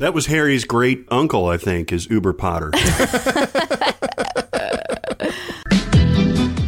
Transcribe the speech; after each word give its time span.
That 0.00 0.14
was 0.14 0.24
Harry's 0.24 0.64
great 0.64 1.06
uncle, 1.10 1.46
I 1.46 1.58
think, 1.58 1.92
is 1.92 2.08
Uber 2.08 2.32
Potter. 2.32 2.70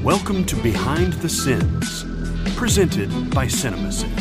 Welcome 0.05 0.45
to 0.45 0.57
Behind 0.57 1.15
the 1.15 1.31
Sins, 1.31 2.05
presented 2.59 3.09
by 3.35 3.47
CinemaSins. 3.47 4.13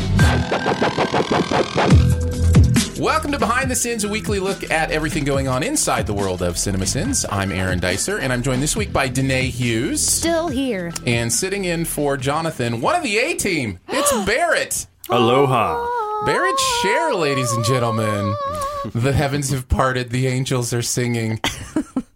Welcome 2.98 3.32
to 3.32 3.38
Behind 3.38 3.70
the 3.70 3.76
Sins, 3.76 4.04
a 4.04 4.08
weekly 4.08 4.40
look 4.40 4.70
at 4.70 4.90
everything 4.90 5.24
going 5.24 5.46
on 5.46 5.62
inside 5.62 6.06
the 6.06 6.14
world 6.14 6.40
of 6.40 6.54
CinemaSins. 6.54 7.26
I'm 7.30 7.52
Aaron 7.52 7.80
Dicer, 7.80 8.18
and 8.18 8.32
I'm 8.32 8.42
joined 8.42 8.62
this 8.62 8.76
week 8.76 8.94
by 8.94 9.08
Danae 9.08 9.48
Hughes. 9.48 10.00
Still 10.00 10.48
here. 10.48 10.90
And 11.06 11.30
sitting 11.30 11.66
in 11.66 11.84
for 11.84 12.16
Jonathan, 12.16 12.80
one 12.80 12.94
of 12.94 13.02
the 13.02 13.18
A 13.18 13.34
team, 13.34 13.78
it's 13.88 14.10
Barrett. 14.24 14.86
Aloha. 15.10 15.86
Barrett 16.24 16.58
Share, 16.80 17.12
ladies 17.12 17.52
and 17.52 17.62
gentlemen. 17.62 18.34
The 18.84 19.12
heavens 19.12 19.50
have 19.50 19.68
parted, 19.68 20.10
the 20.10 20.26
angels 20.26 20.72
are 20.72 20.82
singing. 20.82 21.40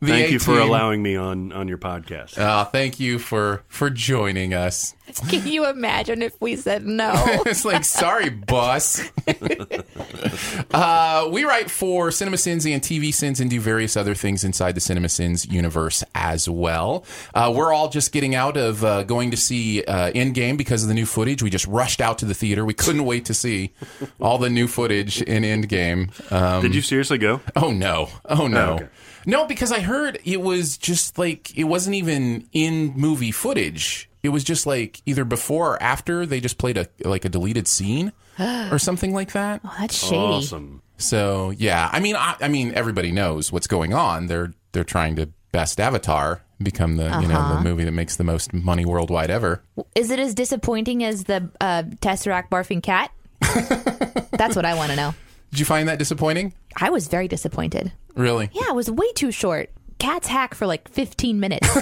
The 0.07 0.13
Thank 0.13 0.31
you 0.31 0.39
for 0.39 0.61
allowing 0.61 1.03
me 1.03 1.17
on, 1.17 1.53
on 1.53 1.67
your 1.67 1.79
podcast. 1.79 2.39
Uh, 2.39 2.65
thank 2.65 3.01
you 3.01 3.19
for 3.19 3.65
for 3.67 3.91
joining 3.91 4.55
us. 4.55 4.95
Can 5.29 5.47
you 5.47 5.67
imagine 5.67 6.23
if 6.23 6.41
we 6.41 6.55
said 6.57 6.85
no? 6.85 7.13
it's 7.47 7.65
like, 7.65 7.85
sorry, 7.85 8.29
boss. 8.31 9.01
uh, 10.73 11.29
we 11.31 11.45
write 11.45 11.71
for 11.71 12.11
Cinema 12.11 12.37
Sins 12.37 12.67
and 12.67 12.83
TV 12.83 13.13
Sins 13.13 13.41
and 13.41 13.51
do 13.51 13.61
various 13.61 13.97
other 13.97 14.15
things 14.15 14.45
inside 14.45 14.77
the 14.77 14.81
Cinema 14.81 15.09
Sins 15.09 15.47
universe 15.47 16.05
as 16.15 16.49
well. 16.49 17.05
Uh, 17.35 17.53
we're 17.55 17.73
all 17.73 17.89
just 17.89 18.13
getting 18.13 18.35
out 18.35 18.57
of 18.57 18.85
uh, 18.85 19.03
going 19.05 19.31
to 19.31 19.37
see 19.37 19.83
uh, 19.85 20.11
Endgame 20.13 20.57
because 20.57 20.83
of 20.83 20.89
the 20.89 20.95
new 20.95 21.07
footage. 21.07 21.43
We 21.43 21.51
just 21.51 21.67
rushed 21.67 22.01
out 22.01 22.19
to 22.19 22.25
the 22.25 22.35
theater. 22.35 22.65
We 22.65 22.75
couldn't 22.75 23.05
wait 23.05 23.25
to 23.27 23.35
see 23.35 23.73
all 24.21 24.39
the 24.39 24.51
new 24.51 24.69
footage 24.69 25.21
in 25.23 25.43
Endgame. 25.43 26.33
Um, 26.33 26.63
Did 26.63 26.75
you 26.75 26.83
seriously 26.83 27.19
go? 27.19 27.41
Oh 27.57 27.73
no! 27.73 28.09
Oh 28.25 28.47
no! 28.47 28.71
Oh, 28.71 28.75
okay. 28.75 28.89
No, 29.27 29.45
because 29.45 29.73
I 29.73 29.81
heard 29.81 30.21
it 30.25 30.41
was 30.41 30.79
just 30.79 31.19
like 31.19 31.57
it 31.59 31.65
wasn't 31.65 31.97
even 31.97 32.49
in 32.53 32.95
movie 32.97 33.33
footage. 33.33 34.09
It 34.23 34.29
was 34.31 34.45
just 34.45 34.67
like 34.67 35.03
either 35.05 35.25
before 35.25 35.75
or 35.75 35.83
after 35.83 36.25
they 36.25 36.41
just 36.41 36.59
played 36.59 36.79
a 36.79 36.87
like 37.05 37.25
a 37.25 37.29
deleted 37.29 37.67
scene 37.67 38.13
or 38.39 38.79
something 38.79 39.13
like 39.13 39.33
that. 39.33 39.61
Oh, 39.65 39.75
that's 39.79 39.97
shady. 39.97 40.17
Awesome. 40.17 40.83
So 40.97 41.51
yeah, 41.51 41.91
I 41.93 42.01
mean, 42.01 42.17
I, 42.17 42.37
I 42.41 42.49
mean, 42.49 42.73
everybody 42.75 43.11
knows 43.11 43.51
what's 43.53 43.67
going 43.67 43.93
on. 43.93 44.29
They're 44.29 44.55
they're 44.73 44.85
trying 44.85 45.17
to 45.17 45.29
best 45.53 45.81
Avatar 45.81 46.43
become 46.63 46.97
the 46.97 47.05
you 47.21 47.29
know 47.29 47.57
the 47.57 47.61
movie 47.63 47.85
that 47.85 47.93
makes 47.93 48.17
the 48.17 48.25
most 48.25 48.53
money 48.55 48.85
worldwide 48.85 49.31
ever. 49.31 49.63
Is 49.95 50.11
it 50.11 50.19
as 50.19 50.35
disappointing 50.35 51.03
as 51.05 51.25
the 51.25 51.51
uh, 51.61 51.83
Tesseract 52.01 52.49
barfing 52.49 52.83
cat? 52.83 53.11
That's 54.33 54.57
what 54.57 54.65
I 54.65 54.75
want 54.75 54.91
to 54.91 54.97
know. 54.97 55.15
Did 55.51 55.61
you 55.61 55.65
find 55.65 55.89
that 55.89 55.99
disappointing? 55.99 56.55
I 56.77 56.91
was 56.91 57.09
very 57.09 57.29
disappointed. 57.29 57.93
Really? 58.15 58.51
Yeah, 58.53 58.69
it 58.69 58.75
was 58.75 58.91
way 58.91 59.11
too 59.13 59.31
short. 59.31 59.71
Cats 59.99 60.29
hack 60.29 60.55
for 60.55 60.67
like 60.67 60.89
15 60.89 61.41
minutes. 61.41 61.69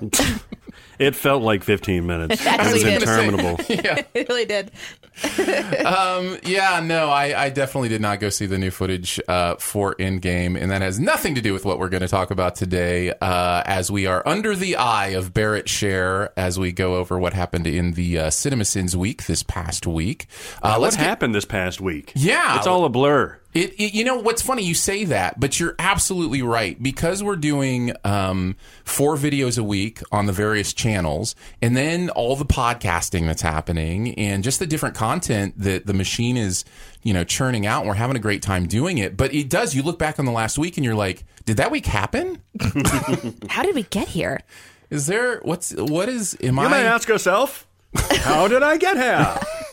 It 0.98 1.14
felt 1.14 1.42
like 1.42 1.62
15 1.62 2.06
minutes. 2.06 2.40
It 2.40 2.46
actually 2.46 2.72
was 2.72 2.82
did. 2.82 3.02
interminable. 3.02 3.56
it 3.68 4.28
really 4.28 4.44
did. 4.46 4.70
Yeah, 6.44 6.80
no, 6.84 7.08
I, 7.08 7.44
I 7.44 7.50
definitely 7.50 7.88
did 7.88 8.00
not 8.00 8.20
go 8.20 8.28
see 8.30 8.46
the 8.46 8.58
new 8.58 8.70
footage 8.70 9.20
uh, 9.28 9.56
for 9.56 9.94
Endgame, 9.96 10.60
and 10.60 10.70
that 10.70 10.82
has 10.82 10.98
nothing 10.98 11.34
to 11.34 11.40
do 11.40 11.52
with 11.52 11.64
what 11.64 11.78
we're 11.78 11.88
going 11.88 12.02
to 12.02 12.08
talk 12.08 12.30
about 12.30 12.54
today. 12.56 13.12
Uh, 13.20 13.62
as 13.66 13.90
we 13.90 14.06
are 14.06 14.22
under 14.26 14.54
the 14.56 14.76
eye 14.76 15.08
of 15.08 15.32
Barrett 15.34 15.68
Share, 15.68 16.32
as 16.38 16.58
we 16.58 16.72
go 16.72 16.96
over 16.96 17.18
what 17.18 17.32
happened 17.32 17.66
in 17.66 17.92
the 17.92 18.18
uh, 18.18 18.26
CinemaSins 18.28 18.94
week 18.94 19.26
this 19.26 19.42
past 19.42 19.86
week. 19.86 20.26
Uh, 20.62 20.72
what 20.72 20.80
let's 20.80 20.96
get- 20.96 21.06
happened 21.06 21.34
this 21.34 21.44
past 21.44 21.80
week? 21.80 22.12
Yeah. 22.14 22.56
It's 22.58 22.66
all 22.66 22.84
a 22.84 22.88
blur. 22.88 23.38
It, 23.58 23.74
it, 23.74 23.92
you 23.92 24.04
know 24.04 24.18
what's 24.18 24.40
funny? 24.40 24.62
You 24.62 24.74
say 24.74 25.02
that, 25.06 25.40
but 25.40 25.58
you're 25.58 25.74
absolutely 25.80 26.42
right 26.42 26.80
because 26.80 27.24
we're 27.24 27.34
doing 27.34 27.92
um, 28.04 28.54
four 28.84 29.16
videos 29.16 29.58
a 29.58 29.64
week 29.64 30.00
on 30.12 30.26
the 30.26 30.32
various 30.32 30.72
channels, 30.72 31.34
and 31.60 31.76
then 31.76 32.08
all 32.10 32.36
the 32.36 32.44
podcasting 32.44 33.26
that's 33.26 33.42
happening, 33.42 34.14
and 34.14 34.44
just 34.44 34.60
the 34.60 34.66
different 34.66 34.94
content 34.94 35.54
that 35.58 35.86
the 35.86 35.92
machine 35.92 36.36
is, 36.36 36.64
you 37.02 37.12
know, 37.12 37.24
churning 37.24 37.66
out. 37.66 37.80
And 37.80 37.88
we're 37.88 37.94
having 37.96 38.14
a 38.14 38.20
great 38.20 38.42
time 38.42 38.68
doing 38.68 38.98
it. 38.98 39.16
But 39.16 39.34
it 39.34 39.50
does. 39.50 39.74
You 39.74 39.82
look 39.82 39.98
back 39.98 40.20
on 40.20 40.24
the 40.24 40.30
last 40.30 40.56
week, 40.56 40.76
and 40.76 40.84
you're 40.84 40.94
like, 40.94 41.24
did 41.44 41.56
that 41.56 41.72
week 41.72 41.86
happen? 41.86 42.40
How 43.48 43.64
did 43.64 43.74
we 43.74 43.82
get 43.82 44.06
here? 44.06 44.40
Is 44.88 45.06
there 45.06 45.40
what's 45.40 45.74
what 45.74 46.08
is? 46.08 46.36
Am 46.44 46.58
You 46.58 46.62
I 46.62 46.68
may 46.68 46.86
ask 46.86 47.08
yourself, 47.08 47.66
how 47.94 48.46
did 48.46 48.62
I 48.62 48.76
get 48.76 48.96
here? 48.96 49.36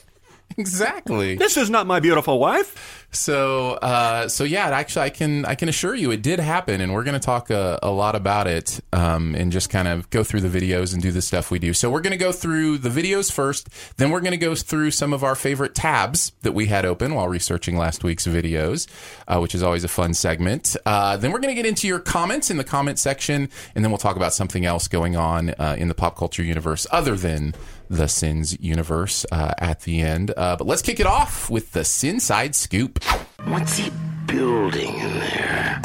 exactly? 0.57 1.35
This 1.35 1.57
is 1.57 1.69
not 1.69 1.87
my 1.87 1.99
beautiful 1.99 2.39
wife. 2.39 3.05
So, 3.11 3.73
uh, 3.73 4.27
so 4.27 4.43
yeah, 4.43 4.67
actually, 4.67 5.05
I 5.05 5.09
can 5.09 5.45
I 5.45 5.55
can 5.55 5.69
assure 5.69 5.95
you, 5.95 6.11
it 6.11 6.21
did 6.21 6.39
happen, 6.39 6.81
and 6.81 6.93
we're 6.93 7.03
going 7.03 7.19
to 7.19 7.25
talk 7.25 7.49
a, 7.49 7.79
a 7.81 7.89
lot 7.89 8.15
about 8.15 8.47
it, 8.47 8.81
um, 8.91 9.35
and 9.35 9.51
just 9.51 9.69
kind 9.69 9.87
of 9.87 10.09
go 10.09 10.23
through 10.23 10.41
the 10.41 10.59
videos 10.59 10.93
and 10.93 11.01
do 11.01 11.11
the 11.11 11.21
stuff 11.21 11.49
we 11.49 11.59
do. 11.59 11.73
So, 11.73 11.89
we're 11.89 12.01
going 12.01 12.11
to 12.11 12.17
go 12.17 12.31
through 12.31 12.79
the 12.79 12.89
videos 12.89 13.31
first, 13.31 13.69
then 13.97 14.11
we're 14.11 14.19
going 14.19 14.31
to 14.31 14.37
go 14.37 14.53
through 14.53 14.91
some 14.91 15.13
of 15.13 15.23
our 15.23 15.35
favorite 15.35 15.75
tabs 15.75 16.33
that 16.41 16.53
we 16.53 16.65
had 16.65 16.85
open 16.85 17.15
while 17.15 17.29
researching 17.29 17.77
last 17.77 18.03
week's 18.03 18.27
videos, 18.27 18.87
uh, 19.27 19.39
which 19.39 19.55
is 19.55 19.63
always 19.63 19.83
a 19.83 19.89
fun 19.89 20.13
segment. 20.13 20.75
Uh, 20.85 21.15
then 21.15 21.31
we're 21.31 21.39
going 21.39 21.55
to 21.55 21.61
get 21.61 21.67
into 21.67 21.87
your 21.87 21.99
comments 21.99 22.51
in 22.51 22.57
the 22.57 22.63
comment 22.63 22.99
section, 22.99 23.49
and 23.75 23.83
then 23.83 23.91
we'll 23.91 23.97
talk 23.97 24.17
about 24.17 24.33
something 24.33 24.65
else 24.65 24.87
going 24.89 25.15
on 25.15 25.51
uh, 25.51 25.75
in 25.77 25.87
the 25.87 25.95
pop 25.95 26.17
culture 26.17 26.43
universe 26.43 26.85
other 26.91 27.15
than 27.15 27.53
the 27.89 28.07
Sins 28.07 28.57
universe 28.59 29.25
uh, 29.31 29.53
at 29.57 29.81
the 29.81 30.01
end. 30.01 30.33
Uh, 30.35 30.55
but 30.55 30.67
let's 30.67 30.81
kick 30.81 30.99
it 30.99 31.05
off 31.05 31.49
with 31.49 31.71
the 31.71 31.83
Sin 31.83 32.19
Side 32.19 32.55
Scoop. 32.55 33.03
What's 33.45 33.77
he 33.77 33.91
building 34.25 34.93
in 34.95 35.13
there? 35.19 35.79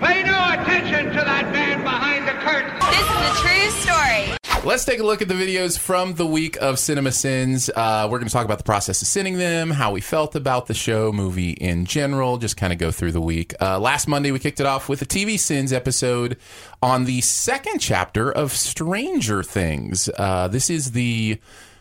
Pay 0.00 0.22
no 0.22 0.52
attention 0.52 1.06
to 1.06 1.22
that 1.24 1.50
man 1.52 1.82
behind 1.82 2.26
the 2.26 2.32
curtain. 2.32 2.72
This 2.90 3.02
is 3.02 3.20
a 3.28 3.32
true 3.42 3.70
story. 3.82 4.38
Let's 4.64 4.84
take 4.84 4.98
a 5.00 5.04
look 5.04 5.22
at 5.22 5.28
the 5.28 5.34
videos 5.34 5.78
from 5.78 6.14
the 6.14 6.26
week 6.26 6.56
of 6.60 6.78
Cinema 6.78 7.12
Sins. 7.12 7.70
Uh, 7.74 8.08
we're 8.10 8.18
going 8.18 8.28
to 8.28 8.32
talk 8.32 8.44
about 8.44 8.58
the 8.58 8.64
process 8.64 9.00
of 9.00 9.08
sinning 9.08 9.38
them, 9.38 9.70
how 9.70 9.92
we 9.92 10.00
felt 10.00 10.34
about 10.34 10.66
the 10.66 10.74
show, 10.74 11.12
movie 11.12 11.52
in 11.52 11.84
general, 11.86 12.36
just 12.38 12.56
kind 12.56 12.72
of 12.72 12.78
go 12.78 12.90
through 12.90 13.12
the 13.12 13.20
week. 13.20 13.54
Uh, 13.60 13.78
last 13.78 14.08
Monday, 14.08 14.30
we 14.30 14.38
kicked 14.38 14.60
it 14.60 14.66
off 14.66 14.88
with 14.88 15.00
a 15.00 15.06
TV 15.06 15.38
Sins 15.38 15.72
episode 15.72 16.36
on 16.82 17.04
the 17.04 17.20
second 17.20 17.78
chapter 17.80 18.30
of 18.30 18.52
Stranger 18.52 19.42
Things. 19.42 20.08
Uh, 20.16 20.48
this 20.48 20.70
is 20.70 20.92
the. 20.92 21.38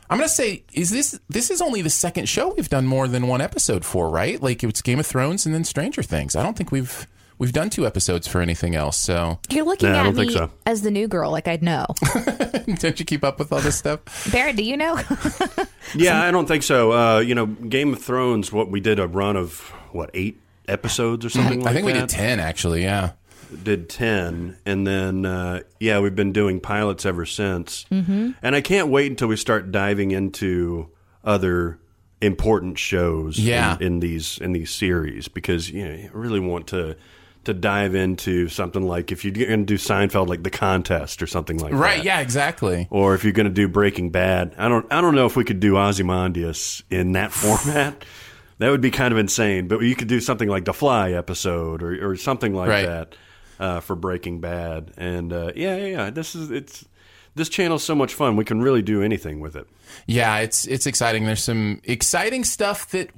I'm 0.09 0.17
gonna 0.17 0.29
say, 0.29 0.63
is 0.73 0.89
this 0.89 1.19
this 1.29 1.51
is 1.51 1.61
only 1.61 1.81
the 1.81 1.89
second 1.89 2.29
show 2.29 2.53
we've 2.53 2.69
done 2.69 2.85
more 2.87 3.07
than 3.09 3.27
one 3.27 3.41
episode 3.41 3.83
for, 3.83 4.09
right? 4.09 4.41
Like 4.41 4.63
it's 4.63 4.81
Game 4.81 4.99
of 4.99 5.05
Thrones 5.05 5.45
and 5.45 5.53
then 5.53 5.63
Stranger 5.65 6.01
Things. 6.01 6.33
I 6.35 6.43
don't 6.43 6.55
think 6.57 6.71
we've 6.71 7.05
we've 7.39 7.51
done 7.51 7.69
two 7.69 7.85
episodes 7.85 8.25
for 8.25 8.39
anything 8.41 8.73
else. 8.73 8.95
So 8.95 9.39
You're 9.49 9.65
looking 9.65 9.89
Nah, 9.91 9.95
I 9.97 9.99
at 9.99 10.03
don't 10.03 10.15
me 10.15 10.21
think 10.27 10.31
so. 10.31 10.49
as 10.65 10.81
the 10.81 10.91
new 10.91 11.09
girl, 11.09 11.29
like 11.29 11.47
I'd 11.49 11.61
know. 11.61 11.85
don't 12.79 12.97
you 12.99 13.05
keep 13.05 13.23
up 13.25 13.37
with 13.37 13.51
all 13.51 13.59
this 13.59 13.77
stuff? 13.77 13.99
Barrett, 14.31 14.55
do 14.55 14.63
you 14.63 14.77
know? 14.77 14.99
Yeah, 15.95 16.21
I 16.21 16.31
don't 16.31 16.47
think 16.47 16.63
so. 16.63 16.91
Uh, 16.91 17.19
you 17.19 17.33
know, 17.33 17.45
Game 17.45 17.93
of 17.93 18.01
Thrones, 18.03 18.51
what 18.51 18.69
we 18.69 18.81
did 18.81 18.99
a 18.99 19.07
run 19.07 19.37
of, 19.37 19.59
what, 19.93 20.09
eight 20.13 20.37
episodes 20.67 21.23
or 21.25 21.29
something 21.29 21.61
like 21.61 21.71
I 21.71 21.73
think 21.73 21.85
we 21.85 21.93
did 21.93 22.09
ten 22.09 22.41
actually. 22.41 22.83
Yeah. 22.83 23.11
Did 23.63 23.89
10 23.89 24.57
and 24.65 24.85
then 24.85 25.25
uh, 25.25 25.61
yeah 25.79 25.99
we've 25.99 26.15
been 26.15 26.33
doing 26.33 26.59
pilots 26.59 27.05
ever 27.05 27.25
since 27.25 27.85
mm-hmm. 27.91 28.31
and 28.41 28.55
i 28.55 28.61
can't 28.61 28.89
wait 28.89 29.09
until 29.09 29.27
we 29.27 29.35
start 29.37 29.71
diving 29.71 30.11
into 30.11 30.89
other 31.23 31.79
important 32.21 32.77
shows 32.79 33.37
Yeah. 33.39 33.75
in, 33.77 33.83
in 33.83 33.99
these 33.99 34.37
in 34.39 34.51
these 34.51 34.71
series 34.71 35.27
because 35.27 35.69
you 35.69 35.87
know 35.87 35.93
you 35.95 36.09
really 36.13 36.39
want 36.39 36.67
to 36.67 36.95
to 37.43 37.53
dive 37.53 37.95
into 37.95 38.49
something 38.49 38.81
like 38.85 39.11
if 39.13 39.23
you're 39.23 39.31
going 39.33 39.61
to 39.61 39.65
do 39.65 39.75
Seinfeld, 39.77 40.27
like 40.27 40.43
The 40.43 40.49
Contest 40.49 41.23
or 41.23 41.27
something 41.27 41.57
like 41.59 41.71
that. 41.71 41.77
Right? 41.77 42.03
Yeah, 42.03 42.19
exactly. 42.19 42.89
Or 42.89 43.15
if 43.15 43.23
you're 43.23 43.31
going 43.31 43.47
to 43.47 43.53
do 43.53 43.69
Breaking 43.69 44.09
Bad, 44.09 44.53
I 44.57 44.67
don't 44.67 44.85
I 44.91 44.99
don't 44.99 45.15
know 45.15 45.25
if 45.27 45.37
we 45.37 45.45
could 45.45 45.61
do 45.61 45.77
Ozymandias 45.77 46.83
in 46.89 47.13
that 47.13 47.31
format. 47.43 48.03
that 48.57 48.69
would 48.69 48.81
be 48.81 48.91
kind 48.91 49.13
of 49.13 49.17
insane. 49.17 49.69
But 49.69 49.79
you 49.79 49.95
could 49.95 50.09
do 50.09 50.19
something 50.19 50.49
like 50.49 50.65
the 50.65 50.73
Fly 50.73 51.11
episode 51.13 51.81
or, 51.83 52.11
or 52.11 52.17
something 52.17 52.53
like 52.53 52.67
Right. 52.67 52.85
that 52.85 53.15
uh, 53.59 53.79
for 53.79 53.95
Breaking 53.95 54.39
Bad. 54.39 54.91
And 54.97 55.31
uh, 55.33 55.51
yeah, 55.55 55.77
yeah, 55.77 55.85
yeah. 55.85 56.09
This 56.09 56.35
is 56.35 56.51
it's 56.51 56.85
this 57.35 57.49
channel's 57.49 57.83
so 57.83 57.95
much 57.95 58.13
fun. 58.13 58.35
We 58.35 58.45
can 58.45 58.61
really 58.61 58.81
do 58.81 59.01
anything 59.01 59.39
with 59.39 59.55
it. 59.55 59.67
Yeah, 60.05 60.39
it's 60.39 60.65
it's 60.67 60.85
exciting. 60.85 61.25
There's 61.25 61.43
some 61.43 61.81
exciting 61.83 62.43
stuff 62.43 62.89
that 62.91 63.09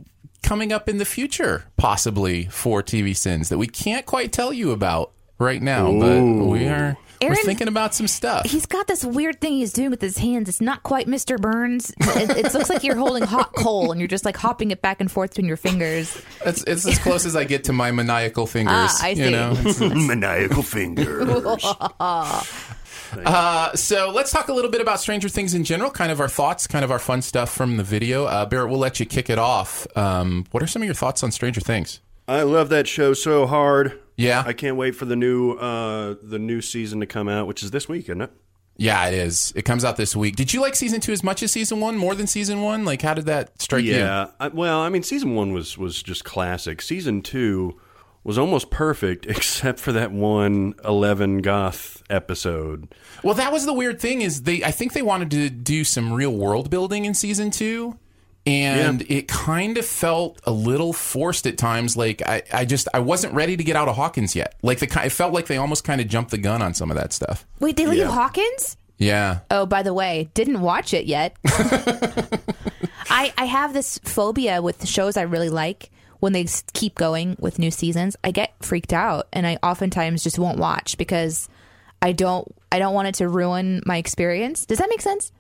coming 0.44 0.72
up 0.72 0.88
in 0.88 0.98
the 0.98 1.06
future, 1.06 1.66
possibly 1.78 2.46
for 2.46 2.82
TV 2.84 3.16
Sins 3.16 3.50
that 3.50 3.58
we 3.58 3.68
can't 3.68 4.06
quite 4.06 4.32
tell 4.32 4.54
you 4.54 4.72
about 4.72 5.12
right 5.38 5.62
now, 5.62 5.92
but 5.92 6.22
we 6.46 6.68
are 6.68 6.98
we're 7.22 7.28
Aaron- 7.30 7.46
thinking 7.46 7.68
about 7.68 7.94
some 7.96 8.08
stuff. 8.08 8.46
He's 8.46 8.66
got 8.66 8.88
this 8.88 9.04
weird 9.04 9.42
thing 9.42 9.54
he's 9.54 9.74
doing 9.74 9.90
with 9.92 10.02
his 10.02 10.18
hands. 10.18 10.50
It's 10.50 10.62
not 10.62 10.84
quite 10.84 11.08
Mr. 11.08 11.40
Burns. 11.40 11.92
It, 12.00 12.46
it 12.46 12.54
looks 12.54 12.70
like 12.70 12.84
you're 12.84 12.96
holding 12.96 13.24
hot 13.24 13.54
coal 13.56 13.92
and 13.92 14.00
you're 14.00 14.08
just 14.08 14.26
like 14.26 14.38
hopping 14.38 14.72
it 14.72 14.82
back 14.82 15.02
and 15.02 15.12
forth 15.12 15.32
between 15.32 15.48
your 15.48 15.58
fingers. 15.58 16.22
It's, 16.46 16.64
it's 16.64 16.86
as 16.88 16.98
close 17.00 17.26
as 17.26 17.36
I 17.36 17.44
get 17.44 17.66
to 17.66 17.74
my 17.74 17.92
maniacal 17.92 18.46
fingers. 18.48 18.74
Ah, 18.76 18.98
I 19.02 19.10
You 19.10 19.26
see. 19.26 19.32
know, 19.32 19.96
Maniacal 20.08 20.64
fingers. 20.64 21.64
Uh, 23.26 23.76
so 23.76 24.12
let's 24.12 24.32
talk 24.32 24.50
a 24.50 24.54
little 24.54 24.70
bit 24.70 24.82
about 24.82 25.00
Stranger 25.00 25.30
Things 25.30 25.56
in 25.56 25.64
general, 25.64 25.90
kind 25.90 26.12
of 26.12 26.20
our 26.20 26.28
thoughts, 26.30 26.68
kind 26.68 26.86
of 26.86 26.92
our 26.92 27.00
fun 27.00 27.24
stuff 27.24 27.52
from 27.52 27.78
the 27.78 27.84
video. 27.84 28.26
Uh, 28.26 28.46
Barrett, 28.46 28.70
we'll 28.70 28.78
let 28.80 29.00
you 29.00 29.06
kick 29.08 29.32
it 29.32 29.40
off. 29.40 29.88
Um, 29.98 30.46
what 30.52 30.62
are 30.62 30.68
some 30.68 30.84
of 30.84 30.86
your 30.86 30.94
thoughts 30.94 31.24
on 31.24 31.32
Stranger 31.32 31.60
Things? 31.62 32.02
I 32.28 32.44
love 32.44 32.70
that 32.70 32.88
show 32.88 33.14
so 33.14 33.48
hard. 33.48 34.00
Yeah. 34.20 34.44
I 34.46 34.54
can't 34.54 34.76
wait 34.76 34.96
for 34.96 35.06
the 35.06 35.16
new 35.16 35.54
uh, 35.54 36.16
the 36.22 36.40
new 36.40 36.62
season 36.62 37.00
to 37.00 37.06
come 37.06 37.30
out, 37.30 37.48
which 37.48 37.64
is 37.64 37.72
this 37.72 37.88
week, 37.88 38.06
isn't 38.06 38.22
it? 38.22 38.32
Yeah, 38.76 39.08
it 39.08 39.14
is. 39.14 39.52
It 39.56 39.64
comes 39.64 39.84
out 39.84 39.98
this 39.98 40.16
week. 40.16 40.36
Did 40.36 40.54
you 40.54 40.62
like 40.62 40.76
season 40.76 41.00
two 41.00 41.12
as 41.12 41.24
much 41.24 41.42
as 41.44 41.52
season 41.52 41.80
one? 41.80 41.98
More 41.98 42.16
than 42.16 42.28
season 42.28 42.62
one? 42.62 42.86
Like, 42.86 43.02
how 43.02 43.14
did 43.14 43.26
that 43.26 43.62
strike 43.62 43.84
you? 43.84 43.96
Yeah. 43.96 44.28
Well, 44.54 44.80
I 44.80 44.90
mean, 44.90 45.04
season 45.04 45.36
one 45.36 45.54
was 45.54 45.78
was 45.78 46.04
just 46.04 46.24
classic. 46.26 46.82
Season 46.82 47.22
two 47.22 47.80
was 48.24 48.38
almost 48.38 48.70
perfect, 48.70 49.26
except 49.30 49.80
for 49.80 49.94
that 49.94 50.12
one 50.12 50.76
11 50.84 51.40
goth 51.40 52.04
episode. 52.10 52.94
Well, 53.24 53.36
that 53.36 53.52
was 53.52 53.66
the 53.66 53.74
weird 53.74 54.00
thing 54.02 54.22
is 54.22 54.44
they. 54.44 54.64
I 54.64 54.72
think 54.72 54.94
they 54.94 55.02
wanted 55.02 55.32
to 55.32 55.50
do 55.50 55.84
some 55.86 56.12
real 56.12 56.36
world 56.36 56.70
building 56.70 57.06
in 57.06 57.14
season 57.14 57.52
two, 57.52 57.98
and 58.50 59.02
it 59.04 59.28
kind 59.28 59.78
of 59.78 59.86
felt 59.86 60.40
a 60.46 60.52
little 60.52 60.92
forced 60.94 61.46
at 61.48 61.58
times. 61.58 61.96
Like 61.96 62.22
I, 62.26 62.42
I 62.52 62.66
just 62.66 62.88
I 62.94 63.00
wasn't 63.00 63.34
ready 63.34 63.56
to 63.58 63.64
get 63.64 63.76
out 63.76 63.88
of 63.88 63.96
Hawkins 63.96 64.36
yet. 64.36 64.56
Like 64.64 64.80
the 64.80 64.88
ki- 64.88 65.02
it 65.06 65.12
felt 65.12 65.34
like 65.34 65.46
they 65.48 65.58
almost 65.58 65.84
kind 65.84 66.02
of 66.02 66.08
jumped 66.08 66.32
the 66.32 66.38
gun 66.38 66.62
on 66.62 66.74
some 66.74 66.90
of 66.92 66.98
that 66.98 67.14
stuff. 67.14 67.46
Wait, 67.60 67.78
they 67.78 67.86
leave 67.86 68.00
Yeah. 68.00 68.12
Hawkins? 68.12 68.76
Yeah. 68.98 69.40
Oh, 69.50 69.66
by 69.66 69.84
the 69.84 69.94
way, 69.94 70.30
didn't 70.34 70.60
watch 70.62 70.94
it 70.94 71.06
yet. 71.06 71.38
I 73.10 73.34
I 73.38 73.46
have 73.46 73.74
this 73.74 73.98
phobia 74.04 74.62
with 74.62 74.88
shows 74.88 75.18
I 75.18 75.22
really 75.24 75.50
like 75.50 75.90
when 76.20 76.34
they 76.34 76.46
keep 76.74 76.96
going 76.96 77.36
with 77.40 77.60
new 77.60 77.72
seasons. 77.72 78.16
I 78.24 78.32
get 78.32 78.54
freaked 78.62 78.94
out 78.94 79.28
and 79.32 79.48
I 79.48 79.58
oftentimes 79.64 80.24
just 80.24 80.38
won't 80.40 80.58
watch 80.60 80.98
because 80.98 81.48
I 82.02 82.12
don't 82.12 82.48
I 82.72 82.80
don't 82.80 82.94
want 82.94 83.08
it 83.08 83.16
to 83.16 83.28
ruin 83.28 83.82
my 83.86 83.98
experience. 83.98 84.66
Does 84.66 84.78
that 84.80 84.90
make 84.90 85.02
sense? 85.02 85.32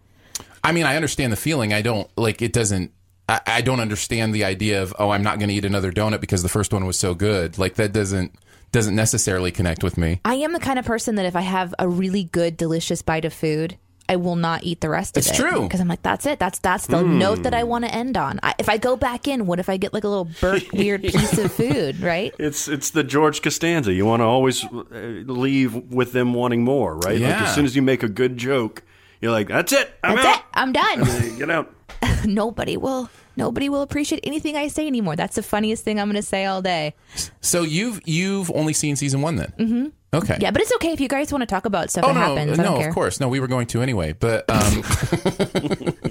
I 0.63 0.71
mean, 0.71 0.85
I 0.85 0.95
understand 0.95 1.31
the 1.31 1.37
feeling. 1.37 1.73
I 1.73 1.81
don't 1.81 2.09
like 2.17 2.41
it. 2.41 2.51
Doesn't. 2.53 2.91
I, 3.29 3.41
I 3.47 3.61
don't 3.61 3.79
understand 3.79 4.33
the 4.33 4.43
idea 4.43 4.81
of 4.81 4.93
oh, 4.99 5.11
I'm 5.11 5.23
not 5.23 5.37
going 5.39 5.49
to 5.49 5.55
eat 5.55 5.65
another 5.65 5.91
donut 5.91 6.19
because 6.21 6.43
the 6.43 6.49
first 6.49 6.73
one 6.73 6.85
was 6.85 6.97
so 6.99 7.13
good. 7.13 7.57
Like 7.57 7.75
that 7.75 7.93
doesn't 7.93 8.33
doesn't 8.71 8.95
necessarily 8.95 9.51
connect 9.51 9.83
with 9.83 9.97
me. 9.97 10.21
I 10.25 10.35
am 10.35 10.53
the 10.53 10.59
kind 10.59 10.77
of 10.79 10.85
person 10.85 11.15
that 11.15 11.25
if 11.25 11.35
I 11.35 11.41
have 11.41 11.73
a 11.79 11.87
really 11.87 12.23
good 12.25 12.57
delicious 12.57 13.01
bite 13.01 13.25
of 13.25 13.33
food, 13.33 13.77
I 14.07 14.15
will 14.15 14.35
not 14.35 14.63
eat 14.63 14.81
the 14.81 14.89
rest 14.89 15.17
of 15.17 15.21
It's 15.21 15.31
it. 15.31 15.35
true. 15.35 15.63
because 15.63 15.79
I'm 15.79 15.87
like, 15.87 16.01
that's 16.01 16.25
it. 16.25 16.39
That's 16.39 16.57
that's 16.59 16.87
the 16.87 17.03
note 17.03 17.43
that 17.43 17.53
I 17.53 17.63
want 17.63 17.85
to 17.85 17.93
end 17.93 18.17
on. 18.17 18.39
I, 18.41 18.55
if 18.57 18.67
I 18.67 18.77
go 18.77 18.95
back 18.95 19.27
in, 19.27 19.45
what 19.45 19.59
if 19.59 19.69
I 19.69 19.77
get 19.77 19.93
like 19.93 20.03
a 20.03 20.07
little 20.07 20.29
burnt 20.41 20.71
weird 20.73 21.01
piece 21.03 21.37
of 21.37 21.51
food? 21.51 21.99
Right? 22.01 22.33
It's 22.39 22.67
it's 22.67 22.89
the 22.91 23.03
George 23.03 23.41
Costanza. 23.43 23.93
You 23.93 24.05
want 24.07 24.21
to 24.21 24.25
always 24.25 24.63
uh, 24.65 24.69
leave 24.91 25.75
with 25.75 26.11
them 26.13 26.33
wanting 26.33 26.63
more, 26.63 26.95
right? 26.95 27.13
Like 27.13 27.21
Yeah. 27.21 27.43
as 27.43 27.53
soon 27.55 27.65
as 27.65 27.75
you 27.75 27.81
make 27.83 28.01
a 28.03 28.09
good 28.09 28.37
joke, 28.37 28.81
you're 29.21 29.31
like, 29.31 29.47
"That's 29.47 29.73
it. 29.73 29.91
I'm 30.03 30.15
That's 30.15 30.27
out. 30.27 30.39
it. 30.39 30.45
I'm 30.53 30.71
done. 30.73 31.37
Get 31.37 31.49
out." 31.51 31.73
nobody 32.25 32.77
will. 32.77 33.09
Nobody 33.37 33.69
will 33.69 33.81
appreciate 33.81 34.21
anything 34.25 34.55
I 34.57 34.67
say 34.67 34.85
anymore. 34.87 35.15
That's 35.15 35.35
the 35.35 35.43
funniest 35.43 35.83
thing 35.85 35.99
I'm 35.99 36.07
going 36.07 36.15
to 36.15 36.21
say 36.21 36.45
all 36.45 36.61
day. 36.61 36.93
So 37.41 37.61
you've 37.63 38.01
you've 38.05 38.51
only 38.51 38.73
seen 38.73 38.95
season 38.97 39.21
one 39.21 39.37
then? 39.37 39.53
Mm-hmm. 39.57 39.87
Okay. 40.11 40.37
Yeah, 40.41 40.49
but 40.51 40.61
it's 40.61 40.73
okay 40.75 40.91
if 40.91 40.99
you 40.99 41.07
guys 41.07 41.31
want 41.31 41.43
to 41.43 41.45
talk 41.45 41.65
about 41.65 41.91
stuff 41.91 42.03
Oh 42.03 42.07
that 42.07 42.13
no, 42.15 42.35
happens. 42.35 42.59
I 42.59 42.63
don't 42.63 42.73
no, 42.73 42.79
care. 42.79 42.89
of 42.89 42.95
course, 42.95 43.19
no. 43.19 43.27
We 43.29 43.39
were 43.39 43.47
going 43.47 43.67
to 43.67 43.81
anyway, 43.81 44.13
but 44.13 44.49
um, 44.49 44.83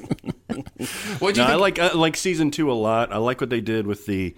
what 1.18 1.34
do 1.34 1.40
you 1.42 1.46
No, 1.46 1.52
I 1.52 1.54
like 1.56 1.78
I 1.78 1.92
like 1.92 2.16
season 2.16 2.50
two 2.50 2.70
a 2.70 2.74
lot. 2.74 3.12
I 3.12 3.18
like 3.18 3.40
what 3.40 3.50
they 3.50 3.60
did 3.60 3.86
with 3.86 4.06
the. 4.06 4.34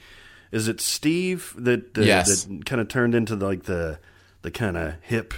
Is 0.50 0.67
it 0.67 0.81
Steve 0.81 1.55
that 1.58 1.94
that, 1.94 2.05
Yes. 2.05 2.44
that 2.44 2.64
kind 2.67 2.81
of 2.81 2.88
turned 2.88 3.14
into 3.14 3.37
the, 3.37 3.46
like 3.46 3.64
the 3.64 3.99
the 4.43 4.50
kind 4.50 4.76
of 4.76 4.94
hip 5.03 5.35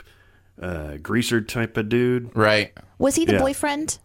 uh, 0.60 0.96
greaser 1.02 1.40
type 1.40 1.76
of 1.76 1.88
dude? 1.88 2.34
right? 2.36 2.72
Was 2.98 3.16
he 3.16 3.24
the 3.24 3.34
Yeah. 3.34 3.38
boyfriend? 3.40 3.98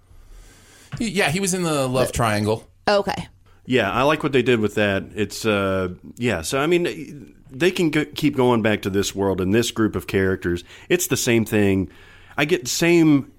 Yeah, 1.00 1.30
he 1.30 1.40
was 1.40 1.54
in 1.54 1.64
the 1.64 1.88
love 1.88 2.12
triangle. 2.12 2.68
Okay. 2.88 3.28
Yeah, 3.66 3.92
I 3.92 4.04
like 4.04 4.24
what 4.24 4.32
they 4.32 4.42
did 4.42 4.60
with 4.60 4.76
that. 4.76 5.04
It's 5.14 5.46
uh, 5.46 5.90
yeah. 6.16 6.42
So 6.42 6.60
I 6.60 6.68
mean, 6.68 7.36
they 7.52 7.72
can 7.72 7.90
go, 7.90 8.06
keep 8.06 8.36
going 8.36 8.62
back 8.62 8.82
to 8.84 8.90
this 8.90 9.14
world 9.14 9.42
and 9.42 9.54
this 9.54 9.72
group 9.72 9.96
of 9.96 10.08
characters. 10.08 10.64
It's 10.90 11.08
the 11.08 11.18
same 11.18 11.46
thing. 11.46 11.90
I 12.38 12.46
get 12.46 12.64
the 12.64 12.70
same 12.70 13.32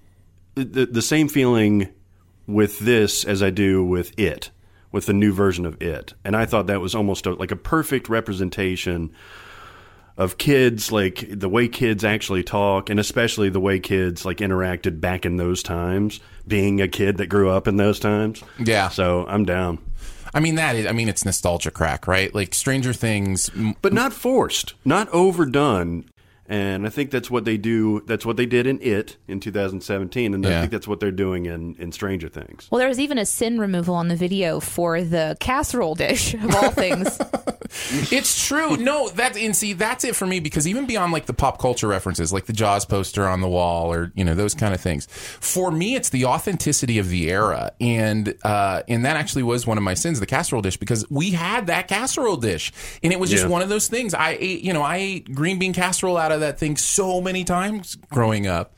the, 0.55 0.85
the 0.85 1.01
same 1.01 1.27
feeling 1.27 1.89
with 2.47 2.79
this 2.79 3.23
as 3.23 3.41
I 3.41 3.49
do 3.49 3.83
with 3.83 4.17
it, 4.19 4.51
with 4.91 5.05
the 5.05 5.13
new 5.13 5.31
version 5.31 5.65
of 5.65 5.81
it. 5.81 6.13
And 6.23 6.35
I 6.35 6.45
thought 6.45 6.67
that 6.67 6.81
was 6.81 6.95
almost 6.95 7.25
a, 7.25 7.33
like 7.33 7.51
a 7.51 7.55
perfect 7.55 8.09
representation 8.09 9.11
of 10.19 10.37
kids, 10.37 10.91
like 10.91 11.25
the 11.31 11.49
way 11.49 11.67
kids 11.67 12.03
actually 12.03 12.43
talk, 12.43 12.89
and 12.91 12.99
especially 12.99 13.49
the 13.49 13.59
way 13.59 13.79
kids 13.79 14.25
like 14.25 14.37
interacted 14.37 14.99
back 14.99 15.25
in 15.25 15.37
those 15.37 15.63
times. 15.63 16.19
Being 16.47 16.81
a 16.81 16.87
kid 16.87 17.17
that 17.17 17.27
grew 17.27 17.49
up 17.49 17.67
in 17.67 17.77
those 17.77 17.99
times, 17.99 18.43
Yeah. 18.59 18.89
So 18.89 19.25
I'm 19.27 19.45
down. 19.45 19.77
I 20.33 20.39
mean 20.39 20.55
that. 20.55 20.75
Is, 20.75 20.85
I 20.87 20.91
mean 20.91 21.07
it's 21.09 21.23
nostalgia 21.25 21.71
crack, 21.71 22.05
right? 22.07 22.33
Like 22.35 22.53
Stranger 22.53 22.91
Things. 22.93 23.49
m- 23.55 23.75
but 23.81 23.93
not 23.93 24.13
forced, 24.13 24.73
not 24.83 25.07
overdone. 25.09 26.05
And 26.49 26.87
I 26.87 26.89
think 26.89 27.11
that's 27.11 27.29
what 27.29 27.45
they 27.45 27.57
do. 27.57 28.01
That's 28.07 28.25
what 28.25 28.35
they 28.35 28.47
did 28.47 28.65
in 28.65 28.81
It 28.81 29.17
in 29.27 29.39
2017, 29.39 30.33
and 30.33 30.45
I 30.45 30.61
think 30.61 30.71
that's 30.71 30.87
what 30.87 30.99
they're 30.99 31.11
doing 31.11 31.45
in, 31.45 31.75
in 31.77 31.91
Stranger 31.91 32.27
Things. 32.27 32.67
Well, 32.71 32.79
there 32.79 32.87
was 32.87 32.99
even 32.99 33.19
a 33.19 33.25
sin 33.25 33.59
removal 33.59 33.93
on 33.93 34.07
the 34.07 34.15
video 34.15 34.59
for 34.59 35.03
the 35.03 35.37
casserole 35.39 35.93
dish 35.93 36.33
of 36.33 36.55
all 36.55 36.71
things. 36.71 37.19
It's 38.11 38.47
true. 38.47 38.77
No, 38.77 39.09
that 39.09 39.37
and 39.37 39.55
see 39.55 39.73
that's 39.73 40.03
it 40.03 40.15
for 40.15 40.25
me 40.25 40.39
because 40.39 40.67
even 40.67 40.87
beyond 40.87 41.13
like 41.13 41.27
the 41.27 41.35
pop 41.35 41.59
culture 41.59 41.87
references, 41.87 42.33
like 42.33 42.47
the 42.47 42.53
Jaws 42.53 42.83
poster 42.83 43.27
on 43.27 43.41
the 43.41 43.47
wall 43.47 43.93
or 43.93 44.11
you 44.15 44.23
know 44.25 44.33
those 44.33 44.55
kind 44.55 44.73
of 44.73 44.81
things. 44.81 45.05
For 45.05 45.69
me, 45.71 45.93
it's 45.93 46.09
the 46.09 46.25
authenticity 46.25 46.97
of 46.97 47.09
the 47.09 47.29
era, 47.29 47.71
and 47.79 48.33
uh, 48.43 48.81
and 48.87 49.05
that 49.05 49.17
actually 49.17 49.43
was 49.43 49.67
one 49.67 49.77
of 49.77 49.83
my 49.83 49.93
sins, 49.93 50.19
the 50.19 50.25
casserole 50.25 50.63
dish, 50.63 50.77
because 50.77 51.05
we 51.11 51.29
had 51.29 51.67
that 51.67 51.87
casserole 51.87 52.37
dish, 52.37 52.71
and 53.03 53.13
it 53.13 53.19
was 53.19 53.29
just 53.29 53.43
Yeah. 53.43 53.49
one 53.49 53.61
of 53.61 53.69
those 53.69 53.87
things. 53.87 54.15
I 54.15 54.35
ate, 54.39 54.63
you 54.63 54.73
know, 54.73 54.81
I 54.81 54.97
ate 54.97 55.35
green 55.35 55.59
bean 55.59 55.73
casserole 55.73 56.17
out 56.17 56.31
of 56.31 56.38
that 56.39 56.59
thing 56.59 56.77
so 56.77 57.21
many 57.21 57.43
times 57.43 57.95
growing 58.11 58.47
up. 58.47 58.75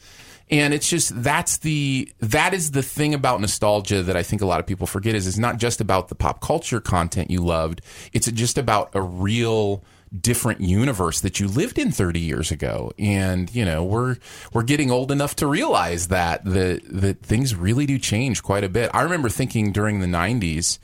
And 0.50 0.74
it's 0.74 0.90
just 0.90 1.24
that's 1.24 1.60
the 1.60 2.12
that 2.20 2.54
is 2.54 2.72
the 2.72 2.84
thing 2.84 3.14
about 3.14 3.40
nostalgia 3.40 4.04
that 4.04 4.18
I 4.18 4.24
think 4.24 4.42
a 4.42 4.46
lot 4.46 4.60
of 4.60 4.68
people 4.68 4.86
forget 4.86 5.16
is 5.16 5.26
it's 5.26 5.38
not 5.38 5.58
just 5.58 5.80
about 5.80 6.10
the 6.10 6.16
pop 6.16 6.42
culture 6.42 6.82
content 6.82 7.32
you 7.32 7.42
loved. 7.42 7.82
It's 8.12 8.30
just 8.30 8.58
about 8.58 8.90
a 8.94 9.02
real 9.02 9.84
different 10.20 10.60
universe 10.60 11.22
that 11.22 11.40
you 11.40 11.48
lived 11.48 11.80
in 11.80 11.92
30 11.92 12.20
years 12.20 12.52
ago. 12.52 12.92
And, 13.00 13.54
you 13.56 13.64
know, 13.64 13.84
we're 13.84 14.18
we're 14.52 14.64
getting 14.64 14.92
old 14.92 15.10
enough 15.10 15.38
to 15.38 15.48
realize 15.48 16.10
that 16.10 16.44
that 16.44 16.82
that 16.90 17.22
things 17.22 17.56
really 17.56 17.86
do 17.86 17.98
change 17.98 18.44
quite 18.44 18.66
a 18.66 18.70
bit. 18.70 18.92
I 18.94 19.04
remember 19.04 19.30
thinking 19.30 19.72
during 19.72 20.02
the 20.02 20.08
90s 20.08 20.80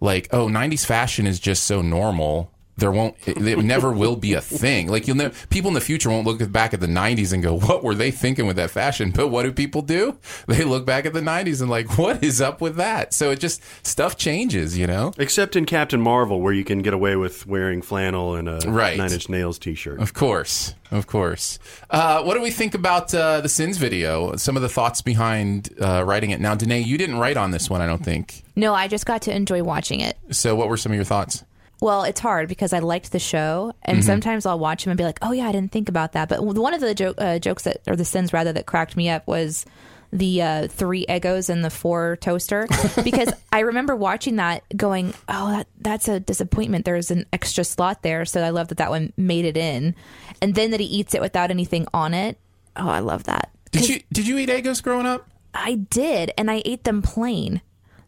like, 0.00 0.28
oh, 0.32 0.48
90s 0.48 0.84
fashion 0.84 1.28
is 1.28 1.38
just 1.38 1.62
so 1.62 1.80
normal 1.80 2.51
there 2.76 2.90
won't 2.90 3.16
it, 3.26 3.36
it 3.36 3.58
never 3.58 3.92
will 3.92 4.16
be 4.16 4.34
a 4.34 4.40
thing. 4.40 4.88
Like 4.88 5.06
you'll 5.06 5.16
never 5.16 5.34
people 5.48 5.68
in 5.68 5.74
the 5.74 5.80
future 5.80 6.08
won't 6.10 6.26
look 6.26 6.50
back 6.50 6.72
at 6.72 6.80
the 6.80 6.86
90s 6.86 7.32
and 7.32 7.42
go 7.42 7.58
what 7.58 7.84
were 7.84 7.94
they 7.94 8.10
thinking 8.10 8.46
with 8.46 8.56
that 8.56 8.70
fashion? 8.70 9.10
But 9.10 9.28
what 9.28 9.42
do 9.44 9.52
people 9.52 9.82
do? 9.82 10.18
They 10.46 10.64
look 10.64 10.84
back 10.84 11.06
at 11.06 11.12
the 11.12 11.20
90s 11.20 11.60
and 11.60 11.70
like 11.70 11.98
what 11.98 12.22
is 12.24 12.40
up 12.40 12.60
with 12.60 12.76
that? 12.76 13.12
So 13.14 13.30
it 13.30 13.40
just 13.40 13.62
stuff 13.86 14.16
changes 14.16 14.76
you 14.76 14.86
know? 14.86 15.12
Except 15.18 15.54
in 15.56 15.66
Captain 15.66 16.00
Marvel, 16.00 16.40
where 16.40 16.52
you 16.52 16.64
can 16.64 16.80
get 16.80 16.94
away 16.94 17.16
with 17.16 17.46
wearing 17.46 17.82
flannel 17.82 18.34
and 18.34 18.48
a 18.48 18.58
Right. 18.66 18.96
Nine 18.96 19.12
Inch 19.12 19.28
Nails 19.28 19.58
T-shirt. 19.58 20.00
of 20.00 20.14
course. 20.14 20.74
Of 20.90 21.06
course. 21.06 21.58
Uh, 21.90 22.22
what 22.22 22.34
do 22.34 22.42
we 22.42 22.50
think 22.50 22.74
about 22.74 23.14
uh, 23.14 23.40
the 23.40 23.48
sins 23.48 23.78
video? 23.78 24.36
Some 24.36 24.56
of 24.56 24.62
the 24.62 24.68
thoughts 24.68 25.00
behind 25.00 25.70
uh, 25.80 26.04
writing 26.04 26.30
it. 26.30 26.40
Now 26.40 26.54
Danae 26.54 26.80
you 26.80 26.98
didn't 26.98 27.16
write 27.18 27.36
on 27.36 27.50
this 27.50 27.70
one 27.70 27.80
I 27.80 27.86
don't 27.86 28.04
think. 28.04 28.42
No, 28.56 28.74
I 28.74 28.88
just 28.88 29.06
got 29.06 29.22
to 29.22 29.34
enjoy 29.34 29.62
watching 29.62 30.00
it. 30.00 30.16
so 30.30 30.54
what 30.54 30.68
were 30.68 30.76
some 30.76 30.92
of 30.92 30.96
your 30.96 31.04
thoughts 31.04 31.44
Well, 31.82 32.04
it's 32.04 32.20
hard 32.20 32.48
because 32.48 32.72
I 32.72 32.78
liked 32.78 33.10
the 33.12 33.18
show, 33.18 33.72
and 33.82 33.98
Mm-hmm. 33.98 34.06
sometimes 34.06 34.46
I'll 34.46 34.58
watch 34.58 34.84
them 34.84 34.92
and 34.92 34.98
be 34.98 35.04
like, 35.04 35.18
"Oh 35.20 35.32
yeah, 35.32 35.48
I 35.48 35.52
didn't 35.52 35.72
think 35.72 35.88
about 35.88 36.12
that." 36.12 36.28
But 36.28 36.42
one 36.42 36.72
of 36.74 36.80
the 36.80 36.94
jo- 36.94 37.14
uh, 37.18 37.38
jokes 37.40 37.64
that, 37.64 37.82
or 37.88 37.96
the 37.96 38.04
sins 38.04 38.32
rather, 38.32 38.52
that 38.52 38.66
cracked 38.66 38.96
me 38.96 39.10
up 39.10 39.26
was 39.26 39.66
the 40.12 40.42
uh, 40.42 40.68
three 40.68 41.04
Eggos 41.06 41.48
and 41.50 41.64
the 41.64 41.70
four 41.70 42.16
toaster, 42.20 42.68
because 43.02 43.32
I 43.52 43.60
remember 43.60 43.96
watching 43.96 44.36
that, 44.36 44.62
going, 44.76 45.12
"Oh, 45.28 45.50
that 45.50 45.66
that's 45.80 46.06
a 46.06 46.20
disappointment. 46.20 46.84
There's 46.84 47.10
an 47.10 47.26
extra 47.32 47.64
slot 47.64 48.02
there." 48.02 48.24
So 48.26 48.40
I 48.42 48.50
love 48.50 48.68
that 48.68 48.78
that 48.78 48.90
one 48.90 49.12
made 49.16 49.44
it 49.44 49.56
in, 49.56 49.96
and 50.40 50.54
then 50.54 50.70
that 50.70 50.78
he 50.80 50.86
eats 50.86 51.14
it 51.14 51.20
without 51.20 51.50
anything 51.50 51.86
on 51.92 52.14
it. 52.14 52.38
Oh, 52.76 52.88
I 52.88 53.00
love 53.00 53.24
that. 53.24 53.50
Did 53.72 53.88
you 53.88 54.00
did 54.12 54.26
you 54.28 54.38
eat 54.38 54.48
Eggos 54.50 54.82
growing 54.82 55.06
up? 55.06 55.26
I 55.52 55.74
did, 55.74 56.30
and 56.38 56.48
I 56.50 56.62
ate 56.64 56.84
them 56.84 57.02
plain. 57.02 57.60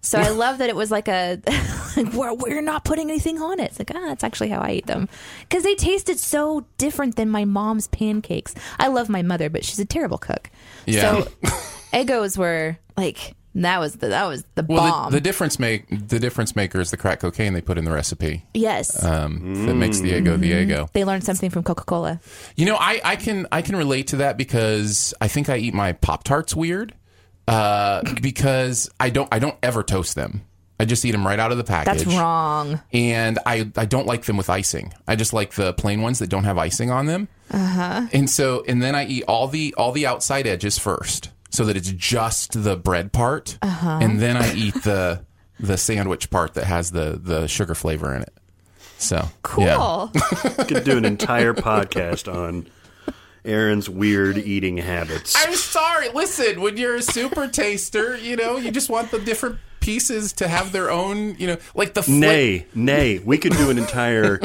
So 0.05 0.19
I 0.19 0.29
love 0.29 0.59
that 0.59 0.69
it 0.69 0.77
was 0.77 0.91
like 0.91 1.09
a 1.09 1.41
like 1.97 2.13
we're, 2.13 2.35
we're 2.35 2.61
not 2.63 2.85
putting 2.85 3.11
anything 3.11 3.41
on 3.41 3.59
it. 3.59 3.71
It's 3.71 3.79
like 3.79 3.91
ah, 3.95 4.05
that's 4.07 4.23
actually 4.23 4.51
how 4.51 4.61
I 4.61 4.73
eat 4.73 4.87
them 4.87 5.09
because 5.41 5.63
they 5.63 5.75
tasted 5.75 6.19
so 6.19 6.67
different 6.79 7.17
than 7.17 7.31
my 7.31 7.45
mom's 7.45 7.89
pancakes. 7.89 8.55
I 8.79 8.89
love 8.89 9.09
my 9.09 9.23
mother, 9.23 9.49
but 9.49 9.65
she's 9.65 9.79
a 9.79 9.85
terrible 9.87 10.19
cook. 10.19 10.51
Yeah. 10.87 11.23
So 11.23 11.29
Eggos 11.93 12.37
were 12.37 12.77
like 12.97 13.35
that 13.57 13.79
was 13.79 13.95
the 13.95 14.09
that 14.09 14.27
was 14.27 14.45
the 14.57 14.67
Well, 14.69 14.79
bomb. 14.91 15.11
the, 15.13 15.19
the 15.19 15.21
difference 15.21 15.59
make 15.59 15.87
the 16.09 16.19
difference 16.19 16.57
maker 16.57 16.81
is 16.81 16.91
the 16.91 16.97
crack 16.97 17.21
cocaine 17.21 17.53
they 17.55 17.61
put 17.61 17.79
in 17.79 17.85
the 17.85 17.93
recipe 17.93 18.45
yes, 18.53 19.03
um, 19.05 19.65
that 19.67 19.75
makes 19.75 20.01
the 20.01 20.11
Eggo 20.13 20.39
the 20.39 20.51
Eggo. 20.51 20.91
they 20.93 21.05
learned 21.05 21.23
something 21.25 21.51
from 21.51 21.63
Coca 21.63 21.85
Cola. 21.85 22.21
You 22.57 22.67
know, 22.67 22.77
I, 22.79 23.01
I 23.05 23.17
can 23.17 23.47
I 23.53 23.63
can 23.63 23.77
relate 23.77 24.09
to 24.09 24.17
that 24.17 24.37
because 24.37 25.15
I 25.21 25.29
think 25.29 25.49
I 25.49 25.57
eat 25.59 25.73
my 25.73 25.93
Pop 25.93 26.25
Tarts 26.25 26.55
weird 26.55 26.95
uh, 27.49 28.03
because 28.21 28.91
I 28.99 29.11
don't 29.11 29.29
I 29.33 29.39
don't 29.39 29.57
ever 29.63 29.83
toast 29.83 30.15
them. 30.15 30.43
I 30.81 30.85
just 30.87 31.05
eat 31.05 31.13
them 31.13 31.25
right 31.27 31.39
out 31.39 31.53
of 31.53 31.59
the 31.59 31.65
package. 31.65 32.05
That's 32.05 32.17
wrong. 32.19 32.81
And 32.93 33.39
I 33.47 33.71
I 33.77 33.85
don't 33.85 34.07
like 34.07 34.25
them 34.25 34.37
with 34.37 34.51
icing. 34.51 34.93
I 35.07 35.15
just 35.17 35.33
like 35.33 35.53
the 35.55 35.73
plain 35.73 36.03
ones 36.03 36.19
that 36.19 36.29
don't 36.29 36.45
have 36.45 36.59
icing 36.59 36.91
on 36.91 37.07
them. 37.07 37.29
Uh 37.51 37.67
huh. 37.67 38.07
And 38.13 38.29
so 38.29 38.65
and 38.67 38.83
then 38.83 38.95
I 38.95 39.07
eat 39.07 39.25
all 39.29 39.47
the 39.49 39.73
all 39.79 39.93
the 39.93 40.07
outside 40.07 40.47
edges 40.47 40.79
first, 40.79 41.31
so 41.51 41.65
that 41.67 41.77
it's 41.77 41.91
just 41.93 42.65
the 42.65 42.77
bread 42.77 43.13
part. 43.13 43.57
Uh 43.63 43.69
huh. 43.69 43.99
And 44.03 44.19
then 44.21 44.37
I 44.37 44.53
eat 44.55 44.75
the 44.83 45.25
the 45.61 45.77
sandwich 45.79 46.29
part 46.31 46.55
that 46.55 46.65
has 46.65 46.91
the 46.91 47.21
the 47.23 47.47
sugar 47.47 47.75
flavor 47.77 48.13
in 48.15 48.23
it. 48.23 48.33
So 48.99 49.29
Cool. 49.43 49.65
yeah. 49.65 50.09
Could 50.67 50.85
do 50.85 50.97
an 50.97 51.05
entire 51.05 51.53
podcast 51.55 52.33
on 52.33 52.67
Aaron's 53.45 53.89
weird 53.89 54.39
eating 54.39 54.79
habits. 54.79 55.35
I'm 55.37 55.55
sorry. 55.55 56.09
Listen, 56.11 56.61
when 56.61 56.77
you're 56.77 56.97
a 56.97 57.03
super 57.03 57.47
taster, 57.49 58.17
you 58.17 58.37
know, 58.37 58.57
you 58.57 58.71
just 58.71 58.89
want 58.89 59.11
the 59.11 59.19
different 59.19 59.59
pieces 59.81 60.33
to 60.35 60.49
have 60.49 60.73
their 60.73 60.91
own, 60.91 61.37
you 61.37 61.47
know, 61.47 61.57
like 61.75 61.95
the 61.95 62.03
fla- 62.03 62.15
Nay, 62.15 62.67
nay, 62.75 63.19
we 63.19 63.37
could 63.37 63.53
do 63.53 63.71
an 63.71 63.77
entire 63.79 64.41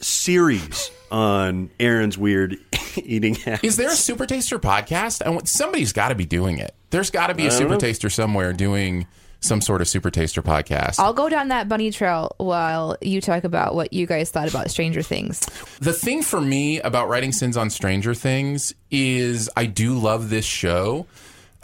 series 0.00 0.90
on 1.10 1.70
Aaron's 1.80 2.18
weird 2.18 2.58
eating 2.96 3.34
habits. 3.34 3.64
Is 3.64 3.76
there 3.76 3.88
a 3.88 3.96
super 3.96 4.26
taster 4.26 4.58
podcast? 4.58 5.22
I 5.24 5.30
want, 5.30 5.48
somebody's 5.48 5.92
got 5.92 6.08
to 6.08 6.14
be 6.14 6.26
doing 6.26 6.58
it. 6.58 6.74
There's 6.90 7.10
got 7.10 7.28
to 7.28 7.34
be 7.34 7.46
a 7.46 7.50
super 7.50 7.70
know. 7.72 7.78
taster 7.78 8.10
somewhere 8.10 8.52
doing 8.52 9.06
some 9.44 9.60
sort 9.60 9.80
of 9.80 9.88
super 9.88 10.10
taster 10.10 10.42
podcast. 10.42 10.98
I'll 10.98 11.12
go 11.12 11.28
down 11.28 11.48
that 11.48 11.68
bunny 11.68 11.90
trail 11.90 12.34
while 12.38 12.96
you 13.00 13.20
talk 13.20 13.44
about 13.44 13.74
what 13.74 13.92
you 13.92 14.06
guys 14.06 14.30
thought 14.30 14.48
about 14.48 14.70
Stranger 14.70 15.02
Things. 15.02 15.40
The 15.80 15.92
thing 15.92 16.22
for 16.22 16.40
me 16.40 16.80
about 16.80 17.08
writing 17.08 17.32
sins 17.32 17.56
on 17.56 17.70
Stranger 17.70 18.14
Things 18.14 18.74
is 18.90 19.50
I 19.56 19.66
do 19.66 19.98
love 19.98 20.30
this 20.30 20.44
show. 20.44 21.06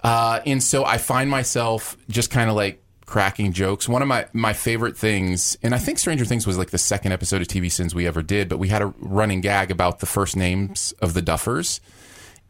Uh, 0.02 0.40
and 0.46 0.62
so 0.62 0.84
I 0.84 0.98
find 0.98 1.30
myself 1.30 1.96
just 2.08 2.30
kind 2.30 2.48
of 2.48 2.56
like 2.56 2.82
cracking 3.06 3.52
jokes. 3.52 3.88
One 3.88 4.02
of 4.02 4.08
my, 4.08 4.26
my 4.32 4.52
favorite 4.52 4.96
things, 4.96 5.58
and 5.62 5.74
I 5.74 5.78
think 5.78 5.98
Stranger 5.98 6.24
Things 6.24 6.46
was 6.46 6.56
like 6.56 6.70
the 6.70 6.78
second 6.78 7.12
episode 7.12 7.42
of 7.42 7.48
TV 7.48 7.70
Sins 7.70 7.94
we 7.94 8.06
ever 8.06 8.22
did, 8.22 8.48
but 8.48 8.58
we 8.58 8.68
had 8.68 8.82
a 8.82 8.94
running 8.98 9.40
gag 9.40 9.70
about 9.70 9.98
the 9.98 10.06
first 10.06 10.36
names 10.36 10.94
of 11.02 11.12
the 11.14 11.20
Duffers. 11.20 11.80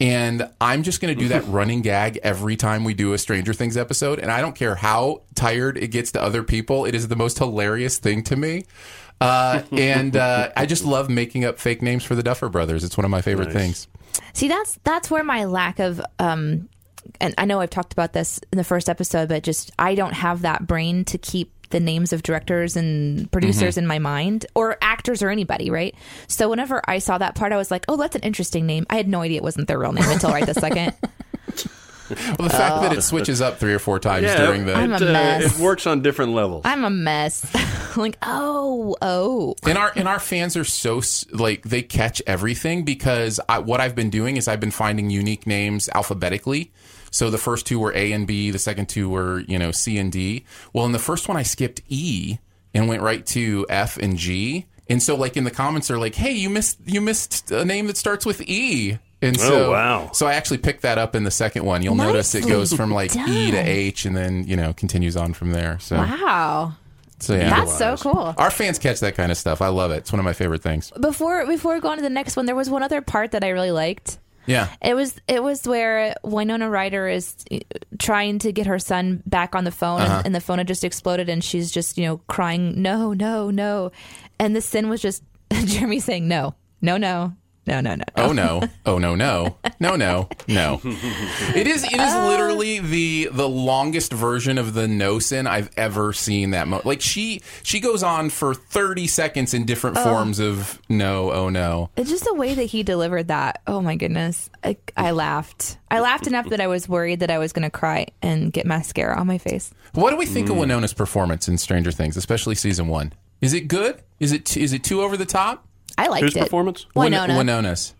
And 0.00 0.49
I'm 0.61 0.83
just 0.83 1.00
going 1.00 1.14
to 1.14 1.21
do 1.21 1.28
that 1.28 1.45
running 1.49 1.83
gag 1.83 2.19
every 2.23 2.57
time 2.57 2.85
we 2.85 2.95
do 2.95 3.12
a 3.12 3.19
Stranger 3.19 3.52
Things 3.52 3.76
episode. 3.76 4.19
And 4.19 4.30
I 4.33 4.40
don't 4.40 4.54
care 4.54 4.75
how 4.75 5.23
tired 5.35 5.76
it 5.76 5.88
gets 5.88 6.12
to 6.12 6.23
other 6.23 6.42
people. 6.42 6.87
It 6.87 6.95
is 6.95 7.09
the 7.09 7.16
most 7.16 7.38
hilarious 7.38 7.99
thing 7.99 8.23
to 8.25 8.37
me. 8.37 8.64
Uh, 9.21 9.62
and 9.73 10.16
uh, 10.16 10.50
I 10.57 10.64
just 10.66 10.85
love 10.85 11.11
making 11.11 11.45
up 11.45 11.59
fake 11.59 11.83
names 11.83 12.02
for 12.02 12.14
the 12.14 12.23
Duffer 12.23 12.49
brothers. 12.49 12.83
It's 12.83 12.97
one 12.97 13.04
of 13.04 13.11
my 13.11 13.21
favorite 13.21 13.52
Nice. 13.52 13.54
things. 13.54 13.88
See, 14.33 14.49
that's 14.49 14.78
that's 14.85 15.11
where 15.11 15.23
my 15.23 15.45
lack 15.45 15.78
of 15.78 16.00
um 16.19 16.69
and 17.21 17.35
I 17.38 17.45
know 17.45 17.61
I've 17.61 17.71
talked 17.71 17.92
about 17.92 18.12
this 18.12 18.40
in 18.52 18.59
the 18.59 18.64
first 18.64 18.88
episode, 18.88 19.28
but 19.28 19.42
just 19.42 19.71
I 19.78 19.95
don't 19.95 20.12
have 20.12 20.42
that 20.42 20.66
brain 20.66 21.04
to 21.07 21.19
keep 21.19 21.52
the 21.71 21.81
names 21.81 22.12
of 22.12 22.23
directors 22.23 22.77
and 22.77 23.31
producers 23.31 23.77
in 23.77 23.87
my 23.87 23.99
mind 23.99 24.47
or 24.55 24.77
actors 24.83 25.23
or 25.23 25.31
anybody, 25.31 25.71
right? 25.71 25.95
So 26.29 26.49
whenever 26.49 26.83
I 26.87 26.99
saw 26.99 27.19
that 27.19 27.35
part, 27.35 27.53
I 27.53 27.57
was 27.57 27.71
like, 27.71 27.85
"Oh, 27.89 27.97
that's 27.97 28.17
an 28.17 28.23
interesting 28.23 28.67
name." 28.67 28.87
I 28.91 28.97
had 28.97 29.09
no 29.09 29.23
idea 29.23 29.39
it 29.39 29.43
wasn't 29.43 29.69
their 29.69 29.79
real 29.79 29.93
name 29.93 30.09
until 30.09 30.31
right 30.31 30.47
this 30.47 30.59
second. 30.59 30.95
Well, 32.11 32.49
the 32.49 32.50
fact 32.50 32.83
that 32.83 32.93
it 32.93 33.03
switches 33.03 33.41
up 33.41 33.59
three 33.59 33.73
or 33.73 33.79
four 33.79 33.99
times 33.99 34.25
yeah, 34.25 34.47
during 34.47 34.67
the. 34.67 34.73
It, 34.73 35.03
uh, 35.03 35.39
it 35.43 35.59
works 35.59 35.87
on 35.87 36.03
different 36.03 36.33
levels. 36.33 36.62
I'm 36.65 36.85
a 36.85 36.91
mess. 36.91 37.47
like, 37.97 38.19
oh, 38.23 38.97
oh. 39.00 39.55
and 39.65 39.79
our 39.79 39.93
and 39.95 40.09
our 40.09 40.19
fans 40.19 40.57
are 40.57 40.65
so 40.65 41.00
like 41.33 41.62
they 41.62 41.83
catch 41.83 42.21
everything 42.27 42.85
because 42.85 43.39
I, 43.49 43.61
what 43.61 43.81
I've 43.81 43.95
been 43.95 44.11
doing 44.11 44.37
is 44.37 44.49
I've 44.49 44.61
been 44.61 44.71
finding 44.71 45.11
unique 45.11 45.47
names 45.47 45.89
alphabetically. 45.95 46.73
So 47.11 47.29
the 47.31 47.38
first 47.38 47.67
two 47.67 47.79
were 47.81 47.93
A 47.95 48.12
and 48.12 48.26
B, 48.26 48.50
the 48.50 48.59
second 48.59 48.88
two 48.88 49.09
were 49.09 49.40
you 49.40 49.59
know 49.59 49.71
C 49.73 49.99
and 49.99 50.11
D. 50.12 50.45
Well, 50.73 50.87
in 50.87 50.93
the 50.93 50.99
first 50.99 51.29
one 51.29 51.37
I 51.37 51.43
skipped 51.43 51.81
E 51.88 52.38
and 52.75 52.88
went 52.88 53.02
right 53.02 53.25
to 53.26 53.67
F 53.69 53.97
and 53.97 54.17
G. 54.17 54.67
And 54.88 55.02
so 55.02 55.14
like 55.17 55.37
in 55.37 55.45
the 55.45 55.50
comments 55.50 55.88
they're 55.88 55.99
like, 55.99 56.14
"Hey, 56.14 56.33
you 56.33 56.50
missed 56.50 56.79
you 56.85 57.00
missed 57.00 57.50
a 57.50 57.64
name 57.64 57.87
that 57.88 57.97
starts 57.97 58.25
with 58.26 58.40
E." 58.43 58.99
And 59.23 59.37
oh, 59.38 59.40
so, 59.40 59.64
Oh, 59.67 59.71
wow. 59.73 60.11
so 60.14 60.26
I 60.26 60.33
actually 60.35 60.59
picked 60.59 60.81
that 60.83 60.97
up 60.97 61.14
in 61.14 61.25
the 61.25 61.31
second 61.31 61.64
one. 61.67 61.83
You'll 61.83 61.95
notice 61.95 62.35
it 62.35 62.49
goes 62.49 62.73
from 62.73 62.90
like 62.90 63.14
E 63.14 63.50
to. 63.50 63.59
H, 63.59 64.07
and 64.07 64.17
then 64.17 64.47
you 64.47 64.57
know 64.57 64.73
continues 64.73 65.17
on 65.17 65.35
from 65.35 65.52
there. 65.52 65.79
So, 65.79 65.97
Wow. 65.97 66.73
so 67.19 67.35
yeah, 67.35 67.50
That's 67.50 67.76
so 67.76 67.97
cool. 67.99 68.35
our 68.38 68.50
fans 68.50 68.79
catch 68.79 69.00
that 69.00 69.17
kind 69.17 69.31
of 69.31 69.37
stuff. 69.37 69.61
I 69.61 69.69
love 69.69 69.90
it. 69.90 69.99
It's 69.99 70.12
one 70.12 70.21
of 70.21 70.25
my 70.25 70.33
favorite 70.33 70.62
things. 70.62 70.90
Before 70.99 71.45
before 71.47 71.75
we 71.75 71.81
go 71.81 71.88
on 71.90 71.97
to 71.99 72.02
the 72.02 72.09
next 72.09 72.35
one, 72.37 72.47
there 72.47 72.57
was 72.57 72.71
one 72.71 72.83
other 72.83 73.02
part 73.02 73.33
that 73.33 73.45
I 73.45 73.49
really 73.50 73.73
liked. 73.73 74.19
Yeah. 74.50 74.69
It 74.83 74.95
was 74.95 75.14
it 75.28 75.42
was 75.42 75.66
where 75.66 76.14
Winona 76.23 76.69
Ryder 76.69 77.07
is 77.09 77.35
uh, 77.50 77.59
trying 77.99 78.38
to 78.40 78.52
get 78.52 78.66
her 78.66 78.78
son 78.78 79.23
back 79.26 79.54
on 79.54 79.64
the 79.64 79.71
phone, 79.71 80.00
Uh-huh. 80.00 80.16
and, 80.19 80.26
and 80.26 80.35
the 80.35 80.40
phone 80.40 80.59
had 80.59 80.69
just 80.69 80.85
exploded, 80.85 81.28
and 81.28 81.42
she's 81.42 81.71
just 81.71 81.97
you 81.99 82.04
know 82.07 82.19
crying, 82.26 82.83
no, 82.83 83.12
no, 83.12 83.50
no, 83.50 83.92
and 84.38 84.54
the 84.57 84.61
sin 84.61 84.88
was 84.88 85.00
just 85.00 85.23
Jeremy 85.64 86.00
saying 86.00 86.26
no, 86.28 86.54
no, 86.83 86.97
no, 86.97 87.33
no, 87.67 87.81
no, 87.81 87.95
no. 87.95 88.05
Oh 88.17 88.33
no! 88.33 88.62
Oh 88.87 88.99
no! 88.99 89.14
No! 89.14 89.57
No! 89.79 89.97
No! 89.97 90.29
No! 90.49 90.81
It 91.55 91.67
is. 91.67 91.85
It 91.85 92.00
is 92.00 92.14
literally 92.14 92.79
the 92.79 93.29
the 93.33 93.49
longest 93.49 94.12
version 94.12 94.57
of 94.57 94.75
the 94.75 94.88
no 94.88 95.19
sin 95.19 95.47
I've 95.47 95.71
ever 95.76 96.12
seen. 96.12 96.50
That 96.50 96.69
mo- 96.69 96.81
like 96.85 97.00
she 97.00 97.43
she 97.62 97.81
goes 97.81 98.02
on 98.02 98.31
for 98.31 98.55
thirty 98.55 99.07
seconds 99.07 99.52
in 99.52 99.67
different 99.67 99.99
oh. 99.99 100.05
forms 100.05 100.40
of 100.40 100.81
no. 100.88 101.31
Oh 101.33 101.49
no! 101.50 101.90
It's 101.97 102.11
just 102.11 102.25
the 102.25 102.35
way 102.35 102.55
that 102.55 102.64
he 102.64 102.83
delivered 102.83 103.29
that. 103.29 103.61
Oh 103.67 103.81
my 103.81 103.95
goodness, 103.95 104.49
I, 104.64 104.76
I 104.97 105.11
laughed. 105.11 105.76
I 105.90 106.00
laughed 106.00 106.26
enough 106.26 106.49
that 106.49 106.61
I 106.61 106.67
was 106.67 106.88
worried 106.88 107.21
that 107.21 107.31
I 107.31 107.38
was 107.38 107.52
going 107.52 107.64
to 107.64 107.71
cry 107.71 108.07
and 108.23 108.52
get 108.52 108.64
mascara 108.64 109.19
on 109.19 109.26
my 109.26 109.38
face. 109.38 109.73
What 109.93 110.11
do 110.11 110.17
we 110.17 110.26
think 110.26 110.49
of 110.49 110.57
Winona's 110.57 110.95
performance 110.95 111.49
in 111.49 111.59
Stranger 111.59 111.93
Things, 111.93 112.17
especially 112.17 112.55
season 112.55 112.88
one? 112.88 113.12
Is 113.40 113.55
it 113.55 113.69
good? 113.69 114.02
Is 114.19 114.33
it 114.33 114.57
is 114.57 114.73
it 114.73 114.85
too 114.85 115.02
over 115.02 115.17
the 115.17 115.26
top? 115.26 115.67
I 116.04 116.09
liked 116.09 116.23
Whose 116.25 116.37
it. 116.37 116.40
performance? 116.40 116.87
Win- 116.95 117.12
Winona. 117.12 117.37
Winona's. 117.37 117.95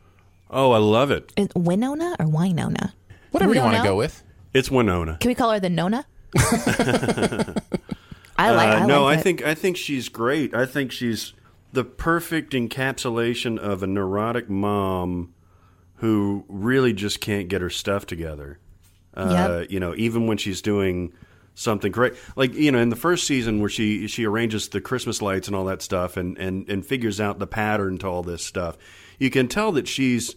Oh, 0.51 0.73
I 0.73 0.79
love 0.79 1.11
it. 1.11 1.33
Is 1.37 1.49
Winona 1.55 2.17
or 2.19 2.27
Winona? 2.27 2.95
Whatever 3.31 3.51
We 3.51 3.57
you 3.57 3.63
don't 3.63 3.73
want 3.73 3.77
to 3.77 3.83
know? 3.85 3.91
go 3.91 3.97
with. 3.97 4.23
It's 4.55 4.71
Winona. 4.71 5.17
Can 5.21 5.29
we 5.29 5.35
call 5.35 5.53
her 5.53 5.61
the 5.61 5.71
Nona? 5.71 6.07
I 8.39 8.53
like. 8.53 8.69
Uh, 8.69 8.83
I 8.83 8.87
no, 8.87 9.05
like 9.05 9.17
I 9.19 9.21
it. 9.21 9.23
think 9.23 9.43
I 9.45 9.55
think 9.55 9.77
she's 9.77 10.09
great. 10.09 10.55
I 10.55 10.67
think 10.67 10.93
she's 10.93 11.35
the 11.73 11.85
perfect 11.85 12.53
encapsulation 12.53 13.59
of 13.59 13.83
a 13.83 13.87
neurotic 13.87 14.49
mom 14.49 15.33
who 15.97 16.45
really 16.49 16.93
just 16.93 17.21
can't 17.21 17.49
get 17.49 17.61
her 17.61 17.71
stuff 17.71 18.07
together. 18.07 18.59
Uh, 19.15 19.59
Yep. 19.61 19.71
You 19.71 19.81
know, 19.81 19.95
even 19.97 20.27
when 20.27 20.39
she's 20.39 20.63
doing 20.63 21.13
something 21.61 21.93
great, 21.93 22.15
like 22.37 22.55
you 22.55 22.73
know, 22.73 22.79
in 22.79 22.89
the 22.89 22.97
first 22.97 23.27
season 23.27 23.61
where 23.61 23.69
she 23.69 24.07
she 24.07 24.27
arranges 24.27 24.69
the 24.69 24.81
Christmas 24.81 25.21
lights 25.21 25.47
and 25.47 25.57
all 25.57 25.65
that 25.67 25.83
stuff, 25.83 26.17
and 26.17 26.37
and 26.39 26.69
and 26.69 26.85
figures 26.85 27.21
out 27.21 27.39
the 27.39 27.47
pattern 27.47 27.99
to 27.99 28.07
all 28.07 28.23
this 28.23 28.45
stuff, 28.45 28.77
you 29.19 29.31
can 29.31 29.49
tell 29.49 29.73
that 29.73 29.87
she's 29.87 30.35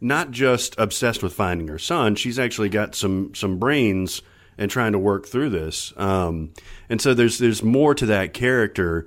not 0.00 0.30
just 0.30 0.74
obsessed 0.78 1.22
with 1.22 1.32
finding 1.32 1.68
her 1.68 1.78
son. 1.78 2.16
She's 2.16 2.38
actually 2.38 2.68
got 2.68 2.94
some 2.94 3.34
some 3.34 3.58
brains 3.58 4.22
and 4.58 4.70
trying 4.70 4.92
to 4.92 4.98
work 4.98 5.26
through 5.26 5.50
this. 5.50 5.92
Um, 5.96 6.52
and 6.88 7.00
so 7.00 7.14
there's 7.14 7.38
there's 7.38 7.62
more 7.62 7.94
to 7.94 8.06
that 8.06 8.34
character 8.34 9.06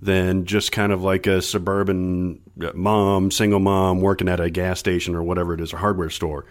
than 0.00 0.46
just 0.46 0.72
kind 0.72 0.92
of 0.92 1.02
like 1.02 1.26
a 1.26 1.40
suburban 1.40 2.40
mom, 2.74 3.30
single 3.30 3.60
mom 3.60 4.00
working 4.00 4.28
at 4.28 4.40
a 4.40 4.50
gas 4.50 4.80
station 4.80 5.14
or 5.14 5.22
whatever 5.22 5.54
it 5.54 5.60
is, 5.60 5.72
a 5.72 5.76
hardware 5.76 6.10
store. 6.10 6.44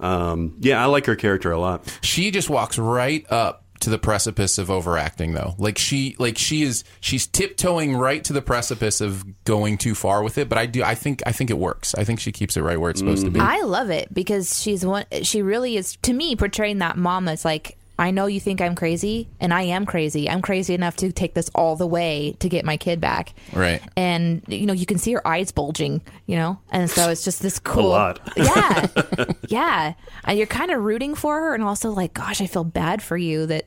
Um, 0.00 0.56
yeah, 0.60 0.82
I 0.82 0.86
like 0.86 1.06
her 1.06 1.16
character 1.16 1.50
a 1.50 1.58
lot. 1.58 1.98
she 2.02 2.30
just 2.30 2.50
walks 2.50 2.78
right 2.78 3.24
up 3.30 3.63
to 3.84 3.90
the 3.90 3.98
precipice 3.98 4.58
of 4.58 4.70
overacting 4.70 5.34
though. 5.34 5.54
Like 5.58 5.78
she 5.78 6.16
like 6.18 6.36
she 6.38 6.62
is 6.62 6.84
she's 7.00 7.26
tiptoeing 7.26 7.96
right 7.96 8.24
to 8.24 8.32
the 8.32 8.42
precipice 8.42 9.00
of 9.00 9.44
going 9.44 9.78
too 9.78 9.94
far 9.94 10.22
with 10.22 10.38
it, 10.38 10.48
but 10.48 10.58
I 10.58 10.66
do 10.66 10.82
I 10.82 10.94
think 10.94 11.22
I 11.26 11.32
think 11.32 11.50
it 11.50 11.58
works. 11.58 11.94
I 11.94 12.04
think 12.04 12.18
she 12.18 12.32
keeps 12.32 12.56
it 12.56 12.62
right 12.62 12.80
where 12.80 12.90
it's 12.90 13.00
supposed 13.00 13.24
to 13.24 13.30
be. 13.30 13.40
Mm-hmm. 13.40 13.48
I 13.48 13.60
love 13.62 13.90
it 13.90 14.12
because 14.12 14.60
she's 14.60 14.84
one. 14.84 15.04
She 15.22 15.42
really 15.42 15.76
is 15.76 15.96
to 16.02 16.12
me 16.12 16.34
portraying 16.34 16.78
that 16.78 16.96
mom 16.96 17.26
that's 17.26 17.44
like, 17.44 17.76
I 17.98 18.10
know 18.10 18.26
you 18.26 18.40
think 18.40 18.60
I'm 18.60 18.74
crazy, 18.74 19.28
and 19.38 19.54
I 19.54 19.62
am 19.62 19.86
crazy. 19.86 20.28
I'm 20.28 20.42
crazy 20.42 20.74
enough 20.74 20.96
to 20.96 21.12
take 21.12 21.34
this 21.34 21.48
all 21.54 21.76
the 21.76 21.86
way 21.86 22.34
to 22.40 22.48
get 22.48 22.64
my 22.64 22.76
kid 22.76 23.00
back. 23.00 23.34
Right. 23.52 23.80
And 23.96 24.42
you 24.48 24.66
know, 24.66 24.72
you 24.72 24.86
can 24.86 24.98
see 24.98 25.12
her 25.12 25.26
eyes 25.26 25.52
bulging. 25.52 26.00
You 26.26 26.36
know, 26.36 26.58
and 26.72 26.90
so 26.90 27.10
it's 27.10 27.22
just 27.22 27.42
this 27.42 27.58
cool. 27.60 27.90
lot. 27.90 28.18
Yeah, 28.36 28.86
yeah. 29.48 29.94
And 30.24 30.38
you're 30.38 30.46
kind 30.46 30.70
of 30.70 30.82
rooting 30.82 31.14
for 31.14 31.38
her, 31.38 31.54
and 31.54 31.62
also 31.62 31.90
like, 31.90 32.14
gosh, 32.14 32.40
I 32.40 32.46
feel 32.46 32.64
bad 32.64 33.02
for 33.02 33.16
you 33.16 33.46
that. 33.46 33.66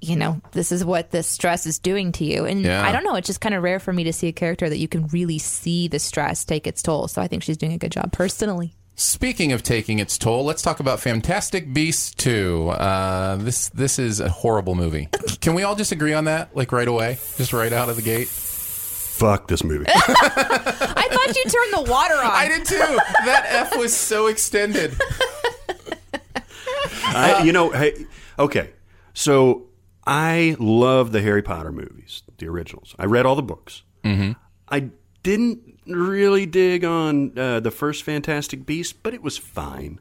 You 0.00 0.16
know, 0.16 0.40
this 0.52 0.72
is 0.72 0.84
what 0.84 1.10
this 1.10 1.26
stress 1.26 1.66
is 1.66 1.78
doing 1.78 2.12
to 2.12 2.24
you. 2.24 2.44
And 2.44 2.62
Yeah. 2.62 2.86
I 2.86 2.92
don't 2.92 3.02
know, 3.04 3.14
it's 3.14 3.26
just 3.26 3.40
kind 3.40 3.54
of 3.54 3.62
rare 3.62 3.80
for 3.80 3.92
me 3.92 4.04
to 4.04 4.12
see 4.12 4.28
a 4.28 4.32
character 4.32 4.68
that 4.68 4.76
you 4.78 4.88
can 4.88 5.06
really 5.08 5.38
see 5.38 5.88
the 5.88 5.98
stress 5.98 6.44
take 6.44 6.66
its 6.66 6.82
toll. 6.82 7.08
So 7.08 7.22
I 7.22 7.28
think 7.28 7.42
she's 7.42 7.56
doing 7.56 7.72
a 7.72 7.78
good 7.78 7.92
job 7.92 8.12
personally. 8.12 8.74
Speaking 8.98 9.52
of 9.52 9.62
taking 9.62 9.98
its 9.98 10.16
toll, 10.16 10.44
let's 10.44 10.62
talk 10.62 10.80
about 10.80 11.00
Fantastic 11.00 11.72
Beasts 11.74 12.14
2. 12.14 12.68
Uh, 12.70 13.36
this 13.36 13.68
this 13.70 13.98
is 13.98 14.20
a 14.20 14.28
horrible 14.30 14.74
movie. 14.74 15.08
Can 15.40 15.54
we 15.54 15.62
all 15.64 15.74
just 15.74 15.92
agree 15.92 16.14
on 16.14 16.24
that? 16.24 16.56
Like 16.56 16.72
right 16.72 16.88
away? 16.88 17.18
Just 17.36 17.52
right 17.52 17.72
out 17.72 17.88
of 17.90 17.96
the 17.96 18.02
gate? 18.02 18.28
Fuck 18.28 19.48
this 19.48 19.62
movie. 19.64 19.84
I 19.88 21.08
thought 21.10 21.36
you 21.36 21.42
turned 21.44 21.86
the 21.86 21.90
water 21.90 22.14
on. 22.14 22.30
I 22.30 22.48
did 22.48 22.64
too. 22.66 22.98
That 23.24 23.46
F 23.48 23.76
was 23.76 23.94
so 23.94 24.26
extended. 24.28 24.94
I, 27.08 27.42
you 27.44 27.52
know, 27.52 27.70
hey, 27.70 28.06
okay. 28.38 28.70
So 29.14 29.64
I 30.06 30.56
love 30.58 31.12
the 31.12 31.20
Harry 31.22 31.42
Potter 31.42 31.72
movies, 31.72 32.22
the 32.38 32.48
originals. 32.48 32.94
I 32.98 33.06
read 33.06 33.26
all 33.26 33.34
the 33.34 33.42
books. 33.42 33.82
Mm-hmm. 34.04 34.32
I 34.68 34.90
didn't 35.22 35.80
really 35.86 36.46
dig 36.46 36.84
on 36.84 37.36
uh, 37.36 37.60
the 37.60 37.72
first 37.72 38.04
Fantastic 38.04 38.64
Beast, 38.64 39.02
but 39.02 39.14
it 39.14 39.22
was 39.22 39.36
fine. 39.36 39.98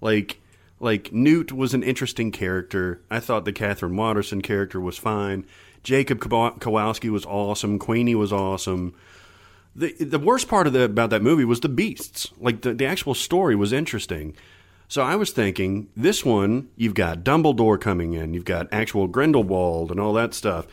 Like, 0.00 0.40
like 0.78 1.12
Newt 1.12 1.52
was 1.52 1.72
an 1.72 1.82
interesting 1.82 2.30
character. 2.30 3.00
I 3.10 3.20
thought 3.20 3.46
the 3.46 3.52
Katherine 3.52 3.96
Waterston 3.96 4.42
character 4.42 4.78
was 4.78 4.98
fine. 4.98 5.46
Jacob 5.82 6.20
Kowalski 6.20 7.08
was 7.08 7.24
awesome. 7.24 7.78
Queenie 7.78 8.14
was 8.14 8.32
awesome. 8.32 8.94
The 9.74 9.92
the 9.92 10.18
worst 10.18 10.48
part 10.48 10.66
of 10.66 10.72
the, 10.72 10.82
about 10.82 11.10
that 11.10 11.22
movie 11.22 11.44
was 11.44 11.60
the 11.60 11.68
beasts. 11.68 12.32
Like 12.38 12.62
the, 12.62 12.74
the 12.74 12.86
actual 12.86 13.14
story 13.14 13.54
was 13.54 13.72
interesting. 13.72 14.34
So 14.88 15.02
I 15.02 15.16
was 15.16 15.30
thinking, 15.30 15.88
this 15.96 16.24
one, 16.24 16.68
you've 16.76 16.94
got 16.94 17.24
Dumbledore 17.24 17.80
coming 17.80 18.14
in, 18.14 18.34
you've 18.34 18.44
got 18.44 18.68
actual 18.72 19.08
Grindelwald 19.08 19.90
and 19.90 19.98
all 19.98 20.12
that 20.14 20.32
stuff, 20.32 20.66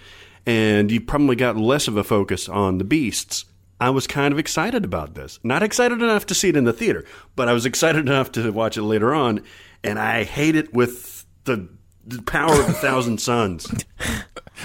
and 0.45 0.91
you've 0.91 1.07
probably 1.07 1.35
got 1.35 1.57
less 1.57 1.87
of 1.87 1.97
a 1.97 2.03
focus 2.03 2.47
on 2.47 2.77
the 2.77 2.83
beasts. 2.83 3.45
I 3.79 3.89
was 3.89 4.05
kind 4.07 4.31
of 4.31 4.39
excited 4.39 4.85
about 4.85 5.15
this. 5.15 5.39
Not 5.43 5.63
excited 5.63 6.01
enough 6.01 6.27
to 6.27 6.35
see 6.35 6.49
it 6.49 6.55
in 6.55 6.63
the 6.63 6.73
theater, 6.73 7.05
but 7.35 7.49
I 7.49 7.53
was 7.53 7.65
excited 7.67 8.07
enough 8.07 8.31
to 8.33 8.51
watch 8.51 8.77
it 8.77 8.83
later 8.83 9.13
on, 9.13 9.41
and 9.83 9.97
I 9.97 10.23
hate 10.23 10.55
it 10.55 10.73
with 10.73 11.25
the, 11.45 11.67
the 12.05 12.21
power 12.21 12.53
of 12.53 12.69
a 12.69 12.73
thousand 12.73 13.17
suns. 13.21 13.67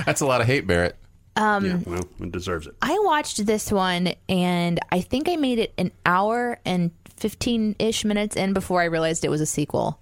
That's 0.04 0.20
a 0.20 0.26
lot 0.26 0.40
of 0.40 0.46
hate, 0.46 0.66
Barrett. 0.66 0.96
Um, 1.38 1.44
um, 1.44 1.64
yeah, 1.64 1.78
well, 1.86 2.08
it 2.20 2.32
deserves 2.32 2.66
it. 2.66 2.74
I 2.82 2.98
watched 3.04 3.46
this 3.46 3.70
one 3.70 4.12
and 4.28 4.80
I 4.90 5.00
think 5.00 5.28
I 5.28 5.36
made 5.36 5.60
it 5.60 5.72
an 5.78 5.92
hour 6.04 6.58
and 6.64 6.90
15 7.18 7.76
ish 7.78 8.04
minutes 8.04 8.36
in 8.36 8.52
before 8.52 8.80
I 8.80 8.84
realized 8.84 9.24
it 9.24 9.30
was 9.30 9.40
a 9.40 9.46
sequel. 9.46 10.00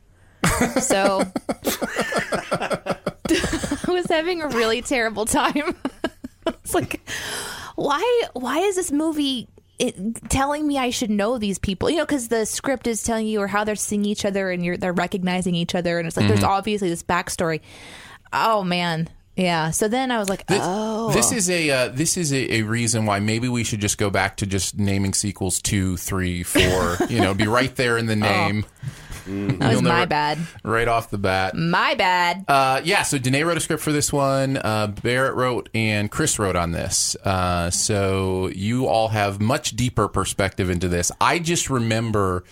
So 0.81 1.23
I 3.29 3.87
was 3.89 4.07
having 4.07 4.43
a 4.43 4.49
really 4.49 4.83
terrible 4.83 5.27
time. 5.27 5.77
it's 6.47 6.75
like, 6.75 7.01
why? 7.75 8.23
Why 8.33 8.59
is 8.59 8.77
this 8.77 8.93
movie 8.93 9.49
it, 9.79 10.31
telling 10.31 10.67
me 10.67 10.79
I 10.79 10.91
should 10.91 11.11
know 11.11 11.39
these 11.39 11.59
people? 11.59 11.91
You 11.91 11.99
know, 11.99 12.07
because 12.07 12.29
the 12.29 12.47
script 12.47 12.87
is 12.87 13.03
telling 13.03 13.27
you 13.27 13.41
or 13.41 13.47
how 13.47 13.65
they're 13.65 13.77
seeing 13.77 14.05
each 14.05 14.25
other 14.25 14.51
and 14.51 14.65
you're 14.65 14.77
they're 14.77 14.93
recognizing 14.93 15.55
each 15.55 15.75
other, 15.75 15.99
and 15.99 16.07
it's 16.07 16.17
like 16.17 16.29
there's 16.29 16.41
mm-hmm. 16.41 16.49
obviously 16.51 16.89
this 16.89 17.03
backstory. 17.03 17.61
Oh 18.33 18.63
man, 18.65 19.09
yeah. 19.37 19.71
So 19.71 19.87
then 19.89 20.11
I 20.11 20.19
was 20.19 20.29
like, 20.29 20.47
This, 20.47 20.61
oh, 20.63 21.13
this 21.13 21.31
is 21.33 21.49
a 21.49 21.71
uh, 21.71 21.89
this 21.89 22.17
is 22.17 22.33
a, 22.33 22.55
a 22.57 22.63
reason 22.63 23.07
why 23.07 23.21
maybe 23.21 23.49
we 23.49 23.63
should 23.65 23.81
just 23.81 23.99
go 23.99 24.11
back 24.11 24.37
to 24.39 24.47
just 24.47 24.79
naming 24.79 25.15
sequels 25.15 25.61
two, 25.63 25.97
three, 25.97 26.43
four. 26.43 26.97
you 27.09 27.21
know, 27.21 27.35
be 27.35 27.47
right 27.47 27.75
there 27.77 27.99
in 27.99 28.07
the 28.07 28.17
name, 28.17 28.65
that 29.27 29.73
was 29.73 29.83
my 29.83 29.91
never- 29.91 30.07
bad. 30.07 30.39
right 30.65 30.89
off 30.89 31.11
the 31.11 31.19
bat. 31.19 31.55
My 31.57 31.95
bad. 31.95 32.45
Uh, 32.49 32.81
yeah, 32.85 33.03
so 33.03 33.19
Danae 33.19 33.43
wrote 33.43 33.57
a 33.57 33.61
script 33.61 33.83
for 33.83 33.93
this 33.93 34.13
one. 34.13 34.57
Uh, 34.57 34.87
Barrett 34.87 35.35
wrote 35.35 35.69
and 35.75 36.11
Chris 36.11 36.39
wrote 36.39 36.57
on 36.57 36.73
this. 36.73 37.17
Uh, 37.25 37.71
so 37.71 38.49
you 38.55 38.87
all 38.87 39.09
have 39.09 39.41
much 39.41 39.75
deeper 39.77 40.09
perspective 40.09 40.71
into 40.71 40.89
this. 40.89 41.11
I 41.21 41.39
just 41.41 41.69
remember 41.71 42.45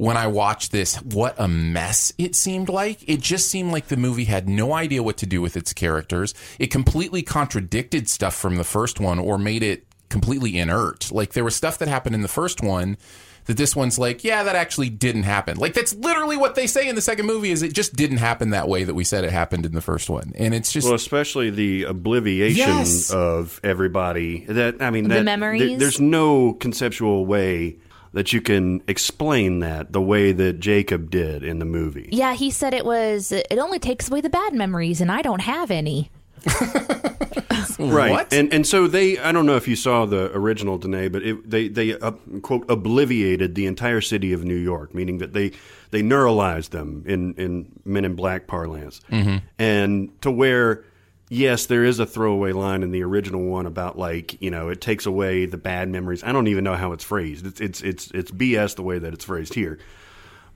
when 0.00 0.16
I 0.16 0.28
watched 0.28 0.72
this, 0.72 0.96
what 1.02 1.34
a 1.38 1.46
mess 1.46 2.10
it 2.16 2.34
seemed 2.34 2.70
like. 2.70 3.06
It 3.06 3.20
just 3.20 3.50
seemed 3.50 3.70
like 3.70 3.88
the 3.88 3.98
movie 3.98 4.24
had 4.24 4.48
no 4.48 4.72
idea 4.72 5.02
what 5.02 5.18
to 5.18 5.26
do 5.26 5.42
with 5.42 5.58
its 5.58 5.74
characters. 5.74 6.32
It 6.58 6.68
completely 6.68 7.20
contradicted 7.22 8.08
stuff 8.08 8.34
from 8.34 8.56
the 8.56 8.64
first 8.64 8.98
one 8.98 9.18
or 9.18 9.36
made 9.36 9.62
it 9.62 9.84
completely 10.08 10.56
inert. 10.58 11.12
Like 11.12 11.34
there 11.34 11.44
was 11.44 11.54
stuff 11.54 11.76
that 11.78 11.88
happened 11.88 12.14
in 12.14 12.22
the 12.22 12.28
first 12.28 12.62
one 12.62 12.96
that 13.44 13.58
this 13.58 13.76
one's 13.76 13.98
like, 13.98 14.24
yeah, 14.24 14.42
that 14.42 14.56
actually 14.56 14.88
didn't 14.88 15.24
happen. 15.24 15.58
Like 15.58 15.74
that's 15.74 15.94
literally 15.94 16.38
what 16.38 16.54
they 16.54 16.66
say 16.66 16.88
in 16.88 16.94
the 16.94 17.02
second 17.02 17.26
movie 17.26 17.50
is 17.50 17.62
it 17.62 17.74
just 17.74 17.94
didn't 17.94 18.18
happen 18.18 18.50
that 18.50 18.68
way 18.68 18.84
that 18.84 18.94
we 18.94 19.04
said 19.04 19.24
it 19.24 19.32
happened 19.32 19.66
in 19.66 19.72
the 19.72 19.82
first 19.82 20.08
one. 20.08 20.32
And 20.38 20.54
it's 20.54 20.72
just 20.72 20.86
Well, 20.86 20.94
especially 20.96 21.50
the 21.50 21.84
obliviation 21.84 22.56
Yes. 22.56 23.10
of 23.10 23.60
everybody. 23.62 24.46
That 24.48 24.80
I 24.80 24.88
mean, 24.88 25.08
The 25.08 25.22
memories? 25.22 25.60
there- 25.60 25.78
there's 25.78 26.00
no 26.00 26.54
conceptual 26.54 27.26
way 27.26 27.76
that 28.12 28.32
you 28.32 28.40
can 28.40 28.82
explain 28.88 29.60
that 29.60 29.92
the 29.92 30.00
way 30.00 30.32
that 30.32 30.60
Jacob 30.60 31.10
did 31.10 31.42
in 31.44 31.58
the 31.60 31.64
movie. 31.64 32.08
Yeah, 32.12 32.34
he 32.34 32.50
said 32.50 32.74
it 32.74 32.84
was. 32.84 33.30
It 33.32 33.46
only 33.58 33.78
takes 33.78 34.08
away 34.10 34.20
the 34.20 34.30
bad 34.30 34.52
memories, 34.54 35.00
and 35.00 35.10
I 35.12 35.22
don't 35.22 35.40
have 35.42 35.70
any. 35.70 36.10
Right, 37.78 38.10
What? 38.10 38.32
and 38.34 38.52
and 38.52 38.66
so 38.66 38.86
they. 38.88 39.18
I 39.18 39.32
don't 39.32 39.46
know 39.46 39.56
if 39.56 39.66
you 39.66 39.74
saw 39.76 40.04
the 40.04 40.30
original 40.36 40.76
Danae, 40.76 41.08
but 41.08 41.22
it, 41.22 41.48
they 41.48 41.68
they 41.68 41.94
uh, 41.98 42.10
quote 42.42 42.66
obliviated 42.68 43.54
the 43.54 43.64
entire 43.66 44.02
city 44.02 44.34
of 44.34 44.44
New 44.44 44.56
York, 44.56 44.94
meaning 44.94 45.16
that 45.18 45.32
they 45.32 45.52
they 45.90 46.02
neuralized 46.02 46.70
them 46.70 47.04
in 47.06 47.32
in 47.34 47.72
Men 47.86 48.04
in 48.04 48.14
Black 48.16 48.46
parlance, 48.46 49.00
Mm-hmm. 49.10 49.36
and 49.58 50.20
to 50.22 50.30
where. 50.30 50.84
Yes, 51.32 51.66
there 51.66 51.84
is 51.84 52.00
a 52.00 52.06
throwaway 52.06 52.50
line 52.50 52.82
in 52.82 52.90
the 52.90 53.04
original 53.04 53.44
one 53.44 53.64
about 53.64 53.96
like 53.96 54.42
you 54.42 54.50
know 54.50 54.68
it 54.68 54.80
takes 54.80 55.06
away 55.06 55.46
the 55.46 55.56
bad 55.56 55.88
memories. 55.88 56.24
I 56.24 56.32
don't 56.32 56.48
even 56.48 56.64
know 56.64 56.74
how 56.74 56.90
it's 56.92 57.04
phrased. 57.04 57.46
It's 57.46 57.60
it's 57.60 57.80
it's 57.82 58.10
it's 58.10 58.30
BS 58.32 58.74
the 58.74 58.82
way 58.82 58.98
that 58.98 59.14
it's 59.14 59.24
phrased 59.24 59.54
here. 59.54 59.78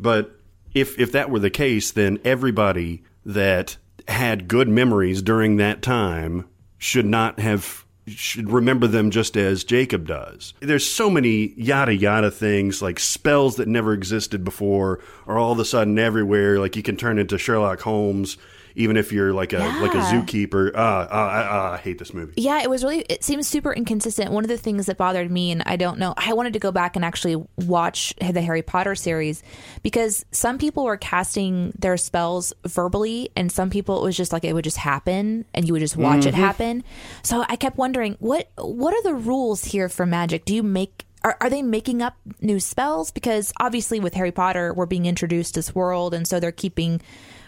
But 0.00 0.36
if 0.74 0.98
if 0.98 1.12
that 1.12 1.30
were 1.30 1.38
the 1.38 1.48
case, 1.48 1.92
then 1.92 2.18
everybody 2.24 3.04
that 3.24 3.76
had 4.08 4.48
good 4.48 4.68
memories 4.68 5.22
during 5.22 5.58
that 5.58 5.80
time 5.80 6.48
should 6.76 7.06
not 7.06 7.38
have 7.38 7.84
should 8.08 8.50
remember 8.50 8.88
them 8.88 9.12
just 9.12 9.36
as 9.36 9.62
Jacob 9.62 10.08
does. 10.08 10.54
There's 10.58 10.84
so 10.84 11.08
many 11.08 11.54
yada 11.56 11.94
yada 11.94 12.32
things 12.32 12.82
like 12.82 12.98
spells 12.98 13.56
that 13.56 13.68
never 13.68 13.92
existed 13.92 14.42
before 14.42 14.98
are 15.28 15.38
all 15.38 15.52
of 15.52 15.60
a 15.60 15.64
sudden 15.64 16.00
everywhere. 16.00 16.58
Like 16.58 16.74
you 16.74 16.82
can 16.82 16.96
turn 16.96 17.20
into 17.20 17.38
Sherlock 17.38 17.80
Holmes 17.80 18.38
even 18.74 18.96
if 18.96 19.12
you're 19.12 19.32
like 19.32 19.52
a 19.52 19.58
like 19.58 19.94
a 19.94 19.98
zookeeper. 19.98 20.72
Ah, 20.74 21.06
ah, 21.10 21.48
ah, 21.50 21.72
I 21.72 21.76
hate 21.78 21.98
this 21.98 22.12
movie. 22.12 22.34
Yeah, 22.36 22.62
it 22.62 22.70
was 22.70 22.82
really. 22.82 23.00
It 23.08 23.24
seems 23.24 23.46
super 23.46 23.72
inconsistent. 23.72 24.32
One 24.32 24.44
of 24.44 24.48
the 24.48 24.56
things 24.56 24.86
that 24.86 24.96
bothered 24.96 25.30
me, 25.30 25.50
and 25.50 25.62
I 25.66 25.76
don't 25.76 25.98
know, 25.98 26.14
I 26.16 26.32
wanted 26.32 26.52
to 26.54 26.58
go 26.58 26.72
back 26.72 26.96
and 26.96 27.04
actually 27.04 27.42
watch 27.56 28.14
the 28.16 28.40
Harry 28.40 28.62
Potter 28.62 28.94
series 28.94 29.42
because 29.82 30.24
some 30.30 30.58
people 30.58 30.84
were 30.84 30.96
casting 30.96 31.72
their 31.78 31.96
spells 31.96 32.52
verbally, 32.66 33.30
and 33.36 33.50
some 33.50 33.70
people 33.70 34.02
it 34.02 34.04
was 34.04 34.16
just 34.16 34.32
like 34.32 34.44
it 34.44 34.52
would 34.52 34.64
just 34.64 34.78
happen, 34.78 35.44
and 35.54 35.66
you 35.66 35.72
would 35.72 35.80
just 35.80 35.96
watch 35.96 36.26
it 36.26 36.34
happen. 36.34 36.84
So 37.22 37.44
I 37.48 37.56
kept 37.56 37.78
wondering 37.78 38.16
what 38.18 38.50
what 38.56 38.94
are 38.94 39.02
the 39.02 39.14
rules 39.14 39.64
here 39.64 39.88
for 39.88 40.06
magic? 40.06 40.44
Do 40.44 40.54
you 40.54 40.62
make 40.62 41.04
are, 41.24 41.36
are 41.40 41.50
they 41.50 41.62
making 41.62 42.02
up 42.02 42.16
new 42.40 42.60
spells? 42.60 43.10
Because 43.10 43.52
obviously, 43.58 43.98
with 43.98 44.14
Harry 44.14 44.30
Potter, 44.30 44.72
we're 44.74 44.86
being 44.86 45.06
introduced 45.06 45.54
to 45.54 45.58
this 45.58 45.74
world, 45.74 46.14
and 46.14 46.28
so 46.28 46.38
they're 46.38 46.52
keeping, 46.52 47.00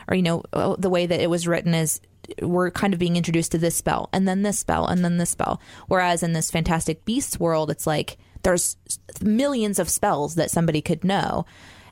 or 0.09 0.17
you 0.17 0.23
know, 0.23 0.43
uh, 0.53 0.77
the 0.79 0.91
way 0.91 1.07
that 1.07 1.21
it 1.21 1.31
was 1.31 1.47
written 1.49 1.75
is 1.75 2.01
we're 2.43 2.71
kind 2.71 2.93
of 2.93 2.99
being 2.99 3.17
introduced 3.17 3.53
to 3.53 3.59
this 3.59 3.77
spell, 3.77 4.09
and 4.13 4.27
then 4.27 4.43
this 4.43 4.59
spell, 4.59 4.87
and 4.87 5.05
then 5.05 5.17
this 5.19 5.31
spell. 5.31 5.61
Whereas 5.89 6.23
in 6.23 6.33
this 6.33 6.51
Fantastic 6.51 7.05
Beasts 7.05 7.39
world, 7.39 7.71
it's 7.71 7.87
like 7.87 8.19
there's 8.43 8.77
millions 9.21 9.79
of 9.79 9.89
spells 9.89 10.35
that 10.37 10.51
somebody 10.51 10.81
could 10.81 11.05
know. 11.05 11.47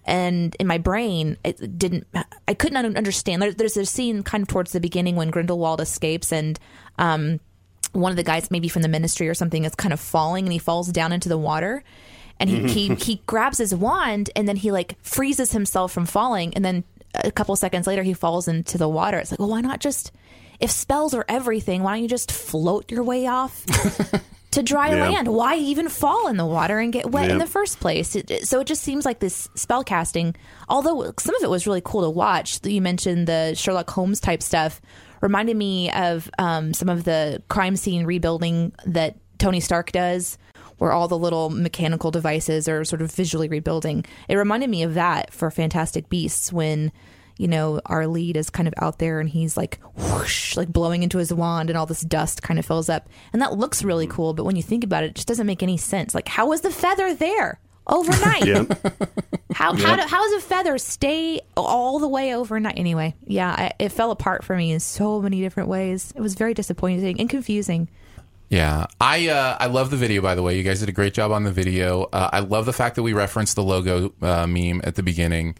And 0.06 0.54
in 0.60 0.66
my 0.66 0.76
brain, 0.76 1.38
it 1.44 1.78
didn't. 1.78 2.06
I 2.46 2.54
couldn't 2.54 2.96
understand. 2.96 3.40
There, 3.40 3.52
there's 3.52 3.76
a 3.76 3.86
scene 3.86 4.22
kind 4.22 4.42
of 4.42 4.48
towards 4.48 4.72
the 4.72 4.80
beginning 4.80 5.16
when 5.16 5.30
Grindelwald 5.30 5.80
escapes, 5.80 6.30
and 6.30 6.58
um, 6.98 7.40
one 7.94 8.10
of 8.10 8.16
the 8.16 8.22
guys 8.22 8.50
maybe 8.50 8.68
from 8.68 8.82
the 8.82 8.88
ministry 8.88 9.28
or 9.28 9.34
something 9.34 9.64
is 9.64 9.74
kind 9.74 9.92
of 9.92 10.00
falling 10.00 10.44
and 10.44 10.52
he 10.52 10.58
falls 10.58 10.88
down 10.88 11.12
into 11.12 11.28
the 11.28 11.38
water 11.38 11.82
and 12.40 12.50
he, 12.50 12.68
he 12.68 12.94
he 12.98 13.22
grabs 13.26 13.58
his 13.58 13.74
wand 13.74 14.30
and 14.36 14.48
then 14.48 14.56
he 14.56 14.72
like 14.72 14.96
freezes 15.02 15.52
himself 15.52 15.92
from 15.92 16.04
falling 16.04 16.52
and 16.54 16.64
then 16.64 16.84
a 17.14 17.30
couple 17.30 17.54
seconds 17.56 17.86
later 17.86 18.02
he 18.02 18.12
falls 18.14 18.48
into 18.48 18.76
the 18.78 18.88
water 18.88 19.18
it's 19.18 19.30
like 19.30 19.38
well 19.38 19.48
why 19.50 19.60
not 19.60 19.80
just 19.80 20.12
if 20.60 20.70
spells 20.70 21.14
are 21.14 21.24
everything, 21.28 21.82
why 21.82 21.94
don't 21.94 22.02
you 22.02 22.08
just 22.08 22.30
float 22.30 22.88
your 22.90 23.02
way 23.02 23.26
off 23.26 23.66
to 24.52 24.62
dry 24.62 24.94
Yeah. 24.94 25.08
land? 25.08 25.26
Why 25.28 25.56
even 25.56 25.88
fall 25.88 26.28
in 26.28 26.36
the 26.36 26.46
water 26.46 26.78
and 26.78 26.92
get 26.92 27.10
wet 27.10 27.28
in 27.28 27.38
the 27.38 27.46
first 27.46 27.80
place? 27.80 28.14
It- 28.14 28.46
so 28.46 28.60
it 28.60 28.68
just 28.68 28.82
seems 28.84 29.04
like 29.04 29.18
this 29.18 29.48
spell 29.56 29.82
casting, 29.82 30.36
although 30.68 31.12
some 31.18 31.34
of 31.34 31.42
it 31.42 31.50
was 31.50 31.66
really 31.66 31.82
cool 31.84 32.02
to 32.02 32.08
watch. 32.10 32.60
You 32.62 32.80
mentioned 32.80 33.26
the 33.26 33.54
Sherlock 33.56 33.90
Holmes 33.90 34.20
type 34.20 34.44
stuff, 34.44 34.80
reminded 35.20 35.56
me 35.56 35.90
of 35.90 36.30
um, 36.38 36.72
some 36.72 36.88
of 36.88 37.02
the 37.02 37.42
crime 37.48 37.74
scene 37.76 38.06
rebuilding 38.06 38.72
that 38.86 39.16
Tony 39.38 39.58
Stark 39.58 39.90
does. 39.90 40.38
Where 40.78 40.92
all 40.92 41.08
the 41.08 41.18
little 41.18 41.50
mechanical 41.50 42.10
devices 42.10 42.68
are 42.68 42.84
sort 42.84 43.02
of 43.02 43.12
visually 43.12 43.48
rebuilding. 43.48 44.04
It 44.28 44.36
reminded 44.36 44.70
me 44.70 44.82
of 44.82 44.94
that 44.94 45.32
for 45.32 45.50
Fantastic 45.50 46.08
Beasts 46.08 46.52
when 46.52 46.92
you 47.36 47.48
know, 47.48 47.80
our 47.86 48.06
lead 48.06 48.36
is 48.36 48.50
kind 48.50 48.68
of 48.68 48.74
out 48.78 48.98
there 48.98 49.20
and 49.20 49.28
he's 49.28 49.56
like 49.56 49.80
whoosh, 49.96 50.56
like 50.56 50.72
blowing 50.72 51.02
into 51.02 51.18
his 51.18 51.32
wand 51.32 51.68
and 51.68 51.76
all 51.76 51.86
this 51.86 52.02
dust 52.02 52.42
kind 52.42 52.58
of 52.58 52.66
fills 52.66 52.88
up. 52.88 53.08
And 53.32 53.42
that 53.42 53.54
looks 53.54 53.82
really 53.82 54.06
cool, 54.06 54.34
but 54.34 54.44
when 54.44 54.56
you 54.56 54.62
think 54.62 54.84
about 54.84 55.02
it, 55.04 55.10
it 55.10 55.14
just 55.16 55.28
doesn't 55.28 55.46
make 55.46 55.62
any 55.62 55.76
sense. 55.76 56.14
Like, 56.14 56.28
how 56.28 56.48
was 56.48 56.60
the 56.60 56.70
feather 56.70 57.14
there 57.14 57.58
overnight? 57.86 58.46
Yeah. 58.46 58.64
How, 59.54 59.72
how, 59.76 59.94
do, 59.94 60.02
how 60.02 60.20
does 60.20 60.42
a 60.42 60.48
feather 60.48 60.76
stay 60.78 61.40
all 61.56 62.00
the 62.00 62.08
way 62.08 62.34
overnight? 62.34 62.76
Anyway, 62.76 63.14
yeah, 63.24 63.50
I, 63.50 63.72
it 63.78 63.90
fell 63.90 64.10
apart 64.10 64.42
for 64.42 64.56
me 64.56 64.72
in 64.72 64.80
so 64.80 65.22
many 65.22 65.40
different 65.40 65.68
ways. 65.68 66.12
It 66.16 66.20
was 66.20 66.34
very 66.34 66.54
disappointing 66.54 67.20
and 67.20 67.30
confusing. 67.30 67.88
Yeah, 68.50 68.86
I 69.00 69.28
uh, 69.28 69.56
I 69.58 69.66
love 69.66 69.90
the 69.90 69.96
video. 69.96 70.22
By 70.22 70.34
the 70.34 70.42
way, 70.42 70.56
you 70.56 70.62
guys 70.62 70.80
did 70.80 70.88
a 70.88 70.92
great 70.92 71.14
job 71.14 71.32
on 71.32 71.44
the 71.44 71.52
video. 71.52 72.04
Uh, 72.12 72.30
I 72.32 72.40
love 72.40 72.66
the 72.66 72.72
fact 72.72 72.96
that 72.96 73.02
we 73.02 73.12
referenced 73.12 73.56
the 73.56 73.62
logo 73.62 74.12
uh, 74.22 74.46
meme 74.46 74.80
at 74.84 74.94
the 74.94 75.02
beginning. 75.02 75.56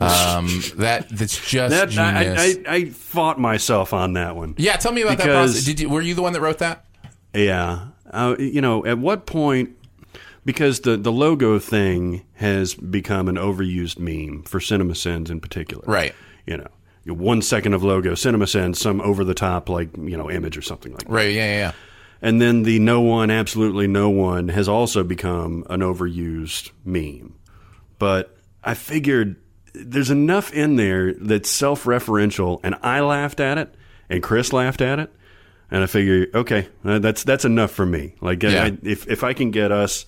Um, 0.00 0.48
that 0.76 1.08
that's 1.08 1.48
just 1.48 1.70
That 1.70 1.88
genius. 1.88 2.58
I, 2.66 2.72
I, 2.72 2.74
I 2.74 2.84
fought 2.86 3.38
myself 3.38 3.92
on 3.92 4.14
that 4.14 4.34
one. 4.34 4.54
yeah, 4.58 4.76
tell 4.76 4.92
me 4.92 5.02
about 5.02 5.18
that 5.18 5.26
process. 5.26 5.64
Did 5.64 5.80
you, 5.80 5.88
were 5.88 6.02
you 6.02 6.14
the 6.14 6.22
one 6.22 6.32
that 6.32 6.40
wrote 6.40 6.58
that? 6.58 6.84
Yeah. 7.32 7.88
Uh, 8.10 8.34
you 8.38 8.60
know, 8.60 8.84
at 8.84 8.98
what 8.98 9.24
point, 9.24 9.70
because 10.44 10.80
the, 10.80 10.96
the 10.96 11.12
logo 11.12 11.60
thing 11.60 12.24
has 12.34 12.74
become 12.74 13.28
an 13.28 13.36
overused 13.36 13.98
meme 14.00 14.42
for 14.42 14.58
CinemaSins 14.58 15.30
in 15.30 15.40
particular. 15.40 15.84
Right. 15.86 16.12
You 16.44 16.56
know, 16.56 16.68
one 17.06 17.40
second 17.40 17.74
of 17.74 17.84
logo, 17.84 18.16
Cinema 18.16 18.46
CinemaSins, 18.46 18.76
some 18.76 19.00
over 19.00 19.22
the 19.22 19.34
top, 19.34 19.68
like, 19.68 19.96
you 19.96 20.16
know, 20.16 20.28
image 20.28 20.58
or 20.58 20.62
something 20.62 20.92
like 20.92 21.04
that. 21.04 21.10
Right. 21.10 21.32
Yeah. 21.32 21.46
Yeah. 21.46 21.58
yeah. 21.58 21.72
And 22.24 22.40
then 22.40 22.62
the 22.62 22.78
no 22.78 23.02
one, 23.02 23.30
absolutely 23.30 23.86
no 23.86 24.08
one 24.08 24.48
has 24.48 24.66
also 24.66 25.04
become 25.04 25.66
an 25.68 25.80
overused 25.80 26.70
meme. 26.82 27.34
But 27.98 28.34
I 28.64 28.72
figured 28.72 29.36
there's 29.74 30.10
enough 30.10 30.50
in 30.50 30.76
there 30.76 31.12
that's 31.12 31.50
self 31.50 31.84
referential, 31.84 32.60
and 32.64 32.76
I 32.82 33.00
laughed 33.00 33.40
at 33.40 33.58
it, 33.58 33.74
and 34.08 34.22
Chris 34.22 34.54
laughed 34.54 34.80
at 34.80 34.98
it. 34.98 35.12
And 35.70 35.82
I 35.82 35.86
figure, 35.86 36.28
okay, 36.34 36.68
uh, 36.82 36.98
that's 36.98 37.24
that's 37.24 37.44
enough 37.44 37.72
for 37.72 37.84
me. 37.84 38.14
Like, 38.22 38.42
Yeah. 38.42 38.64
I, 38.64 38.78
if 38.82 39.06
if 39.06 39.22
I 39.22 39.34
can 39.34 39.50
get 39.50 39.70
us 39.70 40.06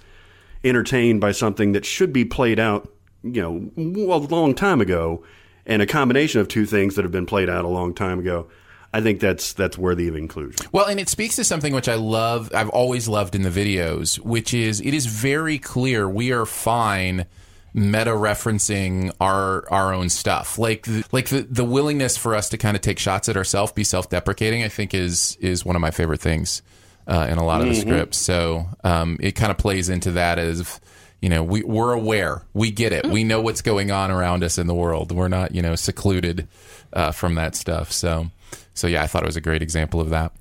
entertained 0.64 1.20
by 1.20 1.32
something 1.32 1.72
that 1.72 1.84
should 1.84 2.14
be 2.14 2.24
played 2.24 2.58
out, 2.58 2.90
you 3.24 3.42
know, 3.42 3.70
a 3.76 4.16
long 4.16 4.54
time 4.54 4.80
ago, 4.80 5.22
and 5.66 5.82
a 5.82 5.86
combination 5.86 6.40
of 6.40 6.48
two 6.48 6.64
things 6.64 6.94
that 6.94 7.04
have 7.04 7.12
been 7.12 7.26
played 7.26 7.50
out 7.50 7.66
a 7.66 7.68
long 7.68 7.92
time 7.92 8.18
ago, 8.20 8.48
I 8.92 9.00
think 9.00 9.20
that's 9.20 9.52
that's 9.52 9.76
worthy 9.76 10.08
of 10.08 10.16
inclusion. 10.16 10.66
Well, 10.72 10.86
and 10.86 10.98
it 10.98 11.08
speaks 11.08 11.36
to 11.36 11.44
something 11.44 11.74
which 11.74 11.88
I 11.88 11.96
love, 11.96 12.50
I've 12.54 12.70
always 12.70 13.08
loved 13.08 13.34
in 13.34 13.42
the 13.42 13.50
videos, 13.50 14.18
which 14.18 14.54
is 14.54 14.80
it 14.80 14.94
is 14.94 15.06
very 15.06 15.58
clear 15.58 16.08
we 16.08 16.32
are 16.32 16.46
fine 16.46 17.26
meta 17.74 18.10
referencing 18.10 19.12
our 19.20 19.70
our 19.70 19.92
own 19.92 20.08
stuff. 20.08 20.58
Like 20.58 20.84
the, 20.84 21.04
like 21.12 21.28
the 21.28 21.42
the 21.42 21.64
willingness 21.64 22.16
for 22.16 22.34
us 22.34 22.48
to 22.48 22.58
kind 22.58 22.74
of 22.74 22.80
take 22.80 22.98
shots 22.98 23.28
at 23.28 23.36
ourselves, 23.36 23.72
be 23.72 23.84
self-deprecating, 23.84 24.64
I 24.64 24.68
think 24.68 24.94
is 24.94 25.36
is 25.40 25.64
one 25.64 25.76
of 25.76 25.82
my 25.82 25.90
favorite 25.90 26.20
things 26.20 26.62
uh, 27.06 27.26
in 27.30 27.38
a 27.38 27.44
lot 27.44 27.60
of 27.60 27.68
the 27.68 27.74
scripts. 27.74 28.18
So, 28.18 28.66
um, 28.82 29.18
it 29.20 29.32
kind 29.32 29.50
of 29.50 29.58
plays 29.58 29.88
into 29.88 30.12
that 30.12 30.38
as 30.38 30.80
you 31.20 31.28
know, 31.30 31.42
we, 31.42 31.62
we're 31.62 31.92
aware. 31.92 32.42
We 32.52 32.70
get 32.70 32.92
it. 32.92 33.06
We 33.06 33.24
know 33.24 33.40
what's 33.40 33.62
going 33.62 33.90
on 33.90 34.10
around 34.10 34.44
us 34.44 34.58
in 34.58 34.66
the 34.66 34.74
world. 34.74 35.12
We're 35.12 35.28
not, 35.28 35.54
you 35.54 35.62
know, 35.62 35.74
secluded 35.74 36.46
uh, 36.92 37.10
from 37.12 37.36
that 37.36 37.54
stuff. 37.54 37.90
So, 37.90 38.30
so 38.74 38.86
yeah, 38.86 39.02
I 39.02 39.06
thought 39.06 39.22
it 39.22 39.26
was 39.26 39.36
a 39.36 39.40
great 39.40 39.62
example 39.62 40.00
of 40.00 40.10
that. 40.10 40.32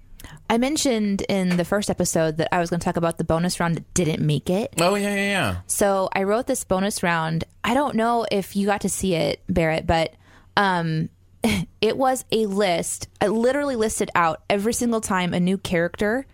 I 0.49 0.57
mentioned 0.57 1.21
in 1.27 1.57
the 1.57 1.65
first 1.65 1.89
episode 1.89 2.37
that 2.37 2.53
I 2.53 2.59
was 2.59 2.69
going 2.69 2.79
to 2.79 2.83
talk 2.83 2.97
about 2.97 3.17
the 3.17 3.23
bonus 3.23 3.59
round 3.59 3.75
that 3.75 3.93
didn't 3.93 4.25
make 4.25 4.49
it. 4.49 4.73
Oh 4.79 4.95
yeah, 4.95 5.15
yeah, 5.15 5.29
yeah. 5.29 5.55
So 5.67 6.09
I 6.13 6.23
wrote 6.23 6.47
this 6.47 6.63
bonus 6.63 7.01
round. 7.01 7.43
I 7.63 7.73
don't 7.73 7.95
know 7.95 8.25
if 8.31 8.55
you 8.55 8.67
got 8.67 8.81
to 8.81 8.89
see 8.89 9.15
it, 9.15 9.41
Barrett, 9.49 9.87
but 9.87 10.13
um, 10.55 11.09
it 11.81 11.97
was 11.97 12.25
a 12.31 12.45
list. 12.45 13.07
I 13.21 13.27
literally 13.27 13.75
listed 13.75 14.11
out 14.15 14.43
every 14.49 14.73
single 14.73 15.01
time 15.01 15.33
a 15.33 15.39
new 15.39 15.57
character 15.57 16.25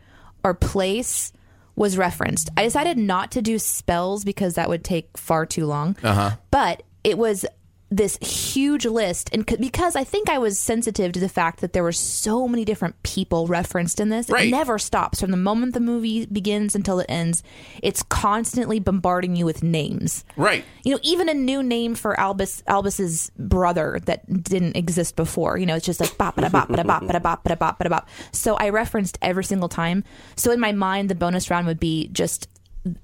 or 0.44 0.54
place 0.54 1.32
was 1.76 1.98
referenced. 1.98 2.50
I 2.58 2.64
decided 2.64 2.98
not 2.98 3.32
to 3.32 3.42
do 3.42 3.58
spells 3.60 4.26
because 4.26 4.56
that 4.56 4.70
would 4.70 4.84
take 4.84 5.18
far 5.18 5.46
too 5.46 5.66
long. 5.66 5.96
Uh-huh. 6.04 6.32
But 6.52 6.84
it 7.04 7.18
was 7.18 7.46
this 7.92 8.18
huge 8.20 8.86
list 8.86 9.30
and 9.34 9.48
c- 9.48 9.58
because 9.58 9.98
I 9.98 10.06
think 10.06 10.30
I 10.30 10.38
was 10.38 10.58
sensitive 10.58 11.12
to 11.12 11.20
the 11.20 11.28
fact 11.28 11.60
that 11.60 11.74
there 11.74 11.84
were 11.84 11.92
so 11.92 12.48
many 12.48 12.64
different 12.64 13.04
people 13.04 13.48
referenced 13.48 14.00
in 14.00 14.08
this 14.08 14.30
right. 14.30 14.48
it 14.48 14.52
never 14.52 14.80
stops. 14.80 15.20
From 15.20 15.32
the 15.32 15.38
moment 15.38 15.74
the 15.74 15.82
movie 15.82 16.26
begins 16.26 16.74
until 16.74 17.02
it 17.02 17.08
ends 17.10 17.44
it's 17.84 18.02
constantly 18.04 18.80
bombarding 18.80 19.36
you 19.36 19.46
with 19.46 19.62
names. 19.62 20.24
Right. 20.38 20.64
You 20.86 20.94
know 20.94 21.00
even 21.04 21.28
a 21.28 21.34
new 21.34 21.62
name 21.62 21.96
for 21.96 22.18
Albus 22.18 22.64
Albus's 22.66 23.30
brother 23.38 24.00
that 24.06 24.26
didn't 24.42 24.78
exist 24.78 25.18
before 25.18 25.58
you 25.58 25.66
know 25.66 25.76
it's 25.76 25.86
just 25.86 26.00
like 26.00 26.18
bop 26.18 26.38
bada 26.38 26.50
bop 26.50 26.70
bada 26.70 26.88
bop 26.88 27.04
bada 27.04 27.22
bop 27.22 27.44
bada 27.44 27.60
bop 27.60 27.78
bada 27.78 27.90
bop. 27.90 28.10
So 28.32 28.56
I 28.56 28.70
referenced 28.70 29.18
every 29.22 29.44
single 29.44 29.70
time. 29.70 30.06
So 30.38 30.52
in 30.52 30.62
my 30.62 30.72
mind 30.72 31.10
the 31.10 31.16
bonus 31.16 31.50
round 31.52 31.68
would 31.68 31.80
be 31.80 32.08
just 32.08 32.48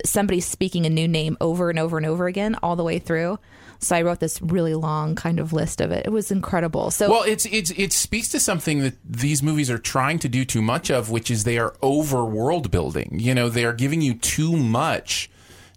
somebody 0.06 0.39
speaking 0.39 0.86
a 0.86 0.89
new 0.89 1.08
name 1.08 1.38
over 1.41 1.69
and 1.69 1.78
over 1.78 1.97
and 1.97 2.06
over 2.06 2.28
again 2.28 2.56
all 2.63 2.76
the 2.76 2.84
way 2.84 3.00
through 3.00 3.38
so 3.80 3.96
I 3.96 4.02
wrote 4.02 4.20
this 4.20 4.42
really 4.42 4.76
long 4.76 5.16
kind 5.16 5.40
of 5.40 5.54
list 5.54 5.82
of 5.82 5.92
it. 5.92 6.06
It 6.06 6.12
was 6.12 6.32
incredible. 6.32 6.92
So 6.92 7.10
Well, 7.10 7.24
it's 7.24 7.46
it's 7.46 7.72
it 7.72 7.94
speaks 7.94 8.30
to 8.30 8.40
something 8.40 8.80
that 8.80 8.96
these 9.04 9.44
movies 9.44 9.70
are 9.70 9.78
trying 9.78 10.20
to 10.20 10.30
do 10.30 10.46
too 10.46 10.62
much 10.62 10.90
of, 10.90 11.10
which 11.10 11.30
is 11.30 11.44
they 11.44 11.58
are 11.58 11.76
over 11.82 12.26
world 12.26 12.72
building. 12.72 13.18
You 13.20 13.34
know, 13.36 13.50
they 13.50 13.66
are 13.66 13.74
giving 13.74 14.02
you 14.02 14.16
too 14.16 14.56
much 14.56 15.30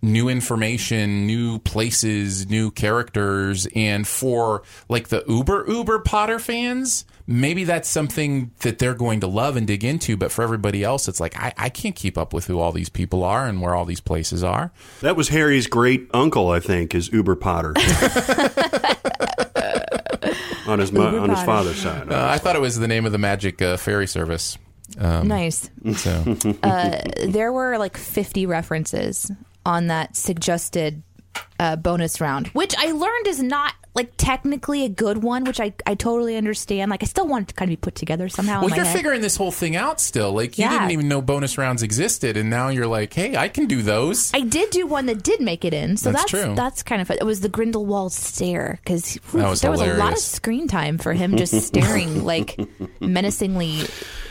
new 0.03 0.29
information, 0.29 1.27
new 1.27 1.59
places, 1.59 2.49
new 2.49 2.71
characters, 2.71 3.67
and 3.75 4.07
for 4.07 4.63
like 4.89 5.09
the 5.09 5.25
uber 5.29 5.65
uber 5.69 5.99
Potter 5.99 6.39
fans, 6.39 7.05
maybe 7.31 7.65
that's 7.65 7.89
something 7.89 8.51
that 8.61 8.79
they're 8.79 8.95
going 8.95 9.21
to 9.21 9.27
love 9.27 9.57
and 9.57 9.67
dig 9.67 9.85
into. 9.85 10.17
But 10.17 10.33
for 10.33 10.43
everybody 10.43 10.83
else, 10.83 11.07
it's 11.09 11.21
like 11.21 11.37
I, 11.37 11.53
I 11.57 11.69
can't 11.69 11.95
keep 11.95 12.19
up 12.19 12.33
with 12.35 12.47
who 12.47 12.59
all 12.59 12.73
these 12.73 12.89
people 12.89 13.23
are 13.25 13.47
and 13.47 13.63
where 13.63 13.75
all 13.75 13.85
these 13.85 14.01
places 14.01 14.43
are. 14.43 14.73
That 15.01 15.17
was 15.17 15.29
Harry's 15.29 15.67
great 15.69 16.11
uncle, 16.13 16.51
I 16.51 16.61
think, 16.61 16.95
is 16.95 17.13
Uber 17.13 17.37
Potter. 17.37 17.75
on 20.67 20.79
his 20.79 20.93
mo- 20.93 21.21
on 21.21 21.31
his 21.31 21.43
father's 21.43 21.77
side. 21.77 22.13
Uh, 22.13 22.29
I 22.31 22.39
thought 22.39 22.57
it 22.57 22.61
was 22.61 22.79
the 22.79 22.89
name 22.89 23.07
of 23.07 23.13
the 23.13 23.19
magic 23.19 23.63
uh, 23.63 23.77
ferry 23.77 24.07
service. 24.07 24.59
nice 24.99 25.71
So 25.95 26.23
there 27.27 27.53
were 27.53 27.79
like 27.79 27.97
50 27.97 28.47
references 28.47 29.31
on 29.65 29.87
that 29.87 30.17
suggested 30.17 31.03
uh, 31.61 31.77
bonus 31.77 32.21
round, 32.21 32.49
which 32.49 32.75
I 32.77 32.91
learned 32.91 33.27
is 33.29 33.43
not 33.43 33.75
like 33.95 34.13
technically 34.17 34.85
a 34.85 34.89
good 34.89 35.23
one, 35.23 35.45
which 35.45 35.59
I, 35.61 35.73
I 35.87 35.95
totally 35.97 36.37
understand. 36.37 36.91
Like 36.91 37.03
I 37.03 37.07
still 37.07 37.27
want 37.27 37.43
it 37.43 37.49
to 37.49 37.55
kind 37.55 37.69
of 37.69 37.73
be 37.73 37.77
put 37.77 37.95
together 37.97 38.29
somehow. 38.29 38.57
in 38.57 38.61
Well, 38.61 38.71
my 38.71 38.77
you're 38.77 38.85
head. 38.85 38.97
figuring 38.97 39.21
this 39.21 39.37
whole 39.37 39.51
thing 39.51 39.75
out 39.75 40.01
still. 40.01 40.33
Like 40.33 40.59
you 40.59 40.65
Yeah. 40.65 40.71
didn't 40.79 40.93
even 40.93 41.09
know 41.09 41.21
bonus 41.21 41.59
rounds 41.59 41.83
existed, 41.83 42.37
and 42.37 42.49
now 42.49 42.69
you're 42.69 42.87
like, 42.87 43.13
hey, 43.13 43.37
I 43.37 43.49
can 43.49 43.67
do 43.67 43.83
those. 43.83 44.33
I 44.33 44.41
did 44.41 44.71
do 44.71 44.87
one 44.87 45.07
that 45.07 45.23
did 45.25 45.41
make 45.41 45.65
it 45.65 45.75
in, 45.75 45.97
so 45.97 46.13
That's 46.13 46.31
that's 46.31 46.45
true. 46.45 46.55
that's 46.55 46.83
kind 46.83 47.03
of 47.03 47.09
fun. 47.09 47.19
It 47.21 47.25
was 47.25 47.41
the 47.41 47.49
Grindelwald 47.49 48.13
stare 48.13 48.79
because 48.85 49.19
That 49.33 49.49
was 49.49 49.61
there 49.61 49.71
was 49.71 49.81
a 49.81 49.95
lot 49.95 50.13
of 50.13 50.19
screen 50.19 50.69
time 50.69 50.97
for 50.99 51.13
him 51.13 51.37
just 51.37 51.53
staring 51.67 52.25
like 52.25 52.57
menacingly. 53.01 53.83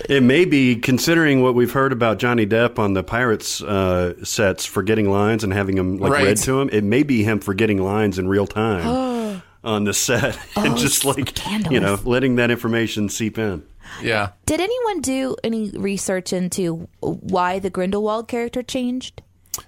It 0.08 0.24
may 0.24 0.46
be, 0.46 0.78
considering 0.78 1.42
what 1.44 1.54
we've 1.56 1.72
heard 1.72 1.92
about 1.92 2.18
Johnny 2.20 2.46
Depp 2.48 2.80
on 2.80 2.94
the 2.94 3.04
Pirates 3.04 3.62
uh, 3.62 4.14
sets, 4.24 4.66
forgetting 4.66 5.10
lines 5.12 5.44
and 5.44 5.52
having 5.54 5.76
them 5.76 5.98
like 5.98 6.12
Right. 6.14 6.26
read 6.26 6.38
to 6.38 6.62
him. 6.62 6.70
It 6.72 6.84
may 6.84 7.04
be 7.04 7.24
him 7.24 7.40
forgetting 7.40 7.84
lines 7.84 8.18
in 8.18 8.28
real 8.28 8.48
time 8.48 8.86
on 9.64 9.84
the 9.84 9.94
set 9.94 10.38
and 10.56 10.78
just 10.78 11.06
like 11.06 11.38
you 11.70 11.80
know 11.80 12.00
letting 12.04 12.36
that 12.36 12.52
information 12.52 13.10
seep 13.10 13.38
in. 13.38 13.64
Yeah. 14.02 14.30
Did 14.46 14.60
anyone 14.62 15.02
do 15.02 15.36
any 15.44 15.72
research 15.72 16.32
into 16.32 16.88
why 17.00 17.60
the 17.60 17.70
Grindelwald 17.70 18.28
character 18.28 18.62
changed? 18.62 19.22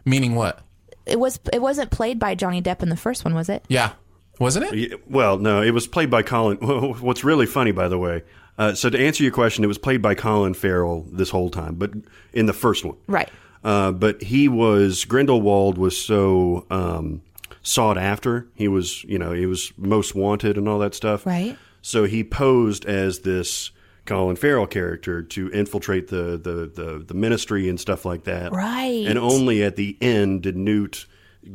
Meaning 0.05 0.35
what? 0.35 0.59
It 1.05 1.19
was 1.19 1.39
it 1.51 1.61
wasn't 1.61 1.91
played 1.91 2.19
by 2.19 2.35
Johnny 2.35 2.61
Depp 2.61 2.83
in 2.83 2.89
the 2.89 2.97
first 2.97 3.25
one, 3.25 3.33
was 3.33 3.49
it? 3.49 3.65
Yeah. 3.67 3.93
Wasn't 4.39 4.65
it? 4.71 5.09
Well, 5.09 5.37
no, 5.37 5.61
it 5.61 5.71
was 5.71 5.85
played 5.87 6.09
by 6.09 6.23
Colin. 6.23 6.57
What's 7.01 7.23
really 7.23 7.45
funny, 7.45 7.71
by 7.71 7.87
the 7.87 7.97
way. 7.97 8.23
Uh, 8.57 8.73
so 8.73 8.89
to 8.89 8.99
answer 8.99 9.23
your 9.23 9.31
question, 9.31 9.63
it 9.63 9.67
was 9.67 9.77
played 9.77 10.01
by 10.01 10.15
Colin 10.15 10.53
Farrell 10.53 11.05
this 11.11 11.29
whole 11.29 11.49
time, 11.49 11.75
but 11.75 11.91
in 12.33 12.45
the 12.45 12.53
first 12.53 12.83
one, 12.85 12.95
Right. 13.07 13.29
Uh, 13.63 13.91
but 13.91 14.21
he 14.23 14.47
was 14.47 15.05
Grindelwald 15.05 15.77
was 15.77 15.95
so 15.95 16.65
um, 16.71 17.21
sought 17.61 17.97
after. 17.97 18.47
He 18.55 18.67
was, 18.67 19.03
you 19.03 19.19
know, 19.19 19.31
he 19.33 19.45
was 19.45 19.71
most 19.77 20.15
wanted 20.15 20.57
and 20.57 20.67
all 20.67 20.79
that 20.79 20.95
stuff. 20.95 21.25
Right. 21.25 21.57
So 21.81 22.03
he 22.05 22.23
posed 22.23 22.85
as 22.85 23.19
this 23.19 23.71
Colin 24.05 24.35
Farrell 24.35 24.67
character 24.67 25.21
to 25.23 25.49
infiltrate 25.51 26.07
the, 26.07 26.37
the, 26.41 26.71
the, 26.73 27.03
the 27.07 27.13
ministry 27.13 27.69
and 27.69 27.79
stuff 27.79 28.03
like 28.05 28.23
that. 28.25 28.51
Right. 28.51 29.05
And 29.07 29.17
only 29.19 29.63
at 29.63 29.75
the 29.75 29.97
end 30.01 30.43
did 30.43 30.57
Newt 30.57 31.05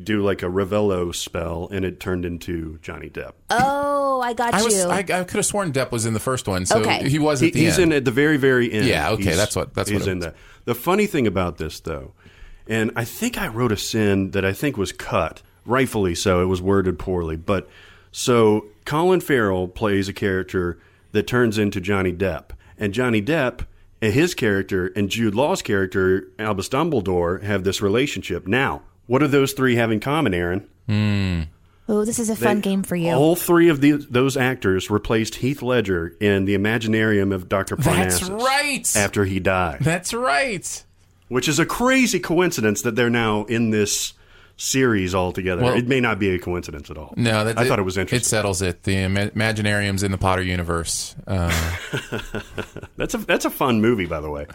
do 0.03 0.23
like 0.23 0.43
a 0.43 0.47
Revelio 0.47 1.15
spell 1.15 1.69
and 1.71 1.85
it 1.85 2.01
turned 2.01 2.25
into 2.25 2.79
Johnny 2.83 3.09
Depp. 3.09 3.33
Oh, 3.51 4.21
I 4.21 4.33
got 4.33 4.53
I 4.55 4.63
was 4.65 4.75
you. 4.77 4.89
I, 4.89 4.99
I 4.99 5.03
could 5.03 5.37
have 5.37 5.47
sworn 5.47 5.73
Depp 5.73 5.93
was 5.93 6.07
in 6.07 6.13
the 6.15 6.19
first 6.21 6.49
one, 6.49 6.67
so 6.67 6.81
Okay. 6.81 7.09
he 7.09 7.21
was 7.21 7.39
He- 7.39 7.49
at 7.49 7.53
the 7.53 7.61
he's 7.61 7.79
end. 7.79 7.93
in 7.93 7.99
at 7.99 8.05
the 8.05 8.11
very, 8.11 8.37
very 8.37 8.73
end. 8.73 8.87
Yeah, 8.87 9.11
okay, 9.11 9.23
He's- 9.25 9.37
that's 9.37 9.55
what- 9.55 9.75
that's 9.75 9.89
he's 9.91 10.01
what 10.01 10.09
in 10.09 10.19
was. 10.19 10.25
that. 10.27 10.37
The 10.65 10.75
funny 10.75 11.07
thing 11.07 11.29
about 11.29 11.59
this, 11.59 11.79
though, 11.79 12.15
and 12.67 12.91
I 12.97 13.05
think 13.05 13.39
I 13.39 13.47
wrote 13.47 13.71
a 13.71 13.77
sin 13.77 14.33
that 14.33 14.45
I 14.45 14.53
think 14.53 14.77
was 14.77 14.91
cut, 14.91 15.43
rightfully 15.67 16.15
so. 16.15 16.41
It 16.43 16.47
was 16.47 16.63
worded 16.63 16.99
poorly, 16.99 17.37
but 17.37 17.69
so 18.13 18.67
Colin 18.85 19.21
Farrell 19.21 19.69
plays 19.69 20.09
a 20.09 20.13
character 20.13 20.79
that 21.13 21.27
turns 21.27 21.59
into 21.59 21.81
Johnny 21.81 22.13
Depp, 22.13 22.51
and 22.79 22.93
Johnny 22.95 23.21
Depp. 23.23 23.67
and 24.03 24.13
His 24.13 24.35
character 24.35 24.89
and 24.97 25.09
Jude 25.11 25.35
Law's 25.35 25.63
character, 25.63 26.29
Albus 26.39 26.69
Dumbledore, 26.69 27.43
have 27.43 27.65
this 27.65 27.81
relationship. 27.83 28.47
Now, 28.47 28.83
what 29.07 29.21
do 29.21 29.27
those 29.27 29.53
three 29.53 29.77
have 29.77 29.91
in 29.91 30.01
common, 30.01 30.35
Aaron? 30.35 30.69
oh, 31.89 32.05
this 32.05 32.19
is 32.19 32.29
a 32.31 32.37
fun 32.37 32.57
They- 32.57 32.63
game 32.63 32.83
for 32.83 32.97
you. 32.97 33.13
All 33.13 33.37
three 33.37 33.69
of 33.69 33.81
the, 33.81 33.93
those 33.93 34.37
actors 34.37 34.91
replaced 34.91 35.37
Heath 35.37 35.63
Ledger 35.63 36.15
in 36.21 36.45
the 36.45 36.57
Imaginarium 36.57 37.33
of 37.35 37.49
Dr. 37.49 37.77
That's 37.77 38.23
right. 38.29 38.97
after 38.97 39.25
he 39.25 39.41
died. 39.41 39.79
That's 39.81 40.13
right. 40.13 40.83
which 41.29 41.49
is 41.49 41.59
a 41.59 41.67
crazy 41.67 42.21
coincidence 42.21 42.83
that 42.83 42.95
they're 42.97 43.11
now 43.11 43.45
in 43.45 43.71
this 43.71 44.13
series 44.57 45.15
altogether. 45.15 45.63
Well- 45.63 45.75
it 45.77 45.87
may 45.87 46.01
not 46.01 46.19
be 46.19 46.31
a 46.31 46.39
coincidence 46.39 46.91
at 46.91 46.97
all. 46.99 47.15
No, 47.17 47.45
that, 47.45 47.59
I 47.59 47.69
thought 47.69 47.79
it 47.79 47.83
was 47.83 47.97
interesting. 47.97 48.25
It 48.25 48.29
settles 48.29 48.63
it. 48.63 48.83
The 48.85 48.95
Imaginarium's 48.95 50.03
in 50.03 50.11
the 50.11 50.19
Potter 50.19 50.43
universe. 50.43 51.15
Uh, 51.27 51.77
that's 52.97 53.15
a 53.15 53.19
that's 53.19 53.45
a 53.45 53.51
fun 53.51 53.81
movie, 53.81 54.07
by 54.07 54.21
the 54.21 54.31
way. 54.31 54.47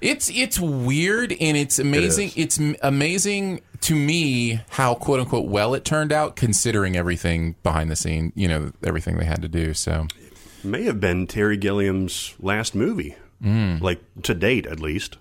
It's 0.00 0.30
it's 0.30 0.58
weird 0.58 1.32
and 1.32 1.56
it's 1.56 1.78
amazing. 1.78 2.28
is. 2.28 2.36
it's 2.36 2.60
amazing 2.82 3.60
to 3.82 3.94
me 3.94 4.60
how 4.70 4.94
quote 4.94 5.20
unquote 5.20 5.46
well 5.46 5.74
it 5.74 5.84
turned 5.84 6.12
out, 6.12 6.36
considering 6.36 6.96
everything 6.96 7.54
behind 7.62 7.90
the 7.90 7.96
scene. 7.96 8.32
You 8.34 8.48
know 8.48 8.72
everything 8.82 9.18
they 9.18 9.26
had 9.26 9.42
to 9.42 9.48
do. 9.48 9.74
So 9.74 10.06
it 10.18 10.64
May 10.64 10.84
have 10.84 11.00
been 11.00 11.26
Terry 11.26 11.56
Gilliam's 11.56 12.34
last 12.38 12.74
movie, 12.74 13.16
like 13.42 14.00
to 14.22 14.34
date 14.34 14.66
at 14.66 14.80
least. 14.80 15.16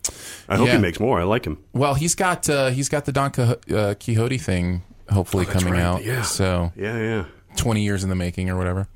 I 0.50 0.56
hope 0.58 0.66
Mm. 0.66 0.68
Yeah. 0.72 0.76
he 0.78 0.82
makes 0.82 1.00
more. 1.00 1.20
I 1.20 1.24
like 1.24 1.46
him. 1.46 1.58
well, 1.74 1.94
he's 1.94 2.16
got 2.16 2.50
uh, 2.50 2.70
he's 2.70 2.90
got 2.90 3.06
the 3.06 3.12
Don 3.12 3.32
Quixote, 3.32 3.76
uh, 3.76 3.94
Quixote 3.96 4.38
thing 4.38 4.84
hopefully 5.10 5.46
Oh, 5.48 5.52
coming 5.52 5.74
right. 5.74 5.82
out. 5.82 6.04
Yeah. 6.04 6.22
So 6.24 6.72
Yeah, 6.76 6.98
yeah, 7.00 7.26
twenty 7.56 7.84
years 7.84 8.04
in 8.04 8.10
the 8.10 8.16
making 8.16 8.50
or 8.50 8.58
whatever. 8.58 8.88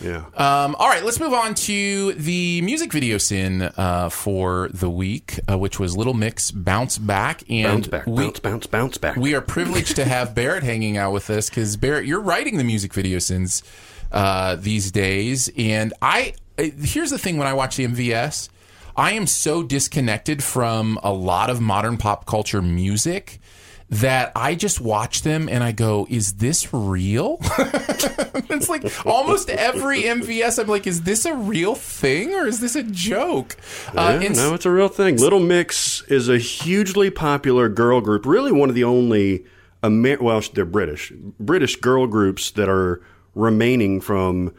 yeah. 0.00 0.24
Um, 0.36 0.74
all 0.78 0.88
right, 0.88 1.04
let's 1.04 1.20
move 1.20 1.32
on 1.32 1.54
to 1.54 2.12
the 2.14 2.60
music 2.62 2.92
video 2.92 3.18
sin 3.18 3.62
uh, 3.76 4.08
for 4.08 4.68
the 4.72 4.90
week, 4.90 5.38
uh, 5.48 5.56
which 5.56 5.78
was 5.78 5.96
Little 5.96 6.14
Mix 6.14 6.50
Bounce 6.50 6.98
Back. 6.98 7.44
And 7.48 7.64
bounce 7.68 7.86
back, 7.88 8.06
we, 8.06 8.24
bounce, 8.24 8.40
bounce, 8.40 8.66
bounce 8.66 8.98
back. 8.98 9.16
we 9.16 9.34
are 9.34 9.40
privileged 9.40 9.94
to 9.96 10.04
have 10.04 10.34
Barrett 10.34 10.64
hanging 10.64 10.96
out 10.96 11.12
with 11.12 11.30
us 11.30 11.48
because 11.48 11.76
Barrett, 11.76 12.06
you're 12.06 12.20
writing 12.20 12.56
the 12.56 12.64
music 12.64 12.92
video 12.94 13.20
sins 13.20 13.62
uh, 14.10 14.56
these 14.56 14.90
days, 14.90 15.48
and 15.56 15.92
I 16.02 16.34
uh, 16.58 16.64
here's 16.82 17.10
the 17.10 17.18
thing: 17.18 17.36
when 17.38 17.46
I 17.46 17.52
watch 17.54 17.76
the 17.76 17.86
MVS, 17.86 18.48
I 18.96 19.12
am 19.12 19.26
so 19.26 19.62
disconnected 19.62 20.42
from 20.42 20.98
a 21.02 21.12
lot 21.12 21.50
of 21.50 21.60
modern 21.60 21.96
pop 21.96 22.26
culture 22.26 22.60
music 22.62 23.40
that 23.88 24.32
I 24.34 24.54
just 24.54 24.80
watch 24.80 25.20
them 25.22 25.48
and 25.50 25.62
I 25.62 25.72
go, 25.72 26.06
"Is 26.08 26.34
this 26.34 26.72
real?" 26.72 27.38
it's 27.58 28.68
like 28.68 28.84
almost 29.06 29.50
every 29.50 30.02
MVS. 30.02 30.58
I'm 30.58 30.66
like, 30.68 30.86
"Is 30.86 31.02
this 31.02 31.24
a 31.26 31.34
real 31.34 31.74
thing 31.74 32.32
or 32.34 32.46
is 32.46 32.60
this 32.60 32.74
a 32.76 32.82
joke?" 32.82 33.56
Uh, 33.94 34.18
Yeah, 34.22 34.28
no, 34.30 34.54
it's 34.54 34.64
a 34.66 34.70
real 34.70 34.88
thing. 34.88 35.16
Little 35.18 35.40
Mix 35.40 36.02
is 36.08 36.28
a 36.28 36.38
hugely 36.38 37.10
popular 37.10 37.68
girl 37.68 38.00
group. 38.00 38.24
Really, 38.26 38.52
one 38.52 38.68
of 38.68 38.74
the 38.74 38.84
only 38.84 39.44
Amer- 39.84 40.18
well, 40.22 40.40
they're 40.54 40.64
British 40.64 41.12
British 41.40 41.76
girl 41.76 42.06
groups 42.06 42.50
that 42.52 42.68
are 42.68 43.02
remaining 43.34 44.00
from. 44.00 44.52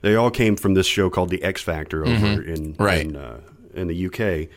They 0.00 0.16
all 0.16 0.30
came 0.32 0.56
from 0.56 0.74
this 0.74 0.86
show 0.88 1.08
called 1.10 1.30
The 1.30 1.42
X 1.44 1.62
Factor 1.62 2.04
over 2.04 2.42
in 2.42 2.74
Right. 2.80 3.06
in, 3.06 3.14
uh, 3.14 3.38
in 3.74 3.88
the 3.88 4.06
UK. 4.06 4.48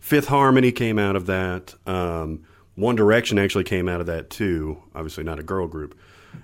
Fifth 0.00 0.28
Harmony 0.28 0.72
came 0.72 0.98
out 0.98 1.16
of 1.16 1.26
that. 1.26 1.74
Um, 1.86 2.44
One 2.74 2.96
Direction 2.96 3.38
actually 3.38 3.64
came 3.64 3.88
out 3.88 4.00
of 4.00 4.06
that 4.06 4.30
too. 4.30 4.82
Obviously, 4.94 5.24
not 5.24 5.38
a 5.38 5.42
girl 5.42 5.66
group. 5.66 5.98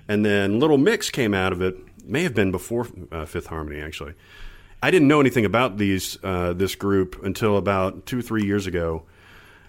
And 0.09 0.25
then 0.25 0.61
Little 0.61 0.79
Mix 0.79 1.11
came 1.11 1.35
out 1.35 1.53
of 1.53 1.61
it. 1.61 1.77
May 2.05 2.23
have 2.23 2.35
been 2.35 2.51
before 2.51 2.87
uh, 3.13 3.27
Fifth 3.27 3.47
Harmony 3.47 3.81
actually. 3.81 4.15
I 4.83 4.91
didn't 4.91 5.09
know 5.09 5.21
anything 5.21 5.45
about 5.45 5.77
these 5.77 6.19
uh, 6.25 6.55
this 6.55 6.75
group 6.75 7.23
until 7.23 7.57
about 7.57 8.07
two 8.07 8.23
three 8.23 8.45
years 8.45 8.67
ago, 8.67 9.03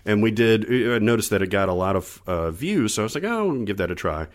and 0.06 0.24
we 0.24 0.32
did 0.32 0.66
I 0.72 1.00
noticed 1.00 1.32
that 1.32 1.42
it 1.42 1.48
got 1.48 1.68
a 1.68 1.74
lot 1.74 1.96
of 1.96 2.22
uh, 2.26 2.52
views. 2.52 2.94
So 2.94 3.02
I 3.02 3.04
was 3.04 3.16
like, 3.16 3.26
oh, 3.26 3.64
give 3.66 3.78
that 3.78 3.92
a 3.92 3.96
try. 3.96 4.28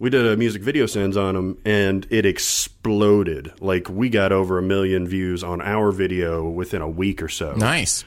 We 0.00 0.08
did 0.08 0.26
a 0.26 0.34
music 0.34 0.62
video 0.62 0.86
sins 0.86 1.14
on 1.18 1.34
them, 1.34 1.58
and 1.62 2.06
it 2.08 2.24
exploded. 2.24 3.52
Like 3.60 3.90
we 3.90 4.08
got 4.08 4.32
over 4.32 4.56
a 4.56 4.62
million 4.62 5.06
views 5.06 5.44
on 5.44 5.60
our 5.60 5.92
video 5.92 6.48
within 6.48 6.80
a 6.80 6.88
week 6.88 7.22
or 7.22 7.28
so 7.28 7.52
nice. 7.54 8.02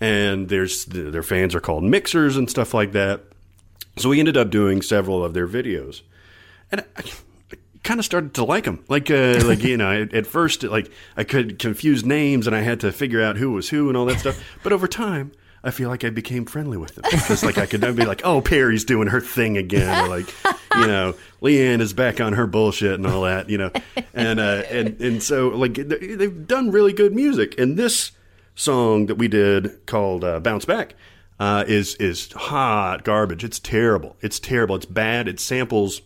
and 0.00 0.48
there's 0.48 0.84
their 0.84 1.24
fans 1.24 1.56
are 1.56 1.60
called 1.60 1.82
mixers 1.82 2.36
and 2.36 2.48
stuff 2.48 2.72
like 2.72 2.92
that. 2.92 3.24
So 3.96 4.08
we 4.08 4.20
ended 4.20 4.36
up 4.36 4.50
doing 4.50 4.82
several 4.82 5.24
of 5.24 5.34
their 5.34 5.48
videos, 5.48 6.02
and 6.70 6.80
I, 6.80 6.84
I 7.00 7.56
kind 7.82 7.98
of 7.98 8.06
started 8.06 8.34
to 8.34 8.44
like 8.44 8.62
them. 8.62 8.84
Like, 8.88 9.10
uh, 9.10 9.42
like 9.44 9.64
you 9.64 9.76
know, 9.76 9.90
at, 9.90 10.14
at 10.14 10.26
first, 10.28 10.62
like 10.62 10.92
I 11.16 11.24
could 11.24 11.58
confuse 11.58 12.04
names, 12.04 12.46
and 12.46 12.54
I 12.54 12.60
had 12.60 12.78
to 12.80 12.92
figure 12.92 13.20
out 13.20 13.36
who 13.36 13.50
was 13.50 13.68
who 13.68 13.88
and 13.88 13.96
all 13.96 14.06
that 14.06 14.20
stuff. 14.20 14.40
But 14.62 14.72
over 14.72 14.86
time, 14.86 15.32
I 15.64 15.70
feel 15.70 15.88
like 15.88 16.02
I 16.04 16.10
became 16.10 16.44
friendly 16.44 16.76
with 16.76 16.94
them 16.96 17.04
because, 17.10 17.44
like, 17.44 17.56
I 17.58 17.66
could 17.66 17.80
be 17.80 18.04
like, 18.04 18.22
"Oh, 18.24 18.40
Perrie's 18.40 18.84
doing 18.84 19.08
her 19.08 19.20
thing 19.20 19.56
again," 19.56 20.04
or 20.04 20.08
like, 20.08 20.26
you 20.76 20.86
know, 20.86 21.14
Leigh-Anne 21.40 21.80
is 21.80 21.92
back 21.92 22.20
on 22.20 22.32
her 22.32 22.46
bullshit 22.48 22.94
and 22.94 23.06
all 23.06 23.22
that, 23.22 23.48
you 23.48 23.58
know, 23.58 23.70
and 24.12 24.40
uh, 24.40 24.62
and 24.70 25.00
and 25.00 25.22
so 25.22 25.48
like 25.48 25.74
they- 25.74 26.14
they've 26.16 26.46
done 26.48 26.70
really 26.72 26.92
good 26.92 27.14
music, 27.14 27.58
and 27.58 27.76
this 27.76 28.10
song 28.54 29.06
that 29.06 29.14
we 29.16 29.28
did 29.28 29.86
called 29.86 30.24
uh, 30.24 30.40
"Bounce 30.40 30.64
Back" 30.64 30.94
uh, 31.38 31.64
is 31.68 31.94
is 31.96 32.32
hot 32.32 33.04
garbage. 33.04 33.44
It's 33.44 33.60
terrible. 33.60 34.16
It's 34.20 34.40
terrible. 34.40 34.74
It's 34.76 34.86
bad. 34.86 35.28
It 35.28 35.38
samples. 35.38 36.02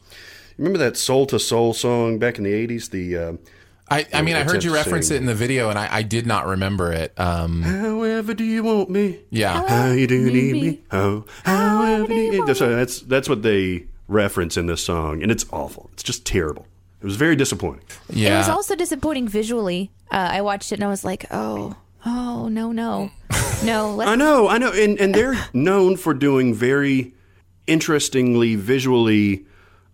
Remember 0.58 0.78
that 0.78 0.96
Soul 0.96 1.26
II 1.32 1.38
Soul 1.38 1.72
song 1.74 2.18
back 2.18 2.36
in 2.38 2.44
the 2.44 2.52
eighties? 2.52 2.90
The 2.90 3.16
uh, 3.16 3.32
I, 3.88 4.06
I 4.12 4.22
mean, 4.22 4.34
I 4.34 4.42
heard 4.42 4.64
you 4.64 4.74
reference 4.74 5.10
it 5.10 5.16
in 5.16 5.26
the 5.26 5.34
video, 5.34 5.70
and 5.70 5.78
I, 5.78 5.88
I 5.98 6.02
did 6.02 6.26
not 6.26 6.46
remember 6.46 6.92
it. 6.92 7.12
Um, 7.18 7.62
However 7.62 8.34
do 8.34 8.42
you 8.44 8.64
want 8.64 8.90
me? 8.90 9.20
yeah, 9.30 9.66
How 9.68 9.92
you 9.92 10.06
do 10.08 10.30
need 10.30 10.52
me? 10.52 10.80
Oh, 10.90 11.24
however 11.44 12.08
do 12.08 12.14
you 12.14 12.46
that's, 12.46 12.58
that's 12.58 13.00
that's 13.02 13.28
what 13.28 13.42
they 13.42 13.86
reference 14.08 14.56
in 14.56 14.66
this 14.66 14.82
song, 14.82 15.22
and 15.22 15.30
it's 15.30 15.46
awful. 15.52 15.88
It's 15.92 16.02
just 16.02 16.24
terrible. 16.26 16.66
It 17.00 17.04
was 17.04 17.16
very 17.16 17.36
disappointing. 17.36 17.84
yeah. 18.10 18.34
It 18.34 18.38
was 18.38 18.48
also 18.48 18.74
disappointing 18.74 19.28
visually. 19.28 19.90
Uh, 20.10 20.30
I 20.32 20.40
watched 20.40 20.72
it 20.72 20.76
and 20.76 20.84
I 20.84 20.88
was 20.88 21.04
like, 21.04 21.26
oh, 21.30 21.76
oh, 22.04 22.48
no, 22.48 22.72
no, 22.72 23.10
no. 23.62 23.94
Let's, 23.94 24.10
I 24.10 24.14
know, 24.16 24.48
I 24.48 24.58
know, 24.58 24.72
and 24.72 24.98
and 24.98 25.14
they're 25.14 25.36
known 25.52 25.96
for 25.96 26.14
doing 26.14 26.54
very 26.54 27.12
interestingly 27.66 28.54
visually 28.56 29.44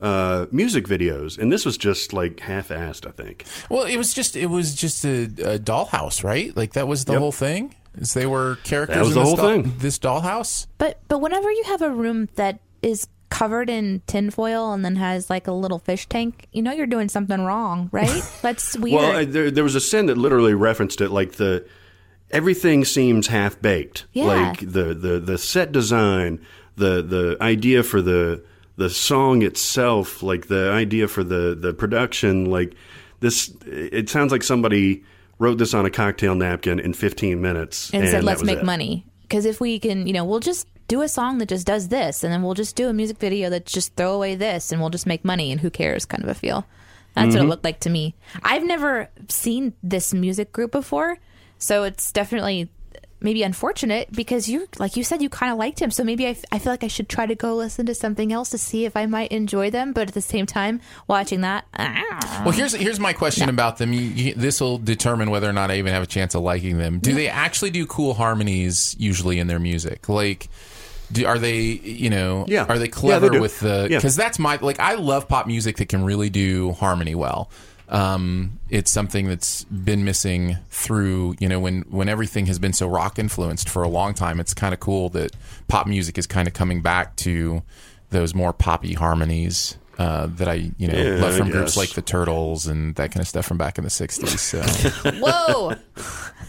uh, 0.03 0.47
music 0.51 0.87
videos, 0.87 1.39
and 1.39 1.51
this 1.53 1.65
was 1.65 1.79
just 1.79 2.13
like 2.13 2.41
half-assed. 2.41 3.07
I 3.07 3.11
think. 3.13 3.45
well, 3.71 3.85
it 3.85 3.97
was 3.97 4.13
just 4.13 4.37
it 4.37 4.47
was 4.47 4.75
just 4.75 5.05
a, 5.05 5.23
a 5.25 5.59
dollhouse, 5.59 6.23
right? 6.25 6.55
Like 6.57 6.73
that 6.75 6.87
was 6.89 7.05
the 7.07 7.13
Yep. 7.13 7.21
whole 7.21 7.33
thing. 7.33 7.75
Is 7.97 8.13
they 8.15 8.27
were 8.27 8.57
characters. 8.65 8.97
That 8.97 9.05
was 9.05 9.09
in 9.11 9.15
the 9.15 9.21
this 9.21 9.29
whole 9.29 9.37
doll- 9.37 9.63
thing. 9.63 9.75
This 9.79 9.99
dollhouse. 9.99 10.67
But 10.79 11.01
but 11.09 11.21
whenever 11.21 11.51
you 11.51 11.63
have 11.67 11.83
a 11.83 11.91
room 11.91 12.29
that 12.35 12.59
is 12.83 13.07
covered 13.31 13.71
in 13.71 14.03
tinfoil 14.07 14.73
and 14.75 14.85
then 14.85 14.97
has 14.97 15.31
like 15.31 15.47
a 15.47 15.53
little 15.53 15.79
fish 15.79 16.07
tank, 16.09 16.47
you 16.53 16.61
know 16.63 16.73
you're 16.73 16.87
doing 16.87 17.09
something 17.09 17.41
wrong, 17.45 17.89
right? 17.93 18.23
That's 18.43 18.77
weird. 18.77 18.97
Well, 19.01 19.17
I, 19.17 19.25
there, 19.25 19.51
there 19.51 19.65
was 19.65 19.75
a 19.75 19.81
sin 19.81 20.07
that 20.07 20.19
literally 20.19 20.53
referenced 20.55 21.01
it, 21.01 21.11
like 21.11 21.33
the 21.33 21.65
everything 22.31 22.85
seems 22.85 23.29
half 23.29 23.61
baked. 23.61 24.07
Yeah. 24.13 24.25
Like 24.25 24.61
the, 24.61 24.95
the 24.95 25.21
the 25.21 25.39
set 25.39 25.73
design, 25.73 26.41
the 26.77 27.03
the 27.03 27.37
idea 27.41 27.83
for 27.83 28.03
the 28.03 28.43
the 28.83 28.91
song 28.91 29.43
itself, 29.43 30.23
like 30.23 30.47
the 30.49 30.71
idea 30.73 31.07
for 31.09 31.25
the 31.25 31.55
the 31.59 31.73
production, 31.73 32.47
like 32.51 32.75
this. 33.21 33.55
It 33.67 34.09
sounds 34.09 34.33
like 34.33 34.43
somebody 34.43 35.03
wrote 35.39 35.59
this 35.59 35.75
on 35.75 35.85
a 35.87 35.91
cocktail 35.91 36.35
napkin 36.35 36.79
in 36.79 36.93
15 36.93 37.41
minutes 37.41 37.91
and 37.95 38.09
said, 38.09 38.23
let's 38.25 38.43
make 38.45 38.59
it. 38.59 38.65
money. 38.65 39.05
Because 39.23 39.45
if 39.47 39.61
we 39.61 39.79
can, 39.79 40.07
you 40.07 40.13
know, 40.13 40.25
we'll 40.25 40.41
just 40.41 40.67
do 40.89 41.03
a 41.03 41.09
song 41.09 41.39
that 41.39 41.49
just 41.49 41.67
does 41.67 41.89
this, 41.89 42.23
and 42.23 42.33
then 42.33 42.43
we'll 42.43 42.55
just 42.55 42.77
do 42.77 42.89
a 42.89 42.93
music 42.93 43.19
video 43.19 43.49
that 43.51 43.65
just 43.67 43.95
throw 43.97 44.13
away 44.15 44.35
this, 44.37 44.71
and 44.73 44.81
we'll 44.81 44.91
just 44.91 45.07
make 45.07 45.25
money, 45.25 45.51
and 45.51 45.61
who 45.61 45.71
cares 45.71 46.05
kind 46.05 46.23
of 46.23 46.29
a 46.29 46.35
feel. 46.35 46.67
That's 47.15 47.29
Mm-hmm. 47.29 47.39
what 47.39 47.45
it 47.45 47.49
looked 47.49 47.65
like 47.65 47.81
to 47.81 47.91
me. 47.91 48.15
I've 48.43 48.65
never 48.65 49.09
seen 49.29 49.73
this 49.83 50.13
music 50.13 50.53
group 50.53 50.71
before, 50.73 51.19
so 51.59 51.85
it's 51.85 52.13
definitely 52.13 52.69
maybe 53.23 53.43
unfortunate 53.43 54.11
because 54.13 54.49
you, 54.49 54.69
like 54.79 54.97
you 54.97 55.05
said, 55.05 55.23
you 55.23 55.29
kind 55.29 55.53
of 55.53 55.59
liked 55.59 55.81
him. 55.81 55.91
So 55.91 56.05
maybe 56.05 56.27
I, 56.27 56.31
f- 56.31 56.45
I 56.53 56.59
feel 56.59 56.73
like 56.73 56.85
I 56.85 56.89
should 56.89 57.09
try 57.09 57.27
to 57.27 57.35
go 57.35 57.55
listen 57.57 57.87
to 57.87 57.95
something 57.95 58.33
else 58.33 58.51
to 58.51 58.59
see 58.59 58.85
if 58.85 58.97
I 58.97 59.07
might 59.07 59.31
enjoy 59.33 59.71
them. 59.71 59.93
But 59.93 60.09
at 60.09 60.15
the 60.15 60.21
same 60.21 60.47
time, 60.47 60.81
watching 61.09 61.43
that, 61.43 61.67
ah. 61.75 62.43
Well, 62.45 62.53
here's 62.53 62.73
here's 62.75 63.01
my 63.01 63.13
question 63.13 63.49
about 63.49 63.79
them. 63.79 63.93
You, 63.93 64.01
you, 64.01 64.35
this 64.35 64.61
will 64.61 64.79
determine 64.79 65.31
whether 65.31 65.49
or 65.49 65.53
not 65.53 65.71
I 65.71 65.77
even 65.79 65.93
have 65.93 66.03
a 66.03 66.07
chance 66.07 66.35
of 66.35 66.43
liking 66.43 66.79
them. 66.79 66.99
Do 66.99 67.15
they 67.15 67.29
actually 67.29 67.71
do 67.71 67.87
cool 67.87 68.15
harmonies 68.15 68.97
usually 68.99 69.39
in 69.39 69.47
their 69.47 69.59
music? 69.59 70.09
Like, 70.09 70.49
do, 71.11 71.27
are 71.27 71.39
they 71.39 71.61
you 71.61 72.11
know? 72.11 72.45
Yeah. 72.49 72.65
Are 72.69 72.79
they 72.79 72.87
Yeah, 72.87 72.91
clever 72.91 73.29
they 73.29 73.41
with 73.41 73.61
the? 73.61 73.89
Yeah. 73.91 73.99
Because 73.99 74.17
that's 74.17 74.39
my 74.39 74.57
like. 74.57 74.81
I 74.81 74.95
love 74.95 75.29
pop 75.29 75.47
music 75.47 75.77
that 75.77 75.89
can 75.89 76.05
really 76.05 76.31
do 76.31 76.73
harmony 76.73 77.15
well. 77.15 77.51
Um, 77.93 78.59
it's 78.71 78.91
something 78.91 79.29
that's 79.29 79.65
been 79.65 80.03
missing 80.03 80.57
through 80.71 81.37
you 81.39 81.49
know 81.49 81.61
when 81.61 81.83
when 81.91 82.09
everything 82.09 82.47
has 82.47 82.59
been 82.59 82.73
so 82.73 82.89
rock 82.89 83.19
influenced 83.19 83.69
for 83.69 83.83
a 83.83 83.89
long 83.89 84.15
time. 84.15 84.41
It's 84.41 84.55
kind 84.55 84.73
of 84.73 84.81
cool 84.81 85.11
that 85.11 85.33
pop 85.69 85.87
music 85.87 86.17
is 86.17 86.27
kind 86.27 86.49
of 86.49 86.55
coming 86.55 86.81
back 86.81 87.15
to 87.17 87.63
those 88.11 88.35
more 88.35 88.53
poppy 88.53 88.95
harmonies. 88.95 89.77
Uh, 89.99 90.27
that 90.27 90.49
I, 90.49 90.73
you 90.79 90.89
know, 90.89 90.97
Yeah, 90.99 91.21
love 91.21 91.35
I 91.35 91.39
from 91.39 91.51
groups 91.51 91.77
like 91.77 91.91
the 91.91 92.01
Turtles 92.01 92.67
and 92.67 92.95
that 92.95 93.13
kind 93.13 93.21
of 93.21 93.29
stuff 93.29 93.45
from 93.45 93.59
back 93.59 93.77
in 93.77 93.85
the 93.85 93.91
'60s. 93.91 94.39
So, 94.39 94.63
whoa, 95.21 95.75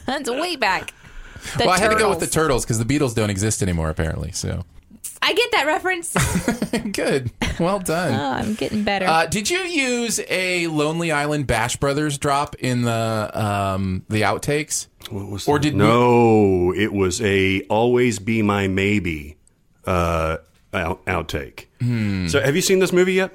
that's 0.05 0.29
way 0.29 0.55
back. 0.55 0.93
The 1.57 1.65
well, 1.65 1.71
I 1.71 1.77
had 1.77 1.89
to 1.91 1.97
go 1.97 2.09
with 2.09 2.21
the 2.21 2.25
Turtles. 2.25 2.63
Turtles 2.63 2.65
because 2.65 2.79
the 2.79 2.85
Beatles 2.85 3.13
don't 3.13 3.29
exist 3.29 3.61
anymore, 3.61 3.89
apparently. 3.89 4.31
So, 4.31 4.63
I 5.21 5.33
get 5.33 5.51
that 5.53 5.65
reference. 5.65 6.13
oh, 6.17 6.79
good, 6.91 7.31
well 7.59 7.79
done. 7.79 8.13
I'm 8.45 8.55
getting 8.55 8.83
better. 8.83 9.05
Uh, 9.05 9.25
did 9.25 9.49
you 9.49 9.59
use 9.59 10.19
a 10.29 10.67
Lonely 10.67 11.11
Island 11.11 11.47
Bash 11.47 11.75
Brothers 11.77 12.17
drop 12.17 12.55
in 12.55 12.81
the 12.83 13.31
um, 13.33 14.05
the 14.09 14.21
outtakes? 14.21 14.87
What 15.09 15.27
was 15.29 15.47
Or 15.47 15.57
that? 15.59 15.63
did 15.63 15.73
we- 15.73 15.79
no? 15.79 16.73
It 16.73 16.91
was 16.93 17.21
a 17.21 17.61
"Always 17.63 18.19
Be 18.19 18.41
My 18.41 18.67
Maybe" 18.67 19.37
uh, 19.85 20.37
out, 20.73 21.05
outtake. 21.05 21.65
Hmm. 21.81 22.27
So, 22.27 22.41
have 22.41 22.55
you 22.55 22.61
seen 22.61 22.79
this 22.79 22.91
movie 22.91 23.13
yet? 23.13 23.31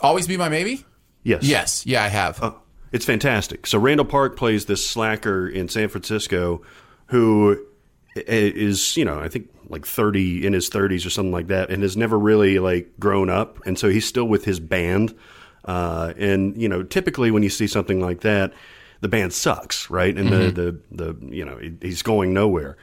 Always 0.00 0.26
be 0.26 0.36
my 0.36 0.48
maybe. 0.48 0.84
Yes. 1.22 1.44
Yes, 1.44 1.86
yeah, 1.86 2.02
I 2.04 2.08
have. 2.08 2.38
Oh, 2.42 2.58
it's 2.92 3.06
fantastic. 3.06 3.66
So 3.66 3.78
Randall 3.78 4.04
Park 4.04 4.36
plays 4.36 4.66
this 4.66 4.86
slacker 4.86 5.48
in 5.48 5.68
San 5.68 5.88
Francisco 5.88 6.60
who 7.06 7.52
i- 7.54 7.56
is, 8.14 8.96
you 8.96 9.04
know, 9.04 9.18
I 9.18 9.28
think 9.28 9.50
like 9.68 9.86
30 9.86 10.46
in 10.46 10.52
his 10.52 10.68
30s 10.70 11.06
or 11.06 11.10
something 11.10 11.32
like 11.32 11.48
that 11.48 11.70
and 11.70 11.82
has 11.82 11.96
never 11.96 12.18
really 12.18 12.58
like 12.58 12.92
grown 12.98 13.30
up 13.30 13.64
and 13.66 13.78
so 13.78 13.88
he's 13.88 14.06
still 14.06 14.26
with 14.26 14.44
his 14.44 14.60
band. 14.60 15.14
Uh, 15.64 16.12
and 16.18 16.60
you 16.60 16.68
know 16.68 16.82
typically 16.82 17.30
when 17.30 17.42
you 17.42 17.48
see 17.48 17.66
something 17.66 17.98
like 17.98 18.20
that 18.20 18.52
the 19.00 19.08
band 19.08 19.32
sucks 19.32 19.88
right? 19.88 20.16
And 20.16 20.28
the, 20.28 20.50
the 20.50 20.80
the 20.90 21.34
you 21.34 21.44
know 21.44 21.58
he's 21.80 22.02
going 22.02 22.34
nowhere. 22.34 22.76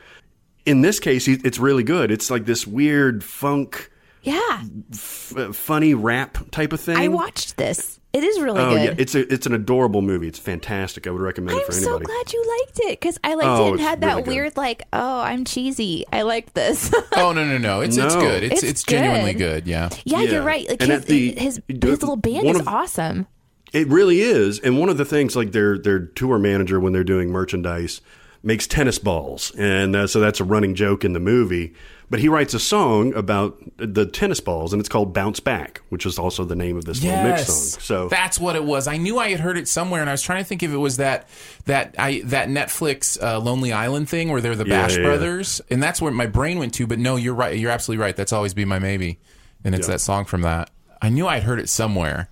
In 0.65 0.81
this 0.81 0.99
case 0.99 1.25
he, 1.25 1.33
it's 1.43 1.59
really 1.59 1.83
good. 1.83 2.11
It's 2.11 2.31
like 2.31 2.45
this 2.45 2.65
weird 2.65 3.23
funk 3.23 3.91
yeah, 4.23 4.63
f- 4.91 5.55
funny 5.55 5.93
rap 5.93 6.37
type 6.51 6.73
of 6.73 6.79
thing. 6.79 6.97
I 6.97 7.07
watched 7.07 7.57
this. 7.57 7.99
It 8.13 8.23
is 8.25 8.41
really 8.41 8.59
Oh 8.59 8.71
good. 8.75 8.83
yeah, 8.83 8.95
it's 8.97 9.15
a 9.15 9.31
it's 9.33 9.45
an 9.45 9.53
adorable 9.53 10.01
movie. 10.01 10.27
It's 10.27 10.37
fantastic. 10.39 11.07
I 11.07 11.11
would 11.11 11.21
recommend 11.21 11.57
it 11.57 11.61
I'm 11.61 11.65
for 11.67 11.71
so 11.71 11.97
glad 11.97 12.33
you 12.33 12.59
liked 12.59 12.79
it 12.83 12.99
because 12.99 13.17
I 13.23 13.35
liked 13.35 13.47
Oh, 13.47 13.67
it 13.67 13.71
and 13.71 13.79
had 13.79 14.01
that 14.01 14.15
really 14.17 14.27
weird 14.27 14.57
like, 14.57 14.83
oh, 14.91 15.21
I'm 15.21 15.45
cheesy. 15.45 16.05
I 16.11 16.23
like 16.23 16.53
this. 16.53 16.93
oh 17.15 17.31
no, 17.31 17.45
no, 17.45 17.57
no! 17.57 17.79
It's 17.79 17.95
it's 17.95 18.15
good. 18.15 18.43
It's 18.43 18.55
It's 18.63 18.63
it's, 18.71 18.83
genuinely 18.83 19.33
good. 19.33 19.63
good. 19.63 19.67
Yeah. 19.67 19.89
yeah, 20.03 20.21
Yeah. 20.23 20.31
you're 20.31 20.43
right. 20.43 20.67
Like 20.67 20.81
And 20.81 20.91
his, 20.91 21.05
the- 21.05 21.31
his 21.39 21.61
his 21.69 21.79
little 22.01 22.17
band 22.17 22.47
is 22.47 22.59
of- 22.59 22.67
awesome. 22.67 23.27
It 23.71 23.87
really 23.87 24.19
is. 24.19 24.59
And 24.59 24.77
one 24.77 24.89
of 24.89 24.97
the 24.97 25.05
things, 25.05 25.37
like 25.37 25.53
their 25.53 25.77
their 25.77 25.99
tour 25.99 26.37
manager 26.37 26.81
when 26.81 26.91
they're 26.91 27.05
doing 27.05 27.29
merchandise, 27.29 28.01
makes 28.43 28.67
tennis 28.67 28.99
balls, 28.99 29.53
and 29.57 29.95
uh, 29.95 30.05
so 30.07 30.19
that's 30.19 30.41
a 30.41 30.43
running 30.43 30.75
joke 30.75 31.05
in 31.05 31.13
the 31.13 31.21
movie. 31.21 31.73
But 32.11 32.19
he 32.19 32.27
writes 32.27 32.53
a 32.53 32.59
song 32.59 33.13
about 33.15 33.57
the 33.77 34.05
tennis 34.05 34.41
balls, 34.41 34.73
and 34.73 34.81
it's 34.81 34.89
called 34.89 35.13
"Bounce 35.13 35.39
Back," 35.39 35.81
which 35.87 36.05
is 36.05 36.19
also 36.19 36.43
the 36.43 36.57
name 36.57 36.75
of 36.75 36.83
this 36.83 37.01
little 37.01 37.23
mix 37.23 37.45
song. 37.47 37.79
So 37.81 38.07
that's 38.09 38.37
what 38.37 38.57
it 38.57 38.65
was. 38.65 38.85
I 38.85 38.97
knew 38.97 39.17
I 39.17 39.29
had 39.29 39.39
heard 39.39 39.57
it 39.57 39.69
somewhere, 39.69 40.01
and 40.01 40.09
I 40.09 40.13
was 40.13 40.21
trying 40.21 40.43
to 40.43 40.47
think 40.47 40.61
if 40.61 40.71
it 40.71 40.77
was 40.77 40.97
that 40.97 41.29
that 41.67 41.95
I 41.97 42.21
that 42.25 42.49
Netflix 42.49 43.17
uh, 43.23 43.39
Lonely 43.39 43.71
Island 43.71 44.09
thing 44.09 44.29
where 44.29 44.41
they're 44.41 44.57
the 44.57 44.65
Bash 44.65 44.91
yeah, 44.97 45.03
yeah. 45.03 45.05
Brothers, 45.07 45.61
and 45.69 45.81
that's 45.81 46.01
where 46.01 46.11
my 46.11 46.25
brain 46.25 46.59
went 46.59 46.73
to. 46.73 46.85
But 46.85 46.99
no, 46.99 47.15
you're 47.15 47.33
right. 47.33 47.57
You're 47.57 47.71
absolutely 47.71 48.03
right. 48.03 48.15
That's 48.15 48.33
always 48.33 48.53
be 48.53 48.65
my 48.65 48.77
maybe, 48.77 49.17
and 49.63 49.73
it's 49.73 49.87
Yeah. 49.87 49.93
that 49.93 49.99
song 49.99 50.25
from 50.25 50.41
that. 50.41 50.69
I 51.01 51.07
knew 51.07 51.27
I'd 51.29 51.43
heard 51.43 51.61
it 51.61 51.69
somewhere, 51.69 52.29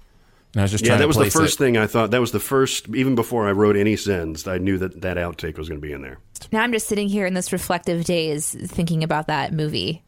and 0.53 0.61
I 0.61 0.63
was 0.63 0.71
just 0.71 0.85
yeah, 0.85 0.97
that 0.97 1.07
was 1.07 1.17
the 1.17 1.29
first 1.29 1.55
it. 1.55 1.57
thing 1.57 1.77
I 1.77 1.85
thought. 1.85 2.11
That 2.11 2.21
was 2.21 2.31
the 2.31 2.39
first, 2.39 2.89
even 2.89 3.15
before 3.15 3.47
I 3.47 3.51
wrote 3.51 3.75
any 3.75 3.95
sins, 3.95 4.47
I 4.47 4.57
knew 4.57 4.77
that 4.79 5.01
that 5.01 5.17
outtake 5.17 5.57
was 5.57 5.69
going 5.69 5.79
to 5.79 5.87
be 5.87 5.93
in 5.93 6.01
there. 6.01 6.17
Now 6.51 6.63
I'm 6.63 6.71
just 6.71 6.87
sitting 6.87 7.07
here 7.07 7.25
in 7.25 7.35
this 7.35 7.53
reflective 7.53 8.03
daze 8.05 8.55
thinking 8.67 9.03
about 9.03 9.27
that 9.27 9.53
movie. 9.53 10.03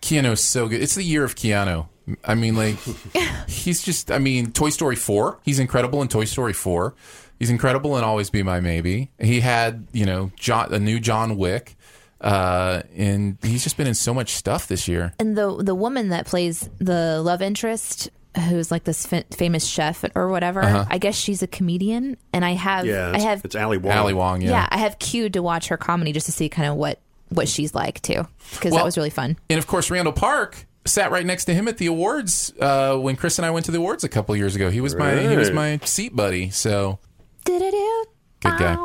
Keanu's 0.00 0.40
so 0.40 0.68
good. 0.68 0.82
It's 0.82 0.96
the 0.96 1.04
year 1.04 1.24
of 1.24 1.36
Keanu. 1.36 1.88
I 2.24 2.34
mean, 2.34 2.56
like, 2.56 2.76
he's 3.48 3.82
just, 3.82 4.10
I 4.10 4.18
mean, 4.18 4.52
Toy 4.52 4.70
Story 4.70 4.96
4. 4.96 5.40
He's 5.42 5.58
incredible 5.58 6.02
in 6.02 6.08
Toy 6.08 6.24
Story 6.24 6.52
4. 6.52 6.94
He's 7.38 7.48
incredible 7.48 7.96
in 7.96 8.04
Always 8.04 8.30
Be 8.30 8.42
My 8.42 8.60
Maybe. 8.60 9.10
He 9.18 9.40
had, 9.40 9.86
you 9.92 10.04
know, 10.04 10.30
John, 10.36 10.74
a 10.74 10.78
new 10.78 11.00
John 11.00 11.36
Wick. 11.36 11.76
Uh, 12.20 12.82
and 12.96 13.38
he's 13.42 13.62
just 13.62 13.76
been 13.76 13.86
in 13.86 13.94
so 13.94 14.14
much 14.14 14.30
stuff 14.34 14.66
this 14.66 14.88
year. 14.88 15.12
And 15.18 15.36
the 15.36 15.62
the 15.62 15.74
woman 15.74 16.08
that 16.08 16.26
plays 16.26 16.70
the 16.78 17.20
love 17.20 17.42
interest, 17.42 18.08
who's 18.48 18.70
like 18.70 18.84
this 18.84 19.06
fa- 19.06 19.24
famous 19.32 19.64
chef 19.66 20.04
or 20.14 20.28
whatever, 20.28 20.62
I 20.90 20.98
guess 20.98 21.14
she's 21.16 21.42
a 21.42 21.46
comedian. 21.46 22.16
And 22.32 22.44
I 22.44 22.52
have 22.52 22.86
Yeah, 22.86 23.12
I 23.14 23.20
have 23.20 23.44
it's 23.44 23.54
Ali 23.56 23.78
Wong. 23.78 23.96
Ali 23.96 24.14
Wong, 24.14 24.40
yeah. 24.42 24.50
yeah. 24.50 24.68
I 24.70 24.78
have 24.78 24.98
queued 24.98 25.34
to 25.34 25.42
watch 25.42 25.68
her 25.68 25.76
comedy 25.76 26.12
just 26.12 26.26
to 26.26 26.32
see 26.32 26.48
kind 26.48 26.68
of 26.68 26.76
what 26.76 27.00
what 27.30 27.48
she's 27.48 27.74
like 27.74 28.00
too, 28.02 28.26
because 28.52 28.70
Well- 28.72 28.78
that 28.80 28.84
was 28.84 28.96
really 28.96 29.10
fun. 29.10 29.36
And 29.48 29.58
of 29.58 29.66
course, 29.66 29.90
Randall 29.90 30.12
Park 30.12 30.66
sat 30.86 31.10
right 31.10 31.24
next 31.24 31.46
to 31.46 31.54
him 31.54 31.66
at 31.66 31.78
the 31.78 31.86
awards 31.86 32.52
uh, 32.60 32.96
when 32.96 33.16
Chris 33.16 33.38
and 33.38 33.46
I 33.46 33.50
went 33.50 33.64
to 33.66 33.72
the 33.72 33.78
awards 33.78 34.04
a 34.04 34.08
couple 34.08 34.36
years 34.36 34.54
ago. 34.54 34.70
He 34.70 34.80
was 34.80 34.94
my 34.94 35.16
he 35.16 35.36
was 35.36 35.50
my 35.50 35.78
seat 35.84 36.14
buddy. 36.14 36.50
So 36.50 36.98
Do-do-do. 37.44 38.04
Good 38.44 38.58
guy. 38.58 38.76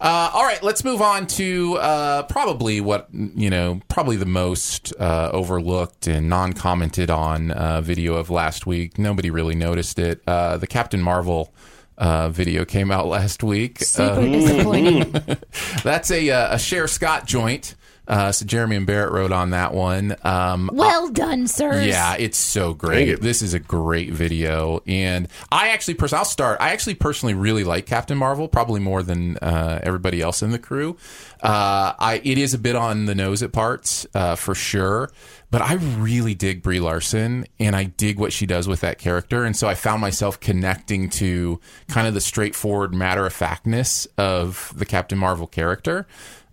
Uh, 0.00 0.30
all 0.32 0.44
right, 0.44 0.62
let's 0.62 0.84
move 0.84 1.02
on 1.02 1.26
to 1.26 1.76
uh, 1.78 2.22
probably 2.24 2.80
what 2.80 3.08
you 3.12 3.50
know, 3.50 3.80
probably 3.88 4.16
the 4.16 4.26
most 4.26 4.92
uh, 5.00 5.30
overlooked 5.32 6.06
and 6.06 6.28
non-commented 6.28 7.10
on 7.10 7.50
uh, 7.50 7.80
video 7.80 8.14
of 8.14 8.30
last 8.30 8.64
week. 8.66 8.96
Nobody 8.98 9.30
really 9.30 9.56
noticed 9.56 9.98
it. 9.98 10.22
Uh, 10.26 10.56
the 10.56 10.68
Captain 10.68 11.00
Marvel 11.02 11.52
uh, 11.96 12.28
video 12.28 12.64
came 12.64 12.92
out 12.92 13.06
last 13.18 13.42
week. 13.42 13.80
Super 13.80 14.20
Uh, 14.20 14.24
disappointing. 14.26 15.14
that's 15.82 16.10
a 16.12 16.28
a 16.28 16.58
Cher 16.58 16.86
Scott 16.86 17.26
joint. 17.26 17.74
Uh, 18.08 18.32
so 18.32 18.46
Jeremy 18.46 18.76
and 18.76 18.86
Barrett 18.86 19.12
wrote 19.12 19.32
on 19.32 19.50
that 19.50 19.74
one. 19.74 20.16
Um, 20.24 20.70
well 20.72 21.10
done, 21.10 21.46
sir. 21.46 21.82
yeah, 21.82 22.16
it's 22.18 22.38
so 22.38 22.72
great. 22.72 23.20
This 23.20 23.42
is 23.42 23.52
a 23.52 23.58
great 23.58 24.10
video, 24.12 24.82
and 24.86 25.28
I 25.52 25.68
actually, 25.68 25.92
pers- 25.94 26.14
I'll 26.14 26.24
start. 26.24 26.56
I 26.58 26.70
actually 26.70 26.94
personally 26.94 27.34
really 27.34 27.64
like 27.64 27.84
Captain 27.84 28.16
Marvel, 28.16 28.48
probably 28.48 28.80
more 28.80 29.02
than 29.02 29.36
uh, 29.38 29.80
everybody 29.82 30.22
else 30.22 30.42
in 30.42 30.52
the 30.52 30.58
crew. 30.58 30.96
Uh, 31.42 31.92
I 31.98 32.22
it 32.24 32.38
is 32.38 32.54
a 32.54 32.58
bit 32.58 32.74
on 32.76 33.04
the 33.04 33.14
nose 33.14 33.42
at 33.42 33.52
parts, 33.52 34.06
uh, 34.14 34.36
for 34.36 34.54
sure, 34.54 35.10
but 35.50 35.60
I 35.60 35.74
really 35.74 36.34
dig 36.34 36.62
Brie 36.62 36.80
Larson, 36.80 37.44
and 37.60 37.76
I 37.76 37.84
dig 37.84 38.18
what 38.18 38.32
she 38.32 38.46
does 38.46 38.66
with 38.66 38.80
that 38.80 38.98
character, 38.98 39.44
and 39.44 39.54
so 39.54 39.68
I 39.68 39.74
found 39.74 40.00
myself 40.00 40.40
connecting 40.40 41.10
to 41.10 41.60
kind 41.88 42.08
of 42.08 42.14
the 42.14 42.22
straightforward 42.22 42.94
matter 42.94 43.26
of 43.26 43.34
factness 43.34 44.06
of 44.16 44.72
the 44.74 44.86
Captain 44.86 45.18
Marvel 45.18 45.46
character, 45.46 46.06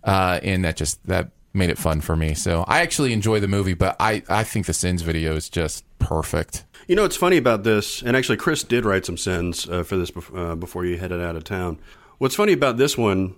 uh, 0.04 0.38
and 0.42 0.62
that 0.66 0.76
just 0.76 1.04
that 1.06 1.30
made 1.56 1.70
it 1.70 1.78
fun 1.78 2.00
for 2.00 2.16
me. 2.16 2.34
So 2.34 2.64
I 2.68 2.80
actually 2.80 3.12
enjoy 3.12 3.40
the 3.40 3.48
movie, 3.48 3.74
but 3.74 3.96
I, 3.98 4.22
I 4.28 4.44
think 4.44 4.66
the 4.66 4.74
Sins 4.74 5.02
video 5.02 5.34
is 5.34 5.48
just 5.48 5.84
perfect. 5.98 6.64
You 6.86 6.94
know, 6.94 7.02
what's 7.02 7.16
funny 7.16 7.36
about 7.36 7.64
this, 7.64 8.02
and 8.02 8.16
actually, 8.16 8.36
Chris 8.36 8.62
did 8.62 8.84
write 8.84 9.04
some 9.04 9.16
sins 9.16 9.68
uh, 9.68 9.82
for 9.82 9.96
this 9.96 10.12
uh, 10.34 10.54
before 10.54 10.84
you 10.84 10.98
headed 10.98 11.20
out 11.20 11.34
of 11.34 11.42
town. 11.42 11.78
What's 12.18 12.36
funny 12.36 12.52
about 12.52 12.76
this 12.76 12.96
one, 12.96 13.34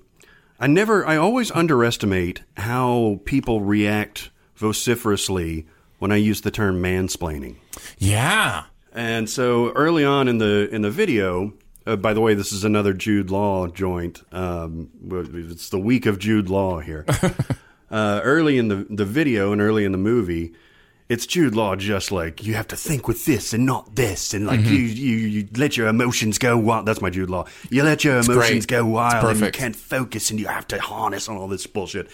I 0.61 0.67
never, 0.67 1.07
I 1.07 1.17
always 1.17 1.51
underestimate 1.53 2.43
how 2.57 3.21
people 3.25 3.63
react 3.63 4.31
vociferously 4.57 5.67
when 5.99 6.13
I 6.13 6.17
use 6.17 6.43
the 6.43 6.51
term 6.51 6.83
mansplaining. 6.83 7.57
Yeah. 7.97 8.65
And 8.93 9.31
so 9.31 9.71
early 9.73 10.05
on 10.05 10.29
in 10.29 10.39
the 10.39 10.69
in 10.73 10.83
the 10.83 10.91
video, 10.91 11.53
uh, 11.87 11.97
by 11.97 12.13
the 12.13 12.21
way, 12.21 12.35
this 12.35 12.53
is 12.53 12.65
another 12.65 12.93
Jude 12.93 13.31
Law 13.31 13.67
joint. 13.67 14.23
Um, 14.33 14.91
it's 15.11 15.71
the 15.71 15.79
week 15.79 16.07
of 16.07 16.19
Jude 16.19 16.51
Law 16.51 16.81
here. 16.81 17.07
uh, 17.91 18.21
early 18.23 18.59
in 18.59 18.69
the 18.69 18.87
the 18.89 19.05
video 19.05 19.53
and 19.53 19.61
early 19.61 19.85
in 19.85 19.93
the 19.93 19.99
movie, 19.99 20.53
it's 21.09 21.27
Jude 21.27 21.55
Law 21.55 21.77
just 21.77 22.13
like 22.13 22.45
you 22.45 22.55
have 22.55 22.69
to 22.69 22.77
think 22.77 23.09
with 23.09 23.25
this 23.25 23.55
and 23.55 23.65
not 23.65 23.95
this, 23.95 24.35
and 24.35 24.47
like 24.47 24.61
you, 24.61 24.77
you 24.77 25.17
you 25.17 25.49
let 25.57 25.77
your 25.77 25.89
emotions 25.89 26.39
go 26.39 26.59
wild. 26.59 26.87
That's 26.87 27.01
my 27.01 27.11
Jude 27.11 27.31
Law. 27.31 27.47
You 27.71 27.83
let 27.83 28.05
your 28.05 28.19
emotions 28.19 28.67
great. 28.67 28.67
go 28.67 28.85
wild, 28.85 29.25
and 29.25 29.41
you 29.41 29.51
can't 29.51 29.77
focus, 29.77 30.31
and 30.31 30.39
you 30.39 30.47
have 30.47 30.67
to 30.69 30.81
harness 30.81 31.29
on 31.29 31.37
all 31.37 31.49
this 31.49 31.67
bullshit. 31.67 32.09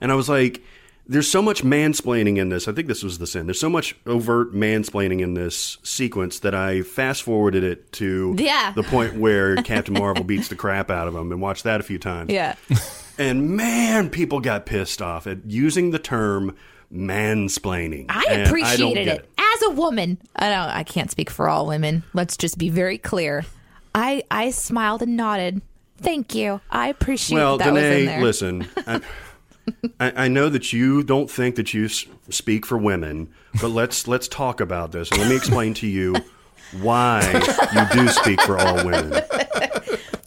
And 0.00 0.12
I 0.12 0.14
was 0.14 0.28
like. 0.28 0.62
There's 1.06 1.30
so 1.30 1.42
much 1.42 1.62
mansplaining 1.62 2.38
in 2.38 2.48
this. 2.48 2.66
I 2.68 2.72
think 2.72 2.88
this 2.88 3.02
was 3.02 3.18
the 3.18 3.26
sin. 3.26 3.46
There's 3.46 3.60
so 3.60 3.68
much 3.68 3.94
overt 4.06 4.54
mansplaining 4.54 5.20
in 5.20 5.34
this 5.34 5.76
sequence 5.82 6.38
that 6.40 6.54
I 6.54 6.82
fast 6.82 7.22
forwarded 7.24 7.62
it 7.64 7.92
to 7.94 8.34
Yeah. 8.38 8.72
the 8.74 8.82
point 8.84 9.16
where 9.16 9.56
Captain 9.62 9.94
Marvel 9.94 10.24
beats 10.24 10.48
the 10.48 10.56
crap 10.56 10.90
out 10.90 11.06
of 11.06 11.14
him 11.14 11.30
and 11.32 11.40
watched 11.40 11.64
that 11.64 11.80
a 11.80 11.82
few 11.82 11.98
times. 11.98 12.30
Yeah. 12.32 12.54
And 13.16 13.50
man, 13.50 14.10
people 14.10 14.40
got 14.40 14.66
pissed 14.66 15.00
off 15.00 15.28
at 15.28 15.46
using 15.46 15.92
the 15.92 16.00
term 16.00 16.56
mansplaining. 16.92 18.06
I 18.08 18.24
appreciated 18.44 19.04
get 19.04 19.18
it. 19.18 19.30
As 19.38 19.62
a 19.62 19.70
woman, 19.70 20.18
I 20.34 20.48
don't 20.50 20.68
I 20.68 20.82
can't 20.82 21.10
speak 21.12 21.30
for 21.30 21.48
all 21.48 21.66
women. 21.66 22.02
Let's 22.12 22.36
just 22.36 22.58
be 22.58 22.70
very 22.70 22.98
clear. 22.98 23.44
I 23.94 24.24
I 24.32 24.50
smiled 24.50 25.00
and 25.02 25.16
nodded. 25.16 25.62
Thank 25.98 26.34
you. 26.34 26.60
I 26.72 26.88
appreciate 26.88 27.36
Well, 27.36 27.58
that, 27.58 27.66
that 27.66 27.72
was 27.72 27.82
in 27.84 27.90
Danae, 27.90 28.04
there. 28.06 28.22
listen. 28.22 28.66
I, 28.84 29.00
I, 30.00 30.24
I 30.24 30.28
know 30.28 30.48
that 30.48 30.72
you 30.72 31.02
don't 31.02 31.30
think 31.30 31.56
that 31.56 31.72
you 31.74 31.88
speak 31.88 32.66
for 32.66 32.76
women, 32.78 33.32
but 33.60 33.68
let's 33.68 34.06
let's 34.08 34.28
talk 34.28 34.60
about 34.60 34.92
this 34.92 35.10
and 35.10 35.20
let 35.20 35.28
me 35.28 35.36
explain 35.36 35.74
to 35.74 35.86
you 35.86 36.16
why 36.80 37.22
you 37.72 38.02
do 38.02 38.08
speak 38.08 38.40
for 38.42 38.58
all 38.58 38.84
women. 38.84 39.10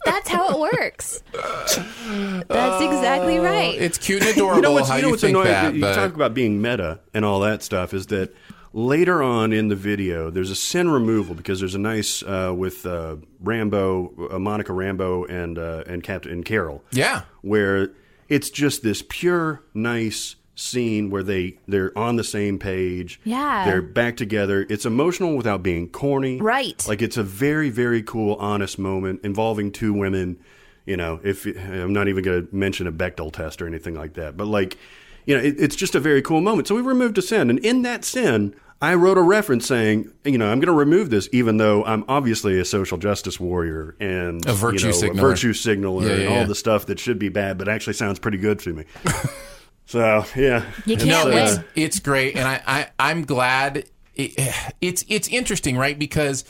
That's 0.04 0.28
how 0.28 0.50
it 0.50 0.58
works. 0.58 1.22
That's 1.32 2.82
exactly 2.82 3.38
right. 3.38 3.74
It's 3.78 3.98
cute 3.98 4.22
and 4.22 4.30
adorable. 4.30 4.56
You 4.56 4.62
know 4.62 4.72
what's, 4.72 4.88
how 4.88 4.96
you 4.96 5.02
know 5.02 5.08
you 5.08 5.12
what's 5.12 5.22
think 5.22 5.36
annoying? 5.36 5.48
that, 5.48 5.74
you 5.74 5.80
but 5.80 5.94
talk 5.94 6.14
about 6.14 6.34
being 6.34 6.60
meta 6.62 7.00
and 7.14 7.24
all 7.24 7.40
that 7.40 7.62
stuff. 7.62 7.92
Is 7.92 8.06
that 8.06 8.34
later 8.72 9.22
on 9.22 9.52
in 9.52 9.68
the 9.68 9.76
video, 9.76 10.30
there's 10.30 10.50
a 10.50 10.56
sin 10.56 10.88
removal 10.90 11.34
because 11.34 11.60
there's 11.60 11.74
a 11.74 11.78
nice 11.78 12.22
uh, 12.22 12.52
with 12.56 12.86
uh, 12.86 13.16
Rambeau, 13.42 14.32
uh, 14.34 14.38
Monica 14.38 14.72
Rambeau, 14.72 15.28
and 15.30 15.58
uh, 15.58 15.84
and 15.86 16.02
Captain 16.02 16.32
and 16.32 16.44
Carol. 16.44 16.82
yeah, 16.90 17.22
where 17.42 17.90
it's 18.28 18.50
just 18.50 18.82
this 18.82 19.02
pure 19.08 19.62
nice 19.74 20.36
scene 20.54 21.08
where 21.08 21.22
they 21.22 21.56
they're 21.68 21.96
on 21.96 22.16
the 22.16 22.24
same 22.24 22.58
page. 22.58 23.20
Yeah. 23.24 23.64
they're 23.64 23.82
back 23.82 24.16
together. 24.16 24.66
It's 24.68 24.84
emotional 24.84 25.36
without 25.36 25.62
being 25.62 25.88
corny. 25.88 26.40
Right. 26.40 26.84
like 26.88 27.00
it's 27.00 27.16
a 27.16 27.22
very 27.22 27.70
very 27.70 28.02
cool 28.02 28.34
honest 28.36 28.78
moment 28.78 29.20
involving 29.24 29.70
two 29.72 29.92
women. 29.92 30.38
You 30.84 30.96
know 30.96 31.20
if 31.22 31.44
i'm 31.44 31.92
not 31.92 32.08
even 32.08 32.24
going 32.24 32.46
to 32.46 32.54
mention 32.54 32.86
a 32.86 32.92
Bechdel 32.92 33.32
test 33.32 33.60
or 33.60 33.66
anything 33.66 33.94
like 33.94 34.14
that 34.14 34.38
but 34.38 34.46
like 34.46 34.78
you 35.26 35.36
know 35.36 35.42
it, 35.42 35.56
it's 35.58 35.76
just 35.76 35.94
a 35.94 36.00
very 36.00 36.22
cool 36.22 36.40
moment. 36.40 36.66
So 36.66 36.74
we 36.74 36.80
removed 36.80 37.18
a 37.18 37.22
sin. 37.22 37.50
And 37.50 37.58
in 37.60 37.82
that 37.82 38.04
sin 38.04 38.54
I 38.80 38.94
wrote 38.94 39.18
a 39.18 39.22
reference 39.22 39.66
saying, 39.66 40.10
you 40.24 40.38
know, 40.38 40.46
I'm 40.50 40.60
going 40.60 40.68
to 40.68 40.72
remove 40.72 41.10
this, 41.10 41.28
even 41.32 41.56
though 41.56 41.84
I'm 41.84 42.04
obviously 42.06 42.60
a 42.60 42.64
social 42.64 42.96
justice 42.96 43.40
warrior 43.40 43.96
and 43.98 44.46
A 44.46 44.52
virtue 44.52 44.86
you 44.86 44.92
know, 44.92 44.98
signaler. 44.98 45.26
a 45.26 45.30
virtue 45.30 45.52
signaler, 45.52 46.06
Yeah, 46.06 46.12
and 46.14 46.28
all 46.28 46.34
yeah. 46.36 46.44
the 46.44 46.54
stuff 46.54 46.86
that 46.86 47.00
should 47.00 47.18
be 47.18 47.28
bad, 47.28 47.58
but 47.58 47.68
actually 47.68 47.94
sounds 47.94 48.20
pretty 48.20 48.38
good 48.38 48.60
to 48.60 48.72
me. 48.72 48.84
so 49.86 50.24
yeah, 50.36 50.64
You 50.86 50.96
can't 50.96 51.08
no, 51.08 51.24
win. 51.26 51.38
Uh, 51.38 51.44
it's 51.46 51.58
it's 51.74 52.00
great, 52.00 52.36
and 52.36 52.46
I, 52.46 52.62
I 52.66 52.88
I'm 53.10 53.24
glad. 53.24 53.84
It, 54.14 54.32
it's 54.80 55.04
it's 55.08 55.26
interesting, 55.28 55.76
right? 55.76 55.98
Because 55.98 56.44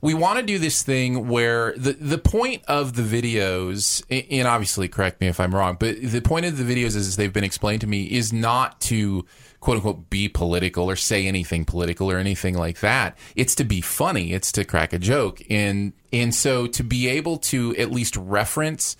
we 0.00 0.14
want 0.14 0.38
to 0.38 0.44
do 0.44 0.58
this 0.58 0.82
thing 0.82 1.28
where 1.28 1.74
the 1.76 1.92
the 1.92 2.18
point 2.18 2.62
of 2.66 2.94
the 2.94 3.02
videos, 3.02 4.02
and 4.30 4.48
obviously 4.48 4.88
correct 4.88 5.20
me 5.20 5.26
if 5.28 5.38
I'm 5.40 5.54
wrong, 5.54 5.76
but 5.78 6.00
the 6.00 6.20
point 6.20 6.46
of 6.46 6.56
the 6.56 6.64
videos 6.64 6.96
as 6.96 7.16
they've 7.16 7.32
been 7.32 7.44
explained 7.44 7.82
to 7.82 7.86
me 7.86 8.04
is 8.04 8.32
not 8.32 8.80
to 8.82 9.26
quote 9.64 9.78
unquote 9.78 10.10
be 10.10 10.28
political 10.28 10.90
or 10.90 10.94
say 10.94 11.26
anything 11.26 11.64
political 11.64 12.10
or 12.10 12.18
anything 12.18 12.54
like 12.54 12.80
that. 12.80 13.16
It's 13.34 13.54
to 13.54 13.64
be 13.64 13.80
funny. 13.80 14.34
It's 14.34 14.52
to 14.52 14.64
crack 14.64 14.92
a 14.92 14.98
joke, 14.98 15.42
and 15.48 15.94
and 16.12 16.34
so 16.34 16.66
to 16.66 16.84
be 16.84 17.08
able 17.08 17.38
to 17.38 17.74
at 17.76 17.90
least 17.90 18.14
reference 18.16 18.96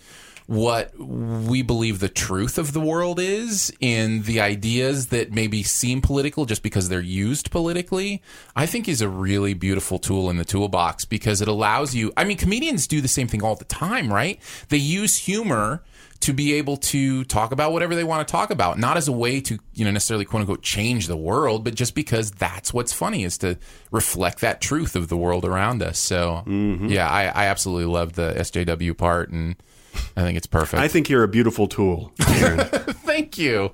what 0.46 0.98
we 0.98 1.62
believe 1.62 2.00
the 2.00 2.08
truth 2.08 2.58
of 2.58 2.72
the 2.72 2.80
world 2.80 3.18
is 3.18 3.72
in 3.80 4.22
the 4.22 4.40
ideas 4.40 5.06
that 5.06 5.32
maybe 5.32 5.62
seem 5.62 6.02
political 6.02 6.44
just 6.44 6.62
because 6.62 6.88
they're 6.88 7.00
used 7.00 7.50
politically, 7.50 8.22
I 8.54 8.66
think 8.66 8.86
is 8.86 9.00
a 9.00 9.08
really 9.08 9.54
beautiful 9.54 9.98
tool 9.98 10.28
in 10.28 10.36
the 10.36 10.44
toolbox 10.44 11.06
because 11.06 11.40
it 11.40 11.48
allows 11.48 11.94
you. 11.94 12.12
I 12.16 12.24
mean, 12.24 12.36
comedians 12.36 12.86
do 12.86 13.00
the 13.00 13.08
same 13.08 13.28
thing 13.28 13.42
all 13.42 13.54
the 13.54 13.64
time, 13.64 14.12
right? 14.12 14.38
They 14.68 14.76
use 14.76 15.16
humor 15.16 15.82
to 16.24 16.32
be 16.32 16.54
able 16.54 16.78
to 16.78 17.22
talk 17.24 17.52
about 17.52 17.72
whatever 17.72 17.94
they 17.94 18.02
want 18.02 18.26
to 18.26 18.32
talk 18.32 18.48
about, 18.50 18.78
not 18.78 18.96
as 18.96 19.08
a 19.08 19.12
way 19.12 19.42
to, 19.42 19.58
you 19.74 19.84
know, 19.84 19.90
necessarily 19.90 20.24
quote 20.24 20.40
unquote 20.40 20.62
change 20.62 21.06
the 21.06 21.16
world, 21.18 21.64
but 21.64 21.74
just 21.74 21.94
because 21.94 22.30
that's 22.30 22.72
what's 22.72 22.94
funny 22.94 23.24
is 23.24 23.36
to 23.36 23.58
reflect 23.90 24.40
that 24.40 24.62
truth 24.62 24.96
of 24.96 25.08
the 25.08 25.18
world 25.18 25.44
around 25.44 25.82
us. 25.82 25.98
So, 25.98 26.42
yeah, 26.46 27.10
I, 27.10 27.24
I 27.24 27.46
absolutely 27.46 27.92
love 27.92 28.14
the 28.14 28.32
SJW 28.38 28.96
part 28.96 29.28
and 29.28 29.56
I 30.16 30.22
think 30.22 30.38
it's 30.38 30.46
perfect. 30.46 30.82
I 30.82 30.88
think 30.88 31.10
you're 31.10 31.24
a 31.24 31.28
beautiful 31.28 31.66
tool. 31.68 32.10
Thank 32.18 33.36
you. 33.36 33.72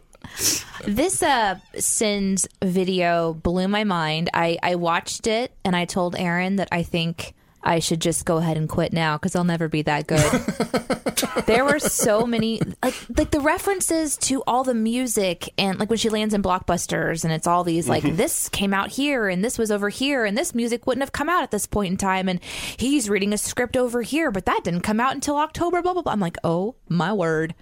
This 0.84 1.22
uh 1.22 1.58
Sins 1.78 2.48
video 2.62 3.32
blew 3.32 3.68
my 3.68 3.84
mind. 3.84 4.28
I 4.34 4.58
I 4.62 4.74
watched 4.74 5.26
it 5.28 5.52
and 5.64 5.76
I 5.76 5.84
told 5.84 6.16
Aaron 6.16 6.56
that 6.56 6.68
I 6.72 6.82
think 6.82 7.32
I 7.62 7.78
should 7.78 8.00
just 8.00 8.24
go 8.24 8.38
ahead 8.38 8.56
and 8.56 8.68
quit 8.68 8.92
now 8.92 9.16
because 9.16 9.36
I'll 9.36 9.44
never 9.44 9.68
be 9.68 9.82
that 9.82 10.06
good. 10.06 11.44
there 11.46 11.64
were 11.64 11.78
so 11.78 12.26
many 12.26 12.60
like 12.82 12.94
like 13.16 13.30
the 13.30 13.40
references 13.40 14.16
to 14.16 14.42
all 14.46 14.64
the 14.64 14.74
music 14.74 15.52
and 15.58 15.78
like 15.78 15.90
when 15.90 15.98
she 15.98 16.08
lands 16.08 16.32
in 16.32 16.42
blockbusters 16.42 17.24
and 17.24 17.32
it's 17.32 17.46
all 17.46 17.62
these 17.62 17.88
like 17.88 18.02
mm-hmm. 18.02 18.16
this 18.16 18.48
came 18.48 18.72
out 18.72 18.90
here 18.90 19.28
and 19.28 19.44
this 19.44 19.58
was 19.58 19.70
over 19.70 19.88
here 19.88 20.24
and 20.24 20.36
this 20.36 20.54
music 20.54 20.86
wouldn't 20.86 21.02
have 21.02 21.12
come 21.12 21.28
out 21.28 21.42
at 21.42 21.50
this 21.50 21.66
point 21.66 21.90
in 21.90 21.96
time 21.96 22.28
and 22.28 22.42
he's 22.42 23.10
reading 23.10 23.32
a 23.32 23.38
script 23.38 23.76
over 23.76 24.02
here 24.02 24.30
but 24.30 24.46
that 24.46 24.62
didn't 24.64 24.80
come 24.80 25.00
out 25.00 25.14
until 25.14 25.36
October 25.36 25.82
blah 25.82 25.92
blah 25.92 26.02
blah. 26.02 26.12
I'm 26.12 26.20
like, 26.20 26.38
"Oh, 26.42 26.76
my 26.88 27.12
word." 27.12 27.54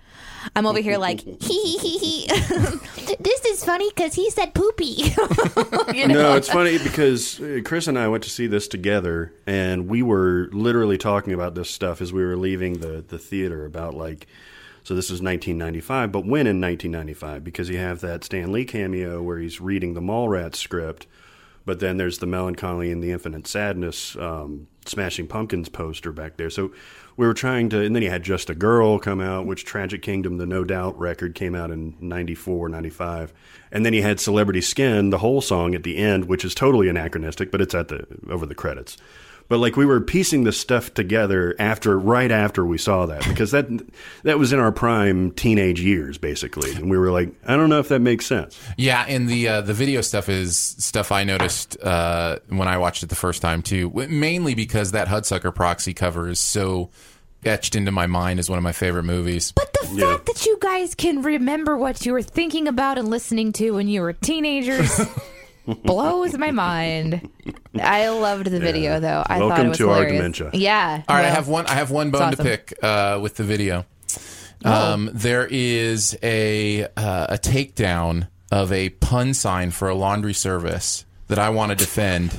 I'm 0.54 0.66
over 0.66 0.80
here 0.80 0.98
like, 0.98 1.20
"Hee 1.42 1.62
hee 1.62 1.78
hee 1.78 1.98
hee." 1.98 2.26
this 3.20 3.44
is 3.44 3.64
funny 3.64 3.90
cuz 3.92 4.14
he 4.14 4.30
said 4.30 4.54
poopy. 4.54 4.84
you 5.94 6.06
know? 6.06 6.14
no, 6.14 6.36
it's 6.36 6.48
funny 6.48 6.78
because 6.78 7.40
uh, 7.40 7.60
Chris 7.64 7.86
and 7.86 7.98
I 7.98 8.08
went 8.08 8.24
to 8.24 8.30
see 8.30 8.46
this 8.46 8.68
together, 8.68 9.32
and 9.46 9.88
we 9.88 10.02
were 10.02 10.48
literally 10.52 10.98
talking 10.98 11.32
about 11.32 11.54
this 11.54 11.70
stuff 11.70 12.00
as 12.00 12.12
we 12.12 12.24
were 12.24 12.36
leaving 12.36 12.74
the 12.74 13.04
the 13.06 13.18
theater 13.18 13.64
about 13.64 13.94
like. 13.94 14.26
So 14.84 14.94
this 14.94 15.10
is 15.10 15.20
1995, 15.20 16.10
but 16.10 16.20
when 16.20 16.46
in 16.46 16.62
1995? 16.62 17.44
Because 17.44 17.68
you 17.68 17.76
have 17.76 18.00
that 18.00 18.24
Stan 18.24 18.52
Lee 18.52 18.64
cameo 18.64 19.20
where 19.20 19.38
he's 19.38 19.60
reading 19.60 19.92
the 19.92 20.00
Mallrats 20.00 20.56
script, 20.56 21.06
but 21.66 21.80
then 21.80 21.98
there's 21.98 22.20
the 22.20 22.26
Mellon 22.26 22.54
Collie 22.54 22.90
and 22.90 23.02
the 23.02 23.10
Infinite 23.10 23.46
Sadness 23.46 24.16
um, 24.16 24.66
Smashing 24.86 25.26
Pumpkins 25.26 25.68
poster 25.68 26.10
back 26.10 26.38
there. 26.38 26.48
So 26.48 26.72
we 27.18 27.26
were 27.26 27.34
trying 27.34 27.68
to, 27.68 27.80
and 27.80 27.96
then 27.96 28.02
he 28.02 28.08
had 28.08 28.22
Just 28.22 28.48
a 28.48 28.54
Girl 28.54 29.00
come 29.00 29.20
out, 29.20 29.44
which 29.44 29.64
Tragic 29.64 30.02
Kingdom, 30.02 30.38
the 30.38 30.46
No 30.46 30.62
Doubt 30.62 30.96
record, 30.96 31.34
came 31.34 31.56
out 31.56 31.72
in 31.72 31.96
94, 31.98 32.68
95. 32.68 33.34
And 33.72 33.84
then 33.84 33.92
he 33.92 34.02
had 34.02 34.20
Celebrity 34.20 34.60
Skin, 34.60 35.10
the 35.10 35.18
whole 35.18 35.40
song 35.40 35.74
at 35.74 35.82
the 35.82 35.96
end, 35.96 36.26
which 36.26 36.44
is 36.44 36.54
totally 36.54 36.88
anachronistic, 36.88 37.50
but 37.50 37.60
it's 37.60 37.74
at 37.74 37.88
the 37.88 38.06
over 38.30 38.46
the 38.46 38.54
credits. 38.54 38.96
But 39.48 39.58
like 39.60 39.76
we 39.76 39.86
were 39.86 40.00
piecing 40.00 40.44
this 40.44 40.60
stuff 40.60 40.92
together 40.92 41.54
after, 41.58 41.98
right 41.98 42.30
after 42.30 42.66
we 42.66 42.76
saw 42.76 43.06
that, 43.06 43.26
because 43.26 43.50
that 43.52 43.66
that 44.22 44.38
was 44.38 44.52
in 44.52 44.58
our 44.58 44.70
prime 44.72 45.30
teenage 45.30 45.80
years, 45.80 46.18
basically, 46.18 46.72
and 46.74 46.90
we 46.90 46.98
were 46.98 47.10
like, 47.10 47.30
I 47.46 47.56
don't 47.56 47.70
know 47.70 47.78
if 47.78 47.88
that 47.88 48.00
makes 48.00 48.26
sense. 48.26 48.60
Yeah, 48.76 49.06
and 49.08 49.26
the 49.26 49.48
uh, 49.48 49.60
the 49.62 49.72
video 49.72 50.02
stuff 50.02 50.28
is 50.28 50.56
stuff 50.58 51.10
I 51.12 51.24
noticed 51.24 51.80
uh, 51.82 52.40
when 52.48 52.68
I 52.68 52.76
watched 52.76 53.02
it 53.02 53.08
the 53.08 53.14
first 53.16 53.40
time 53.40 53.62
too. 53.62 53.90
Mainly 53.94 54.54
because 54.54 54.92
that 54.92 55.08
Hudsucker 55.08 55.54
Proxy 55.54 55.94
cover 55.94 56.28
is 56.28 56.38
so 56.40 56.90
etched 57.44 57.74
into 57.74 57.90
my 57.92 58.06
mind 58.06 58.38
as 58.40 58.50
one 58.50 58.58
of 58.58 58.62
my 58.64 58.72
favorite 58.72 59.04
movies. 59.04 59.52
But 59.52 59.72
the 59.72 59.88
Yeah. 59.94 60.12
fact 60.12 60.26
that 60.26 60.44
you 60.44 60.58
guys 60.60 60.94
can 60.94 61.22
remember 61.22 61.76
what 61.78 62.04
you 62.04 62.12
were 62.12 62.20
thinking 62.20 62.68
about 62.68 62.98
and 62.98 63.08
listening 63.08 63.52
to 63.54 63.70
when 63.70 63.88
you 63.88 64.02
were 64.02 64.12
teenagers 64.12 65.00
blows 65.82 66.36
my 66.36 66.50
mind. 66.50 67.28
I 67.80 68.08
loved 68.08 68.46
the 68.46 68.60
video 68.60 69.00
though. 69.00 69.22
I 69.26 69.38
thought 69.38 69.48
Welcome 69.48 69.66
it 69.66 69.68
was 69.70 69.78
to 69.78 69.88
our 69.90 69.94
hilarious. 69.96 70.16
dementia. 70.18 70.50
Yeah. 70.54 71.02
All 71.08 71.16
right, 71.16 71.24
I 71.26 71.30
have 71.30 71.48
one. 71.48 71.66
I 71.66 71.74
have 71.74 71.90
one 71.90 72.10
bone 72.10 72.22
awesome. 72.22 72.36
to 72.36 72.42
pick 72.44 72.74
uh, 72.82 73.18
with 73.22 73.36
the 73.36 73.44
video. 73.44 73.84
Um, 74.64 75.10
there 75.12 75.46
is 75.48 76.18
a 76.22 76.84
uh, 76.84 77.26
a 77.28 77.38
takedown 77.38 78.28
of 78.50 78.72
a 78.72 78.90
pun 78.90 79.34
sign 79.34 79.70
for 79.70 79.88
a 79.88 79.94
laundry 79.94 80.34
service 80.34 81.04
that 81.28 81.38
I 81.38 81.50
want 81.50 81.70
to 81.70 81.76
defend. 81.76 82.32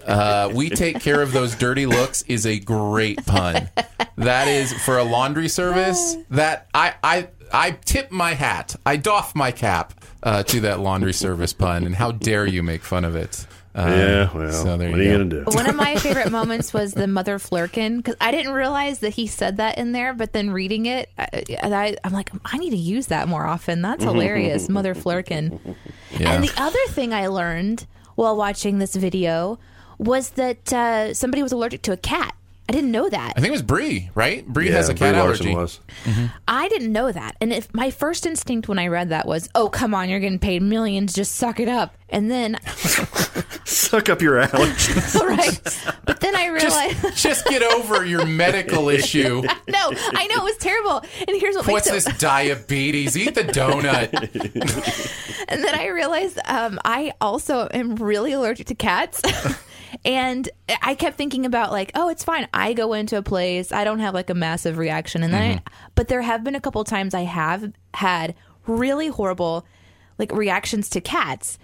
uh, 0.06 0.50
we 0.54 0.70
take 0.70 1.00
care 1.00 1.20
of 1.20 1.32
those 1.32 1.54
dirty 1.56 1.86
looks 1.86 2.22
is 2.22 2.46
a 2.46 2.58
great 2.58 3.24
pun. 3.26 3.68
That 4.16 4.48
is 4.48 4.72
for 4.84 4.96
a 4.96 5.04
laundry 5.04 5.48
service. 5.48 6.16
That 6.30 6.68
I 6.72 6.94
I 7.02 7.28
I 7.52 7.72
tip 7.72 8.10
my 8.10 8.34
hat. 8.34 8.76
I 8.86 8.96
doff 8.96 9.34
my 9.34 9.50
cap 9.50 9.92
uh, 10.24 10.42
to 10.42 10.60
that 10.60 10.80
laundry 10.80 11.12
service 11.12 11.52
pun. 11.52 11.84
And 11.86 11.94
how 11.94 12.10
dare 12.10 12.46
you 12.46 12.62
make 12.62 12.82
fun 12.82 13.04
of 13.04 13.14
it? 13.14 13.46
Um, 13.76 13.90
yeah, 13.90 14.32
well, 14.32 14.52
so 14.52 14.76
there 14.76 14.90
what 14.90 15.00
you 15.00 15.02
are 15.02 15.04
you 15.04 15.10
go. 15.10 15.18
gonna 15.18 15.44
do? 15.50 15.56
One 15.56 15.68
of 15.68 15.74
my 15.74 15.96
favorite 15.96 16.30
moments 16.30 16.72
was 16.72 16.94
the 16.94 17.08
mother 17.08 17.38
flerken 17.38 17.96
because 17.96 18.14
I 18.20 18.30
didn't 18.30 18.52
realize 18.52 19.00
that 19.00 19.10
he 19.10 19.26
said 19.26 19.56
that 19.56 19.78
in 19.78 19.90
there, 19.90 20.14
but 20.14 20.32
then 20.32 20.50
reading 20.50 20.86
it, 20.86 21.10
I, 21.18 21.44
I, 21.60 21.96
I'm 22.04 22.12
like, 22.12 22.30
I 22.44 22.58
need 22.58 22.70
to 22.70 22.76
use 22.76 23.08
that 23.08 23.26
more 23.26 23.44
often. 23.44 23.82
That's 23.82 24.04
hilarious, 24.04 24.68
mother 24.68 24.94
flerken. 24.94 25.76
Yeah. 26.18 26.32
And 26.32 26.44
the 26.44 26.52
other 26.56 26.78
thing 26.88 27.12
I 27.12 27.26
learned 27.26 27.86
while 28.14 28.36
watching 28.36 28.78
this 28.78 28.94
video 28.94 29.58
was 29.98 30.30
that 30.30 30.72
uh, 30.72 31.12
somebody 31.12 31.42
was 31.42 31.50
allergic 31.50 31.82
to 31.82 31.92
a 31.92 31.96
cat. 31.96 32.34
I 32.68 32.72
didn't 32.72 32.92
know 32.92 33.08
that. 33.10 33.34
I 33.36 33.40
think 33.40 33.48
it 33.48 33.52
was 33.52 33.62
Brie, 33.62 34.10
right? 34.14 34.46
Brie 34.46 34.66
Yeah, 34.68 34.76
has 34.76 34.88
a 34.88 34.94
cat 34.94 35.14
Larson 35.14 35.48
allergy. 35.48 35.54
was. 35.54 35.80
I 36.48 36.68
didn't 36.68 36.92
know 36.92 37.12
that. 37.12 37.36
And 37.40 37.52
if 37.52 37.72
my 37.74 37.90
first 37.90 38.24
instinct 38.24 38.68
when 38.68 38.78
I 38.78 38.86
read 38.86 39.10
that 39.10 39.26
was, 39.26 39.50
"Oh, 39.54 39.68
come 39.68 39.94
on, 39.94 40.08
you're 40.08 40.18
getting 40.20 40.38
paid 40.38 40.62
millions, 40.62 41.12
just 41.12 41.34
suck 41.34 41.60
it 41.60 41.68
up." 41.68 41.94
And 42.08 42.30
then, 42.30 42.56
Suck 43.64 44.08
up 44.08 44.22
your 44.22 44.40
allergies. 44.46 45.16
all 45.20 45.26
right. 45.28 45.60
But 46.06 46.20
then 46.20 46.36
I 46.36 46.46
realized, 46.46 47.02
Just, 47.02 47.16
just 47.22 47.46
get 47.46 47.62
over 47.62 48.04
your 48.04 48.24
medical 48.24 48.88
issue. 48.88 49.42
no, 49.42 49.90
I 50.14 50.26
know 50.28 50.36
it 50.36 50.44
was 50.44 50.56
terrible. 50.58 51.02
And 51.26 51.40
here's 51.40 51.56
what 51.56 51.66
What's 51.66 51.90
makes 51.90 52.04
this 52.04 52.14
it. 52.14 52.20
diabetes? 52.20 53.16
Eat 53.16 53.34
the 53.34 53.42
donut. 53.42 54.10
And 55.48 55.62
then 55.64 55.74
I 55.74 55.86
realized 55.88 56.38
um, 56.46 56.78
I 56.84 57.12
also 57.20 57.68
am 57.72 57.96
really 57.96 58.32
allergic 58.32 58.68
to 58.68 58.74
cats. 58.74 59.20
And 60.04 60.48
I 60.82 60.94
kept 60.94 61.16
thinking 61.16 61.46
about 61.46 61.72
like, 61.72 61.92
oh, 61.94 62.08
it's 62.08 62.24
fine. 62.24 62.48
I 62.52 62.72
go 62.72 62.92
into 62.92 63.16
a 63.16 63.22
place, 63.22 63.72
I 63.72 63.84
don't 63.84 64.00
have 64.00 64.14
like 64.14 64.30
a 64.30 64.34
massive 64.34 64.78
reaction, 64.78 65.22
and 65.22 65.32
then, 65.32 65.42
I, 65.66 65.70
but 65.94 66.08
there 66.08 66.22
have 66.22 66.44
been 66.44 66.54
a 66.54 66.60
couple 66.60 66.82
times 66.84 67.14
I 67.14 67.22
have 67.22 67.72
had 67.94 68.34
really 68.66 69.08
horrible 69.08 69.66
like 70.18 70.32
reactions 70.32 70.90
to 70.90 71.00
cats, 71.00 71.58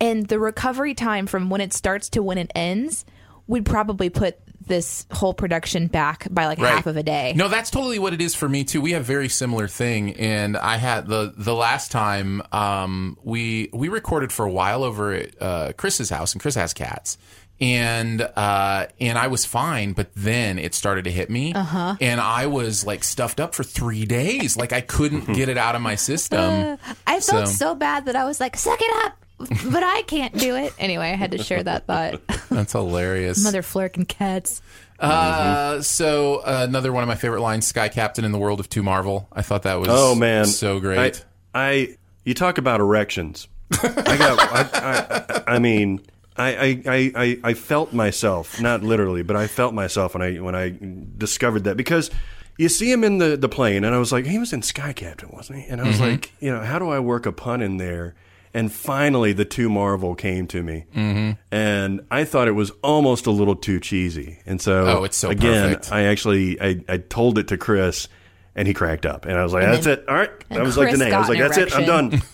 and 0.00 0.26
the 0.26 0.38
recovery 0.38 0.94
time 0.94 1.26
from 1.26 1.50
when 1.50 1.60
it 1.60 1.72
starts 1.72 2.08
to 2.10 2.22
when 2.22 2.38
it 2.38 2.50
ends 2.54 3.04
would 3.46 3.64
probably 3.66 4.10
put 4.10 4.38
this 4.66 5.04
whole 5.12 5.34
production 5.34 5.88
back 5.88 6.28
by 6.30 6.46
like 6.46 6.58
half 6.58 6.86
of 6.86 6.96
a 6.96 7.02
day. 7.02 7.32
No, 7.36 7.48
that's 7.48 7.70
totally 7.70 7.98
what 7.98 8.12
it 8.12 8.20
is 8.20 8.34
for 8.36 8.48
me 8.48 8.62
too. 8.64 8.80
We 8.80 8.92
have 8.92 9.04
very 9.04 9.28
similar 9.28 9.66
thing, 9.66 10.14
and 10.14 10.56
I 10.56 10.76
had 10.76 11.08
the 11.08 11.32
the 11.36 11.54
last 11.54 11.90
time 11.90 12.42
um, 12.52 13.18
we 13.24 13.68
we 13.72 13.88
recorded 13.88 14.32
for 14.32 14.46
a 14.46 14.50
while 14.52 14.84
over 14.84 15.12
at 15.12 15.42
uh, 15.42 15.72
Chris's 15.76 16.08
house, 16.10 16.32
and 16.32 16.40
Chris 16.40 16.54
has 16.54 16.72
cats. 16.72 17.18
And 17.60 18.22
uh, 18.22 18.86
and 18.98 19.18
I 19.18 19.26
was 19.26 19.44
fine, 19.44 19.92
but 19.92 20.08
then 20.14 20.58
it 20.58 20.74
started 20.74 21.04
to 21.04 21.10
hit 21.10 21.28
me, 21.28 21.52
uh-huh. 21.52 21.96
and 22.00 22.18
I 22.18 22.46
was 22.46 22.86
like 22.86 23.04
stuffed 23.04 23.38
up 23.38 23.54
for 23.54 23.62
three 23.64 24.06
days. 24.06 24.56
Like 24.56 24.72
I 24.72 24.80
couldn't 24.80 25.26
get 25.34 25.50
it 25.50 25.58
out 25.58 25.74
of 25.74 25.82
my 25.82 25.94
system. 25.94 26.78
I 27.06 27.20
felt 27.20 27.48
So- 27.48 27.54
so 27.54 27.74
bad 27.74 28.06
that 28.06 28.16
I 28.16 28.24
was 28.24 28.40
like, 28.40 28.56
suck 28.56 28.78
it 28.80 29.04
up. 29.04 29.16
But 29.72 29.82
I 29.82 30.02
can't 30.02 30.36
do 30.36 30.54
it. 30.56 30.74
Anyway, 30.78 31.10
I 31.10 31.16
had 31.16 31.30
to 31.32 31.38
share 31.42 31.62
that 31.62 31.86
thought. 31.86 32.20
That's 32.50 32.72
hilarious. 32.72 33.42
Mother 33.42 33.62
flirking 33.62 34.04
cats. 34.04 34.60
Uh, 34.98 35.80
so 35.80 36.36
uh, 36.38 36.66
another 36.68 36.92
one 36.92 37.02
of 37.02 37.08
my 37.08 37.14
favorite 37.14 37.40
lines: 37.40 37.66
"Sky 37.66 37.88
Captain 37.88 38.24
in 38.24 38.32
the 38.32 38.38
world 38.38 38.60
of 38.60 38.68
Two 38.68 38.82
Marvel." 38.82 39.28
I 39.32 39.40
thought 39.42 39.62
that 39.62 39.80
was 39.80 39.88
Oh 39.90 40.14
man, 40.14 40.44
so 40.46 40.78
great. 40.78 41.24
I, 41.54 41.60
I 41.68 41.96
you 42.24 42.34
talk 42.34 42.58
about 42.58 42.80
erections. 42.80 43.48
I 43.72 44.16
got. 44.18 44.38
I, 44.40 45.44
I, 45.46 45.54
I 45.54 45.58
mean, 45.58 46.00
I, 46.40 46.48
I, 46.48 46.82
I, 46.86 47.12
I- 47.16 47.38
I 47.50 47.54
felt 47.54 47.92
myself, 47.92 48.60
not 48.60 48.82
literally, 48.82 49.22
but 49.22 49.36
I 49.36 49.46
felt 49.46 49.74
myself 49.74 50.14
when 50.14 50.22
I 50.22 50.36
when 50.36 50.54
I 50.54 50.74
discovered 51.18 51.64
that 51.64 51.76
because 51.76 52.10
you 52.58 52.68
see 52.68 52.90
him 52.90 53.04
in 53.04 53.18
the 53.18 53.36
the 53.36 53.48
plane, 53.48 53.84
and 53.84 53.94
I 53.94 53.98
was 53.98 54.12
like, 54.12 54.26
he 54.26 54.38
was 54.38 54.52
in 54.52 54.62
Sky 54.62 54.92
Captain, 54.92 55.30
wasn't 55.32 55.60
he? 55.60 55.66
And 55.68 55.80
I 55.80 55.86
was 55.86 56.00
like, 56.00 56.32
you 56.40 56.50
know, 56.52 56.60
how 56.60 56.78
do 56.78 56.88
I 56.90 56.98
work 57.00 57.26
a 57.26 57.32
pun 57.32 57.62
in 57.62 57.76
there? 57.78 58.14
And 58.52 58.72
finally, 58.72 59.32
the 59.32 59.44
two 59.44 59.68
Marvel 59.70 60.16
came 60.16 60.48
to 60.48 60.60
me, 60.62 60.84
mm-hmm. 60.94 61.32
and 61.54 62.00
I 62.10 62.24
thought 62.24 62.48
it 62.48 62.52
was 62.52 62.72
almost 62.82 63.26
a 63.26 63.30
little 63.30 63.54
too 63.54 63.78
cheesy. 63.78 64.40
And 64.44 64.60
so, 64.60 64.86
Oh, 64.98 65.04
it's 65.04 65.16
so 65.16 65.30
again, 65.30 65.68
perfect. 65.74 65.92
I 65.92 66.02
actually 66.06 66.60
I, 66.60 66.80
I 66.88 66.96
told 66.98 67.38
it 67.38 67.46
to 67.48 67.56
Chris, 67.56 68.08
and 68.56 68.66
he 68.66 68.74
cracked 68.74 69.06
up, 69.06 69.24
and 69.24 69.38
I 69.38 69.44
was 69.44 69.52
like, 69.52 69.62
And 69.62 69.72
"That's 69.74 69.84
then- 69.86 69.98
it, 70.00 70.08
all 70.08 70.16
right." 70.16 70.30
and 70.50 70.58
That 70.58 70.64
was 70.64 70.76
like 70.76 70.90
the 70.90 70.98
name. 70.98 71.14
I 71.14 71.18
was 71.20 71.28
like, 71.28 71.38
an 71.38 71.44
"That's 71.46 71.58
it, 71.58 71.74
I'm 71.76 71.86
done." 71.86 72.22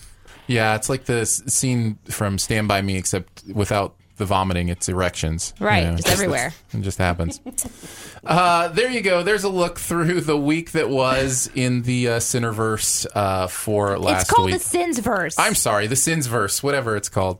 Yeah, 0.49 0.75
it's 0.75 0.87
like 0.87 1.03
the 1.03 1.25
scene 1.25 1.99
from 2.05 2.37
Stand 2.37 2.69
By 2.69 2.81
Me, 2.81 2.95
except 2.95 3.43
without 3.53 3.96
the 4.17 4.25
vomiting. 4.25 4.69
It's 4.69 4.89
erections. 4.89 5.53
Right, 5.59 5.83
You 5.83 5.91
know, 5.91 5.95
just 5.97 6.09
everywhere. 6.09 6.53
It 6.73 6.81
just 6.81 6.97
happens. 6.97 7.39
uh, 8.25 8.67
there 8.69 8.91
you 8.91 9.01
go. 9.01 9.23
There's 9.23 9.45
a 9.45 9.49
look 9.49 9.79
through 9.79 10.21
the 10.21 10.37
week 10.37 10.73
that 10.73 10.89
was 10.89 11.49
in 11.55 11.83
the 11.83 12.09
uh, 12.09 12.19
Cineverse 12.19 13.07
uh, 13.15 13.47
for 13.47 13.97
last 13.97 14.01
week. 14.01 14.21
it's 14.21 14.29
called 14.29 14.45
week. 14.47 14.55
the 14.55 14.63
Sins 14.63 14.99
verse. 14.99 15.39
I'm 15.39 15.55
sorry, 15.55 15.87
the 15.87 15.95
Sins 15.95 16.27
verse, 16.27 16.61
whatever 16.61 16.95
it's 16.97 17.09
called. 17.09 17.39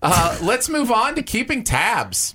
Uh, 0.00 0.38
let's 0.42 0.68
move 0.68 0.92
on 0.92 1.16
to 1.16 1.22
keeping 1.22 1.64
tabs. 1.64 2.34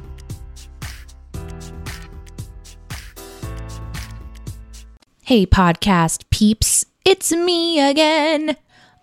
Hey, 5.31 5.45
podcast 5.45 6.29
peeps, 6.29 6.85
it's 7.05 7.31
me 7.31 7.79
again. 7.79 8.57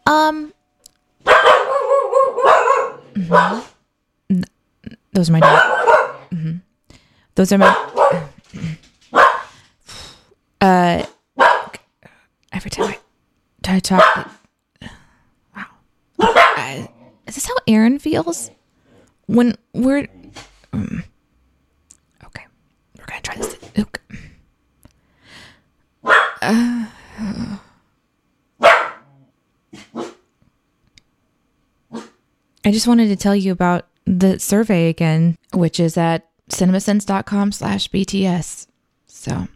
Um, 0.05 0.53
mhm. 3.15 3.65
Those 5.15 5.31
are 5.31 5.33
my 5.33 5.41
dog. 5.41 6.21
Mhm. 6.31 6.61
Those 7.35 7.51
are 7.51 7.57
my. 7.57 7.75
Uh, 10.61 11.07
every 12.53 12.71
time 12.73 12.89
I, 12.89 12.99
I 13.67 13.81
talk, 13.81 14.31
wow. 15.57 15.67
Uh, 16.19 16.89
is 17.27 17.37
this 17.37 17.47
how 17.47 17.55
Aaron 17.67 17.99
feels 17.99 18.51
when 19.29 19.57
we're? 19.73 20.07
mm. 20.75 21.05
okay, 22.23 22.45
we're 22.99 23.07
gonna 23.07 23.23
try 23.23 23.37
this. 23.37 23.57
Okay. 23.79 24.19
I 32.69 32.71
just 32.71 32.87
wanted 32.87 33.09
to 33.09 33.17
tell 33.17 33.35
you 33.35 33.51
about 33.51 33.87
the 34.05 34.39
survey 34.39 34.91
again, 34.91 35.39
which 35.55 35.81
is 35.81 35.97
at 35.97 36.29
cinemasins.com 36.51 37.53
slash 37.53 37.89
BTS. 37.89 38.67
So 39.07 39.49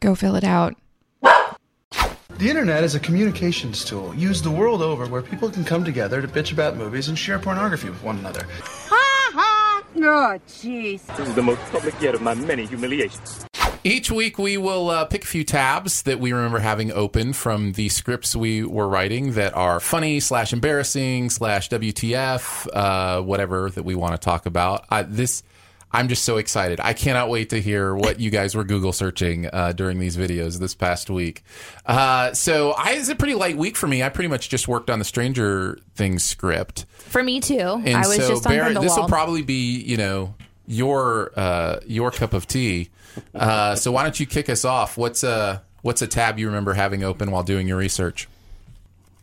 go 0.00 0.16
fill 0.16 0.34
it 0.34 0.42
out. 0.42 0.74
The 1.22 2.50
internet 2.50 2.82
is 2.82 2.96
a 2.96 2.98
communications 2.98 3.84
tool 3.84 4.12
used 4.16 4.42
the 4.42 4.50
world 4.50 4.82
over 4.82 5.06
where 5.06 5.22
people 5.22 5.48
can 5.48 5.64
come 5.64 5.84
together 5.84 6.20
to 6.20 6.26
bitch 6.26 6.50
about 6.50 6.76
movies 6.76 7.06
and 7.06 7.16
share 7.16 7.38
pornography 7.38 7.88
with 7.88 8.02
one 8.02 8.18
another. 8.18 8.44
Ha 8.64 9.30
ha! 9.34 9.82
Oh, 9.94 10.38
jeez. 10.48 11.06
This 11.16 11.28
is 11.28 11.34
the 11.36 11.42
most 11.42 11.60
public 11.70 11.94
yet 12.00 12.16
of 12.16 12.20
my 12.20 12.34
many 12.34 12.66
humiliations. 12.66 13.47
Each 13.84 14.10
week, 14.10 14.38
we 14.38 14.56
will 14.56 14.90
uh, 14.90 15.04
pick 15.04 15.22
a 15.22 15.26
few 15.26 15.44
tabs 15.44 16.02
that 16.02 16.18
we 16.18 16.32
remember 16.32 16.58
having 16.58 16.90
open 16.92 17.32
from 17.32 17.72
the 17.72 17.88
scripts 17.88 18.34
we 18.34 18.64
were 18.64 18.88
writing 18.88 19.32
that 19.34 19.54
are 19.54 19.78
funny 19.78 20.18
slash 20.18 20.52
embarrassing 20.52 21.30
slash 21.30 21.68
WTF, 21.68 22.68
uh, 22.72 23.22
whatever 23.22 23.70
that 23.70 23.84
we 23.84 23.94
want 23.94 24.14
to 24.14 24.18
talk 24.18 24.46
about. 24.46 24.84
I, 24.90 25.02
this, 25.02 25.44
I'm 25.92 26.08
just 26.08 26.24
so 26.24 26.38
excited. 26.38 26.80
I 26.80 26.92
cannot 26.92 27.28
wait 27.28 27.50
to 27.50 27.60
hear 27.60 27.94
what 27.94 28.18
you 28.18 28.30
guys 28.30 28.56
were 28.56 28.64
Google 28.64 28.92
searching 28.92 29.46
uh, 29.46 29.72
during 29.72 30.00
these 30.00 30.16
videos 30.16 30.58
this 30.58 30.74
past 30.74 31.08
week. 31.08 31.44
Uh, 31.86 32.34
so, 32.34 32.72
I, 32.72 32.94
it's 32.94 33.08
a 33.08 33.14
pretty 33.14 33.34
light 33.34 33.56
week 33.56 33.76
for 33.76 33.86
me. 33.86 34.02
I 34.02 34.08
pretty 34.08 34.28
much 34.28 34.48
just 34.48 34.66
worked 34.66 34.90
on 34.90 34.98
the 34.98 35.04
Stranger 35.04 35.78
Things 35.94 36.24
script. 36.24 36.84
For 36.90 37.22
me 37.22 37.38
too. 37.40 37.54
And 37.58 37.96
I 37.96 38.08
was 38.08 38.16
so, 38.16 38.28
just 38.28 38.46
on 38.46 38.52
Barrett, 38.52 38.80
this 38.80 38.96
will 38.96 39.08
probably 39.08 39.42
be, 39.42 39.80
you 39.80 39.96
know, 39.96 40.34
your 40.66 41.32
uh, 41.36 41.80
your 41.86 42.10
cup 42.10 42.34
of 42.34 42.46
tea. 42.46 42.90
Uh, 43.34 43.74
so 43.74 43.92
why 43.92 44.02
don't 44.02 44.18
you 44.18 44.26
kick 44.26 44.48
us 44.48 44.64
off? 44.64 44.96
What's 44.96 45.22
a 45.22 45.62
what's 45.82 46.02
a 46.02 46.06
tab 46.06 46.38
you 46.38 46.46
remember 46.46 46.74
having 46.74 47.04
open 47.04 47.30
while 47.30 47.42
doing 47.42 47.68
your 47.68 47.76
research? 47.76 48.28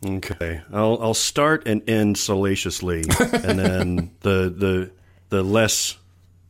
Okay, 0.04 0.60
I'll 0.72 0.98
I'll 1.00 1.14
start 1.14 1.66
and 1.66 1.88
end 1.88 2.18
salaciously, 2.18 3.04
and 3.18 3.58
then 3.58 4.10
the 4.20 4.52
the 4.56 4.90
the 5.30 5.42
less 5.42 5.96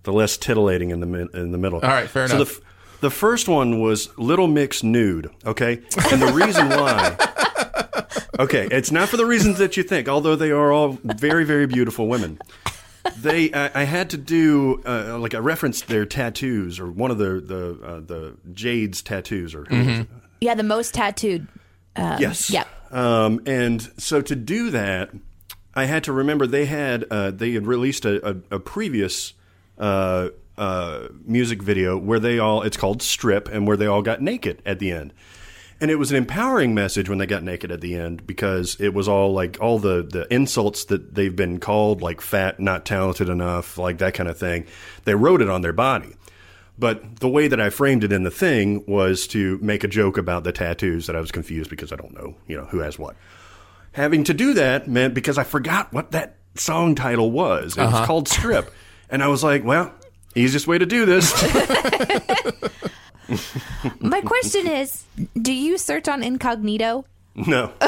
the 0.03 0.13
less 0.13 0.37
titillating 0.37 0.91
in 0.91 1.01
the 1.01 1.29
in 1.33 1.53
the 1.53 1.59
middle. 1.59 1.81
All 1.81 1.89
right, 1.89 2.09
fair 2.09 2.25
enough. 2.25 2.31
so 2.31 2.37
enough. 2.37 2.61
The, 3.01 3.09
the 3.09 3.11
first 3.11 3.49
one 3.49 3.81
was 3.81 4.17
Little 4.19 4.49
Mix 4.49 4.83
nude. 4.83 5.31
Okay, 5.45 5.83
and 6.11 6.23
the 6.23 6.33
reason 6.35 6.69
why 6.69 7.17
Okay, 8.39 8.69
it's 8.71 8.91
not 8.91 9.09
for 9.09 9.17
the 9.17 9.25
reasons 9.25 9.59
that 9.59 9.77
you 9.77 9.83
think, 9.83 10.09
although 10.09 10.37
they 10.37 10.51
are 10.51 10.71
all 10.73 10.99
very, 11.03 11.45
very 11.45 11.67
beautiful 11.67 12.07
women. 12.07 12.39
They, 13.19 13.53
I, 13.53 13.83
I 13.83 13.85
had 13.85 14.11
to 14.11 14.17
do 14.17 14.83
uh, 14.87 15.19
like 15.19 15.35
I 15.35 15.39
referenced 15.39 15.89
their 15.89 16.07
tattoos 16.07 16.79
or 16.81 16.91
one 16.91 17.11
of 17.11 17.19
the 17.19 17.41
the 17.41 17.81
uh, 17.85 18.01
the 18.01 18.37
Jade's 18.53 19.03
tattoos 19.03 19.55
or 19.55 19.67
Yeah, 20.41 20.55
the 20.55 20.63
most 20.63 20.95
tattooed. 20.95 21.47
Um, 21.97 22.21
yes, 22.21 22.51
Yep. 22.51 22.69
Um, 22.93 23.41
and 23.47 23.83
so 23.99 24.21
to 24.23 24.37
do 24.37 24.71
that, 24.71 25.11
I 25.75 25.85
had 25.87 26.05
to 26.05 26.13
remember 26.13 26.47
they 26.47 26.67
had 26.67 27.05
uh, 27.11 27.31
they 27.31 27.53
had 27.53 27.67
released 27.67 28.05
a, 28.05 28.31
a, 28.31 28.37
a 28.53 28.61
previous 28.61 29.35
uh, 29.79 30.31
uh, 30.57 31.09
music 31.25 31.63
video 31.63 31.99
where 31.99 32.21
they 32.21 32.39
all 32.39 32.63
it's 32.63 32.77
called 32.77 33.03
Strip 33.03 33.49
and 33.49 33.67
where 33.67 33.77
they 33.77 33.87
all 33.87 34.03
got 34.03 34.23
naked 34.23 34.63
at 34.65 34.79
the 34.79 34.93
end. 34.93 35.13
And 35.81 35.91
it 35.91 35.97
was 35.97 36.11
an 36.11 36.16
empowering 36.16 36.74
message 36.74 37.09
when 37.09 37.18
they 37.18 37.27
got 37.27 37.43
naked 37.43 37.70
at 37.70 37.83
the 37.83 37.97
end 37.97 38.27
because 38.27 38.81
it 38.81 38.95
was 38.95 39.09
all 39.09 39.35
like 39.35 39.59
all 39.61 39.79
the, 39.79 40.03
the 40.03 40.33
insults 40.33 40.87
that 40.87 41.14
they've 41.14 41.35
been 41.35 41.61
called, 41.61 42.01
like 42.01 42.22
fat, 42.22 42.59
not 42.59 42.87
talented 42.87 43.29
enough, 43.29 43.77
like 43.77 43.99
that 43.99 44.14
kind 44.14 44.29
of 44.29 44.39
thing. 44.39 44.66
They 45.05 45.14
wrote 45.14 45.43
it 45.43 45.51
on 45.51 45.61
their 45.61 45.74
body. 45.74 46.14
But 46.79 47.20
the 47.20 47.29
way 47.29 47.49
that 47.49 47.61
I 47.61 47.70
framed 47.70 48.05
it 48.05 48.12
in 48.12 48.22
the 48.22 48.31
thing 48.31 48.85
was 48.87 49.27
to 49.29 49.59
make 49.62 49.85
a 49.85 49.89
joke 49.89 50.18
about 50.18 50.45
the 50.45 50.53
tattoos 50.53 51.07
that 51.07 51.16
I 51.16 51.20
was 51.20 51.33
confused 51.33 51.70
because 51.70 51.93
I 51.93 51.97
don't 51.97 52.14
know, 52.14 52.37
you 52.47 52.57
know, 52.57 52.66
who 52.66 52.81
has 52.81 52.99
what. 52.99 53.16
Having 53.93 54.24
to 54.24 54.35
do 54.35 54.55
that 54.55 54.89
meant 54.89 55.14
because 55.14 55.39
I 55.39 55.45
forgot 55.45 55.93
what 55.93 56.11
that 56.12 56.37
song 56.55 56.95
title 56.95 57.31
was. 57.31 57.77
It 57.77 57.83
was 57.83 57.95
uh-huh. 57.95 58.07
called 58.07 58.29
Strip. 58.29 58.70
And 59.09 59.22
I 59.22 59.29
was 59.29 59.43
like, 59.43 59.64
well, 59.64 59.93
easiest 60.35 60.66
way 60.66 60.79
to 60.79 60.87
do 60.87 61.07
this. 61.07 61.33
My 64.01 64.20
question 64.20 64.66
is, 64.66 65.05
do 65.41 65.53
you 65.53 65.79
search 65.79 66.09
on 66.09 66.22
incognito? 66.22 67.05
No. 67.35 67.72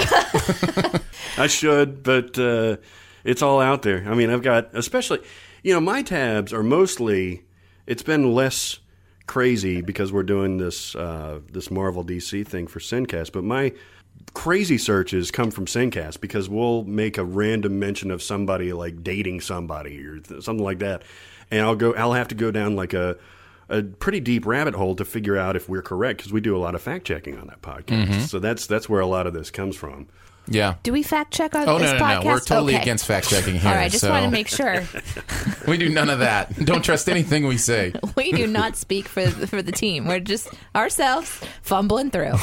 I 1.39 1.47
should, 1.47 2.03
but 2.03 2.39
uh, 2.39 2.77
it's 3.25 3.43
all 3.43 3.61
out 3.61 3.83
there. 3.83 4.05
I 4.07 4.15
mean, 4.15 4.31
I've 4.31 4.43
got, 4.43 4.75
especially, 4.75 5.21
you 5.63 5.73
know, 5.73 5.81
my 5.81 6.03
tabs 6.03 6.53
are 6.53 6.63
mostly, 6.63 7.45
it's 7.87 8.03
been 8.03 8.35
less 8.35 8.79
crazy 9.27 9.81
because 9.81 10.13
we're 10.13 10.23
doing 10.23 10.59
this 10.59 10.97
uh, 10.97 11.41
this 11.53 11.71
Marvel 11.71 12.05
DC 12.05 12.47
thing 12.47 12.67
for 12.67 12.81
Sincast, 12.81 13.33
but 13.33 13.45
my 13.45 13.73
crazy 14.35 14.79
searches 14.79 15.31
come 15.31 15.51
from 15.51 15.67
Sincast 15.67 16.21
because 16.21 16.49
we'll 16.49 16.85
make 16.85 17.19
a 17.19 17.25
random 17.25 17.79
mention 17.79 18.11
of 18.11 18.23
somebody 18.23 18.73
like 18.73 19.05
dating 19.05 19.41
somebody 19.41 20.05
or 20.05 20.19
th- 20.19 20.43
something 20.43 20.65
like 20.65 20.81
that, 20.81 21.03
and 21.51 21.63
I'll 21.63 21.77
go, 21.77 21.95
I'll 21.95 22.15
have 22.15 22.29
to 22.29 22.35
go 22.35 22.51
down 22.51 22.75
like 22.75 22.95
a 22.95 23.17
a 23.69 23.83
pretty 23.83 24.21
deep 24.21 24.47
rabbit 24.47 24.75
hole 24.75 24.95
to 24.97 25.05
figure 25.05 25.37
out 25.37 25.57
if 25.57 25.69
we're 25.69 25.83
correct 25.83 26.19
because 26.19 26.33
we 26.33 26.41
do 26.41 26.57
a 26.57 26.59
lot 26.59 26.75
of 26.75 26.83
fact 26.83 27.07
checking 27.07 27.39
on 27.39 27.47
that 27.49 27.61
podcast. 27.63 28.29
So 28.29 28.39
that's 28.39 28.67
that's 28.67 28.89
where 28.89 29.01
a 29.01 29.07
lot 29.07 29.27
of 29.27 29.35
this 29.35 29.51
comes 29.51 29.77
from. 29.77 30.09
Yeah. 30.51 30.77
Do 30.83 30.93
we 30.95 31.03
fact 31.03 31.35
check 31.35 31.55
on 31.55 31.69
Oh 31.69 31.79
this 31.79 31.93
no, 31.93 31.99
no, 31.99 32.05
podcast? 32.05 32.25
no! 32.25 32.31
We're 32.31 32.41
totally 32.41 32.73
Okay. 32.75 32.83
against 32.83 33.05
fact 33.07 33.29
checking 33.29 33.57
here. 33.57 33.69
All 33.69 33.75
right, 33.77 33.85
I 33.85 33.89
just 33.91 34.01
so 34.01 34.09
want 34.09 34.25
to 34.25 34.31
make 34.31 34.49
sure 34.49 34.83
we 35.69 35.77
do 35.77 35.91
none 35.91 36.09
of 36.09 36.21
that. 36.21 36.57
Don't 36.65 36.83
trust 36.83 37.07
anything 37.11 37.47
we 37.47 37.59
say. 37.59 37.93
we 38.17 38.33
do 38.33 38.47
not 38.47 38.75
speak 38.75 39.09
for 39.09 39.27
for 39.29 39.61
the 39.61 39.73
team. 39.73 40.07
We're 40.07 40.21
just 40.21 40.49
ourselves 40.75 41.43
fumbling 41.63 42.11
through. 42.11 42.35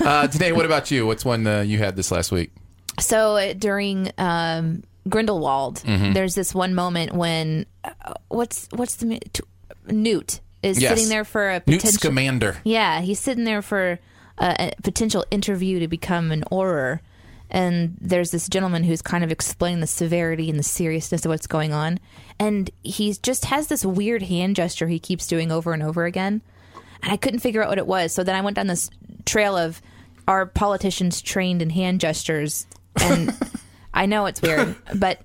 Uh, 0.00 0.26
today, 0.28 0.50
what 0.52 0.64
about 0.64 0.90
you? 0.90 1.06
What's 1.06 1.24
one 1.26 1.46
uh, 1.46 1.60
you 1.60 1.76
had 1.78 1.94
this 1.94 2.10
last 2.10 2.32
week? 2.32 2.52
So 2.98 3.36
uh, 3.36 3.52
during 3.52 4.10
um, 4.16 4.82
Grindelwald, 5.08 5.80
Mm-hmm. 5.84 6.14
there's 6.14 6.34
this 6.34 6.54
one 6.54 6.74
moment 6.74 7.12
when 7.12 7.66
uh, 7.84 8.14
what's 8.28 8.66
what's 8.72 8.96
the 8.96 9.20
t- 9.32 9.42
Newt 9.86 10.40
is 10.62 10.80
Yes. 10.80 10.90
sitting 10.92 11.08
there 11.08 11.24
for 11.24 11.48
a 11.50 11.54
Newt 11.66 11.80
potential. 11.80 11.98
Scamander. 11.98 12.56
Yeah, 12.64 13.00
he's 13.00 13.18
sitting 13.20 13.44
there 13.44 13.62
for 13.62 13.98
a, 14.38 14.72
a 14.78 14.82
potential 14.82 15.24
interview 15.30 15.80
to 15.80 15.88
become 15.88 16.30
an 16.32 16.44
Auror. 16.52 17.00
And 17.50 17.96
there's 18.00 18.30
this 18.30 18.48
gentleman 18.48 18.82
who's 18.84 19.02
kind 19.02 19.22
of 19.22 19.30
explaining 19.30 19.80
the 19.80 19.86
severity 19.86 20.48
and 20.48 20.58
the 20.58 20.62
seriousness 20.62 21.26
of 21.26 21.28
what's 21.28 21.46
going 21.46 21.72
on. 21.74 22.00
And 22.38 22.70
he 22.82 23.12
just 23.22 23.44
has 23.46 23.66
this 23.66 23.84
weird 23.84 24.22
hand 24.22 24.56
gesture 24.56 24.88
he 24.88 24.98
keeps 24.98 25.26
doing 25.26 25.52
over 25.52 25.72
and 25.74 25.82
over 25.82 26.06
again. 26.06 26.40
And 27.02 27.12
I 27.12 27.16
couldn't 27.18 27.40
figure 27.40 27.62
out 27.62 27.68
what 27.68 27.76
it 27.78 27.86
was. 27.86 28.12
So 28.14 28.24
then 28.24 28.34
I 28.34 28.40
went 28.40 28.56
down 28.56 28.68
this 28.68 28.88
trail 29.26 29.56
of 29.56 29.82
are 30.26 30.46
politicians 30.46 31.20
trained 31.20 31.60
in 31.60 31.68
hand 31.70 32.00
gestures? 32.00 32.66
And 33.02 33.36
I 33.94 34.06
know 34.06 34.24
it's 34.26 34.40
weird, 34.40 34.74
but 34.94 35.20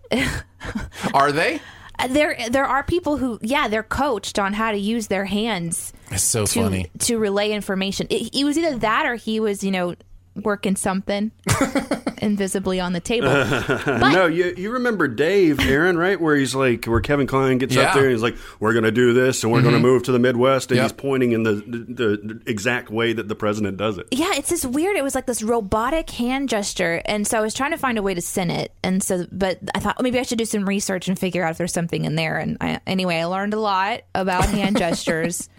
Are 1.14 1.32
they? 1.32 1.62
There 2.10 2.38
there 2.50 2.66
are 2.66 2.84
people 2.84 3.18
who, 3.18 3.39
yeah, 3.41 3.68
they're 3.68 3.84
coached 3.84 4.38
on 4.39 4.54
how 4.54 4.72
to 4.72 4.78
use 4.78 5.08
their 5.08 5.26
hands 5.26 5.93
It's 6.12 6.24
so 6.24 6.45
to 6.45 6.62
funny. 6.64 6.86
to 7.00 7.18
relay 7.18 7.52
information. 7.52 8.08
It, 8.10 8.36
it 8.36 8.43
was 8.43 8.58
either 8.58 8.78
that 8.80 9.06
or 9.06 9.16
he 9.16 9.39
was, 9.39 9.64
you 9.64 9.72
know, 9.72 9.95
working 10.44 10.76
something 10.76 11.32
invisibly 12.22 12.80
on 12.80 12.94
the 12.94 13.00
table. 13.00 13.28
no, 14.00 14.26
you 14.26 14.54
you 14.58 14.72
remember 14.72 15.08
Dave, 15.08 15.60
Aaron, 15.60 15.98
right? 15.98 16.20
Where 16.20 16.36
he's 16.36 16.56
like, 16.56 16.86
where 16.86 17.02
Kevin 17.02 17.28
Kline 17.28 17.58
gets 17.58 17.76
Yeah. 17.76 17.84
up 17.90 17.94
there 17.96 18.04
and 18.04 18.12
he's 18.12 18.22
like, 18.22 18.36
"We're 18.60 18.74
going 18.74 18.86
to 18.86 18.92
do 18.92 19.14
this, 19.14 19.44
and 19.44 19.52
we're 19.52 19.62
going 19.62 19.74
to 19.74 19.80
mm-hmm. 19.80 19.88
move 19.88 20.04
to 20.04 20.12
the 20.12 20.20
Midwest," 20.20 20.72
and 20.72 20.78
Yep. 20.78 20.84
he's 20.84 20.92
pointing 20.94 21.32
in 21.32 21.44
the, 21.44 21.54
the 21.54 22.18
the 22.24 22.42
exact 22.46 22.90
way 22.90 23.14
that 23.14 23.28
the 23.28 23.36
president 23.36 23.78
does 23.78 23.98
it. 23.98 24.08
yeah, 24.12 24.32
it's 24.36 24.50
this 24.50 24.66
weird. 24.66 24.96
It 24.98 25.04
was 25.04 25.16
like 25.16 25.26
this 25.26 25.44
robotic 25.44 26.10
hand 26.10 26.50
gesture, 26.50 27.02
and 27.06 27.26
so 27.28 27.38
I 27.38 27.42
was 27.42 27.54
trying 27.54 27.72
to 27.72 27.78
find 27.78 27.98
a 27.98 28.02
way 28.04 28.14
to 28.14 28.22
send 28.22 28.52
it. 28.52 28.72
And 28.84 29.04
so, 29.04 29.26
but 29.32 29.60
I 29.76 29.80
thought 29.80 29.98
oh, 30.00 30.04
maybe 30.04 30.20
I 30.20 30.24
should 30.24 30.38
do 30.38 30.46
some 30.46 30.68
research 30.68 31.08
and 31.08 31.18
figure 31.18 31.44
out 31.44 31.52
if 31.52 31.58
there's 31.58 31.74
something 31.74 32.06
in 32.06 32.16
there. 32.16 32.38
And 32.38 32.58
I, 32.62 32.80
anyway, 32.88 33.18
I 33.18 33.26
learned 33.26 33.54
a 33.54 33.60
lot 33.60 34.02
about 34.16 34.46
hand 34.50 34.78
gestures. 34.80 35.50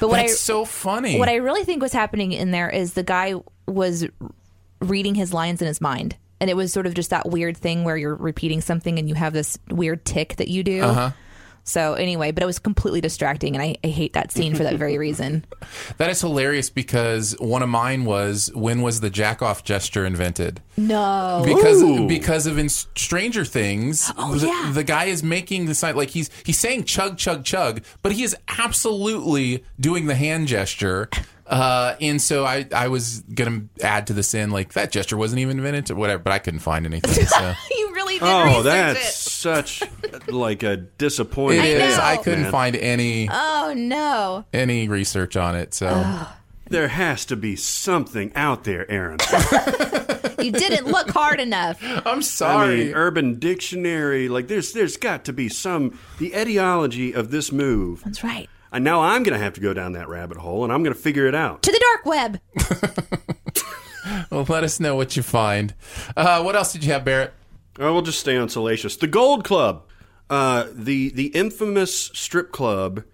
But 0.00 0.08
what 0.08 0.16
That's 0.16 0.32
I 0.32 0.36
so 0.36 0.64
funny. 0.64 1.18
what 1.20 1.28
I 1.28 1.36
really 1.36 1.62
think 1.62 1.80
was 1.80 1.92
happening 1.92 2.32
in 2.32 2.50
there 2.50 2.68
is 2.68 2.94
the 2.94 3.04
guy 3.04 3.34
was 3.66 4.06
reading 4.80 5.14
his 5.14 5.32
lines 5.32 5.60
in 5.62 5.68
his 5.68 5.80
mind. 5.80 6.16
And 6.40 6.50
it 6.50 6.56
was 6.56 6.72
sort 6.72 6.86
of 6.86 6.94
just 6.94 7.10
that 7.10 7.28
weird 7.30 7.56
thing 7.56 7.84
where 7.84 7.96
you're 7.96 8.14
repeating 8.16 8.60
something 8.60 8.98
and 8.98 9.08
you 9.08 9.14
have 9.14 9.32
this 9.32 9.58
weird 9.70 10.04
tic 10.04 10.36
that 10.36 10.48
you 10.48 10.62
do. 10.62 10.82
Uh-huh. 10.82 11.10
So 11.66 11.94
anyway, 11.94 12.30
but 12.30 12.42
it 12.42 12.46
was 12.46 12.58
completely 12.58 13.00
distracting, 13.00 13.56
and 13.56 13.62
I, 13.62 13.76
I 13.82 13.86
hate 13.86 14.12
that 14.12 14.30
scene 14.30 14.54
for 14.54 14.64
that 14.64 14.74
very 14.74 14.98
reason. 14.98 15.46
that 15.96 16.10
is 16.10 16.20
hilarious 16.20 16.68
because 16.68 17.34
one 17.38 17.62
of 17.62 17.70
mine 17.70 18.04
was 18.04 18.50
when 18.54 18.82
was 18.82 19.00
the 19.00 19.08
jack 19.08 19.40
off 19.40 19.64
gesture 19.64 20.04
invented? 20.04 20.60
No, 20.76 21.42
because 21.46 21.80
Ooh. 21.80 22.06
because 22.06 22.46
of 22.46 22.58
in 22.58 22.68
Stranger 22.68 23.46
Things, 23.46 24.12
Oh, 24.18 24.34
the, 24.34 24.48
yeah. 24.48 24.72
the 24.74 24.84
guy 24.84 25.04
is 25.06 25.22
making 25.22 25.64
the 25.64 25.74
sign 25.74 25.96
like 25.96 26.10
he's 26.10 26.28
he's 26.44 26.58
saying 26.58 26.84
chug 26.84 27.16
chug 27.16 27.44
chug, 27.44 27.82
but 28.02 28.12
he 28.12 28.24
is 28.24 28.36
absolutely 28.58 29.64
doing 29.80 30.04
the 30.04 30.16
hand 30.16 30.48
gesture. 30.48 31.08
Uh, 31.46 31.94
and 32.00 32.20
so 32.22 32.44
I, 32.46 32.66
I 32.74 32.88
was 32.88 33.20
gonna 33.20 33.64
add 33.82 34.06
to 34.06 34.12
this 34.14 34.32
in 34.34 34.50
like 34.50 34.72
that 34.72 34.90
gesture 34.90 35.16
wasn't 35.16 35.40
even 35.40 35.58
invented 35.58 35.90
or 35.90 35.96
whatever, 35.96 36.22
but 36.22 36.32
I 36.32 36.38
couldn't 36.38 36.60
find 36.60 36.86
anything. 36.86 37.26
So 37.26 37.54
you 37.70 37.92
really 37.94 38.14
did 38.14 38.22
Oh, 38.22 38.62
that's 38.62 39.00
it. 39.00 39.12
such 39.12 39.82
like 40.28 40.62
a 40.62 40.72
it 40.72 40.98
disappointment. 40.98 41.68
is. 41.68 41.96
know. 41.98 42.02
I 42.02 42.16
couldn't 42.16 42.42
Man. 42.44 42.52
find 42.52 42.76
any 42.76 43.28
Oh 43.30 43.74
no! 43.76 44.44
any 44.54 44.88
research 44.88 45.36
on 45.36 45.54
it. 45.54 45.74
So 45.74 46.26
There 46.70 46.88
has 46.88 47.26
to 47.26 47.36
be 47.36 47.56
something 47.56 48.32
out 48.34 48.64
there, 48.64 48.90
Aaron. 48.90 49.18
You 50.42 50.52
didn't 50.52 50.86
look 50.88 51.08
hard 51.10 51.40
enough. 51.40 51.78
I'm 51.82 52.18
I 52.18 52.20
sorry. 52.20 52.76
mean, 52.86 52.94
Urban 52.94 53.38
Dictionary, 53.38 54.28
like 54.28 54.46
there's 54.46 54.72
there's 54.72 54.98
got 54.98 55.24
to 55.24 55.32
be 55.32 55.48
some 55.48 55.98
the 56.18 56.34
etiology 56.34 57.14
of 57.14 57.30
this 57.30 57.50
move. 57.50 58.02
That's 58.04 58.22
right. 58.22 58.50
And 58.74 58.82
now 58.82 59.02
I'm 59.02 59.22
going 59.22 59.38
to 59.38 59.42
have 59.42 59.54
to 59.54 59.60
go 59.60 59.72
down 59.72 59.92
that 59.92 60.08
rabbit 60.08 60.36
hole, 60.36 60.64
and 60.64 60.72
I'm 60.72 60.82
going 60.82 60.94
to 60.94 61.00
figure 61.00 61.28
it 61.28 61.34
out. 61.34 61.62
To 61.62 61.70
the 61.70 61.84
dark 61.92 62.06
web. 62.06 62.40
well, 64.30 64.44
let 64.48 64.64
us 64.64 64.80
know 64.80 64.96
what 64.96 65.16
you 65.16 65.22
find. 65.22 65.74
Uh, 66.16 66.42
what 66.42 66.56
else 66.56 66.72
did 66.72 66.84
you 66.84 66.92
have, 66.92 67.04
Barrett? 67.04 67.32
Oh, 67.78 67.92
we'll 67.92 68.02
just 68.02 68.18
stay 68.18 68.36
on 68.36 68.48
Salacious. 68.48 68.96
The 68.96 69.06
Gold 69.06 69.44
Club, 69.44 69.84
uh, 70.28 70.66
the 70.72 71.10
the 71.10 71.26
infamous 71.28 72.06
strip 72.06 72.50
club 72.50 73.04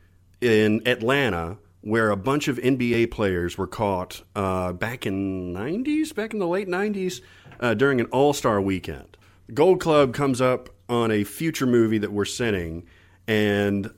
in 0.40 0.80
Atlanta, 0.86 1.58
where 1.82 2.10
a 2.10 2.16
bunch 2.16 2.48
of 2.48 2.56
NBA 2.56 3.10
players 3.10 3.58
were 3.58 3.66
caught 3.66 4.22
uh, 4.34 4.72
back 4.72 5.06
in 5.06 5.52
'90s, 5.54 6.14
back 6.14 6.32
in 6.32 6.38
the 6.38 6.48
late 6.48 6.68
'90s, 6.68 7.20
uh, 7.60 7.74
during 7.74 8.00
an 8.00 8.06
All 8.06 8.32
Star 8.32 8.60
weekend. 8.60 9.16
The 9.46 9.52
Gold 9.52 9.80
Club 9.80 10.14
comes 10.14 10.40
up 10.40 10.70
on 10.88 11.10
a 11.10 11.24
future 11.24 11.66
movie 11.66 11.98
that 11.98 12.12
we're 12.12 12.24
sending, 12.24 12.84
and 13.26 13.90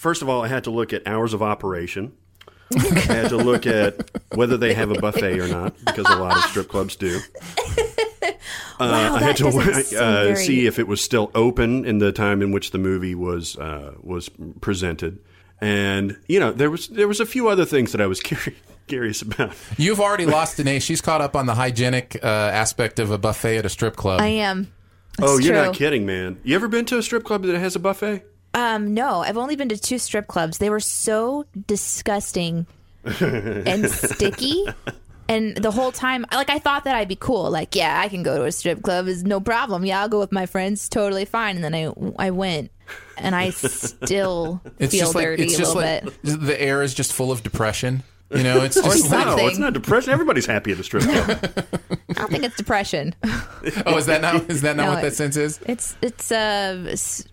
first 0.00 0.22
of 0.22 0.28
all, 0.28 0.42
I 0.42 0.48
had 0.48 0.64
to 0.64 0.70
look 0.70 0.92
at 0.92 1.06
hours 1.06 1.34
of 1.34 1.42
operation. 1.42 2.12
I 2.74 2.80
had 3.02 3.28
to 3.28 3.36
look 3.36 3.66
at 3.66 4.10
whether 4.34 4.56
they 4.56 4.74
have 4.74 4.90
a 4.90 4.94
buffet 4.94 5.38
or 5.40 5.48
not, 5.48 5.74
because 5.84 6.06
a 6.08 6.16
lot 6.16 6.36
of 6.36 6.44
strip 6.44 6.68
clubs 6.68 6.96
do. 6.96 7.20
Wow, 8.80 9.14
I 9.16 9.20
had 9.20 9.36
to 9.36 9.48
uh, 9.48 9.50
very- 9.52 10.36
see 10.36 10.66
if 10.66 10.78
it 10.78 10.88
was 10.88 11.04
still 11.04 11.30
open 11.34 11.84
in 11.84 11.98
the 11.98 12.12
time 12.12 12.40
in 12.40 12.50
which 12.50 12.70
the 12.70 12.78
movie 12.78 13.14
was 13.14 13.54
uh, 13.58 13.92
was 14.00 14.30
presented, 14.62 15.18
and 15.60 16.16
you 16.28 16.40
know 16.40 16.50
there 16.50 16.70
was 16.70 16.88
there 16.88 17.06
was 17.06 17.20
a 17.20 17.26
few 17.26 17.48
other 17.48 17.66
things 17.66 17.92
that 17.92 18.00
I 18.00 18.06
was 18.06 18.20
curious, 18.22 18.58
curious 18.86 19.20
about. 19.20 19.52
You've 19.76 20.00
already 20.00 20.24
lost 20.24 20.56
Danae. 20.56 20.78
She's 20.78 21.02
caught 21.02 21.20
up 21.20 21.36
on 21.36 21.44
the 21.44 21.54
hygienic 21.54 22.18
uh, 22.22 22.26
aspect 22.26 22.98
of 22.98 23.10
a 23.10 23.18
buffet 23.18 23.58
at 23.58 23.66
a 23.66 23.68
strip 23.68 23.96
club. 23.96 24.22
I 24.22 24.28
am. 24.28 24.72
oh, 25.20 25.38
you're 25.38 25.52
true. 25.52 25.62
not 25.66 25.74
kidding, 25.74 26.06
man! 26.06 26.40
You 26.42 26.54
ever 26.56 26.66
been 26.66 26.86
to 26.86 26.96
a 26.96 27.02
strip 27.02 27.22
club 27.22 27.42
that 27.42 27.58
has 27.58 27.76
a 27.76 27.80
buffet? 27.80 28.24
Um, 28.54 28.94
no, 28.94 29.20
I've 29.20 29.36
only 29.36 29.56
been 29.56 29.68
to 29.68 29.76
two 29.78 29.98
strip 29.98 30.26
clubs. 30.26 30.58
They 30.58 30.70
were 30.70 30.80
so 30.80 31.46
disgusting 31.66 32.66
and 33.04 33.88
sticky 33.90 34.64
And 35.28 35.56
the 35.56 35.70
whole 35.70 35.92
time, 35.92 36.26
like 36.32 36.50
I 36.50 36.58
thought 36.58 36.82
that 36.84 36.96
I'd 36.96 37.06
be 37.06 37.14
cool. 37.16 37.50
Like, 37.52 37.76
yeah, 37.76 38.00
I 38.00 38.08
can 38.08 38.24
go 38.24 38.36
to 38.38 38.44
a 38.44 38.52
strip 38.52 38.82
club. 38.82 39.06
Is 39.06 39.22
no 39.22 39.38
problem. 39.40 39.84
Yeah, 39.84 40.00
I'll 40.00 40.08
go 40.08 40.18
with 40.18 40.32
my 40.32 40.46
friends. 40.46 40.88
Totally 40.88 41.24
fine. 41.24 41.54
And 41.54 41.64
then 41.64 41.72
I 41.74 41.92
I 42.18 42.30
went, 42.32 42.72
and 43.16 43.36
I 43.36 43.50
still 43.50 44.60
It's 44.80 44.92
feel 44.92 45.00
just 45.02 45.14
like 45.14 45.24
dirty 45.26 45.44
it's 45.44 45.54
a 45.54 45.58
just 45.58 45.74
little 45.76 45.88
like 46.08 46.22
bit. 46.22 46.40
the 46.40 46.60
air 46.60 46.82
is 46.82 46.92
just 46.94 47.12
full 47.12 47.30
of 47.30 47.44
depression. 47.44 48.02
You 48.32 48.42
know, 48.42 48.62
it's 48.62 48.76
Or 48.76 48.82
just 48.82 49.04
No, 49.10 49.22
something. 49.22 49.46
it's 49.46 49.58
not 49.58 49.72
depression. 49.72 50.12
Everybody's 50.12 50.46
happy 50.46 50.72
at 50.72 50.78
a 50.80 50.82
strip 50.84 51.02
club. 51.04 51.28
I 52.10 52.12
don't 52.14 52.30
think 52.30 52.44
it's 52.44 52.56
depression. 52.56 53.14
oh, 53.24 53.96
is 53.98 54.06
that 54.06 54.20
not 54.22 54.50
is 54.50 54.62
that 54.62 54.74
not 54.76 54.84
No, 54.86 54.90
what 54.94 55.02
that 55.02 55.14
sense 55.14 55.36
is? 55.36 55.60
It's 55.66 55.96
it's 56.02 56.32
uh, 56.32 56.86
s- 56.90 57.24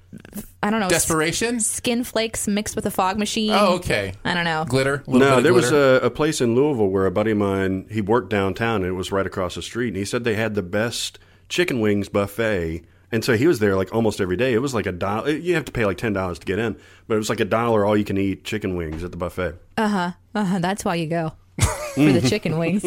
I 0.68 0.70
don't 0.70 0.80
know. 0.82 0.90
Desperation. 0.90 1.60
Skin 1.62 2.04
flakes 2.04 2.48
mixed 2.48 2.76
with 2.76 2.86
a 2.86 2.92
fog 2.92 3.18
machine. 3.18 3.52
Oh, 3.52 3.76
okay. 3.76 4.14
I 4.26 4.34
don't 4.34 4.44
know. 4.44 4.66
Glitter. 4.68 4.96
a 5.08 5.10
little 5.10 5.14
bit 5.14 5.20
No, 5.20 5.38
of 5.38 5.44
there 5.44 5.54
was 5.54 5.72
a, 5.72 6.02
a 6.04 6.10
place 6.10 6.42
in 6.42 6.56
Louisville 6.56 6.90
where 6.90 7.06
a 7.06 7.12
buddy 7.12 7.32
of 7.32 7.38
mine 7.38 7.88
he 7.90 8.02
worked 8.02 8.30
downtown 8.30 8.78
and 8.82 8.86
it 8.88 8.92
was 8.92 9.12
right 9.12 9.26
across 9.26 9.56
the 9.56 9.62
street 9.62 9.90
and 9.90 9.98
he 9.98 10.04
said 10.06 10.24
they 10.26 10.36
had 10.36 10.56
the 10.56 10.62
best 10.64 11.20
chicken 11.48 11.80
wings 11.80 12.10
buffet 12.10 12.84
and 13.10 13.24
so 13.24 13.38
he 13.38 13.48
was 13.48 13.60
there 13.60 13.78
like 13.78 13.94
almost 13.96 14.20
every 14.20 14.36
day. 14.36 14.54
It 14.54 14.58
was 14.60 14.74
like 14.74 14.86
a 14.86 14.92
dollar. 14.92 15.30
You 15.32 15.56
have 15.56 15.64
to 15.66 15.72
pay 15.72 15.86
like 15.86 15.98
ten 15.98 16.12
dollars 16.12 16.40
to 16.40 16.46
get 16.46 16.60
in, 16.60 16.76
but 17.08 17.16
it 17.16 17.18
was 17.18 17.30
like 17.30 17.40
a 17.40 17.46
dollar 17.46 17.86
all 17.86 17.96
you 17.96 18.04
can 18.04 18.18
eat 18.18 18.44
chicken 18.44 18.76
wings 18.76 19.02
at 19.06 19.12
the 19.12 19.18
buffet. 19.18 19.56
Uh, 19.78 19.88
huh. 19.88 20.12
Uh 20.36 20.44
huh. 20.44 20.60
that's 20.60 20.84
why 20.84 20.96
you 20.96 21.08
go 21.08 21.32
for 21.96 22.12
the 22.12 22.26
chicken 22.28 22.58
wings. 22.58 22.84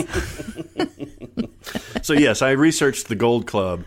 So 2.02 2.12
yes, 2.14 2.42
I 2.42 2.50
researched 2.52 3.08
the 3.08 3.14
Gold 3.14 3.46
Club 3.46 3.84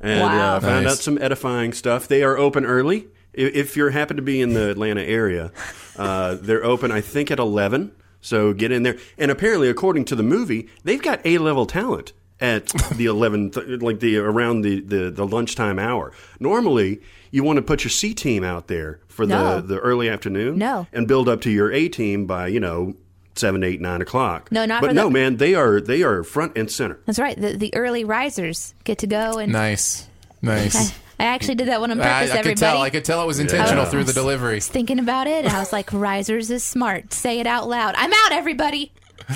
and 0.00 0.20
Wow. 0.20 0.56
uh, 0.56 0.60
found 0.60 0.84
Nice. 0.84 0.92
out 0.94 0.98
some 0.98 1.18
edifying 1.20 1.72
stuff. 1.72 2.08
They 2.08 2.22
are 2.22 2.36
open 2.36 2.64
early. 2.64 3.06
I- 3.36 3.40
If 3.40 3.76
you 3.76 3.86
happen 3.88 4.16
to 4.16 4.22
be 4.22 4.40
in 4.40 4.52
the 4.54 4.70
Atlanta 4.70 5.02
area, 5.02 5.52
uh, 5.96 6.36
they're 6.40 6.64
open. 6.64 6.90
I 6.92 7.00
think 7.00 7.30
at 7.30 7.38
eleven. 7.38 7.92
So 8.20 8.52
get 8.52 8.70
in 8.70 8.82
there. 8.84 8.96
And 9.18 9.30
apparently, 9.30 9.68
according 9.68 10.04
to 10.06 10.16
the 10.16 10.22
movie, 10.22 10.68
they've 10.84 11.02
got 11.02 11.20
A 11.24 11.38
level 11.38 11.66
talent 11.66 12.12
at 12.40 12.68
the 12.96 13.06
eleven, 13.16 13.50
th- 13.50 13.80
like 13.80 14.00
the 14.00 14.16
around 14.18 14.62
the, 14.62 14.80
the 14.80 15.10
the 15.10 15.26
lunchtime 15.26 15.78
hour. 15.78 16.12
Normally, 16.38 17.00
you 17.30 17.42
want 17.42 17.56
to 17.56 17.62
put 17.62 17.82
your 17.84 17.90
C 17.90 18.14
team 18.14 18.44
out 18.44 18.68
there 18.68 19.00
for 19.08 19.26
No. 19.26 19.56
the 19.60 19.74
the 19.74 19.78
early 19.80 20.08
afternoon, 20.08 20.58
No. 20.58 20.86
and 20.92 21.08
build 21.08 21.28
up 21.28 21.40
to 21.42 21.50
your 21.50 21.72
A 21.72 21.88
team 21.88 22.26
by 22.26 22.46
you 22.48 22.60
know 22.60 22.94
seven, 23.34 23.64
eight, 23.64 23.80
nine 23.80 24.02
o'clock. 24.02 24.52
No, 24.52 24.66
not 24.66 24.82
but 24.82 24.88
for 24.90 24.94
no, 24.94 25.04
the- 25.04 25.10
man. 25.10 25.38
They 25.38 25.54
are 25.54 25.80
they 25.80 26.02
are 26.02 26.22
front 26.22 26.56
and 26.56 26.70
center. 26.70 27.00
That's 27.06 27.18
right. 27.18 27.40
The 27.40 27.56
the 27.56 27.74
early 27.74 28.04
risers 28.04 28.74
get 28.84 28.98
to 28.98 29.06
go 29.08 29.38
and 29.38 29.50
nice, 29.50 30.06
nice. 30.42 30.92
I 31.20 31.24
actually 31.24 31.54
did 31.56 31.68
that 31.68 31.80
one 31.80 31.90
on 31.90 32.00
I, 32.00 32.04
purpose. 32.04 32.30
I 32.30 32.36
could 32.36 32.38
everybody. 32.40 32.60
tell. 32.60 32.82
I 32.82 32.90
could 32.90 33.04
tell 33.04 33.22
it 33.22 33.26
was 33.26 33.38
intentional 33.38 33.84
Yeah. 33.84 33.90
through 33.90 34.04
the 34.04 34.12
delivery. 34.12 34.60
thinking 34.60 34.98
about 34.98 35.26
it, 35.26 35.44
and 35.44 35.54
I 35.54 35.58
was 35.60 35.72
like, 35.72 35.92
"Risers 35.92 36.50
is 36.50 36.64
smart. 36.64 37.12
Say 37.12 37.38
it 37.40 37.46
out 37.46 37.68
loud. 37.68 37.94
I'm 37.96 38.12
out, 38.12 38.32
everybody. 38.32 38.92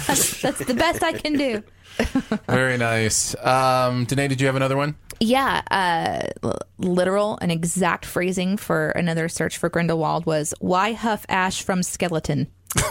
That's, 0.06 0.40
that's 0.40 0.64
the 0.64 0.74
best 0.74 1.02
I 1.02 1.12
can 1.12 1.34
do." 1.34 1.62
Very 2.48 2.76
nice. 2.76 3.34
Um, 3.44 4.04
Danae, 4.04 4.28
did 4.28 4.40
you 4.40 4.46
have 4.48 4.56
another 4.56 4.76
one? 4.76 4.96
Yeah, 5.20 5.62
uh, 5.70 6.50
literal 6.78 7.38
and 7.40 7.50
exact 7.50 8.04
phrasing 8.04 8.56
for 8.58 8.90
another 8.90 9.28
search 9.30 9.56
for 9.56 9.68
Grindelwald 9.70 10.26
was 10.26 10.52
"Why 10.60 10.92
huff 10.92 11.24
ash 11.28 11.62
from 11.62 11.82
skeleton?" 11.82 12.48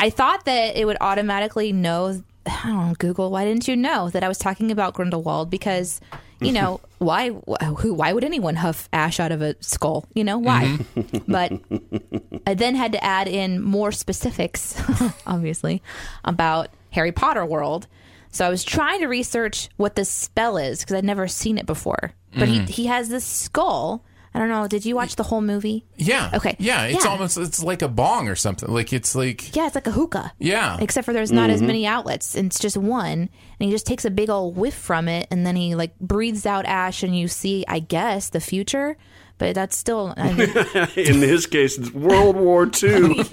I 0.00 0.10
thought 0.10 0.44
that 0.46 0.76
it 0.76 0.84
would 0.86 0.96
automatically 1.00 1.72
know. 1.72 2.22
I 2.46 2.62
don't 2.66 2.88
know, 2.88 2.94
Google. 2.98 3.30
Why 3.30 3.44
didn't 3.44 3.68
you 3.68 3.76
know 3.76 4.08
that 4.10 4.24
I 4.24 4.28
was 4.28 4.38
talking 4.38 4.70
about 4.70 4.94
Grindelwald? 4.94 5.50
Because 5.50 6.00
you 6.40 6.52
know 6.52 6.80
why? 6.98 7.30
wh- 7.30 7.64
Who? 7.78 7.94
Why 7.94 8.12
would 8.12 8.24
anyone 8.24 8.56
huff 8.56 8.88
ash 8.92 9.20
out 9.20 9.32
of 9.32 9.42
a 9.42 9.56
skull? 9.60 10.06
You 10.14 10.24
know 10.24 10.38
why? 10.38 10.64
Mm-hmm. 10.64 11.18
but 11.32 12.42
I 12.46 12.54
then 12.54 12.74
had 12.74 12.92
to 12.92 13.04
add 13.04 13.28
in 13.28 13.62
more 13.62 13.92
specifics, 13.92 14.80
obviously, 15.26 15.82
about 16.24 16.68
Harry 16.90 17.12
Potter 17.12 17.44
world. 17.44 17.86
So 18.30 18.46
I 18.46 18.50
was 18.50 18.62
trying 18.62 19.00
to 19.00 19.06
research 19.06 19.68
what 19.76 19.96
this 19.96 20.10
spell 20.10 20.58
is 20.58 20.80
because 20.80 20.96
I'd 20.96 21.04
never 21.04 21.28
seen 21.28 21.58
it 21.58 21.66
before. 21.66 22.12
But 22.36 22.48
he 22.48 22.58
mm-hmm. 22.58 22.66
he 22.66 22.86
has 22.86 23.08
this 23.08 23.24
skull. 23.24 24.04
I 24.34 24.38
don't 24.38 24.48
know. 24.48 24.68
Did 24.68 24.84
you 24.84 24.94
watch 24.94 25.16
the 25.16 25.22
whole 25.22 25.40
movie? 25.40 25.86
Yeah. 25.96 26.30
Okay. 26.34 26.54
Yeah. 26.58 26.84
It's 26.84 27.04
Yeah. 27.04 27.10
almost 27.10 27.38
it's 27.38 27.62
like 27.62 27.82
a 27.82 27.88
bong 27.88 28.28
or 28.28 28.36
something. 28.36 28.68
Like 28.70 28.92
it's 28.92 29.14
like 29.14 29.54
Yeah, 29.56 29.66
it's 29.66 29.74
like 29.74 29.86
a 29.86 29.92
hookah. 29.92 30.32
yeah. 30.38 30.76
Except 30.80 31.04
for 31.04 31.12
there's 31.12 31.32
not 31.32 31.50
as 31.50 31.60
mm-hmm. 31.60 31.66
many 31.66 31.86
outlets. 31.86 32.34
And 32.34 32.46
it's 32.46 32.58
just 32.58 32.76
one. 32.76 33.12
And 33.20 33.30
he 33.58 33.70
just 33.70 33.86
takes 33.86 34.04
a 34.04 34.10
big 34.10 34.30
old 34.30 34.56
whiff 34.56 34.74
from 34.74 35.08
it 35.08 35.28
and 35.30 35.46
then 35.46 35.56
he 35.56 35.74
like 35.74 35.98
breathes 35.98 36.46
out 36.46 36.66
ash 36.66 37.02
and 37.02 37.18
you 37.18 37.26
see, 37.28 37.64
I 37.66 37.78
guess, 37.78 38.28
the 38.30 38.40
future. 38.40 38.96
But 39.38 39.54
that's 39.54 39.76
still 39.76 40.14
I 40.16 40.32
mean, 40.32 40.50
in 40.96 41.20
his 41.22 41.46
case, 41.46 41.78
it's 41.78 41.92
World 41.92 42.36
War 42.36 42.70
II. 42.82 43.24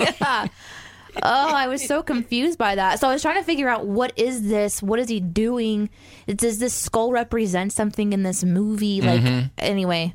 Oh, 1.23 1.55
I 1.55 1.67
was 1.67 1.85
so 1.85 2.03
confused 2.03 2.57
by 2.57 2.75
that. 2.75 2.99
So 2.99 3.07
I 3.07 3.13
was 3.13 3.21
trying 3.21 3.37
to 3.37 3.43
figure 3.43 3.69
out 3.69 3.85
what 3.85 4.17
is 4.17 4.47
this? 4.47 4.83
What 4.83 4.99
is 4.99 5.07
he 5.09 5.19
doing? 5.19 5.89
Does 6.27 6.59
this 6.59 6.73
skull 6.73 7.11
represent 7.11 7.71
something 7.71 8.11
in 8.13 8.23
this 8.23 8.43
movie? 8.43 9.01
Like, 9.01 9.21
mm-hmm. 9.21 9.47
anyway, 9.57 10.13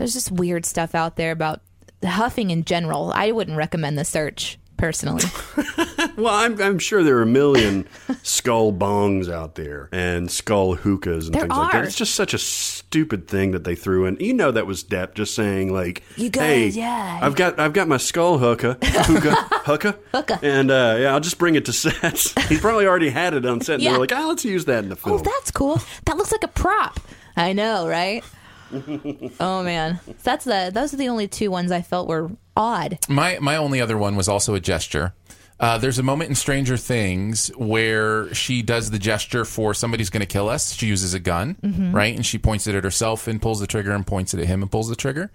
there's 0.00 0.14
just 0.14 0.32
weird 0.32 0.64
stuff 0.64 0.94
out 0.94 1.16
there 1.16 1.30
about 1.30 1.60
huffing 2.02 2.50
in 2.50 2.64
general. 2.64 3.12
I 3.14 3.32
wouldn't 3.32 3.58
recommend 3.58 3.98
the 3.98 4.04
search 4.06 4.58
personally. 4.78 5.22
well, 6.16 6.34
I'm, 6.34 6.58
I'm 6.58 6.78
sure 6.78 7.04
there 7.04 7.18
are 7.18 7.22
a 7.22 7.26
million 7.26 7.86
skull 8.22 8.72
bongs 8.72 9.30
out 9.30 9.56
there 9.56 9.90
and 9.92 10.30
skull 10.30 10.74
hookahs 10.74 11.26
and 11.26 11.34
There 11.34 11.42
things 11.42 11.50
like 11.54 11.72
that. 11.72 11.84
It's 11.84 11.96
just 11.96 12.14
such 12.14 12.32
a 12.32 12.38
stupid 12.38 13.28
thing 13.28 13.50
that 13.50 13.64
they 13.64 13.74
threw 13.74 14.06
in. 14.06 14.16
You 14.20 14.32
know, 14.32 14.50
that 14.50 14.66
was 14.66 14.82
Depp 14.82 15.12
just 15.12 15.34
saying 15.34 15.70
like, 15.70 16.02
You 16.16 16.30
"Hey, 16.32 16.70
guys, 16.70 16.78
yeah." 16.78 17.18
I've 17.20 17.36
got 17.36 17.60
I've 17.60 17.74
got 17.74 17.86
my 17.86 17.98
skull 17.98 18.38
hookah, 18.38 18.78
hookah, 18.82 19.34
hookah, 19.66 19.98
Hookah. 20.14 20.38
and 20.42 20.70
uh, 20.70 20.96
yeah, 20.98 21.12
I'll 21.12 21.20
just 21.20 21.36
bring 21.38 21.56
it 21.56 21.66
to 21.66 21.74
set." 21.74 22.32
He 22.48 22.56
probably 22.56 22.86
already 22.86 23.10
had 23.10 23.34
it 23.34 23.44
on 23.44 23.60
set. 23.60 23.74
And 23.74 23.82
Yeah. 23.82 23.90
They 23.90 23.98
were 23.98 24.04
like, 24.04 24.12
"Ah, 24.14 24.24
let's 24.28 24.46
use 24.46 24.64
that 24.64 24.82
in 24.82 24.88
the 24.88 24.96
film." 24.96 25.16
oh, 25.20 25.22
that's 25.22 25.50
cool. 25.50 25.78
That 26.06 26.16
looks 26.16 26.32
like 26.32 26.42
a 26.42 26.48
prop. 26.48 26.98
I 27.36 27.52
know, 27.52 27.86
right? 27.86 28.24
oh 29.40 29.62
man, 29.62 30.00
that's 30.22 30.44
the 30.44 30.70
those 30.72 30.92
are 30.94 30.96
the 30.96 31.08
only 31.08 31.28
two 31.28 31.50
ones 31.50 31.72
I 31.72 31.82
felt 31.82 32.08
were 32.08 32.30
odd. 32.56 32.98
My 33.08 33.38
my 33.40 33.56
only 33.56 33.80
other 33.80 33.96
one 33.98 34.16
was 34.16 34.28
also 34.28 34.54
a 34.54 34.60
gesture. 34.60 35.14
Uh, 35.58 35.76
there's 35.76 35.98
a 35.98 36.02
moment 36.02 36.30
in 36.30 36.34
Stranger 36.34 36.78
Things 36.78 37.48
where 37.56 38.32
she 38.32 38.62
does 38.62 38.90
the 38.90 38.98
gesture 38.98 39.44
for 39.44 39.74
somebody's 39.74 40.08
going 40.08 40.20
to 40.20 40.26
kill 40.26 40.48
us. 40.48 40.72
She 40.72 40.86
uses 40.86 41.12
a 41.12 41.20
gun, 41.20 41.56
Mm-hmm. 41.62 41.92
right? 41.94 42.16
And 42.16 42.24
she 42.24 42.38
points 42.38 42.66
it 42.66 42.74
at 42.74 42.82
herself 42.82 43.28
and 43.28 43.42
pulls 43.42 43.60
the 43.60 43.66
trigger 43.66 43.92
and 43.92 44.06
points 44.06 44.32
it 44.32 44.40
at 44.40 44.46
him 44.46 44.62
and 44.62 44.70
pulls 44.70 44.88
the 44.88 44.96
trigger. 44.96 45.30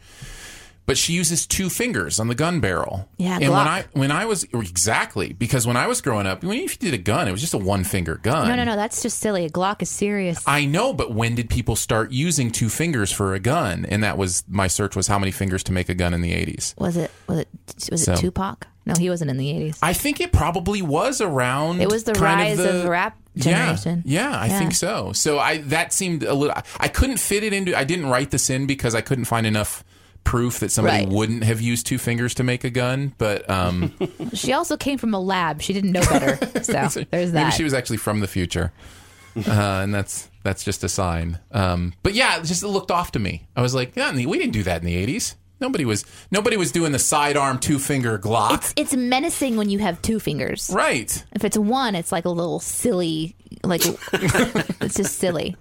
But 0.88 0.98
she 1.00 1.14
uses 1.14 1.48
two 1.48 1.70
fingers 1.70 2.20
on 2.20 2.28
the 2.28 2.36
gun 2.36 2.60
barrel. 2.60 3.10
Yeah, 3.18 3.40
and 3.42 3.52
when 3.52 3.68
I 3.68 3.86
when 3.94 4.12
I 4.12 4.26
was 4.26 4.44
exactly 4.54 5.34
because 5.34 5.66
when 5.66 5.76
I 5.78 5.88
was 5.88 6.00
growing 6.00 6.28
up, 6.28 6.44
when 6.44 6.60
you 6.60 6.68
did 6.68 6.94
a 6.94 6.98
gun, 7.00 7.28
it 7.28 7.32
was 7.32 7.42
just 7.42 7.56
a 7.56 7.58
one 7.58 7.84
finger 7.84 8.16
gun. 8.22 8.48
No, 8.48 8.56
no, 8.56 8.64
no, 8.66 8.76
that's 8.76 9.02
just 9.02 9.18
silly. 9.20 9.46
A 9.46 9.50
Glock 9.50 9.82
is 9.82 9.90
serious. 9.90 10.44
I 10.46 10.66
know, 10.66 10.94
but 10.94 11.12
when 11.12 11.34
did 11.34 11.50
people 11.50 11.76
start 11.76 12.12
using 12.12 12.52
two 12.52 12.70
fingers 12.70 13.12
for 13.12 13.34
a 13.34 13.40
gun? 13.40 13.86
And 13.86 14.04
that 14.04 14.18
was 14.18 14.44
my 14.48 14.68
search 14.68 14.96
was 14.96 15.08
how 15.08 15.18
many 15.18 15.32
fingers 15.32 15.64
to 15.64 15.72
make 15.72 15.90
a 15.90 15.96
gun 15.96 16.14
in 16.14 16.22
the 16.22 16.34
80s. 16.34 16.78
was 16.80 16.98
it 16.98 17.10
was 17.28 17.40
it 17.40 17.50
was 17.90 18.04
So- 18.04 18.14
it 18.14 18.18
Tupac? 18.20 18.68
No, 18.88 18.94
he 19.00 19.10
wasn't 19.10 19.32
in 19.32 19.38
the 19.38 19.50
eighties. 19.50 19.80
I 19.82 19.94
think 19.94 20.22
it 20.22 20.32
probably 20.32 20.84
was 20.84 21.20
around. 21.20 21.82
It 21.82 21.90
was 21.90 22.04
the 22.04 22.14
rise 22.14 22.60
of 22.60 22.84
the- 22.84 22.90
rap 22.92 23.18
Yeah, 23.34 23.44
generation. 23.44 24.04
Yeah, 24.06 24.30
I 24.40 24.46
Yeah. 24.46 24.60
think 24.60 24.76
so. 24.76 25.12
So 25.14 25.40
I 25.40 25.58
that 25.58 25.92
seemed 25.92 26.22
a 26.22 26.36
little. 26.36 26.56
I 26.80 26.88
couldn't 26.88 27.18
fit 27.18 27.44
it 27.44 27.52
into. 27.52 27.76
I 27.76 27.84
didn't 27.84 28.06
write 28.06 28.30
this 28.30 28.48
in 28.52 28.68
because 28.68 28.94
I 28.94 29.02
couldn't 29.02 29.26
find 29.26 29.48
enough 29.48 29.84
proof 30.26 30.60
that 30.60 30.72
somebody 30.72 31.06
Right. 31.06 31.08
wouldn't 31.08 31.46
have 31.46 31.62
used 31.62 31.86
two 31.86 31.98
fingers 31.98 32.34
to 32.34 32.44
make 32.44 32.66
a 32.66 32.70
gun. 32.70 33.14
But 33.18 33.50
um, 33.50 33.94
She 34.34 34.52
also 34.52 34.76
came 34.76 34.98
from 34.98 35.14
a 35.14 35.20
lab. 35.20 35.62
She 35.62 35.72
didn't 35.72 35.94
know 35.94 36.02
better. 36.02 36.38
So 36.64 36.74
there's 37.12 37.32
that. 37.32 37.44
maybe 37.44 37.52
she 37.52 37.64
was 37.64 37.74
actually 37.74 37.98
from 37.98 38.20
the 38.20 38.28
future, 38.28 38.74
uh, 39.48 39.52
and 39.84 39.94
that's 39.94 40.30
that's 40.44 40.64
just 40.64 40.84
a 40.84 40.90
sign. 40.90 41.40
Um, 41.52 41.94
but 42.04 42.14
yeah, 42.14 42.38
it 42.40 42.44
just 42.46 42.64
looked 42.64 42.92
off 42.92 43.12
to 43.14 43.20
me. 43.20 43.48
I 43.56 43.62
was 43.62 43.74
like, 43.74 43.96
yeah, 43.96 44.12
we 44.14 44.38
didn't 44.38 44.54
do 44.54 44.64
that 44.64 44.82
in 44.82 44.86
the 44.86 44.96
eighties. 44.96 45.36
Nobody 45.62 45.86
was 45.86 46.04
nobody 46.32 46.58
was 46.58 46.72
doing 46.72 46.92
the 46.92 47.00
sidearm 47.00 47.60
two 47.60 47.80
finger 47.80 48.18
Glock. 48.20 48.56
It's 48.56 48.74
it's 48.76 48.96
menacing 48.96 49.56
when 49.58 49.70
you 49.70 49.80
have 49.80 50.02
two 50.02 50.20
fingers. 50.20 50.70
right. 50.74 51.24
If 51.34 51.44
it's 51.46 51.58
one, 51.58 51.96
it's 51.96 52.12
like 52.12 52.26
a 52.26 52.30
little 52.30 52.60
silly. 52.60 53.36
Like 53.64 53.82
it's 54.14 54.96
just 54.96 55.18
silly. 55.18 55.56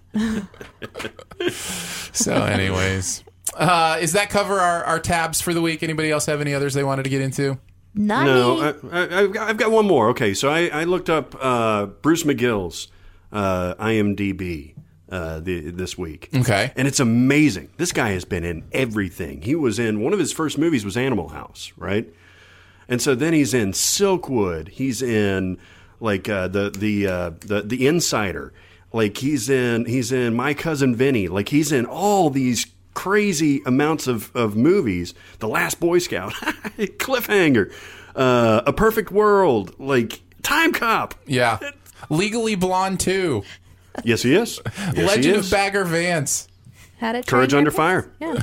So, 2.13 2.35
anyways, 2.35 3.24
uh, 3.55 3.99
is 4.01 4.13
that 4.13 4.31
cover 4.31 4.59
our, 4.59 4.85
our 4.85 4.99
tabs 4.99 5.41
for 5.41 5.53
the 5.55 5.61
week? 5.63 5.83
Anybody 5.83 6.11
else 6.11 6.27
have 6.27 6.41
any 6.41 6.55
others 6.55 6.75
they 6.75 6.85
wanted 6.85 7.05
to 7.05 7.11
get 7.11 7.21
into? 7.21 7.59
Not 7.95 8.25
No, 8.25 8.57
me. 8.57 8.91
I, 8.93 8.99
I, 8.99 9.21
I've, 9.21 9.33
got, 9.33 9.49
I've 9.49 9.57
got 9.57 9.71
one 9.71 9.87
more. 9.87 10.09
Okay, 10.11 10.35
so 10.35 10.49
I, 10.49 10.69
I 10.69 10.85
looked 10.85 11.09
up 11.11 11.37
uh, 11.41 11.87
Bruce 11.87 12.25
McGill's 12.25 12.89
uh, 13.33 13.75
IMDb 13.77 14.75
uh, 15.11 15.39
the, 15.41 15.71
this 15.71 15.97
week. 15.97 16.29
Okay. 16.35 16.73
and 16.75 16.89
it's 16.89 16.99
amazing. 16.99 17.71
This 17.77 17.93
guy 17.93 18.11
has 18.11 18.25
been 18.25 18.45
in 18.45 18.65
everything. 18.73 19.43
He 19.43 19.55
was 19.55 19.79
in 19.79 20.01
one 20.01 20.13
of 20.13 20.19
his 20.19 20.33
first 20.33 20.59
movies 20.59 20.85
was 20.85 20.97
Animal 20.97 21.29
House, 21.29 21.73
right? 21.77 22.13
And 22.89 23.01
so 23.01 23.15
then 23.15 23.33
he's 23.33 23.55
in 23.55 23.73
Silkwood. 23.73 24.69
He's 24.69 25.03
in 25.03 25.59
like 26.01 26.29
uh, 26.29 26.49
the 26.49 26.71
the 26.71 27.07
uh, 27.07 27.31
the 27.41 27.63
the 27.63 27.87
Insider. 27.87 28.53
Like 28.93 29.17
he's 29.17 29.49
in 29.49 29.87
he's 29.87 30.13
in 30.13 30.35
My 30.35 30.53
Cousin 30.53 30.95
Vinny. 30.95 31.29
Like 31.29 31.49
he's 31.49 31.73
in 31.73 31.87
all 31.87 32.29
these 32.31 32.67
crazy 32.95 33.61
amounts 33.67 34.07
of, 34.07 34.35
of 34.35 34.57
movies. 34.57 35.15
The 35.41 35.49
Last 35.49 35.81
Boy 35.81 35.99
Scout, 35.99 36.33
Cliffhanger, 36.79 37.73
uh, 38.17 38.63
A 38.67 38.73
Perfect 38.73 39.11
World, 39.11 39.75
like 39.79 40.21
Time 40.43 40.73
Cop. 40.73 41.15
Yeah. 41.27 41.59
Legally 42.11 42.55
Blonde 42.55 43.01
2. 43.01 43.43
Yes, 44.05 44.23
he 44.23 44.35
is. 44.35 44.61
Yes, 44.65 44.95
he 44.97 45.03
Legend 45.05 45.37
is. 45.37 45.47
of 45.47 45.53
Bagger 45.53 45.85
Vance. 45.85 46.49
Had 46.99 47.17
it. 47.17 47.27
Courage 47.27 47.55
Under 47.55 47.71
Fire. 47.71 48.11
Yeah. 48.21 48.43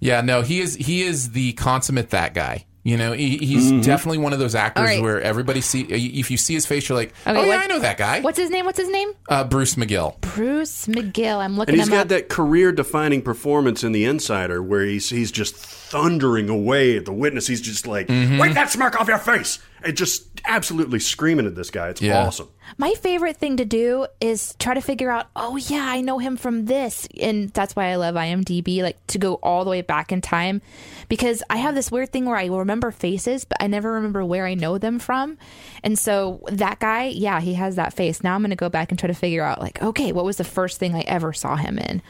Yeah, 0.00 0.20
no, 0.20 0.42
he 0.42 0.60
is 0.60 0.76
he 0.76 1.02
is 1.02 1.32
the 1.32 1.52
consummate 1.54 2.10
that 2.10 2.32
guy. 2.34 2.64
You 2.88 2.96
know, 2.96 3.12
he, 3.12 3.36
he's 3.36 3.70
Mm-hmm. 3.70 3.80
definitely 3.82 4.18
one 4.18 4.32
of 4.32 4.38
those 4.38 4.54
actors 4.54 4.80
All 4.80 4.86
right. 4.86 5.02
where 5.02 5.20
everybody 5.20 5.60
see 5.60 5.82
if 5.82 6.30
you 6.30 6.36
see 6.38 6.54
his 6.54 6.64
face, 6.64 6.88
you're 6.88 6.96
like, 6.96 7.12
Okay, 7.26 7.38
oh 7.38 7.44
yeah, 7.44 7.60
I 7.62 7.66
know 7.66 7.78
that 7.80 7.98
guy. 7.98 8.20
What's 8.20 8.38
his 8.38 8.48
name? 8.48 8.64
What's 8.64 8.78
his 8.78 8.88
name? 8.88 9.12
Uh, 9.28 9.44
Bruce 9.44 9.74
McGill. 9.74 10.18
Bruce 10.22 10.86
McGill. 10.86 11.36
I'm 11.38 11.56
looking 11.58 11.74
at 11.74 11.74
And 11.74 11.80
he's 11.80 11.88
him 11.88 11.92
got 11.94 12.00
up. 12.02 12.08
that 12.08 12.28
career-defining 12.30 13.20
performance 13.22 13.84
in 13.84 13.92
The 13.92 14.06
Insider, 14.06 14.62
where 14.62 14.84
he's 14.84 15.10
he's 15.10 15.30
just 15.30 15.54
thundering 15.56 16.48
away 16.48 16.96
at 16.96 17.04
the 17.04 17.12
witness. 17.12 17.46
He's 17.46 17.60
just 17.60 17.86
like, 17.86 18.06
Mm-hmm. 18.08 18.38
"Wipe 18.38 18.54
that 18.54 18.70
smirk 18.70 18.98
off 18.98 19.08
your 19.08 19.18
face!" 19.18 19.58
and 19.82 19.94
just 19.96 20.26
absolutely 20.46 20.98
screaming 20.98 21.44
at 21.46 21.54
this 21.54 21.70
guy. 21.70 21.88
It's 21.88 22.00
Yeah. 22.00 22.24
awesome. 22.26 22.48
My 22.76 22.92
favorite 22.94 23.38
thing 23.38 23.56
to 23.56 23.64
do 23.64 24.06
is 24.20 24.54
try 24.58 24.74
to 24.74 24.80
figure 24.80 25.10
out, 25.10 25.28
oh 25.34 25.56
yeah, 25.56 25.84
I 25.88 26.00
know 26.00 26.18
him 26.18 26.36
from 26.36 26.66
this, 26.66 27.08
and 27.20 27.48
that's 27.50 27.74
why 27.74 27.86
I 27.86 27.96
love 27.96 28.14
IMDb, 28.14 28.82
like 28.82 29.04
to 29.08 29.18
go 29.18 29.34
all 29.36 29.64
the 29.64 29.70
way 29.70 29.80
back 29.80 30.12
in 30.12 30.20
time, 30.20 30.60
because 31.08 31.42
I 31.48 31.56
have 31.56 31.74
this 31.74 31.90
weird 31.90 32.10
thing 32.10 32.26
where 32.26 32.36
I 32.36 32.46
remember 32.46 32.90
faces, 32.90 33.44
but 33.44 33.56
I 33.60 33.66
never 33.66 33.92
remember 33.92 34.24
where 34.24 34.46
I 34.46 34.54
know 34.54 34.78
them 34.78 34.98
from, 34.98 35.38
and 35.82 35.98
so 35.98 36.42
that 36.48 36.78
guy, 36.78 37.06
yeah, 37.06 37.40
he 37.40 37.54
has 37.54 37.76
that 37.76 37.94
face. 37.94 38.22
Now 38.22 38.34
I'm 38.34 38.42
going 38.42 38.50
to 38.50 38.56
go 38.56 38.68
back 38.68 38.90
and 38.90 38.98
try 38.98 39.06
to 39.06 39.14
figure 39.14 39.42
out, 39.42 39.60
like, 39.60 39.82
okay, 39.82 40.12
what 40.12 40.24
was 40.24 40.36
the 40.36 40.44
first 40.44 40.78
thing 40.78 40.94
I 40.94 41.00
ever 41.00 41.32
saw 41.32 41.56
him 41.56 41.78
in? 41.78 42.02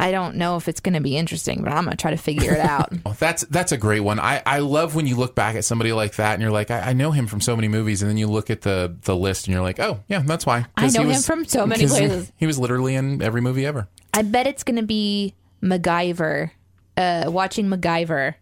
I 0.00 0.12
don't 0.12 0.36
know 0.36 0.56
if 0.56 0.68
it's 0.68 0.78
going 0.78 0.94
to 0.94 1.00
be 1.00 1.16
interesting, 1.16 1.62
but 1.64 1.72
I'm 1.72 1.82
going 1.84 1.96
to 1.96 2.00
try 2.00 2.12
to 2.12 2.16
figure 2.16 2.52
it 2.52 2.60
out. 2.60 2.92
Oh, 3.04 3.16
that's 3.18 3.42
that's 3.44 3.72
a 3.72 3.76
great 3.76 4.00
one. 4.00 4.20
I, 4.20 4.42
I 4.44 4.58
love 4.58 4.94
when 4.94 5.06
you 5.06 5.16
look 5.16 5.34
back 5.34 5.56
at 5.56 5.64
somebody 5.64 5.92
like 5.92 6.16
that 6.16 6.34
and 6.34 6.42
you're 6.42 6.50
like, 6.50 6.70
I, 6.70 6.90
I 6.90 6.92
know 6.92 7.10
him 7.10 7.26
from 7.26 7.40
so 7.40 7.56
many 7.56 7.66
movies, 7.68 8.02
and 8.02 8.10
then 8.10 8.16
you 8.18 8.26
look 8.26 8.50
at 8.50 8.60
the 8.62 8.96
the 9.02 9.16
list 9.16 9.46
and 9.46 9.54
you're 9.54 9.62
like, 9.62 9.80
oh 9.80 10.00
yeah, 10.08 10.20
that's 10.20 10.44
why. 10.46 10.66
I 10.76 10.86
he 10.86 10.92
know 10.92 11.04
him 11.08 11.20
from 11.22 11.44
so 11.44 11.66
many 11.66 11.82
he- 11.82 11.88
places. 11.88 12.32
He 12.36 12.46
was 12.46 12.58
literally 12.58 12.94
in 12.94 13.22
every 13.22 13.40
movie 13.40 13.66
ever. 13.66 13.88
I 14.14 14.22
bet 14.22 14.46
it's 14.46 14.62
going 14.62 14.76
to 14.76 14.82
be 14.82 15.34
MacGyver, 15.62 16.50
uh, 16.96 17.24
watching 17.26 17.66
MacGyver 17.68 18.34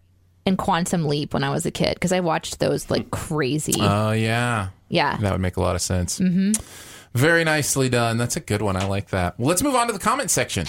and 0.45 0.57
Quantum 0.57 1.05
Leap 1.05 1.33
when 1.33 1.43
I 1.43 1.49
was 1.49 1.65
a 1.65 1.71
kid 1.71 1.93
because 1.93 2.11
I 2.11 2.19
watched 2.19 2.59
those 2.59 2.89
like 2.89 3.09
crazy. 3.11 3.75
Oh 3.79 4.11
yeah, 4.11 4.69
yeah. 4.89 5.17
that 5.17 5.31
would 5.31 5.41
make 5.41 5.57
a 5.57 5.61
lot 5.61 5.75
of 5.75 5.81
sense. 5.81 6.19
Mm-hmm. 6.19 6.51
Very 7.13 7.43
nicely 7.43 7.89
done. 7.89 8.17
That's 8.17 8.35
a 8.35 8.41
good 8.41 8.61
one. 8.61 8.75
I 8.75 8.85
like 8.85 9.09
that. 9.09 9.39
Well, 9.39 9.47
let's 9.47 9.63
move 9.63 9.75
on 9.75 9.87
to 9.87 9.93
the 9.93 9.99
comment 9.99 10.29
section. 10.29 10.67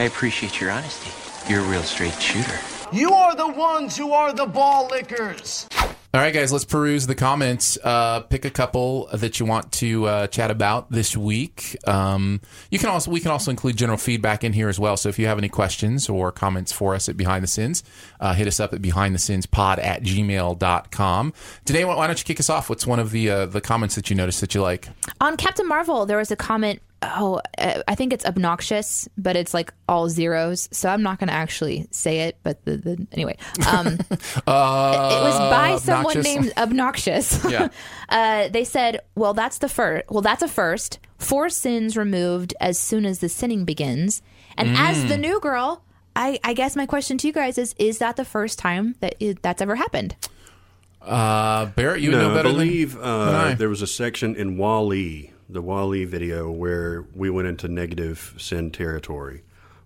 I 0.00 0.04
appreciate 0.06 0.60
your 0.60 0.72
honesty. 0.72 1.10
You're 1.48 1.60
a 1.60 1.68
real 1.70 1.84
straight 1.84 2.20
shooter. 2.20 2.58
You 2.92 3.12
are 3.12 3.36
the 3.36 3.46
ones 3.46 3.96
who 3.96 4.12
are 4.12 4.32
the 4.32 4.46
ball 4.46 4.88
lickers. 4.88 5.68
All 6.12 6.20
right, 6.20 6.34
guys, 6.34 6.52
let's 6.52 6.64
peruse 6.64 7.06
the 7.06 7.14
comments. 7.14 7.78
Uh, 7.84 8.18
pick 8.22 8.44
a 8.44 8.50
couple 8.50 9.08
that 9.12 9.38
you 9.38 9.46
want 9.46 9.70
to 9.74 10.06
uh, 10.06 10.26
chat 10.26 10.50
about 10.50 10.90
this 10.90 11.16
week. 11.16 11.76
Um, 11.86 12.40
you 12.68 12.80
can 12.80 12.88
also 12.88 13.12
we 13.12 13.20
can 13.20 13.30
also 13.30 13.52
include 13.52 13.76
general 13.76 13.96
feedback 13.96 14.42
in 14.42 14.52
here 14.52 14.68
as 14.68 14.80
well. 14.80 14.96
So 14.96 15.08
if 15.08 15.20
you 15.20 15.28
have 15.28 15.38
any 15.38 15.48
questions 15.48 16.08
or 16.08 16.32
comments 16.32 16.72
for 16.72 16.96
us 16.96 17.08
at 17.08 17.16
Behind 17.16 17.44
the 17.44 17.48
Sins, 17.48 17.84
uh, 18.18 18.34
hit 18.34 18.48
us 18.48 18.58
up 18.58 18.74
at 18.74 18.82
Behind 18.82 19.14
the 19.14 19.20
Sins 19.20 19.46
Pod 19.46 19.78
at 19.78 20.02
gmail.com. 20.02 21.32
Today, 21.64 21.84
why 21.84 22.06
don't 22.08 22.18
you 22.18 22.24
kick 22.24 22.40
us 22.40 22.50
off? 22.50 22.68
What's 22.68 22.88
one 22.88 22.98
of 22.98 23.12
the 23.12 23.30
uh, 23.30 23.46
the 23.46 23.60
comments 23.60 23.94
that 23.94 24.10
you 24.10 24.16
noticed 24.16 24.40
that 24.40 24.52
you 24.52 24.62
like? 24.62 24.88
On 25.20 25.36
Captain 25.36 25.68
Marvel, 25.68 26.06
there 26.06 26.18
was 26.18 26.32
a 26.32 26.36
comment. 26.36 26.82
Oh, 27.02 27.40
uh, 27.56 27.82
I 27.88 27.94
think 27.94 28.12
it's 28.12 28.26
obnoxious, 28.26 29.08
but 29.16 29.34
it's 29.34 29.54
like 29.54 29.72
all 29.88 30.08
zeros. 30.10 30.68
So 30.70 30.88
I'm 30.90 31.02
not 31.02 31.18
going 31.18 31.28
to 31.28 31.34
actually 31.34 31.88
say 31.90 32.20
it. 32.20 32.36
But 32.42 32.62
the, 32.66 32.76
the 32.76 33.06
anyway, 33.12 33.38
um, 33.66 33.86
it 34.10 34.46
was 34.46 35.38
by 35.38 35.78
someone 35.78 36.18
obnoxious? 36.18 36.24
named 36.24 36.52
Obnoxious. 36.58 37.44
Yeah. 37.50 37.68
uh, 38.10 38.48
they 38.48 38.64
said, 38.64 39.00
"Well, 39.14 39.32
that's 39.34 39.58
the 39.58 39.68
first. 39.68 40.04
Well, 40.10 40.20
that's 40.22 40.42
a 40.42 40.48
first. 40.48 40.98
Four 41.18 41.48
sins 41.48 41.96
removed 41.96 42.52
as 42.60 42.78
soon 42.78 43.06
as 43.06 43.20
the 43.20 43.28
sinning 43.28 43.64
begins." 43.64 44.20
And 44.58 44.76
as 44.76 45.06
the 45.06 45.16
new 45.16 45.40
girl, 45.40 45.82
I, 46.14 46.38
I 46.44 46.52
guess 46.52 46.76
my 46.76 46.84
question 46.84 47.16
to 47.18 47.26
you 47.26 47.32
guys 47.32 47.56
is: 47.56 47.74
Is 47.78 47.96
that 47.98 48.16
the 48.16 48.26
first 48.26 48.58
time 48.58 48.94
that 49.00 49.14
it, 49.20 49.40
that's 49.42 49.62
ever 49.62 49.76
happened? 49.76 50.16
Uh, 51.00 51.64
Barrett, 51.66 52.02
you 52.02 52.10
No, 52.10 52.18
know 52.18 52.30
I 52.32 52.34
better 52.34 52.50
believe 52.50 52.92
than, 52.92 53.00
than 53.02 53.34
I. 53.34 53.52
uh, 53.52 53.54
there 53.54 53.70
was 53.70 53.80
a 53.80 53.86
section 53.86 54.36
in 54.36 54.58
WALL-E, 54.58 55.29
the 55.52 55.62
WALL-E 55.62 56.04
video, 56.04 56.50
where 56.50 57.04
we 57.14 57.30
went 57.30 57.48
into 57.48 57.68
negative 57.68 58.34
sin 58.38 58.70
territory. 58.70 59.42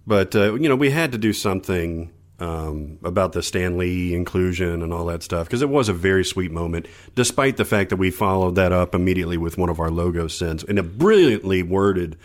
But 0.07 0.35
uh, 0.35 0.55
you 0.55 0.69
know, 0.69 0.77
we 0.77 0.91
had 0.91 1.13
to 1.13 1.19
do 1.19 1.33
something 1.33 2.13
um, 2.41 2.99
about 3.05 3.33
the 3.33 3.43
Stan 3.43 3.79
Lee 3.79 4.15
inclusion 4.15 4.83
and 4.83 4.93
all 4.93 5.07
that 5.07 5.23
stuff 5.23 5.47
because 5.47 5.63
it 5.63 5.69
was 5.69 5.89
a 5.89 5.93
very 5.93 6.25
sweet 6.25 6.51
moment. 6.51 6.87
Despite 7.15 7.57
the 7.57 7.65
fact 7.65 7.91
that 7.91 7.97
we 7.97 8.11
followed 8.11 8.57
that 8.57 8.73
up 8.73 8.95
immediately 8.95 9.37
with 9.37 9.57
one 9.57 9.69
of 9.69 9.81
our 9.81 9.91
logo 9.91 10.29
sins 10.29 10.65
in 10.65 10.79
a 10.79 10.83
brilliantly 10.83 11.63
worded 11.63 12.17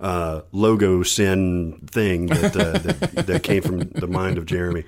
uh, 0.00 0.42
logo 0.52 1.02
sin 1.02 1.80
thing 1.90 2.26
that, 2.26 2.56
uh, 2.56 2.78
that 2.78 3.26
that 3.26 3.42
came 3.42 3.62
from 3.62 3.80
the 3.80 4.06
mind 4.06 4.38
of 4.38 4.46
Jeremy. 4.46 4.84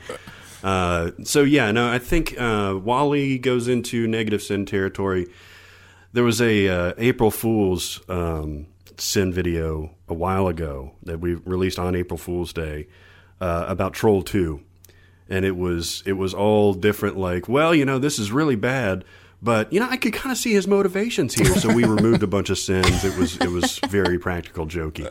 Uh, 0.62 1.11
so 1.24 1.42
yeah, 1.42 1.70
no, 1.72 1.90
I 1.90 1.98
think 1.98 2.38
uh, 2.38 2.78
WALL-E 2.82 3.38
goes 3.38 3.68
into 3.68 4.06
negative 4.06 4.42
sin 4.42 4.66
territory. 4.66 5.26
There 6.12 6.24
was 6.24 6.40
a 6.40 6.68
uh, 6.68 6.92
April 6.98 7.30
Fool's 7.30 8.00
um, 8.08 8.66
sin 8.96 9.32
video 9.32 9.94
a 10.08 10.14
while 10.14 10.48
ago 10.48 10.92
that 11.04 11.20
we 11.20 11.34
released 11.34 11.78
on 11.78 11.94
April 11.94 12.18
Fool's 12.18 12.52
Day 12.52 12.88
uh, 13.40 13.66
about 13.68 13.94
Troll 13.94 14.22
Two, 14.22 14.61
and 15.28 15.44
it 15.44 15.56
was 15.56 16.02
it 16.06 16.14
was 16.14 16.34
all 16.34 16.74
different. 16.74 17.16
Like, 17.16 17.48
well, 17.48 17.72
you 17.72 17.84
know, 17.84 18.00
this 18.00 18.18
is 18.18 18.32
really 18.32 18.56
bad, 18.56 19.04
but 19.43 19.72
you 19.72 19.80
know, 19.80 19.88
I 19.88 19.97
could 19.97 20.12
kind 20.12 20.32
of 20.32 20.38
see 20.38 20.53
his 20.53 20.66
motivations 20.66 21.34
here. 21.34 21.55
So 21.57 21.72
we 21.74 21.84
removed 21.84 22.22
a 22.22 22.26
bunch 22.26 22.51
of 22.51 22.59
sins. 22.59 23.05
It 23.05 23.16
was 23.18 23.36
it 23.38 23.51
was 23.51 23.78
very 23.88 24.18
practical, 24.18 24.66
jokey. 24.66 25.11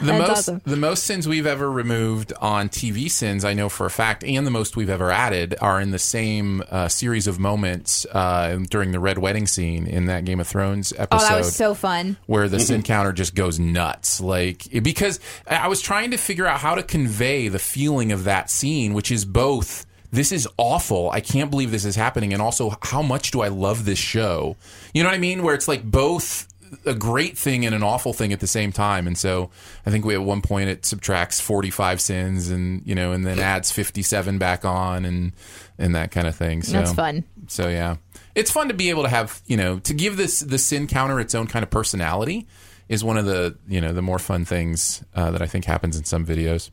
The 0.00 0.06
That's 0.06 0.28
most 0.28 0.30
awesome. 0.30 0.60
the 0.64 0.76
most 0.76 1.04
sins 1.04 1.26
we've 1.26 1.46
ever 1.46 1.70
removed 1.70 2.32
on 2.40 2.68
TV 2.68 3.10
sins, 3.10 3.44
I 3.44 3.54
know 3.54 3.68
for 3.68 3.86
a 3.86 3.90
fact, 3.90 4.24
and 4.24 4.46
the 4.46 4.50
most 4.50 4.76
we've 4.76 4.90
ever 4.90 5.10
added 5.10 5.54
are 5.60 5.80
in 5.80 5.90
the 5.90 5.98
same 5.98 6.62
uh, 6.70 6.88
series 6.88 7.26
of 7.26 7.38
moments 7.38 8.04
uh, 8.12 8.58
during 8.68 8.92
the 8.92 9.00
red 9.00 9.18
wedding 9.18 9.46
scene 9.46 9.86
in 9.86 10.06
that 10.06 10.24
Game 10.24 10.40
of 10.40 10.48
Thrones 10.48 10.92
episode. 10.98 11.24
Oh, 11.24 11.28
that 11.28 11.38
was 11.38 11.54
so 11.54 11.74
fun. 11.74 12.16
where 12.26 12.48
the 12.48 12.60
sin 12.60 12.82
counter 12.82 13.12
just 13.12 13.34
goes 13.34 13.58
nuts. 13.58 14.20
Like 14.20 14.64
because 14.82 15.18
I 15.46 15.68
was 15.68 15.80
trying 15.80 16.10
to 16.10 16.16
figure 16.18 16.46
out 16.46 16.60
how 16.60 16.74
to 16.74 16.82
convey 16.82 17.48
the 17.48 17.58
feeling 17.58 18.12
of 18.12 18.24
that 18.24 18.50
scene, 18.50 18.92
which 18.92 19.10
is 19.10 19.24
both 19.24 19.85
this 20.10 20.32
is 20.32 20.48
awful. 20.56 21.10
I 21.10 21.20
can't 21.20 21.50
believe 21.50 21.70
this 21.70 21.84
is 21.84 21.96
happening, 21.96 22.32
and 22.32 22.42
also 22.42 22.76
how 22.82 23.02
much 23.02 23.30
do 23.30 23.40
I 23.40 23.48
love 23.48 23.84
this 23.84 23.98
show? 23.98 24.56
You 24.94 25.02
know 25.02 25.08
what 25.08 25.14
I 25.14 25.18
mean? 25.18 25.42
Where 25.42 25.54
it's 25.54 25.68
like 25.68 25.84
both 25.84 26.48
a 26.84 26.94
great 26.94 27.38
thing 27.38 27.64
and 27.64 27.74
an 27.74 27.82
awful 27.82 28.12
thing 28.12 28.32
at 28.32 28.40
the 28.40 28.46
same 28.46 28.72
time. 28.72 29.06
And 29.06 29.16
so 29.16 29.50
I 29.84 29.90
think 29.90 30.04
we 30.04 30.14
at 30.14 30.22
one 30.22 30.42
point 30.42 30.68
it 30.68 30.84
subtracts 30.84 31.40
45 31.40 32.00
sins 32.00 32.50
and 32.50 32.82
you 32.84 32.94
know 32.94 33.12
and 33.12 33.24
then 33.26 33.38
adds 33.38 33.70
57 33.70 34.38
back 34.38 34.64
on 34.64 35.04
and 35.04 35.32
and 35.78 35.94
that 35.94 36.10
kind 36.10 36.26
of 36.26 36.34
thing. 36.34 36.62
So 36.62 36.72
That's 36.72 36.92
fun. 36.92 37.24
so 37.46 37.68
yeah, 37.68 37.96
it's 38.34 38.50
fun 38.50 38.68
to 38.68 38.74
be 38.74 38.90
able 38.90 39.02
to 39.04 39.08
have 39.08 39.40
you 39.46 39.56
know 39.56 39.78
to 39.80 39.94
give 39.94 40.16
this 40.16 40.40
the 40.40 40.58
sin 40.58 40.86
counter 40.86 41.20
its 41.20 41.34
own 41.34 41.46
kind 41.46 41.62
of 41.62 41.70
personality 41.70 42.46
is 42.88 43.02
one 43.02 43.16
of 43.16 43.26
the 43.26 43.56
you 43.68 43.80
know 43.80 43.92
the 43.92 44.02
more 44.02 44.18
fun 44.18 44.44
things 44.44 45.04
uh, 45.14 45.30
that 45.30 45.42
I 45.42 45.46
think 45.46 45.64
happens 45.64 45.96
in 45.96 46.04
some 46.04 46.24
videos. 46.24 46.70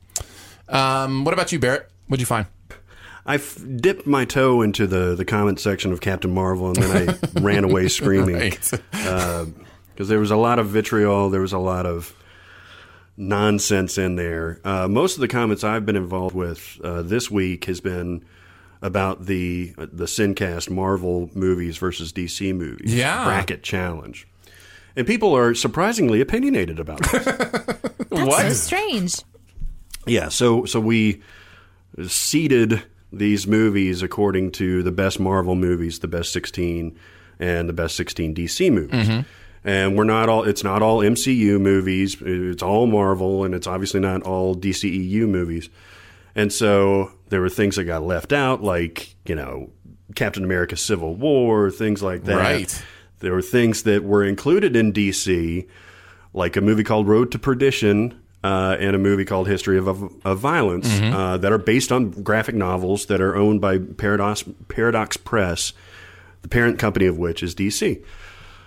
Um, 0.69 1.23
what 1.25 1.33
about 1.33 1.51
you, 1.51 1.59
Barrett? 1.59 1.89
What'd 2.07 2.21
you 2.21 2.25
find? 2.25 2.47
I 3.25 3.35
f- 3.35 3.57
dipped 3.77 4.05
my 4.05 4.25
toe 4.25 4.61
into 4.61 4.85
the, 4.87 5.15
the 5.15 5.23
comment 5.25 5.59
section 5.59 5.91
of 5.93 6.01
Captain 6.01 6.33
Marvel, 6.33 6.67
and 6.67 6.75
then 6.75 7.09
I 7.35 7.39
ran 7.41 7.63
away 7.63 7.87
screaming 7.87 8.35
Right. 8.35 8.71
because 8.91 10.07
there 10.09 10.19
was 10.19 10.31
a 10.31 10.35
lot 10.35 10.59
of 10.59 10.67
vitriol. 10.67 11.29
There 11.29 11.41
was 11.41 11.53
a 11.53 11.57
lot 11.59 11.85
of 11.85 12.13
nonsense 13.15 13.97
in 13.97 14.15
there. 14.15 14.59
Uh, 14.63 14.87
most 14.87 15.15
of 15.15 15.21
the 15.21 15.27
comments 15.27 15.63
I've 15.63 15.85
been 15.85 15.95
involved 15.95 16.35
with 16.35 16.79
uh, 16.83 17.01
this 17.01 17.29
week 17.31 17.65
has 17.65 17.79
been 17.79 18.25
about 18.81 19.25
the 19.27 19.73
the 19.77 20.05
Sincast 20.05 20.69
Marvel 20.69 21.29
movies 21.33 21.77
versus 21.77 22.11
DC 22.11 22.53
movies 22.53 22.93
Yeah. 22.93 23.23
bracket 23.23 23.63
challenge, 23.63 24.27
and 24.95 25.07
people 25.07 25.33
are 25.35 25.53
surprisingly 25.55 26.19
opinionated 26.19 26.79
about 26.79 26.99
this. 27.11 27.23
That's 28.09 28.37
so 28.37 28.49
strange. 28.49 29.15
Yeah, 30.05 30.27
so 30.27 30.65
so 30.65 30.81
we 30.81 31.21
seeded 32.07 32.83
these 33.13 33.47
movies 33.47 34.01
according 34.01 34.51
to 34.53 34.83
the 34.83 34.91
best 34.91 35.19
Marvel 35.19 35.55
movies, 35.55 35.99
the 35.99 36.07
best 36.07 36.33
16 36.33 36.97
and 37.39 37.69
the 37.69 37.73
best 37.73 37.95
16 37.95 38.35
DC 38.35 38.71
movies. 38.71 39.07
Mm-hmm. 39.07 39.21
And 39.65 39.97
we're 39.97 40.03
not 40.03 40.27
all 40.27 40.43
it's 40.43 40.63
not 40.63 40.81
all 40.81 40.99
MCU 40.99 41.59
movies, 41.59 42.17
it's 42.21 42.63
all 42.63 42.85
Marvel 42.87 43.43
and 43.43 43.55
it's 43.55 43.67
obviously 43.67 43.99
not 43.99 44.23
all 44.23 44.55
DCEU 44.55 45.27
movies. 45.27 45.69
And 46.35 46.51
so 46.51 47.11
there 47.29 47.41
were 47.41 47.49
things 47.49 47.75
that 47.75 47.85
got 47.85 48.03
left 48.03 48.33
out 48.33 48.61
like, 48.61 49.15
you 49.25 49.35
know, 49.35 49.69
Captain 50.15 50.43
America 50.43 50.75
Civil 50.75 51.15
War, 51.15 51.71
things 51.71 52.03
like 52.03 52.23
that. 52.25 52.37
Right. 52.37 52.83
There 53.19 53.33
were 53.33 53.41
things 53.41 53.83
that 53.83 54.03
were 54.03 54.23
included 54.23 54.75
in 54.75 54.91
DC 54.91 55.67
like 56.33 56.57
a 56.57 56.61
movie 56.61 56.83
called 56.83 57.07
Road 57.07 57.31
to 57.31 57.39
Perdition 57.39 58.19
uh, 58.43 58.77
and 58.79 58.95
a 58.95 58.99
movie 58.99 59.25
called 59.25 59.47
History 59.47 59.77
of, 59.77 59.87
of, 59.87 60.39
Violence 60.39 60.87
uh, 61.01 61.37
that 61.37 61.51
are 61.51 61.57
based 61.57 61.91
on 61.91 62.11
graphic 62.11 62.55
novels 62.55 63.05
that 63.05 63.21
are 63.21 63.35
owned 63.35 63.61
by 63.61 63.77
Paradox, 63.77 64.43
Paradox 64.67 65.15
Press 65.15 65.73
the 66.43 66.49
parent 66.49 66.77
company 66.77 67.07
of 67.07 67.17
which 67.17 67.41
is 67.41 67.55
DC. 67.55 68.03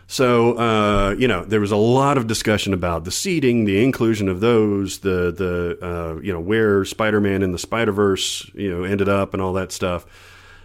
So 0.09 0.57
uh, 0.59 1.15
you 1.19 1.29
know 1.29 1.45
there 1.45 1.61
was 1.61 1.71
a 1.71 1.77
lot 1.77 2.19
of 2.19 2.27
discussion 2.27 2.73
about 2.73 3.05
the 3.05 3.11
seating, 3.11 3.65
the 3.65 3.83
inclusion 3.85 4.29
of 4.29 4.41
those, 4.41 5.01
the 5.01 5.31
the 5.33 5.79
uh, 5.81 6.21
you 6.21 6.33
know 6.33 6.41
where 6.41 6.85
Spider-Man 6.85 7.43
in 7.43 7.53
the 7.53 7.59
Spider-Verse 7.59 8.51
you 8.55 8.71
know 8.71 8.85
ended 8.85 9.09
up 9.09 9.35
and 9.35 9.43
all 9.43 9.53
that 9.55 9.73
stuff. 9.73 10.07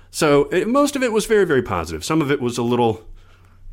So 0.09 0.43
it, 0.45 0.68
most 0.68 0.95
of 0.95 1.03
it 1.03 1.12
was 1.12 1.26
very 1.26 1.45
very 1.45 1.62
positive. 1.62 2.03
Some 2.03 2.22
of 2.22 2.32
it 2.32 2.41
was 2.41 2.57
a 2.57 2.64
little 2.64 3.03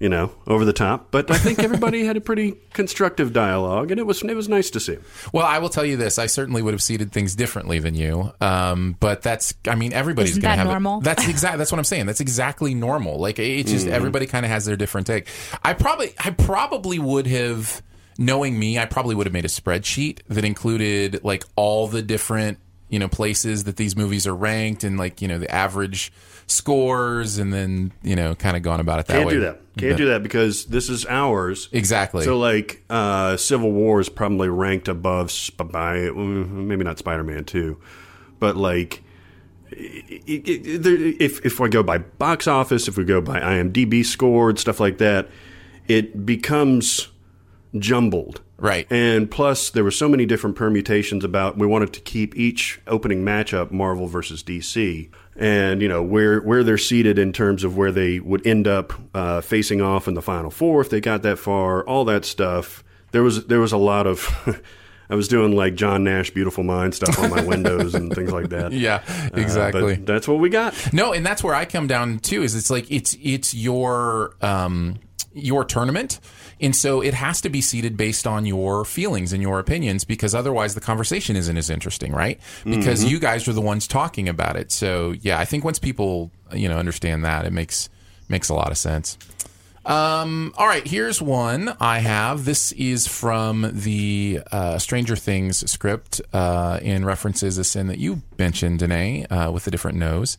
you 0.01 0.09
know, 0.09 0.31
over 0.47 0.65
the 0.65 0.73
top. 0.73 1.11
But 1.11 1.31
I 1.31 1.39
think 1.39 1.59
everybody 1.59 2.05
had 2.05 2.17
a 2.17 2.21
pretty 2.21 2.55
constructive 2.73 3.33
dialogue, 3.33 3.91
and 3.91 3.99
it 3.99 4.05
was 4.07 4.23
it 4.23 4.35
was 4.35 4.49
nice 4.49 4.71
to 4.71 4.81
see. 4.81 4.97
Well, 5.33 5.45
I 5.45 5.59
will 5.59 5.69
tell 5.69 5.85
you 5.85 5.97
this: 5.97 6.19
I 6.19 6.27
certainly 6.27 6.63
would 6.63 6.75
have 6.75 6.83
seated 6.83 7.13
things 7.13 7.35
differently 7.35 7.79
than 7.79 7.95
you. 7.95 8.33
Um, 8.41 8.97
but 9.01 9.23
that's, 9.23 9.55
I 9.67 9.75
mean, 9.75 9.93
everybody's 9.93 10.33
Isn't 10.33 10.43
going 10.43 10.53
to 10.53 10.57
that 10.57 10.63
have 10.63 10.69
normal? 10.83 10.99
It. 11.01 11.05
That's 11.05 11.27
exactly 11.29 11.59
that's 11.59 11.73
what 11.73 11.79
I'm 11.79 11.85
saying. 11.85 12.07
That's 12.07 12.21
exactly 12.21 12.75
normal. 12.75 13.19
Like 13.19 13.39
it's 13.39 13.71
just 13.71 13.87
Mhm. 13.87 13.91
everybody 13.91 14.27
kind 14.27 14.47
of 14.47 14.51
has 14.51 14.65
their 14.65 14.77
different 14.77 15.07
take. 15.07 15.27
I 15.63 15.75
probably, 15.75 16.15
I 16.25 16.31
probably 16.31 16.99
would 16.99 17.27
have, 17.27 17.83
knowing 18.19 18.59
me, 18.59 18.79
I 18.79 18.85
probably 18.87 19.15
would 19.15 19.27
have 19.27 19.33
made 19.33 19.45
a 19.45 19.49
spreadsheet 19.49 20.21
that 20.29 20.45
included 20.45 21.21
like 21.25 21.45
all 21.57 21.89
the 21.89 22.03
different 22.03 22.59
you 22.89 22.99
know 22.99 23.09
places 23.09 23.65
that 23.65 23.77
these 23.77 23.97
movies 23.97 24.27
are 24.27 24.35
ranked 24.35 24.83
and 24.85 24.97
like 24.97 25.21
you 25.21 25.29
know 25.29 25.39
the 25.39 25.53
average 25.55 26.11
scores 26.49 27.39
and 27.39 27.53
then 27.53 27.93
you 28.03 28.17
know 28.17 28.35
kind 28.35 28.57
of 28.57 28.63
gone 28.63 28.81
about 28.81 28.99
it 29.01 29.07
that 29.07 29.15
Can't 29.15 29.27
way. 29.27 29.35
do 29.35 29.41
that. 29.41 29.61
Can't 29.77 29.97
do 29.97 30.07
that 30.09 30.25
because 30.25 30.65
this 30.67 30.89
is 30.89 31.07
ours. 31.07 31.69
Exactly. 31.71 32.25
So, 32.25 32.37
like, 32.37 32.83
uh, 32.91 33.37
Civil 33.37 33.71
War 33.71 34.01
is 34.01 34.09
probably 34.09 34.49
ranked 34.49 34.89
above 34.89 35.31
Sp- 35.31 35.71
by 35.71 36.11
maybe 36.11 36.83
not 36.83 36.99
Spider 36.99 37.23
Man 37.23 37.45
two, 37.45 37.79
but 38.41 38.57
like, 38.57 39.05
it, 39.71 40.49
it, 40.49 40.87
it, 40.87 41.17
if 41.21 41.45
if 41.47 41.61
we 41.61 41.69
go 41.69 41.85
by 41.85 41.99
box 41.99 42.49
office, 42.49 42.89
if 42.89 42.97
we 42.97 43.05
go 43.05 43.21
by 43.21 43.39
IMDb 43.39 44.05
scored 44.05 44.59
stuff 44.59 44.81
like 44.81 44.99
that, 44.99 45.29
it 45.87 46.27
becomes 46.27 47.09
jumbled. 47.79 48.41
Right. 48.57 48.91
And 48.91 49.31
plus, 49.31 49.71
there 49.71 49.85
were 49.85 49.93
so 49.93 50.09
many 50.09 50.27
different 50.27 50.57
permutations 50.57 51.23
about 51.23 51.57
we 51.57 51.67
wanted 51.67 51.93
to 51.93 52.01
keep 52.01 52.35
each 52.37 52.81
opening 52.89 53.25
matchup 53.25 53.71
Marvel 53.71 54.09
versus 54.09 54.43
DC, 54.43 55.09
and 55.39 55.81
you 55.81 55.89
know 55.89 56.03
where 56.03 56.41
where 56.41 56.63
they're 56.65 56.77
seated 56.77 57.19
in 57.19 57.33
terms 57.33 57.65
of 57.65 57.77
where 57.77 57.93
they 57.93 58.21
would 58.21 58.47
end 58.47 58.67
up 58.69 58.93
uh, 59.15 59.41
facing 59.41 59.81
off 59.81 60.09
in 60.09 60.15
the 60.15 60.23
final 60.23 60.51
four 60.51 60.81
if 60.81 60.91
they 60.91 61.01
got 61.01 61.23
that 61.23 61.39
far. 61.39 61.83
All 61.85 62.05
that 62.07 62.25
stuff. 62.25 62.83
There 63.13 63.23
was 63.23 63.47
there 63.47 63.61
was 63.61 63.73
a 63.73 63.79
lot 63.79 64.07
of. 64.07 64.29
I 65.11 65.15
was 65.15 65.27
doing 65.27 65.57
like 65.57 65.75
John 65.75 66.05
Nash 66.05 66.33
Beautiful 66.33 66.65
Mind 66.65 66.95
stuff 66.95 67.19
on 67.19 67.31
my 67.31 67.43
windows 67.43 67.95
and 67.95 68.13
things 68.15 68.31
like 68.31 68.51
that. 68.51 68.73
Yeah, 68.79 69.03
Uh, 69.09 69.41
exactly. 69.41 69.95
that's 69.95 70.29
what 70.29 70.39
we 70.39 70.51
got. 70.51 70.75
No, 70.93 71.15
and 71.15 71.25
that's 71.25 71.43
where 71.43 71.55
I 71.55 71.65
come 71.65 71.87
down 71.87 72.19
too. 72.19 72.43
Is 72.43 72.55
it's 72.55 72.69
like 72.69 72.91
it's 72.91 73.17
it's 73.23 73.55
your 73.55 74.35
um 74.43 74.97
your 75.39 75.65
tournament, 75.65 76.21
and 76.61 76.75
so 76.75 77.01
it 77.01 77.15
has 77.15 77.41
to 77.43 77.49
be 77.49 77.61
seated 77.61 77.97
based 77.97 78.27
on 78.27 78.45
your 78.47 78.85
feelings 78.85 79.33
and 79.33 79.43
your 79.43 79.59
opinions 79.59 80.05
because 80.05 80.35
otherwise 80.35 80.75
the 80.75 80.81
conversation 80.81 81.37
isn't 81.37 81.57
as 81.57 81.71
interesting, 81.71 82.13
right? 82.13 82.41
Because 82.65 83.05
Mhm. 83.05 83.11
you 83.11 83.19
guys 83.21 83.47
are 83.49 83.53
the 83.53 83.61
ones 83.61 83.87
talking 83.87 84.29
about 84.29 84.57
it. 84.57 84.73
So 84.73 85.15
yeah, 85.21 85.39
I 85.39 85.45
think 85.45 85.65
once 85.65 85.79
people 85.79 86.31
you 86.53 86.69
know 86.69 86.79
understand 86.79 87.25
that, 87.25 87.45
it 87.47 87.53
makes 87.53 87.89
makes 88.29 88.49
a 88.49 88.55
lot 88.55 88.71
of 88.71 88.79
sense. 88.79 89.17
Um, 89.87 90.53
all 90.59 90.67
right, 90.67 90.87
here's 90.87 91.23
one 91.23 91.75
I 91.81 92.01
have. 92.01 92.45
This 92.45 92.73
is 92.73 93.07
from 93.07 93.71
the 93.73 94.41
uh, 94.53 94.79
Stranger 94.79 95.17
Things 95.17 95.71
script 95.71 96.21
uh, 96.35 96.79
in 96.83 97.07
references 97.07 97.57
a 97.57 97.65
sin 97.65 97.87
that 97.87 97.99
you 97.99 98.21
mentioned, 98.39 98.81
Danae, 98.81 99.25
uh, 99.31 99.51
with 99.51 99.67
a 99.67 99.71
different 99.71 99.97
nose. 99.97 100.37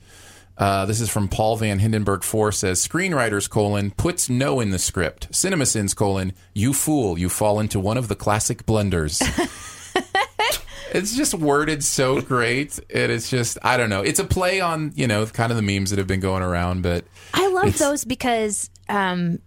Uh, 0.59 0.85
this 0.85 0.99
is 0.99 1.09
from 1.09 1.29
Paul 1.29 1.55
Van 1.55 1.79
Hindenburg 1.79 2.21
4 2.21 2.51
says, 2.51 2.85
Screenwriters, 2.85 3.49
colon, 3.49 3.91
puts 3.91 4.29
no 4.29 4.59
in 4.59 4.71
the 4.71 4.79
script. 4.79 5.31
CinemaSins, 5.31 5.95
colon, 5.95 6.33
you 6.53 6.73
fool, 6.73 7.17
you 7.17 7.29
fall 7.29 7.61
into 7.61 7.79
one 7.79 7.97
of 7.97 8.09
the 8.09 8.15
classic 8.15 8.65
blunders. 8.65 9.21
it's 10.93 11.15
just 11.15 11.33
worded 11.33 11.81
so 11.81 12.19
great. 12.19 12.77
It 12.89 13.09
is 13.09 13.29
just, 13.29 13.57
I 13.63 13.77
don't 13.77 13.89
know. 13.89 14.01
It's 14.01 14.19
a 14.19 14.25
play 14.25 14.59
on, 14.59 14.91
you 14.95 15.07
know, 15.07 15.25
kind 15.27 15.51
of 15.51 15.55
the 15.55 15.61
memes 15.61 15.91
that 15.91 15.97
have 15.97 16.07
been 16.07 16.19
going 16.19 16.43
around, 16.43 16.83
but 16.83 17.05
I 17.33 17.47
love 17.47 17.77
those 17.77 18.03
because 18.03 18.69
um, 18.89 19.39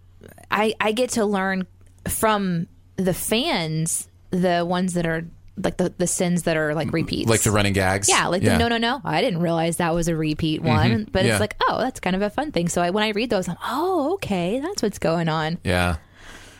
I 0.50 0.74
I 0.80 0.92
get 0.92 1.10
to 1.10 1.26
learn 1.26 1.66
from 2.08 2.68
the 2.96 3.14
fans 3.14 4.08
the 4.30 4.64
ones 4.64 4.94
that 4.94 5.06
are 5.06 5.26
like 5.62 5.76
the, 5.76 5.92
the 5.98 6.06
sins 6.06 6.44
that 6.44 6.56
are 6.56 6.74
like 6.74 6.92
repeats, 6.92 7.28
like 7.28 7.42
the 7.42 7.50
running 7.50 7.72
gags. 7.74 8.08
Yeah, 8.08 8.26
like 8.28 8.42
the 8.42 8.56
no, 8.56 8.68
no, 8.68 8.78
no. 8.78 9.00
I 9.04 9.20
didn't 9.20 9.40
realize 9.40 9.76
that 9.76 9.94
was 9.94 10.08
a 10.08 10.16
repeat 10.16 10.62
one, 10.62 10.90
Mhm, 10.90 11.12
but 11.12 11.24
yeah. 11.24 11.32
it's 11.32 11.40
like, 11.40 11.56
oh, 11.68 11.78
that's 11.78 12.00
kind 12.00 12.16
of 12.16 12.22
a 12.22 12.30
fun 12.30 12.52
thing. 12.52 12.68
So 12.68 12.80
I, 12.80 12.90
when 12.90 13.04
I 13.04 13.10
read 13.10 13.30
those, 13.30 13.48
I'm, 13.48 13.58
oh, 13.66 14.14
okay, 14.14 14.60
that's 14.60 14.82
what's 14.82 14.98
going 14.98 15.28
on. 15.28 15.58
Yeah. 15.64 15.96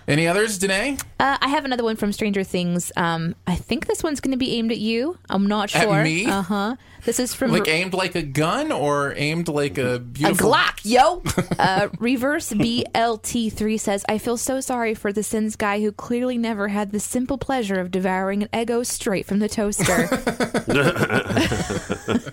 Any 0.09 0.27
others, 0.27 0.59
Danae? 0.59 0.97
Uh, 1.21 1.39
I 1.41 1.49
have 1.49 1.65
another 1.65 1.85
one 1.85 1.97
from 1.97 2.13
Stranger 2.13 2.43
Things. 2.45 2.91
Um, 2.97 3.35
I 3.47 3.55
think 3.55 3.87
this 3.87 4.03
one's 4.03 4.21
going 4.21 4.33
to 4.33 4.39
be 4.39 4.53
aimed 4.57 4.73
at 4.73 4.79
you. 4.79 5.19
I'm 5.31 5.47
not 5.47 5.71
sure. 5.71 5.95
At 5.95 6.05
me? 6.05 6.27
Uh 6.27 6.43
huh. 6.43 6.77
This 7.05 7.19
is 7.19 7.35
from 7.35 7.51
Like 7.51 7.67
aimed 7.67 7.95
like 7.95 8.15
a 8.15 8.23
gun 8.23 8.71
or 8.71 9.13
aimed 9.17 9.49
like 9.49 9.77
a 9.77 9.97
a 9.97 9.99
Glock, 10.35 10.81
yo. 10.85 11.23
uh, 11.59 11.89
Reverse 11.99 12.53
BLT3 12.53 13.81
says, 13.81 14.05
I 14.09 14.19
feel 14.19 14.37
so 14.37 14.61
sorry 14.61 14.95
for 14.95 15.13
the 15.13 15.23
Sins 15.25 15.57
guy 15.57 15.81
who 15.81 15.91
clearly 15.91 16.39
never 16.39 16.69
had 16.69 16.93
the 16.93 17.01
simple 17.01 17.39
pleasure 17.39 17.81
of 17.81 17.91
devouring 17.91 18.45
an 18.45 18.49
Eggo 18.53 18.87
straight 18.87 19.27
from 19.27 19.41
the 19.41 19.49
toaster. 19.49 20.09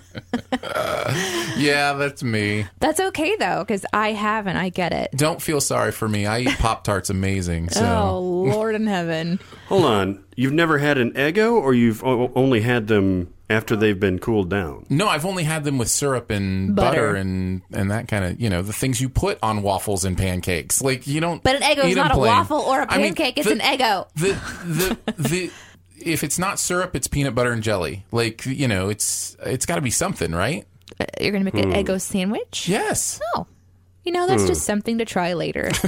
Yeah, 1.56 1.92
that's 1.94 2.22
me. 2.22 2.66
That's 2.78 3.00
okay, 3.00 3.36
though, 3.36 3.64
because 3.66 3.84
I 3.92 4.12
haven't. 4.12 4.56
I 4.56 4.70
get 4.70 4.92
it. 4.92 5.10
Don't 5.14 5.42
feel 5.42 5.60
sorry 5.60 5.92
for 5.92 6.08
me. 6.08 6.26
I 6.26 6.40
eat 6.40 6.58
Pop 6.58 6.84
Tarts 6.84 7.10
amazing. 7.10 7.69
So 7.70 7.84
Oh, 7.84 8.20
Lord 8.20 8.74
in 8.74 8.86
heaven. 8.86 9.40
Hold 9.68 9.84
on, 9.84 10.24
you've 10.36 10.52
never 10.52 10.78
had 10.78 10.98
an 10.98 11.12
Eggo, 11.12 11.52
or 11.54 11.72
you've 11.74 12.02
o- 12.04 12.32
only 12.34 12.60
had 12.60 12.86
them 12.88 13.32
after 13.48 13.74
they've 13.76 13.98
been 13.98 14.18
cooled 14.18 14.48
down. 14.50 14.86
No, 14.90 15.08
I've 15.08 15.24
only 15.26 15.42
had 15.44 15.64
them 15.64 15.76
with 15.78 15.88
syrup 15.88 16.30
and 16.30 16.74
butter, 16.76 16.90
Butter. 17.08 17.14
and 17.16 17.62
and 17.72 17.90
that 17.90 18.08
kind 18.08 18.24
of 18.24 18.40
you 18.40 18.48
know 18.50 18.62
the 18.62 18.72
things 18.72 19.00
you 19.00 19.08
put 19.08 19.38
on 19.42 19.62
waffles 19.62 20.04
and 20.04 20.16
pancakes. 20.18 20.82
Like 20.82 21.06
you 21.06 21.20
don't. 21.20 21.42
But 21.42 21.56
an 21.56 21.62
Eggo 21.62 21.84
eat 21.84 21.90
is 21.90 21.96
'em 21.96 22.02
not 22.04 22.10
a 22.12 22.14
plain. 22.14 22.32
waffle 22.32 22.58
or 22.58 22.82
a 22.82 22.86
I 22.92 22.98
mean, 22.98 23.14
pancake. 23.14 23.38
it's 23.38 23.46
the- 23.48 23.54
an 23.54 23.58
Eggo. 23.60 24.08
The 24.14 24.32
the 24.64 25.22
the 25.22 25.50
if 26.10 26.24
it's 26.24 26.38
not 26.38 26.58
syrup, 26.58 26.94
it's 26.96 27.06
peanut 27.06 27.34
butter 27.34 27.52
and 27.52 27.62
jelly. 27.62 28.04
Like 28.12 28.46
you 28.46 28.68
know, 28.68 28.88
it's 28.88 29.36
it's 29.44 29.66
got 29.66 29.76
to 29.76 29.80
be 29.82 29.90
something, 29.90 30.32
right? 30.32 30.64
Uh, 31.00 31.04
You're 31.20 31.32
going 31.32 31.44
to 31.44 31.52
make 31.52 31.62
Hmm. 31.64 31.72
an 31.72 31.84
Eggo 31.84 32.00
sandwich? 32.00 32.68
Yes. 32.68 33.20
Oh. 33.34 33.46
You 34.04 34.12
know, 34.12 34.26
that's 34.26 34.42
Hmm. 34.42 34.48
just 34.48 34.62
something 34.64 34.98
to 34.98 35.04
try 35.04 35.34
later. 35.34 35.70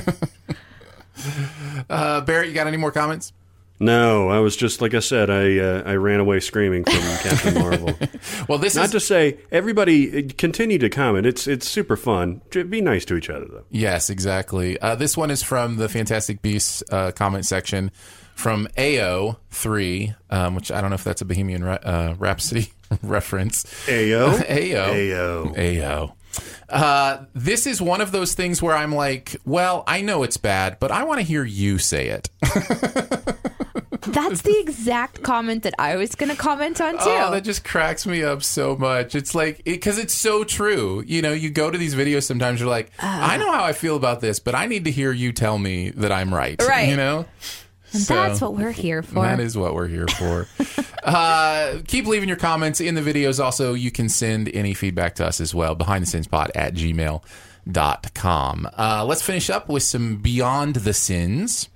Uh, 1.89 2.21
Barrett, 2.23 2.49
you 2.49 2.55
got 2.55 2.67
any 2.67 2.77
more 2.77 2.91
comments? 2.93 3.33
No, 3.81 4.29
I 4.29 4.39
was 4.39 4.57
just 4.57 4.81
like 4.81 4.95
I 4.95 5.01
said. 5.01 5.29
I 5.29 5.59
uh, 5.59 5.83
I 5.85 5.95
ran 5.95 6.21
away 6.21 6.39
screaming 6.39 6.85
from 6.85 6.95
Captain 7.23 7.55
Marvel. 7.55 7.99
Well, 8.49 8.59
this 8.59 8.77
not 8.77 8.87
is 8.87 8.91
to 8.93 9.01
say 9.01 9.39
everybody 9.51 10.27
uh, 10.27 10.29
continue 10.39 10.79
to 10.79 10.89
comment. 10.89 11.27
It's 11.27 11.49
it's 11.49 11.69
super 11.69 11.97
fun. 11.97 12.43
Be 12.51 12.81
nice 12.81 13.05
to 13.07 13.17
each 13.17 13.29
other 13.29 13.47
though. 13.47 13.65
Yes, 13.71 14.09
exactly. 14.09 14.79
Uh, 14.81 14.95
this 14.95 15.17
one 15.17 15.33
is 15.33 15.43
from 15.43 15.77
the 15.79 15.89
Fantastic 15.89 16.43
Beasts 16.43 16.85
uh, 16.93 17.11
comment 17.11 17.45
section 17.45 17.91
from 18.37 18.69
AO3, 18.77 20.15
um, 20.31 20.55
which 20.55 20.71
I 20.71 20.81
don't 20.81 20.91
know 20.91 20.95
if 20.95 21.05
that's 21.05 21.21
a 21.21 21.25
Bohemian 21.25 21.65
Ra- 21.65 21.79
uh, 21.83 22.15
Rhapsody 22.19 22.73
reference. 23.03 23.65
Ao 23.89 24.29
AO. 24.49 24.93
Ao 24.95 25.55
AO. 25.57 26.15
Uh, 26.69 27.25
this 27.35 27.67
is 27.67 27.83
one 27.83 28.01
of 28.01 28.13
those 28.13 28.35
things 28.35 28.63
where 28.63 28.75
I'm 28.75 28.95
like, 28.95 29.37
well, 29.45 29.85
I 29.87 30.01
know 30.01 30.23
it's 30.23 30.37
bad, 30.37 30.79
but 30.81 30.91
I 30.91 31.05
want 31.05 31.21
to 31.21 31.27
hear 31.27 31.45
you 31.45 31.79
say 31.79 32.09
it. 32.09 32.31
that's 34.07 34.43
the 34.43 34.59
exact 34.59 35.23
comment 35.23 35.63
that 35.63 35.75
I 35.79 35.97
was 35.97 36.15
going 36.15 36.31
to 36.31 36.37
comment 36.37 36.81
on, 36.81 36.95
too. 36.95 37.01
Oh, 37.05 37.31
that 37.31 37.45
just 37.45 37.65
cracks 37.65 38.07
me 38.07 38.23
up 38.23 38.43
so 38.43 38.77
much. 38.77 39.15
It's 39.15 39.35
like 39.35 39.63
because 39.65 39.99
it's 39.99 40.15
so 40.15 40.45
true. 40.45 41.03
You 41.07 41.23
know, 41.23 41.33
you 41.33 41.51
go 41.51 41.71
to 41.71 41.79
these 41.79 41.95
videos 41.95 42.25
sometimes. 42.25 42.61
You're 42.61 42.69
like, 42.69 42.91
I 42.99 43.37
know 43.37 43.53
how 43.53 43.65
I 43.65 43.73
feel 43.73 43.97
about 43.97 44.21
this, 44.21 44.39
but 44.39 44.55
I 44.55 44.67
need 44.67 44.85
to 44.85 44.91
hear 44.91 45.13
you 45.13 45.33
tell 45.33 45.59
me 45.59 45.91
that 45.91 46.13
I'm 46.13 46.35
right. 46.35 46.61
Right. 46.63 46.89
You 46.89 46.97
know. 46.97 47.27
And 47.93 48.03
So- 48.03 48.15
that's 48.15 48.41
what 48.41 48.55
we're 48.55 48.73
here 48.73 49.03
for. 49.03 49.23
That 49.23 49.41
is 49.41 49.57
what 49.57 49.75
we're 49.75 49.89
here 49.89 50.07
for. 50.09 50.47
uh, 51.05 51.79
keep 51.87 52.07
leaving 52.07 52.29
your 52.29 52.39
comments 52.39 52.81
in 52.81 52.95
the 52.95 53.01
videos. 53.01 53.43
Also, 53.43 53.75
you 53.75 53.91
can 53.91 54.09
send 54.09 54.49
any 54.55 54.75
feedback 54.75 55.15
to 55.17 55.27
us 55.27 55.41
as 55.41 55.55
well. 55.55 55.75
Behind 55.75 56.03
the 56.03 56.07
sins 56.09 56.27
pod 56.27 56.51
at 56.55 56.75
gmail.com. 56.75 58.69
Uh, 58.79 59.05
let's 59.07 59.23
finish 59.23 59.51
up 59.51 59.69
with 59.69 59.83
some 59.83 60.17
Beyond 60.17 60.77
the 60.77 60.93
Sins. 60.93 61.69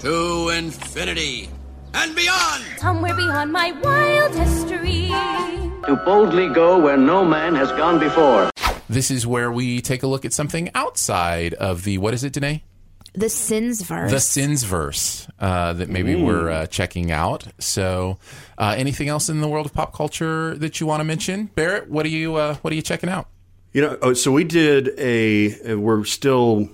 To 0.00 0.48
infinity 0.48 1.50
and 1.94 2.14
beyond. 2.16 2.64
Somewhere 2.78 3.14
beyond 3.14 3.52
my 3.52 3.72
wild 3.72 4.34
history. 4.34 5.08
To 5.86 5.96
boldly 6.04 6.48
go 6.48 6.78
where 6.78 6.96
no 6.96 7.24
man 7.24 7.54
has 7.54 7.70
gone 7.72 7.98
before. 7.98 8.50
This 8.88 9.10
is 9.10 9.26
where 9.26 9.52
we 9.52 9.80
take 9.80 10.02
a 10.02 10.06
look 10.06 10.24
at 10.24 10.32
something 10.32 10.70
outside 10.74 11.54
of 11.54 11.84
the, 11.84 11.98
what 11.98 12.12
is 12.14 12.24
it, 12.24 12.32
Danae? 12.32 12.62
The 13.14 13.28
Sins 13.28 13.82
verse. 13.82 14.10
The 14.10 14.20
Sins 14.20 14.62
verse 14.62 15.26
uh, 15.38 15.72
that 15.74 15.88
maybe 15.88 16.12
Ooh. 16.14 16.24
we're 16.24 16.50
uh, 16.50 16.66
checking 16.66 17.10
out. 17.10 17.46
So, 17.58 18.18
uh, 18.58 18.74
anything 18.76 19.08
else 19.08 19.28
in 19.28 19.40
the 19.40 19.48
world 19.48 19.66
of 19.66 19.74
pop 19.74 19.92
culture 19.92 20.54
that 20.56 20.80
you 20.80 20.86
want 20.86 21.00
to 21.00 21.04
mention, 21.04 21.46
Barrett? 21.54 21.90
What 21.90 22.06
are 22.06 22.10
you 22.10 22.36
uh, 22.36 22.54
What 22.56 22.72
are 22.72 22.76
you 22.76 22.82
checking 22.82 23.08
out? 23.08 23.28
You 23.72 23.82
know, 23.82 23.98
oh, 24.02 24.14
so 24.14 24.32
we 24.32 24.44
did 24.44 24.90
a. 24.98 25.74
We're 25.74 26.04
still 26.04 26.68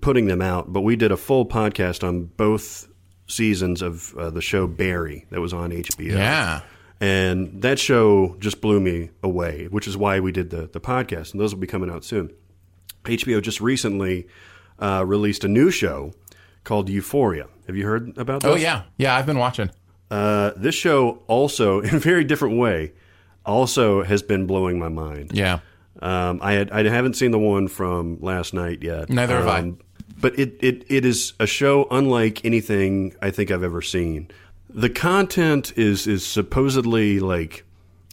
putting 0.00 0.26
them 0.26 0.42
out, 0.42 0.72
but 0.72 0.82
we 0.82 0.96
did 0.96 1.12
a 1.12 1.16
full 1.16 1.46
podcast 1.46 2.06
on 2.06 2.24
both 2.24 2.88
seasons 3.26 3.82
of 3.82 4.14
uh, 4.16 4.30
the 4.30 4.42
show 4.42 4.66
Barry 4.66 5.24
that 5.30 5.40
was 5.40 5.52
on 5.52 5.70
HBO. 5.70 6.12
Yeah. 6.12 6.60
And 7.00 7.62
that 7.62 7.78
show 7.78 8.36
just 8.38 8.60
blew 8.60 8.80
me 8.80 9.10
away, 9.22 9.66
which 9.66 9.88
is 9.88 9.96
why 9.96 10.20
we 10.20 10.32
did 10.32 10.50
the, 10.50 10.66
the 10.66 10.80
podcast. 10.80 11.32
And 11.32 11.40
those 11.40 11.54
will 11.54 11.60
be 11.60 11.66
coming 11.66 11.90
out 11.90 12.04
soon. 12.04 12.32
HBO 13.04 13.42
just 13.42 13.60
recently 13.60 14.26
uh, 14.84 15.02
released 15.04 15.44
a 15.44 15.48
new 15.48 15.70
show 15.70 16.12
called 16.64 16.88
Euphoria. 16.88 17.46
Have 17.66 17.76
you 17.76 17.86
heard 17.86 18.18
about 18.18 18.42
this? 18.42 18.50
Oh, 18.50 18.56
yeah. 18.56 18.82
Yeah, 18.98 19.16
I've 19.16 19.26
been 19.26 19.38
watching. 19.38 19.70
Uh, 20.10 20.50
this 20.56 20.74
show 20.74 21.22
also, 21.26 21.80
in 21.86 21.94
a 21.94 21.98
very 21.98 22.24
different 22.24 22.58
way, 22.58 22.92
also 23.46 24.02
has 24.02 24.22
been 24.22 24.46
blowing 24.46 24.78
my 24.78 24.88
mind. 24.88 25.30
Yeah. 25.32 25.60
Um, 26.02 26.40
I 26.42 26.52
had, 26.52 26.70
I 26.70 26.82
haven't 26.88 27.14
seen 27.14 27.30
the 27.30 27.38
one 27.38 27.68
from 27.68 28.18
last 28.20 28.52
night 28.52 28.82
yet. 28.82 29.08
Neither 29.08 29.36
have 29.36 29.48
I. 29.48 29.58
Um, 29.60 29.78
But 30.20 30.38
it, 30.38 30.56
it, 30.60 30.84
it 30.88 31.04
is 31.04 31.32
a 31.40 31.46
show 31.46 31.86
unlike 31.90 32.44
anything 32.44 33.14
I 33.22 33.30
think 33.30 33.50
I've 33.50 33.62
ever 33.62 33.82
seen. 33.82 34.28
The 34.68 34.90
content 34.90 35.72
is 35.76 36.06
is 36.06 36.26
supposedly 36.26 37.20
like 37.20 37.64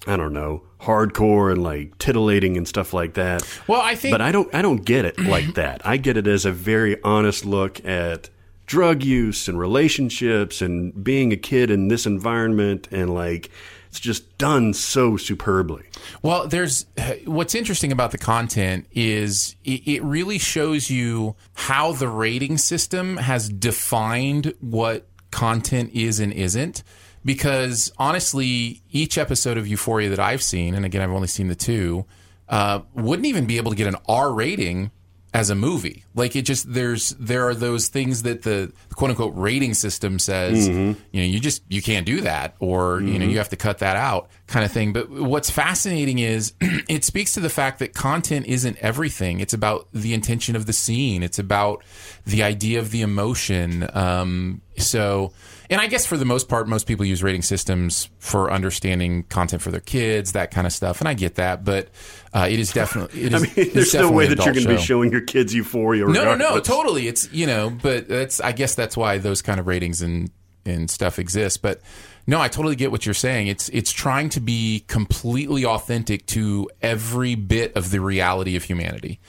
I 0.08 0.18
don't 0.18 0.34
know 0.34 0.64
hardcore 0.82 1.52
and 1.52 1.64
like 1.64 1.98
titillating 2.00 2.58
and 2.58 2.68
stuff 2.68 2.94
like 2.94 3.14
that. 3.14 3.48
Well, 3.68 3.82
I 3.82 3.96
think, 3.96 4.14
but 4.14 4.22
I 4.22 4.32
don't 4.32 4.54
I 4.54 4.62
don't 4.62 4.84
get 4.84 5.06
it 5.06 5.20
like 5.20 5.54
that. 5.56 5.86
I 5.86 5.98
get 5.98 6.18
it 6.18 6.28
as 6.28 6.46
a 6.46 6.52
very 6.52 7.02
honest 7.04 7.46
look 7.46 7.84
at 7.86 8.30
drug 8.66 9.04
use 9.04 9.48
and 9.48 9.60
relationships 9.60 10.62
and 10.62 11.04
being 11.04 11.32
a 11.34 11.38
kid 11.38 11.70
in 11.70 11.90
this 11.90 12.06
environment 12.06 12.88
and 12.92 13.14
like 13.14 13.52
it's 13.90 14.00
just 14.00 14.38
done 14.38 14.74
so 14.74 15.18
superbly. 15.18 15.84
Well, 16.22 16.48
there's 16.48 16.86
what's 17.26 17.54
interesting 17.54 17.92
about 17.92 18.12
the 18.12 18.18
content 18.18 18.88
is 18.94 19.58
it, 19.66 19.86
it 19.86 20.04
really 20.04 20.38
shows 20.38 20.90
you 20.90 21.36
how 21.54 21.92
the 21.92 22.08
rating 22.08 22.58
system 22.58 23.18
has 23.18 23.50
defined 23.50 24.54
what 24.62 25.06
content 25.32 25.92
is 25.94 26.20
and 26.20 26.32
isn't. 26.32 26.84
Because 27.24 27.92
honestly, 27.98 28.82
each 28.92 29.18
episode 29.18 29.58
of 29.58 29.68
Euphoria 29.68 30.10
that 30.10 30.20
I've 30.20 30.42
seen, 30.42 30.74
and 30.74 30.86
again, 30.86 31.02
I've 31.02 31.12
only 31.12 31.28
seen 31.28 31.48
the 31.48 31.56
two, 31.56 32.06
uh, 32.50 32.82
wouldn't 32.94 33.26
even 33.28 33.46
be 33.46 33.58
able 33.58 33.72
to 33.72 33.78
get 33.78 33.88
an 33.88 33.98
R 34.08 34.34
rating 34.34 34.92
as 35.34 35.50
a 35.50 35.56
movie. 35.56 36.04
Like 36.14 36.36
it 36.36 36.42
just 36.44 36.74
there's 36.74 37.12
there 37.20 37.48
are 37.48 37.56
those 37.56 37.88
things 37.88 38.24
that 38.24 38.42
the 38.44 38.72
quote 38.96 39.12
unquote 39.12 39.34
rating 39.36 39.74
system 39.74 40.20
says 40.20 40.68
Mhm. 40.70 40.96
you 41.12 41.22
know 41.22 41.28
you 41.28 41.40
just 41.40 41.64
you 41.70 41.82
can't 41.82 42.06
do 42.06 42.22
that 42.22 42.56
or 42.60 43.02
you 43.02 43.18
know 43.18 43.26
you 43.26 43.38
have 43.38 43.50
to 43.50 43.56
cut 43.56 43.80
that 43.80 43.96
out 43.96 44.30
kind 44.48 44.66
of 44.66 44.72
thing. 44.72 44.92
But 44.94 45.10
what's 45.10 45.50
fascinating 45.50 46.20
is 46.20 46.54
it 46.62 47.04
speaks 47.06 47.34
to 47.36 47.40
the 47.40 47.50
fact 47.50 47.80
that 47.80 47.94
content 47.94 48.46
isn't 48.48 48.78
everything. 48.78 49.40
It's 49.40 49.54
about 49.54 49.88
the 49.94 50.14
intention 50.14 50.56
of 50.58 50.66
the 50.66 50.74
scene. 50.74 51.24
It's 51.24 51.40
about 51.40 51.84
the 52.26 52.44
idea 52.44 52.80
of 52.80 52.92
the 52.92 53.02
emotion. 53.02 53.90
Um, 53.94 54.62
so. 54.78 55.32
And 55.70 55.80
I 55.80 55.88
guess 55.88 56.06
for 56.06 56.18
the 56.18 56.26
most 56.26 56.50
part, 56.50 56.68
most 56.68 56.86
people 56.86 57.06
use 57.06 57.24
rating 57.24 57.44
systems 57.44 58.10
for 58.20 58.52
understanding 58.52 59.24
content 59.24 59.62
for 59.62 59.72
their 59.72 59.80
kids, 59.80 60.34
that 60.34 60.52
kind 60.52 60.68
of 60.68 60.74
stuff, 60.74 61.00
and 61.00 61.08
I 61.08 61.14
get 61.14 61.36
that. 61.36 61.64
But 61.64 61.88
uh, 62.34 62.46
it 62.52 62.60
is 62.60 62.74
definitely. 62.74 63.22
It 63.22 63.34
I 63.34 63.40
mean, 63.40 63.52
there's 63.74 63.94
no 63.94 64.12
way 64.12 64.28
that 64.28 64.40
you're 64.44 64.54
going 64.54 64.66
to 64.68 64.76
be 64.76 64.82
showing 64.82 65.14
your 65.14 65.22
kids 65.22 65.54
Euphoria. 65.54 66.01
No, 66.08 66.24
no, 66.24 66.36
no, 66.36 66.60
totally. 66.60 67.08
It's 67.08 67.32
you 67.32 67.48
know, 67.48 67.70
but 67.70 68.08
that's 68.08 68.40
I 68.40 68.52
guess 68.52 68.76
that's 68.76 68.96
why 68.98 69.18
those 69.18 69.42
kind 69.42 69.60
of 69.60 69.68
ratings 69.68 70.02
and 70.02 70.30
and 70.66 70.90
stuff 70.90 71.20
exist. 71.20 71.62
But 71.62 71.82
no, 72.28 72.40
I 72.40 72.48
totally 72.48 72.76
get 72.76 72.92
what 72.92 73.06
you're 73.06 73.14
saying. 73.14 73.48
It's 73.48 73.70
it's 73.70 73.92
trying 73.92 74.30
to 74.30 74.40
be 74.40 74.84
completely 74.88 75.66
authentic 75.66 76.26
to 76.28 76.70
every 76.82 77.36
bit 77.36 77.76
of 77.76 77.92
the 77.92 78.00
reality 78.00 78.56
of 78.56 78.64
humanity. 78.64 79.20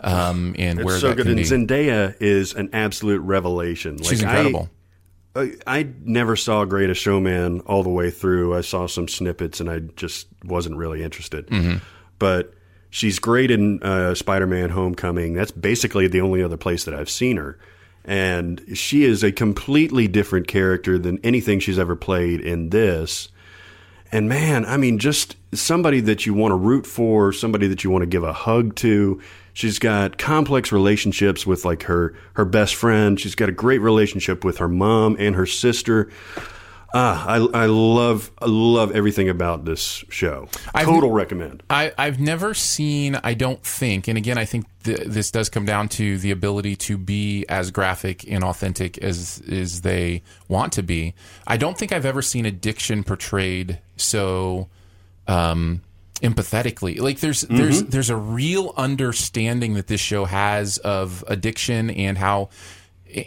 Um, 0.00 0.54
and 0.58 0.80
It's 0.80 0.86
where 0.86 0.98
so 0.98 1.08
that 1.08 1.16
good. 1.16 1.28
And 1.28 1.36
be. 1.36 1.42
Zendaya 1.44 2.14
is 2.20 2.54
an 2.54 2.70
absolute 2.72 3.20
revelation. 3.20 3.98
Like, 3.98 4.08
She's 4.08 4.22
incredible. 4.22 4.68
I, 5.34 5.52
I, 5.66 5.88
never 6.02 6.36
saw 6.36 6.64
Greatest 6.66 7.00
Showman 7.00 7.60
all 7.60 7.82
the 7.82 7.90
way 7.90 8.10
through. 8.10 8.54
I 8.54 8.60
saw 8.60 8.86
some 8.86 9.08
snippets, 9.08 9.60
and 9.60 9.70
I 9.70 9.78
just 9.78 10.26
wasn't 10.44 10.76
really 10.76 11.02
interested. 11.02 11.46
Mhm. 11.46 11.80
But 12.18 12.52
she's 12.92 13.18
great 13.18 13.50
in 13.50 13.82
uh, 13.82 14.14
Spider-Man: 14.14 14.70
Homecoming. 14.70 15.34
That's 15.34 15.50
basically 15.50 16.06
the 16.06 16.20
only 16.20 16.44
other 16.44 16.56
place 16.56 16.84
that 16.84 16.94
I've 16.94 17.10
seen 17.10 17.38
her. 17.38 17.58
And 18.04 18.64
she 18.74 19.02
is 19.04 19.24
a 19.24 19.32
completely 19.32 20.06
different 20.06 20.46
character 20.46 20.98
than 20.98 21.18
anything 21.24 21.58
she's 21.58 21.78
ever 21.78 21.96
played 21.96 22.40
in 22.40 22.70
this. 22.70 23.28
And 24.12 24.28
man, 24.28 24.66
I 24.66 24.76
mean, 24.76 24.98
just 24.98 25.36
somebody 25.54 26.00
that 26.00 26.26
you 26.26 26.34
want 26.34 26.52
to 26.52 26.56
root 26.56 26.86
for, 26.86 27.32
somebody 27.32 27.66
that 27.68 27.82
you 27.82 27.90
want 27.90 28.02
to 28.02 28.06
give 28.06 28.24
a 28.24 28.32
hug 28.32 28.74
to. 28.76 29.20
She's 29.54 29.78
got 29.78 30.18
complex 30.18 30.70
relationships 30.72 31.46
with 31.46 31.64
like 31.64 31.84
her 31.84 32.14
her 32.34 32.44
best 32.44 32.74
friend. 32.74 33.18
She's 33.18 33.34
got 33.34 33.48
a 33.48 33.52
great 33.52 33.80
relationship 33.80 34.44
with 34.44 34.58
her 34.58 34.68
mom 34.68 35.16
and 35.18 35.34
her 35.34 35.46
sister. 35.46 36.10
Ah, 36.94 37.24
I, 37.26 37.36
I 37.62 37.66
love 37.66 38.30
I 38.38 38.44
love 38.46 38.92
everything 38.92 39.28
about 39.30 39.64
this 39.64 40.04
show. 40.10 40.48
I've- 40.74 40.90
Total 40.90 41.10
recommend. 41.10 41.62
I, 41.70 41.92
I've 41.96 42.20
never 42.20 42.52
seen, 42.52 43.18
I 43.24 43.32
don't 43.34 43.62
think, 43.64 44.08
and 44.08 44.18
again, 44.18 44.36
I 44.36 44.44
think 44.44 44.66
th- 44.84 45.00
this 45.06 45.30
does 45.30 45.48
come 45.48 45.64
down 45.64 45.88
to 45.90 46.18
the 46.18 46.30
ability 46.30 46.76
to 46.76 46.98
be 46.98 47.46
as 47.48 47.70
graphic 47.70 48.30
and 48.30 48.44
authentic 48.44 48.98
as 48.98 49.42
as 49.50 49.80
they 49.80 50.22
want 50.48 50.72
to 50.74 50.82
be. 50.82 51.14
I 51.46 51.56
don't 51.56 51.78
think 51.78 51.92
I've 51.92 52.04
ever 52.06 52.20
seen 52.20 52.44
addiction 52.44 53.04
portrayed 53.04 53.78
so 53.96 54.68
um, 55.26 55.80
empathetically. 56.20 57.00
Like 57.00 57.20
there's 57.20 57.42
there's 57.42 57.82
Mhm. 57.82 57.90
there's 57.90 58.10
a 58.10 58.16
real 58.16 58.74
understanding 58.76 59.74
that 59.74 59.86
this 59.86 60.00
show 60.00 60.24
has 60.26 60.78
of 60.78 61.24
addiction 61.26 61.90
and 61.90 62.18
how 62.18 62.50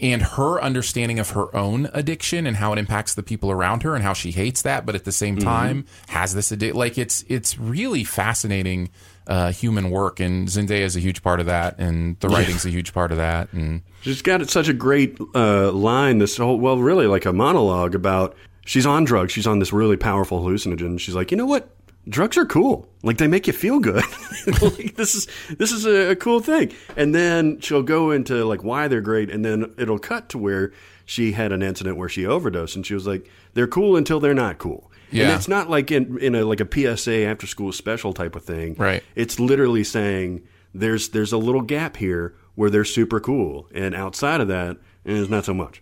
and 0.02 0.22
her 0.22 0.62
understanding 0.62 1.20
of 1.20 1.32
her 1.32 1.56
own 1.56 1.90
addiction 1.94 2.48
and 2.48 2.58
how 2.58 2.74
it 2.74 2.80
impacts 2.80 3.14
the 3.14 3.24
people 3.24 3.52
around 3.52 3.84
her 3.84 3.94
and 3.96 4.04
how 4.04 4.14
she 4.14 4.32
hates 4.32 4.62
that 4.64 4.86
but 4.86 4.96
at 4.96 5.04
the 5.06 5.12
same 5.12 5.38
Mhm. 5.38 5.44
time 5.44 5.86
has 6.08 6.34
this 6.34 6.52
addiction 6.52 6.78
like 6.78 6.98
it's 6.98 7.24
it's 7.28 7.58
really 7.60 8.04
fascinating 8.04 8.90
uh, 9.28 9.52
human 9.52 9.90
work 9.90 10.20
and 10.20 10.48
Zendaya 10.48 10.82
is 10.82 10.96
a 10.96 11.00
huge 11.00 11.24
part 11.24 11.40
of 11.40 11.46
that 11.48 11.80
and 11.80 12.20
the 12.20 12.30
writing's 12.30 12.66
a 12.66 12.70
huge 12.70 12.94
part 12.94 13.12
of 13.12 13.18
that 13.18 13.52
and 13.54 13.82
She's 14.02 14.22
got 14.22 14.48
such 14.50 14.68
a 14.70 14.74
great 14.74 15.18
uh, 15.34 15.72
line. 15.72 16.20
This 16.20 16.38
whole 16.38 16.60
well, 16.60 16.78
really 16.78 17.08
like 17.08 17.26
a 17.26 17.34
monologue 17.34 17.96
about 17.96 18.36
she's 18.66 18.86
on 18.86 19.04
drugs. 19.04 19.32
She's 19.34 19.48
on 19.48 19.58
this 19.58 19.74
really 19.74 19.98
powerful 19.98 20.42
hallucinogen. 20.44 21.00
She's 21.00 21.16
like, 21.16 21.32
you 21.32 21.38
know 21.38 21.48
what? 21.48 21.68
Drugs 22.08 22.38
are 22.38 22.46
cool. 22.46 22.88
Like 23.04 23.18
they 23.18 23.28
make 23.28 23.48
you 23.48 23.54
feel 23.54 23.80
good. 23.80 24.04
like, 24.62 24.96
this 24.96 25.16
is 25.16 25.28
this 25.58 25.72
is 25.72 25.86
a, 25.86 26.12
a 26.12 26.16
cool 26.16 26.40
thing. 26.40 26.72
And 26.96 27.16
then 27.16 27.60
she'll 27.62 27.82
go 27.84 28.12
into 28.12 28.46
like 28.46 28.64
why 28.64 28.88
they're 28.88 29.02
great, 29.02 29.32
and 29.32 29.44
then 29.44 29.74
it'll 29.78 30.00
cut 30.00 30.30
to 30.30 30.38
where 30.38 30.72
she 31.06 31.32
had 31.32 31.52
an 31.52 31.62
incident 31.64 31.98
where 31.98 32.10
she 32.10 32.26
overdosed, 32.26 32.76
and 32.76 32.86
she 32.86 32.94
was 32.94 33.06
like, 33.08 33.30
they're 33.54 33.68
cool 33.68 33.96
until 33.96 34.20
they're 34.20 34.34
not 34.36 34.58
cool. 34.60 34.92
And 35.12 35.20
Yeah. 35.20 35.36
it's 35.36 35.48
not 35.48 35.70
like 35.70 35.92
in 35.92 36.18
in 36.20 36.36
a 36.36 36.44
like 36.46 36.60
a 36.62 36.68
PSA 36.98 37.26
after 37.26 37.48
school 37.48 37.72
special 37.72 38.14
type 38.14 38.36
of 38.36 38.44
thing. 38.44 38.76
Right. 38.76 39.04
It's 39.16 39.40
literally 39.40 39.84
saying 39.84 40.44
there's 40.74 41.10
there's 41.10 41.32
a 41.32 41.38
little 41.38 41.62
gap 41.62 41.98
here 41.98 42.36
where 42.56 42.70
they're 42.70 42.86
super 42.86 43.20
cool, 43.20 43.68
and 43.74 43.96
outside 43.96 44.42
of 44.42 44.48
that, 44.50 44.78
eh, 45.06 45.14
it's 45.14 45.30
not 45.30 45.46
so 45.46 45.54
much. 45.54 45.82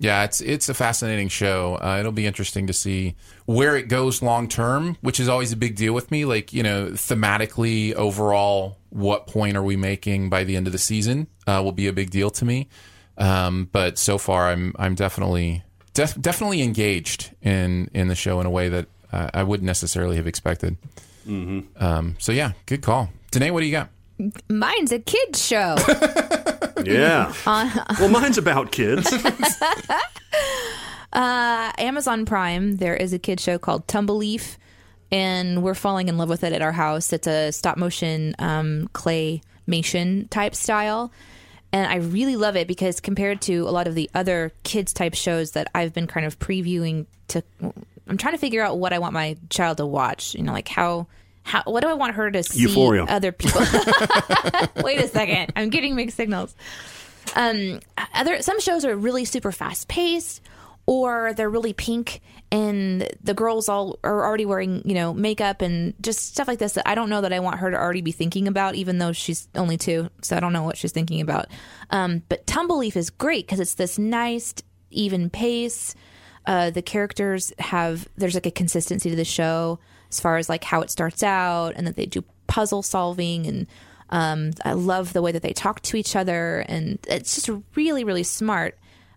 Yeah, 0.00 0.24
it's 0.24 0.40
it's 0.40 0.70
a 0.70 0.74
fascinating 0.74 1.28
show. 1.28 1.78
Uh, 1.80 1.98
it'll 2.00 2.10
be 2.10 2.24
interesting 2.24 2.66
to 2.68 2.72
see 2.72 3.16
where 3.44 3.76
it 3.76 3.88
goes 3.88 4.22
long 4.22 4.48
term, 4.48 4.96
which 5.02 5.20
is 5.20 5.28
always 5.28 5.52
a 5.52 5.56
big 5.56 5.76
deal 5.76 5.92
with 5.92 6.10
me. 6.10 6.24
Like 6.24 6.54
you 6.54 6.62
know, 6.62 6.86
thematically, 6.92 7.92
overall, 7.92 8.78
what 8.88 9.26
point 9.26 9.58
are 9.58 9.62
we 9.62 9.76
making 9.76 10.30
by 10.30 10.44
the 10.44 10.56
end 10.56 10.66
of 10.66 10.72
the 10.72 10.78
season 10.78 11.26
uh, 11.46 11.60
will 11.62 11.72
be 11.72 11.86
a 11.86 11.92
big 11.92 12.08
deal 12.08 12.30
to 12.30 12.46
me. 12.46 12.70
Um, 13.18 13.68
but 13.72 13.98
so 13.98 14.16
far, 14.16 14.48
I'm 14.48 14.72
I'm 14.78 14.94
definitely 14.94 15.64
def- 15.92 16.18
definitely 16.18 16.62
engaged 16.62 17.34
in 17.42 17.90
in 17.92 18.08
the 18.08 18.14
show 18.14 18.40
in 18.40 18.46
a 18.46 18.50
way 18.50 18.70
that 18.70 18.86
uh, 19.12 19.28
I 19.34 19.42
wouldn't 19.42 19.66
necessarily 19.66 20.16
have 20.16 20.26
expected. 20.26 20.78
Mm-hmm. 21.26 21.60
Um, 21.76 22.16
so 22.18 22.32
yeah, 22.32 22.52
good 22.64 22.80
call, 22.80 23.10
Danae. 23.32 23.50
What 23.50 23.60
do 23.60 23.66
you 23.66 23.72
got? 23.72 23.90
Mine's 24.48 24.92
a 24.92 24.98
kids 24.98 25.44
show. 25.44 25.76
Yeah. 26.86 27.32
Uh, 27.46 27.84
well, 27.98 28.08
mine's 28.08 28.38
about 28.38 28.72
kids. 28.72 29.12
Uh, 31.12 31.72
Amazon 31.78 32.24
Prime, 32.24 32.76
there 32.76 32.94
is 32.94 33.12
a 33.12 33.18
kid 33.18 33.40
show 33.40 33.58
called 33.58 33.86
Tumbleleaf, 33.88 34.56
and 35.10 35.60
we're 35.62 35.74
falling 35.74 36.08
in 36.08 36.16
love 36.18 36.28
with 36.28 36.44
it 36.44 36.52
at 36.52 36.62
our 36.62 36.70
house. 36.72 37.12
It's 37.12 37.26
a 37.26 37.50
stop 37.50 37.76
motion 37.76 38.36
um, 38.38 38.88
claymation 38.94 40.30
type 40.30 40.54
style. 40.54 41.10
And 41.72 41.90
I 41.90 41.96
really 41.96 42.36
love 42.36 42.56
it 42.56 42.66
because 42.68 43.00
compared 43.00 43.40
to 43.42 43.68
a 43.68 43.70
lot 43.70 43.86
of 43.86 43.94
the 43.94 44.08
other 44.14 44.52
kids 44.62 44.92
type 44.92 45.14
shows 45.14 45.52
that 45.52 45.68
I've 45.74 45.92
been 45.92 46.06
kind 46.06 46.26
of 46.26 46.38
previewing 46.38 47.06
to, 47.28 47.42
I'm 48.08 48.16
trying 48.16 48.34
to 48.34 48.38
figure 48.38 48.62
out 48.62 48.78
what 48.78 48.92
I 48.92 48.98
want 48.98 49.12
my 49.12 49.36
child 49.50 49.78
to 49.78 49.86
watch. 49.86 50.34
You 50.34 50.42
know, 50.42 50.52
like 50.52 50.68
how, 50.68 51.06
how, 51.42 51.62
what 51.64 51.82
do 51.82 51.88
I 51.88 51.94
want 51.94 52.14
her 52.14 52.30
to 52.30 52.42
see 52.42 52.60
Euphoria. 52.60 53.04
other 53.04 53.32
people? 53.32 53.60
Wait 54.82 55.00
a 55.00 55.08
second, 55.08 55.52
I'm 55.56 55.70
getting 55.70 55.96
mixed 55.96 56.16
signals. 56.16 56.54
Um, 57.34 57.80
other 58.14 58.42
some 58.42 58.60
shows 58.60 58.84
are 58.84 58.96
really 58.96 59.24
super 59.24 59.52
fast 59.52 59.88
paced, 59.88 60.42
or 60.86 61.32
they're 61.34 61.50
really 61.50 61.72
pink 61.72 62.20
and 62.52 63.08
the 63.22 63.34
girls 63.34 63.68
all 63.68 63.98
are 64.02 64.24
already 64.24 64.44
wearing 64.44 64.82
you 64.84 64.94
know 64.94 65.14
makeup 65.14 65.62
and 65.62 65.94
just 66.00 66.32
stuff 66.32 66.48
like 66.48 66.58
this 66.58 66.72
that 66.72 66.88
I 66.88 66.94
don't 66.94 67.08
know 67.08 67.20
that 67.20 67.32
I 67.32 67.40
want 67.40 67.60
her 67.60 67.70
to 67.70 67.76
already 67.76 68.02
be 68.02 68.12
thinking 68.12 68.48
about, 68.48 68.74
even 68.74 68.98
though 68.98 69.12
she's 69.12 69.48
only 69.54 69.76
two, 69.76 70.10
so 70.22 70.36
I 70.36 70.40
don't 70.40 70.52
know 70.52 70.64
what 70.64 70.76
she's 70.76 70.92
thinking 70.92 71.20
about. 71.20 71.46
Um, 71.90 72.22
but 72.28 72.46
Tumbleleaf 72.46 72.96
is 72.96 73.10
great 73.10 73.46
because 73.46 73.60
it's 73.60 73.74
this 73.74 73.98
nice 73.98 74.54
even 74.90 75.30
pace. 75.30 75.94
Uh, 76.46 76.70
the 76.70 76.82
characters 76.82 77.52
have 77.58 78.08
there's 78.16 78.34
like 78.34 78.46
a 78.46 78.50
consistency 78.50 79.10
to 79.10 79.16
the 79.16 79.24
show 79.24 79.78
as 80.10 80.20
far 80.20 80.36
as 80.36 80.48
like 80.48 80.64
how 80.64 80.80
it 80.82 80.90
starts 80.90 81.22
out 81.22 81.74
and 81.76 81.86
that 81.86 81.96
they 81.96 82.06
do 82.06 82.24
puzzle 82.46 82.82
solving 82.82 83.46
and 83.46 83.66
um, 84.10 84.50
I 84.64 84.72
love 84.72 85.12
the 85.12 85.22
way 85.22 85.30
that 85.30 85.42
they 85.42 85.52
talk 85.52 85.82
to 85.82 85.96
each 85.96 86.16
other 86.16 86.64
and 86.68 86.98
it's 87.08 87.34
just 87.36 87.50
really 87.74 88.04
really 88.04 88.24
smart. 88.24 88.76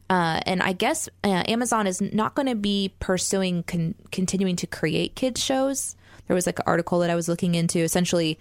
Uh, 0.09 0.39
and 0.45 0.61
I 0.61 0.73
guess 0.73 1.09
uh, 1.23 1.43
Amazon 1.47 1.87
is 1.87 1.99
not 1.99 2.35
going 2.35 2.47
to 2.47 2.55
be 2.55 2.93
pursuing 2.99 3.63
con- 3.63 3.95
continuing 4.11 4.55
to 4.57 4.67
create 4.67 5.15
kids 5.15 5.43
shows. 5.43 5.95
There 6.27 6.35
was 6.35 6.45
like 6.45 6.59
an 6.59 6.65
article 6.67 6.99
that 6.99 7.09
I 7.09 7.15
was 7.15 7.27
looking 7.27 7.55
into. 7.55 7.79
Essentially, 7.79 8.37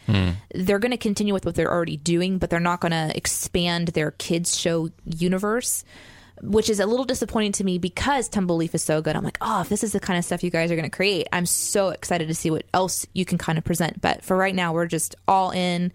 they're 0.55 0.79
going 0.79 0.91
to 0.91 0.99
continue 0.99 1.33
with 1.33 1.47
what 1.47 1.55
they're 1.55 1.73
already 1.73 1.97
doing, 1.97 2.39
but 2.39 2.51
they're 2.51 2.61
not 2.61 2.81
going 2.81 2.93
to 2.93 3.17
expand 3.17 3.89
their 3.89 4.11
kids 4.11 4.57
show 4.57 4.91
universe 5.05 5.85
which 6.43 6.69
is 6.69 6.81
a 6.81 6.87
little 6.87 7.05
disappointing 7.05 7.53
to 7.53 7.65
me 7.65 7.79
because 7.79 8.29
Tumbleleaf 8.29 8.75
is 8.75 8.83
so 8.83 9.01
good. 9.01 9.15
I'm 9.15 9.23
like, 9.23 9.39
oh, 9.41 9.61
if 9.61 9.69
this 9.69 9.85
is 9.85 9.93
the 9.93 10.01
kind 10.01 10.19
of 10.19 10.25
stuff 10.25 10.43
you 10.43 10.51
guys 10.51 10.71
are 10.71 10.77
going 10.77 10.91
to 10.91 10.95
create, 10.95 11.29
I'm 11.33 11.47
so 11.47 11.91
excited 11.91 12.29
to 12.29 12.35
see 12.35 12.51
what 12.51 12.65
else 12.75 13.07
you 13.13 13.25
can 13.25 13.39
kind 13.39 13.59
of 13.59 13.65
present. 13.65 14.01
But 14.01 14.25
for 14.25 14.37
right 14.37 14.55
now, 14.55 14.73
we're 14.73 14.87
just 14.87 15.15
all 15.29 15.53
in. 15.53 15.93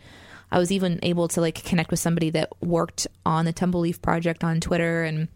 I 0.50 0.58
was 0.58 0.72
even 0.72 1.00
able 1.04 1.28
to 1.30 1.42
like 1.42 1.62
connect 1.64 1.92
with 1.92 2.00
somebody 2.00 2.30
that 2.30 2.50
worked 2.62 3.08
on 3.26 3.44
the 3.44 3.52
Tumbleleaf 3.52 4.02
project 4.02 4.44
on 4.46 4.62
Twitter, 4.62 5.04
and 5.04 5.28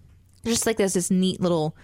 just 0.46 0.66
like 0.66 0.78
there's 0.78 0.94
this 0.94 1.12
neat 1.12 1.42
little 1.42 1.76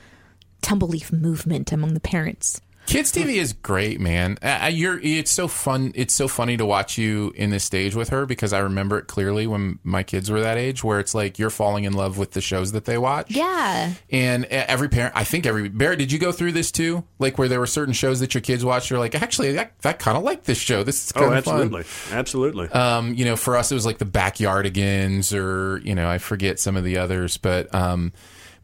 Tumbleleaf 0.62 1.12
movement 1.12 1.74
among 1.74 1.94
the 1.94 2.00
parents. 2.00 2.62
Kids 2.88 3.12
TV 3.12 3.36
is 3.36 3.52
great, 3.52 4.00
man. 4.00 4.38
Uh, 4.42 4.70
you're 4.72 4.98
it's 5.02 5.30
so 5.30 5.50
fun. 5.50 5.92
It's 5.94 6.14
so 6.14 6.30
funny 6.30 6.56
to 6.56 6.66
watch 6.66 6.98
you 6.98 7.34
in 7.36 7.50
this 7.50 7.66
stage 7.66 7.96
with 7.96 8.10
her 8.10 8.26
because 8.26 8.54
I 8.54 8.60
remember 8.60 8.98
it 8.98 9.08
clearly 9.08 9.46
when 9.46 9.80
my 9.84 10.04
kids 10.04 10.32
were 10.32 10.40
that 10.40 10.58
age, 10.58 10.86
where 10.86 11.00
it's 11.02 11.14
like 11.14 11.38
you're 11.38 11.50
falling 11.50 11.84
in 11.84 11.92
love 11.92 12.18
with 12.18 12.32
the 12.32 12.40
shows 12.40 12.72
that 12.72 12.86
they 12.86 12.98
watch. 12.98 13.30
Yeah, 13.30 13.92
And 14.10 14.46
uh, 14.46 14.48
every 14.70 14.88
parent, 14.88 15.14
I 15.18 15.26
think 15.26 15.46
every 15.46 15.68
Barrett, 15.68 16.00
did 16.00 16.14
you 16.14 16.18
go 16.18 16.32
through 16.32 16.54
this 16.54 16.72
too? 16.72 17.04
Like 17.20 17.38
where 17.38 17.50
there 17.50 17.60
were 17.60 17.68
certain 17.68 17.94
shows 17.94 18.22
that 18.22 18.34
your 18.34 18.42
kids 18.42 18.64
watched, 18.64 18.90
you're 18.90 19.00
like, 19.00 19.22
actually, 19.22 19.60
I, 19.60 19.70
I 19.84 19.92
kind 19.92 20.18
of 20.18 20.24
like 20.24 20.44
this 20.44 20.58
show. 20.58 20.84
This 20.84 21.08
is 21.08 21.12
kind 21.12 21.26
Oh, 21.34 21.34
of 21.38 21.44
fun. 21.44 21.56
absolutely, 21.62 21.86
absolutely. 22.18 22.68
Um, 22.70 23.14
you 23.16 23.26
know, 23.26 23.36
for 23.36 23.58
us, 23.58 23.70
it 23.70 23.76
was 23.76 23.86
like 23.86 23.98
the 23.98 24.06
Backyardigans, 24.06 25.38
or 25.38 25.80
you 25.80 25.94
know, 25.94 26.10
I 26.10 26.20
forget 26.20 26.58
some 26.58 26.78
of 26.78 26.86
the 26.86 26.98
others, 27.00 27.36
but 27.36 27.74
um, 27.76 28.14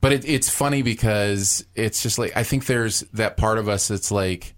but 0.03 0.11
it, 0.11 0.25
it's 0.25 0.49
funny 0.49 0.81
because 0.81 1.65
it's 1.75 2.03
just 2.03 2.19
like 2.19 2.35
I 2.35 2.43
think 2.43 2.65
there's 2.65 3.01
that 3.13 3.37
part 3.37 3.57
of 3.57 3.69
us 3.69 3.87
that's 3.87 4.11
like, 4.11 4.53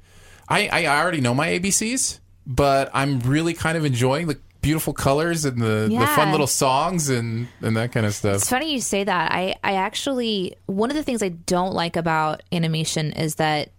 I 0.49 0.67
I 0.69 0.99
already 0.99 1.21
know 1.21 1.35
my 1.35 1.49
ABCs, 1.49 2.19
but 2.47 2.89
I'm 2.95 3.19
really 3.19 3.53
kind 3.53 3.77
of 3.77 3.85
enjoying 3.85 4.25
the 4.25 4.39
beautiful 4.61 4.91
colors 4.91 5.45
and 5.45 5.61
the, 5.61 5.87
the 5.87 6.07
fun 6.15 6.31
little 6.31 6.47
songs 6.47 7.09
and 7.09 7.47
and 7.61 7.77
that 7.77 7.91
kind 7.91 8.07
of 8.07 8.15
stuff. 8.15 8.37
It's 8.37 8.49
funny 8.49 8.73
you 8.73 8.81
say 8.81 9.03
that. 9.03 9.31
I, 9.31 9.53
I 9.63 9.73
actually, 9.75 10.55
one 10.65 10.89
of 10.89 10.95
the 10.95 11.03
things 11.03 11.21
I 11.21 11.29
don't 11.29 11.75
like 11.75 11.95
about 11.95 12.41
animation 12.51 13.11
is 13.11 13.35
that 13.35 13.69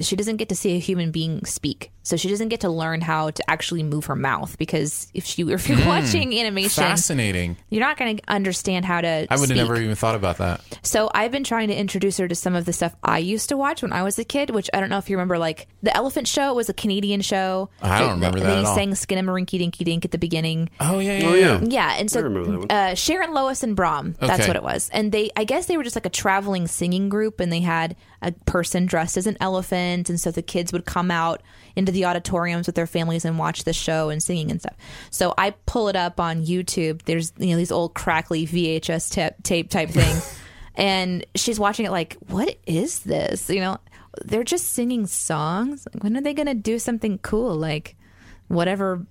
she 0.00 0.16
doesn't 0.16 0.38
get 0.38 0.48
to 0.48 0.56
see 0.56 0.74
a 0.74 0.80
human 0.80 1.12
being 1.12 1.44
speak. 1.44 1.92
So 2.04 2.16
she 2.16 2.28
doesn't 2.28 2.48
get 2.48 2.60
to 2.60 2.68
learn 2.68 3.00
how 3.00 3.30
to 3.30 3.50
actually 3.50 3.82
move 3.84 4.06
her 4.06 4.16
mouth 4.16 4.58
because 4.58 5.06
if 5.14 5.24
she 5.24 5.42
if 5.42 5.68
you're 5.68 5.78
Mm. 5.78 5.86
watching 5.86 6.36
animation, 6.38 6.82
Fascinating. 6.82 7.56
you're 7.70 7.80
not 7.80 7.96
going 7.96 8.16
to 8.16 8.22
understand 8.28 8.84
how 8.84 9.00
to. 9.00 9.26
I 9.30 9.36
would 9.36 9.48
have 9.50 9.56
never 9.56 9.76
even 9.80 9.94
thought 9.94 10.14
about 10.16 10.38
that. 10.38 10.60
So 10.82 11.10
I've 11.14 11.30
been 11.30 11.44
trying 11.44 11.68
to 11.68 11.74
introduce 11.76 12.16
her 12.18 12.26
to 12.26 12.34
some 12.34 12.54
of 12.56 12.64
the 12.64 12.72
stuff 12.72 12.94
I 13.04 13.18
used 13.18 13.48
to 13.50 13.56
watch 13.56 13.82
when 13.82 13.92
I 13.92 14.02
was 14.02 14.18
a 14.18 14.24
kid, 14.24 14.50
which 14.50 14.68
I 14.74 14.80
don't 14.80 14.90
know 14.90 14.98
if 14.98 15.08
you 15.08 15.16
remember. 15.16 15.38
Like 15.38 15.68
the 15.82 15.96
Elephant 15.96 16.26
Show 16.26 16.54
was 16.54 16.68
a 16.68 16.74
Canadian 16.74 17.20
show. 17.20 17.70
I 17.80 18.00
don't 18.00 18.10
remember 18.12 18.40
that 18.40 18.46
They 18.46 18.58
at 18.58 18.64
all. 18.64 18.74
sang 18.74 18.90
Skinnamarink 18.90 19.46
Dinky 19.46 19.84
Dink 19.84 20.04
at 20.04 20.10
the 20.10 20.18
beginning. 20.18 20.70
Oh 20.80 20.98
yeah, 20.98 21.18
yeah, 21.18 21.26
Oh, 21.28 21.34
yeah. 21.34 21.60
yeah. 21.62 21.68
Yeah, 21.68 21.96
and 21.98 22.10
so 22.10 22.18
I 22.18 22.22
remember 22.24 22.50
that 22.50 22.58
one. 22.58 22.70
uh, 22.70 22.94
Sharon, 22.94 23.32
Lois, 23.32 23.62
and 23.62 23.76
Bram. 23.76 24.16
That's 24.18 24.40
Okay. 24.40 24.48
what 24.48 24.56
it 24.56 24.62
was. 24.64 24.90
And 24.92 25.12
they, 25.12 25.30
I 25.36 25.44
guess, 25.44 25.66
they 25.66 25.76
were 25.76 25.84
just 25.84 25.96
like 25.96 26.06
a 26.06 26.10
traveling 26.10 26.66
singing 26.66 27.08
group, 27.08 27.38
and 27.38 27.52
they 27.52 27.60
had 27.60 27.94
a 28.20 28.32
person 28.32 28.86
dressed 28.86 29.16
as 29.16 29.26
an 29.26 29.36
elephant, 29.40 30.08
and 30.10 30.20
so 30.20 30.30
the 30.30 30.42
kids 30.42 30.72
would 30.72 30.84
come 30.84 31.10
out 31.10 31.42
into 31.76 31.92
the 31.92 32.04
auditoriums 32.04 32.66
with 32.66 32.74
their 32.74 32.86
families 32.86 33.24
and 33.24 33.38
watch 33.38 33.64
the 33.64 33.72
show 33.72 34.10
and 34.10 34.22
singing 34.22 34.50
and 34.50 34.60
stuff. 34.60 34.76
So 35.10 35.34
I 35.36 35.50
pull 35.66 35.88
it 35.88 35.96
up 35.96 36.20
on 36.20 36.44
YouTube. 36.44 37.02
There's 37.02 37.32
you 37.38 37.50
know 37.50 37.56
these 37.56 37.72
old 37.72 37.94
crackly 37.94 38.46
VHS 38.46 39.14
ta- 39.14 39.36
tape 39.42 39.70
type 39.70 39.90
thing, 39.90 40.16
and 40.74 41.26
she's 41.34 41.58
watching 41.58 41.86
it 41.86 41.90
like, 41.90 42.16
what 42.28 42.56
is 42.66 43.00
this? 43.00 43.48
You 43.50 43.60
know, 43.60 43.78
they're 44.24 44.44
just 44.44 44.72
singing 44.72 45.06
songs. 45.06 45.86
When 46.00 46.16
are 46.16 46.20
they 46.20 46.34
going 46.34 46.46
to 46.46 46.54
do 46.54 46.78
something 46.78 47.18
cool 47.18 47.54
like 47.54 47.96
whatever 48.48 49.06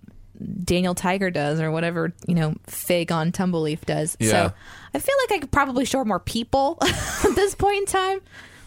Daniel 0.63 0.95
Tiger 0.95 1.29
does 1.29 1.59
or 1.59 1.71
whatever, 1.71 2.13
you 2.27 2.35
know, 2.35 2.55
Fig 2.67 3.11
on 3.11 3.31
Tumbleleaf 3.31 3.85
does. 3.85 4.17
Yeah. 4.19 4.29
So 4.29 4.53
I 4.93 4.99
feel 4.99 5.15
like 5.23 5.37
I 5.37 5.39
could 5.39 5.51
probably 5.51 5.85
show 5.85 6.03
more 6.03 6.19
people 6.19 6.77
at 6.81 7.35
this 7.35 7.55
point 7.55 7.77
in 7.77 7.85
time. 7.85 8.21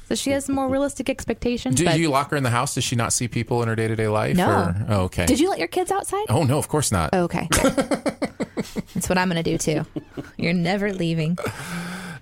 So 0.09 0.15
she 0.15 0.31
has 0.31 0.49
more 0.49 0.69
realistic 0.69 1.09
expectations. 1.09 1.77
Do, 1.77 1.85
but 1.85 1.99
you 1.99 2.11
lock 2.11 2.31
her 2.31 2.37
in 2.37 2.43
the 2.43 2.51
house? 2.51 2.75
Does 2.75 2.85
she 2.85 2.95
not 2.95 3.13
see 3.13 3.27
people 3.29 3.63
in 3.63 3.69
her 3.69 3.75
day 3.77 3.89
to 3.89 3.97
day 3.97 4.09
life? 4.09 4.37
No. 4.37 4.49
Or? 4.49 4.87
Oh, 4.89 5.01
okay. 5.05 5.25
Did 5.27 5.41
you 5.41 5.49
let 5.49 5.59
your 5.59 5.69
kids 5.69 5.91
outside? 5.91 6.27
Oh 6.29 6.43
no, 6.45 6.59
of 6.59 6.69
course 6.69 6.93
not. 6.93 7.15
Okay. 7.15 7.49
That's 8.95 9.09
what 9.09 9.19
I'm 9.19 9.29
going 9.31 9.43
to 9.43 9.51
do 9.51 9.59
too. 9.59 9.87
You're 10.37 10.53
never 10.53 10.93
leaving. 10.93 11.39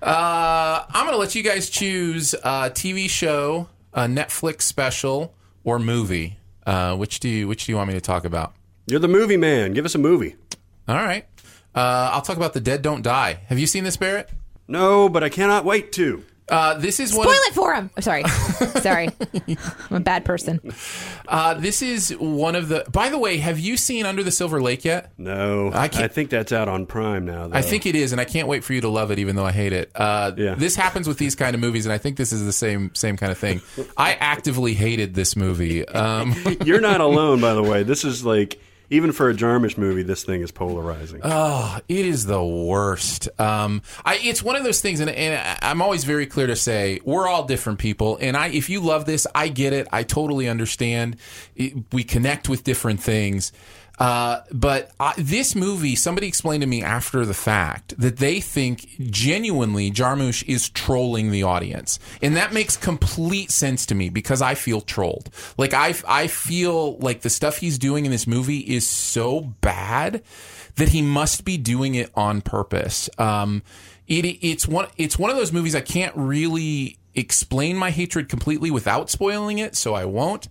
Uh, 0.01 0.83
I'm 0.89 1.05
going 1.05 1.13
to 1.13 1.17
let 1.17 1.35
you 1.35 1.43
guys 1.43 1.69
choose 1.69 2.33
a 2.33 2.69
TV 2.69 3.09
show, 3.09 3.69
a 3.93 4.01
Netflix 4.05 4.63
special, 4.63 5.33
or 5.63 5.79
movie. 5.79 6.37
Uh, 6.65 6.95
which 6.95 7.19
do 7.19 7.27
you 7.29 7.47
which 7.47 7.65
do 7.65 7.71
you 7.71 7.75
want 7.75 7.89
me 7.89 7.93
to 7.93 8.01
talk 8.01 8.25
about? 8.25 8.53
You're 8.87 8.99
the 8.99 9.07
movie 9.07 9.37
man. 9.37 9.73
Give 9.73 9.85
us 9.85 9.95
a 9.95 9.99
movie. 9.99 10.35
All 10.87 10.95
right. 10.95 11.25
Uh, 11.75 12.11
I'll 12.13 12.21
talk 12.21 12.37
about 12.37 12.53
The 12.53 12.59
Dead 12.59 12.81
Don't 12.81 13.01
Die. 13.01 13.39
Have 13.47 13.57
you 13.59 13.65
seen 13.67 13.83
this, 13.83 13.97
Barrett? 13.97 14.29
No, 14.67 15.09
but 15.09 15.23
I 15.23 15.29
cannot 15.29 15.65
wait 15.65 15.91
to. 15.93 16.23
Uh, 16.49 16.73
this 16.75 16.99
is 16.99 17.13
one. 17.13 17.23
Spoil 17.25 17.35
of- 17.35 17.47
it 17.47 17.53
for 17.53 17.73
him. 17.73 17.89
Oh, 17.97 18.01
sorry. 18.01 18.23
sorry. 18.81 19.09
I'm 19.89 19.97
a 19.97 19.99
bad 19.99 20.25
person. 20.25 20.59
Uh, 21.27 21.53
this 21.55 21.81
is 21.81 22.11
one 22.17 22.55
of 22.55 22.67
the. 22.69 22.85
By 22.91 23.09
the 23.09 23.17
way, 23.17 23.37
have 23.37 23.59
you 23.59 23.77
seen 23.77 24.05
Under 24.05 24.23
the 24.23 24.31
Silver 24.31 24.61
Lake 24.61 24.83
yet? 24.83 25.11
No, 25.17 25.71
I 25.71 25.83
I, 25.83 25.87
can't- 25.87 26.11
think 26.11 26.29
that's 26.29 26.51
out 26.51 26.67
on 26.67 26.85
Prime 26.85 27.25
now. 27.25 27.47
Though. 27.47 27.57
I 27.57 27.61
think 27.61 27.85
it 27.85 27.95
is, 27.95 28.11
and 28.11 28.19
I 28.19 28.25
can't 28.25 28.47
wait 28.47 28.63
for 28.63 28.73
you 28.73 28.81
to 28.81 28.89
love 28.89 29.09
it, 29.11 29.19
even 29.19 29.35
though 29.35 29.45
I 29.45 29.51
hate 29.53 29.73
it. 29.73 29.91
Uh, 29.95 30.31
Yeah. 30.37 30.55
This 30.55 30.75
happens 30.75 31.07
with 31.07 31.17
these 31.17 31.35
kind 31.35 31.55
of 31.55 31.61
movies, 31.61 31.85
and 31.85 31.93
I 31.93 31.97
think 31.97 32.17
this 32.17 32.33
is 32.33 32.45
the 32.45 32.53
same 32.53 32.93
same 32.93 33.15
kind 33.17 33.31
of 33.31 33.37
thing. 33.37 33.61
I 33.97 34.13
actively 34.13 34.73
hated 34.73 35.13
this 35.15 35.35
movie. 35.35 35.83
Um, 35.93 36.35
you're 36.65 36.81
not 36.81 36.99
alone. 37.01 37.39
By 37.39 37.53
the 37.53 37.63
way, 37.63 37.83
this 37.83 38.03
is 38.03 38.25
like 38.25 38.59
even 38.89 39.11
for 39.11 39.29
a 39.29 39.33
Jarmusch 39.33 39.77
movie, 39.77 40.03
this 40.03 40.23
thing 40.23 40.41
is 40.41 40.51
polarizing. 40.51 41.21
Oh, 41.23 41.79
it 41.87 42.05
is 42.05 42.25
the 42.25 42.43
worst. 42.43 43.29
Um, 43.39 43.81
I, 44.05 44.19
it's 44.21 44.43
one 44.43 44.55
of 44.55 44.63
those 44.63 44.81
things, 44.81 44.99
and, 44.99 45.09
and 45.09 45.57
I'm 45.61 45.81
always 45.81 46.03
very 46.03 46.25
clear 46.25 46.47
to 46.47 46.55
say 46.55 46.99
we're 47.03 47.27
all 47.27 47.45
different 47.45 47.79
people. 47.79 48.17
And 48.21 48.37
I, 48.37 48.47
if 48.47 48.69
you 48.69 48.81
love 48.81 49.05
this, 49.05 49.25
I 49.33 49.47
get 49.47 49.73
it. 49.73 49.87
I 49.91 50.03
totally 50.03 50.47
understand. 50.47 51.17
It, 51.55 51.73
we 51.91 52.03
connect 52.03 52.49
with 52.49 52.63
different 52.63 53.01
things. 53.01 53.51
Uh, 53.99 54.41
but 54.51 54.91
I, 54.99 55.13
this 55.17 55.55
movie, 55.55 55.95
somebody 55.95 56.27
explained 56.27 56.61
to 56.61 56.67
me 56.67 56.81
after 56.81 57.25
the 57.25 57.33
fact 57.33 57.93
that 57.99 58.17
they 58.17 58.39
think 58.39 58.87
genuinely 58.99 59.91
Jarmusch 59.91 60.43
is 60.47 60.69
trolling 60.69 61.29
the 61.29 61.43
audience, 61.43 61.99
and 62.21 62.35
that 62.35 62.53
makes 62.53 62.75
complete 62.75 63.51
sense 63.51 63.85
to 63.87 63.95
me 63.95 64.09
because 64.09 64.41
I 64.41 64.55
feel 64.55 64.81
trolled. 64.81 65.29
Like 65.57 65.73
I, 65.73 65.93
I 66.07 66.27
feel 66.27 66.97
like 66.97 67.21
the 67.21 67.29
stuff 67.29 67.57
he's 67.57 67.77
doing 67.77 68.05
in 68.05 68.11
this 68.11 68.25
movie 68.25 68.59
is 68.59 68.87
so 68.87 69.41
bad 69.61 70.23
that 70.75 70.89
he 70.89 71.03
must 71.03 71.45
be 71.45 71.57
doing 71.57 71.93
it 71.93 72.09
on 72.15 72.41
purpose. 72.41 73.09
Um, 73.19 73.61
it, 74.07 74.25
it's 74.25 74.67
one, 74.67 74.87
it's 74.97 75.19
one 75.19 75.29
of 75.29 75.37
those 75.37 75.53
movies 75.53 75.75
I 75.75 75.81
can't 75.81 76.15
really 76.15 76.97
explain 77.13 77.77
my 77.77 77.91
hatred 77.91 78.27
completely 78.27 78.71
without 78.71 79.11
spoiling 79.11 79.59
it, 79.59 79.75
so 79.75 79.93
I 79.93 80.05
won't. 80.05 80.47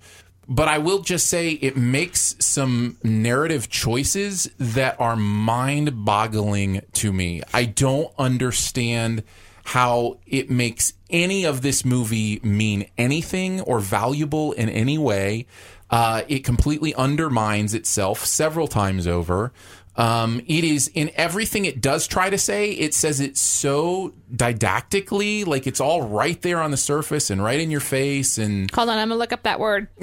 But 0.53 0.69
I 0.69 0.77
will 0.77 0.99
just 1.01 1.29
say 1.29 1.53
it 1.53 1.79
makes 1.79 2.37
some 2.39 2.99
narrative 3.03 3.70
choices 3.70 4.51
that 4.59 5.01
are 5.01 5.16
mind 5.16 6.05
boggling 6.05 6.83
to 6.93 7.11
me. 7.11 7.41
I 7.55 7.65
don't 7.65 8.12
understand 8.19 9.23
how 9.65 10.19
it 10.27 10.51
makes 10.51 10.93
any 11.09 11.45
of 11.45 11.62
this 11.62 11.87
movie 11.87 12.39
mean 12.43 12.85
anything 12.99 13.62
or 13.62 13.81
valuable 13.81 14.53
in 14.53 14.69
any 14.69 14.99
way. 14.99 15.47
Uh, 15.91 16.20
it 16.29 16.45
completely 16.45 16.95
undermines 16.97 17.73
itself 17.73 18.27
several 18.27 18.69
times 18.69 19.07
over. 19.07 19.55
Um, 19.94 20.40
it 20.47 20.64
is 20.64 20.89
in 20.89 21.10
everything 21.16 21.66
it 21.66 21.81
does 21.82 22.06
try 22.06 22.31
to 22.31 22.39
say. 22.39 22.73
It 22.73 22.94
says 22.94 23.20
it 23.20 23.36
so 23.36 24.14
didactically, 24.35 25.44
like 25.44 25.66
it's 25.66 25.81
all 25.81 26.02
right 26.02 26.40
there 26.40 26.60
on 26.60 26.70
the 26.70 26.77
surface 26.78 27.28
and 27.28 27.43
right 27.43 27.60
in 27.60 27.70
your 27.70 27.81
face. 27.81 28.39
And 28.39 28.70
Hold 28.70 28.89
on, 28.89 28.98
I'm 28.98 29.09
gonna 29.09 29.19
look 29.19 29.32
up 29.32 29.43
that 29.43 29.60
word. 29.60 29.89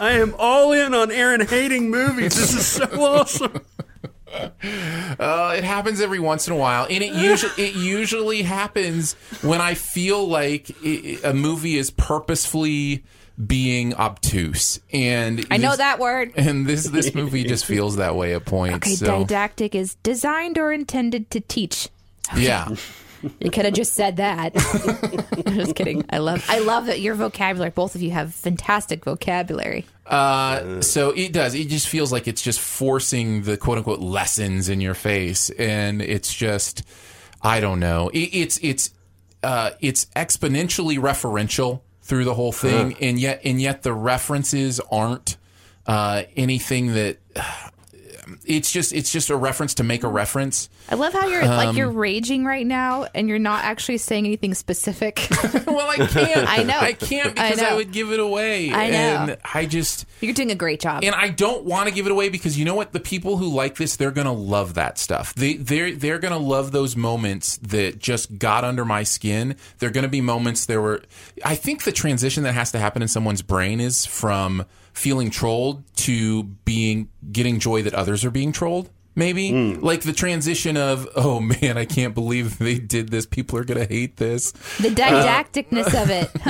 I 0.00 0.12
am 0.12 0.34
all 0.38 0.72
in 0.72 0.92
on 0.94 1.10
Aaron 1.10 1.46
hating 1.46 1.90
movies. 1.90 2.34
This 2.36 2.54
is 2.54 2.66
so 2.66 2.84
awesome. 3.02 3.64
Uh, 4.30 5.54
it 5.56 5.64
happens 5.64 6.00
every 6.00 6.18
once 6.18 6.46
in 6.48 6.52
a 6.52 6.56
while, 6.56 6.86
and 6.90 7.02
it 7.02 7.14
usually 7.14 7.52
it 7.56 7.74
usually 7.76 8.42
happens 8.42 9.14
when 9.42 9.60
I 9.60 9.74
feel 9.74 10.26
like 10.26 10.70
a 11.24 11.32
movie 11.32 11.78
is 11.78 11.90
purposefully 11.90 13.04
being 13.46 13.94
obtuse, 13.94 14.78
and 14.92 15.44
I 15.50 15.56
know 15.56 15.70
this- 15.70 15.78
that 15.78 15.98
word. 15.98 16.32
And 16.36 16.66
this 16.66 16.84
this 16.86 17.14
movie 17.14 17.44
just 17.44 17.64
feels 17.64 17.96
that 17.96 18.14
way 18.16 18.34
at 18.34 18.44
points. 18.44 18.86
Okay, 18.86 18.94
so 18.94 19.20
didactic 19.24 19.74
is 19.74 19.96
designed 20.02 20.58
or 20.58 20.72
intended 20.72 21.30
to 21.30 21.40
teach. 21.40 21.88
yeah, 22.36 22.68
You 23.40 23.50
could 23.50 23.64
have 23.64 23.74
just 23.74 23.94
said 23.94 24.16
that. 24.16 24.52
I'm 25.46 25.54
just 25.54 25.74
kidding. 25.74 26.04
I 26.10 26.18
love 26.18 26.44
I 26.48 26.60
love 26.60 26.86
that 26.86 27.00
your 27.00 27.14
vocabulary. 27.14 27.70
Both 27.70 27.94
of 27.94 28.02
you 28.02 28.10
have 28.12 28.32
fantastic 28.34 29.04
vocabulary. 29.04 29.84
Uh, 30.06 30.80
so 30.82 31.10
it 31.10 31.32
does. 31.32 31.54
It 31.54 31.68
just 31.68 31.88
feels 31.88 32.12
like 32.12 32.28
it's 32.28 32.42
just 32.42 32.60
forcing 32.60 33.42
the 33.42 33.56
quote 33.56 33.78
unquote 33.78 34.00
lessons 34.00 34.68
in 34.68 34.80
your 34.80 34.94
face, 34.94 35.50
and 35.50 36.00
it's 36.02 36.32
just, 36.32 36.82
I 37.42 37.60
don't 37.60 37.80
know. 37.80 38.10
It, 38.10 38.30
it's 38.34 38.58
it's 38.62 38.90
uh, 39.42 39.70
it's 39.80 40.06
exponentially 40.16 40.98
referential 40.98 41.80
through 42.04 42.24
the 42.24 42.34
whole 42.34 42.52
thing, 42.52 42.94
and 43.00 43.18
yet 43.18 43.40
and 43.44 43.60
yet 43.60 43.82
the 43.82 43.92
references 43.92 44.80
aren't 44.90 45.36
uh, 45.86 46.22
anything 46.36 46.94
that. 46.94 47.18
It's 48.44 48.72
just 48.72 48.92
it's 48.92 49.12
just 49.12 49.30
a 49.30 49.36
reference 49.36 49.74
to 49.74 49.84
make 49.84 50.02
a 50.04 50.08
reference. 50.08 50.68
I 50.88 50.94
love 50.96 51.12
how 51.12 51.26
you're 51.28 51.44
like 51.46 51.68
Um, 51.68 51.76
you're 51.76 51.90
raging 51.90 52.44
right 52.44 52.66
now, 52.66 53.06
and 53.14 53.28
you're 53.28 53.38
not 53.38 53.64
actually 53.64 53.98
saying 53.98 54.26
anything 54.26 54.54
specific. 54.54 55.26
well, 55.66 55.88
I 55.88 56.06
can't. 56.06 56.48
I 56.48 56.62
know. 56.62 56.78
I 56.78 56.92
can't 56.92 57.34
because 57.34 57.60
I, 57.60 57.70
know. 57.70 57.76
would 57.76 57.92
give 57.92 58.12
it 58.12 58.20
away. 58.20 58.72
I 58.72 58.90
know. 58.90 58.96
And 58.96 59.36
I 59.52 59.66
just 59.66 60.06
You're 60.20 60.34
doing 60.34 60.50
a 60.50 60.54
great 60.54 60.80
job. 60.80 61.04
and 61.04 61.14
I 61.14 61.28
don't 61.28 61.64
want 61.64 61.88
to 61.88 61.94
give 61.94 62.06
it 62.06 62.12
away 62.12 62.28
because 62.28 62.58
you 62.58 62.64
know 62.64 62.74
what? 62.74 62.92
The 62.92 63.00
people 63.00 63.36
who 63.36 63.48
like 63.48 63.76
this, 63.76 63.96
they're 63.96 64.10
gonna 64.10 64.32
love 64.32 64.74
that 64.74 64.98
stuff. 64.98 65.34
They 65.34 65.54
they're 65.54 65.94
they're 65.94 66.18
gonna 66.18 66.38
love 66.38 66.72
those 66.72 66.96
moments 66.96 67.56
that 67.58 67.98
just 67.98 68.38
got 68.38 68.64
under 68.64 68.84
my 68.84 69.02
skin. 69.02 69.56
They're 69.78 69.90
gonna 69.90 70.08
be 70.08 70.20
moments 70.20 70.66
there 70.66 70.80
were. 70.82 71.02
I 71.44 71.54
think 71.54 71.84
the 71.84 71.92
transition 71.92 72.42
that 72.44 72.52
has 72.52 72.72
to 72.72 72.78
happen 72.78 73.02
in 73.02 73.08
someone's 73.08 73.42
brain 73.42 73.80
is 73.80 74.04
from 74.06 74.64
feeling 74.94 75.28
trolled 75.30 75.82
to 75.96 76.44
being 76.64 77.08
getting 77.30 77.58
joy 77.60 77.82
that 77.82 77.92
others 77.94 78.24
are 78.24 78.30
being 78.30 78.52
trolled. 78.52 78.88
Maybe 79.16 79.52
like 79.76 80.00
the 80.02 80.12
transition 80.12 80.76
of 80.76 81.08
oh 81.14 81.38
man, 81.38 81.78
I 81.78 81.84
can't 81.84 82.14
believe 82.16 82.58
they 82.58 82.80
did 82.80 83.10
this. 83.10 83.26
People 83.26 83.56
are 83.60 83.64
gonna 83.64 83.84
hate 83.84 84.16
this. 84.16 84.50
the 84.80 84.88
didacticness 84.88 86.02
of 86.02 86.10
it. 86.10 86.30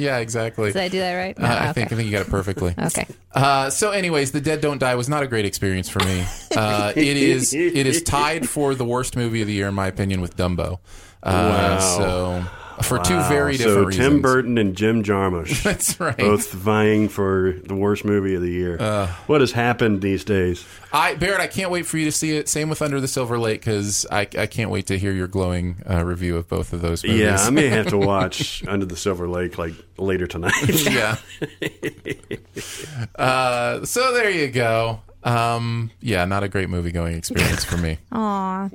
yeah, 0.00 0.18
exactly. 0.18 0.70
Did 0.70 0.80
I 0.82 0.88
do 0.88 1.00
that 1.00 1.14
right? 1.16 1.36
Uh, 1.36 1.44
I 1.68 1.72
think 1.72 1.92
I 1.92 1.96
think 1.96 2.06
you 2.06 2.12
got 2.12 2.26
it 2.26 2.30
perfectly. 2.30 2.72
Okay. 2.84 3.06
Uh, 3.32 3.68
so, 3.68 3.90
anyways, 3.90 4.30
the 4.30 4.40
Dead 4.40 4.60
Don't 4.60 4.78
Die 4.78 4.94
was 4.94 5.08
not 5.08 5.24
a 5.24 5.26
great 5.26 5.44
experience 5.44 5.88
for 5.88 5.98
me. 6.04 6.24
Uh, 6.54 6.92
it 6.94 7.16
is 7.16 7.52
it 7.52 7.84
is 7.84 8.00
tied 8.02 8.48
for 8.48 8.76
the 8.76 8.84
worst 8.84 9.16
movie 9.16 9.40
of 9.40 9.48
the 9.48 9.54
year 9.54 9.66
in 9.66 9.74
my 9.74 9.88
opinion 9.88 10.20
with 10.20 10.36
Dumbo. 10.36 10.78
Uh, 11.20 11.30
Wow. 11.32 11.78
So 11.80 12.44
for 12.82 12.98
two 12.98 13.20
very 13.22 13.56
different 13.56 13.76
so 13.76 13.84
reasons. 13.84 14.08
Tim 14.08 14.22
Burton 14.22 14.58
and 14.58 14.76
Jim 14.76 15.02
Jarmusch. 15.04 15.62
That's 15.62 15.98
right. 16.00 16.16
Both 16.16 16.52
vying 16.52 17.08
for 17.08 17.54
the 17.64 17.74
worst 17.74 18.04
movie 18.04 18.34
of 18.34 18.42
the 18.42 18.50
year. 18.50 18.76
Uh. 18.80 19.06
what 19.26 19.40
has 19.40 19.52
happened 19.52 20.02
these 20.02 20.24
days? 20.24 20.64
I 20.92 21.14
Barrett, 21.14 21.40
I 21.40 21.46
can't 21.46 21.70
wait 21.70 21.86
for 21.86 21.98
you 21.98 22.04
to 22.04 22.12
see 22.12 22.36
it. 22.36 22.48
Same 22.48 22.68
with 22.68 22.80
Under 22.80 23.00
the 23.00 23.08
Silver 23.08 23.38
Lake 23.38 23.60
because 23.60 24.06
I, 24.10 24.20
I 24.38 24.46
can't 24.46 24.70
wait 24.70 24.86
to 24.86 24.98
hear 24.98 25.12
your 25.12 25.26
glowing 25.26 25.82
uh, 25.88 26.04
review 26.04 26.36
of 26.36 26.48
both 26.48 26.72
of 26.72 26.82
those 26.82 27.04
movies. 27.04 27.20
Yeah, 27.20 27.36
I 27.36 27.50
may 27.50 27.68
have 27.68 27.88
to 27.88 27.98
watch 28.04 28.64
Under 28.66 28.86
the 28.86 28.96
Silver 28.96 29.28
Lake 29.28 29.58
like 29.58 29.74
later 29.98 30.26
tonight. 30.26 30.52
yeah. 30.90 31.16
Uh, 33.16 33.84
so 33.84 34.12
there 34.12 34.30
you 34.30 34.48
go. 34.48 35.00
Um, 35.24 35.90
yeah, 36.00 36.24
not 36.26 36.42
a 36.42 36.48
great 36.48 36.68
movie 36.68 36.92
going 36.92 37.16
experience 37.16 37.64
for 37.64 37.78
me. 37.78 37.98
Aw. 38.12 38.68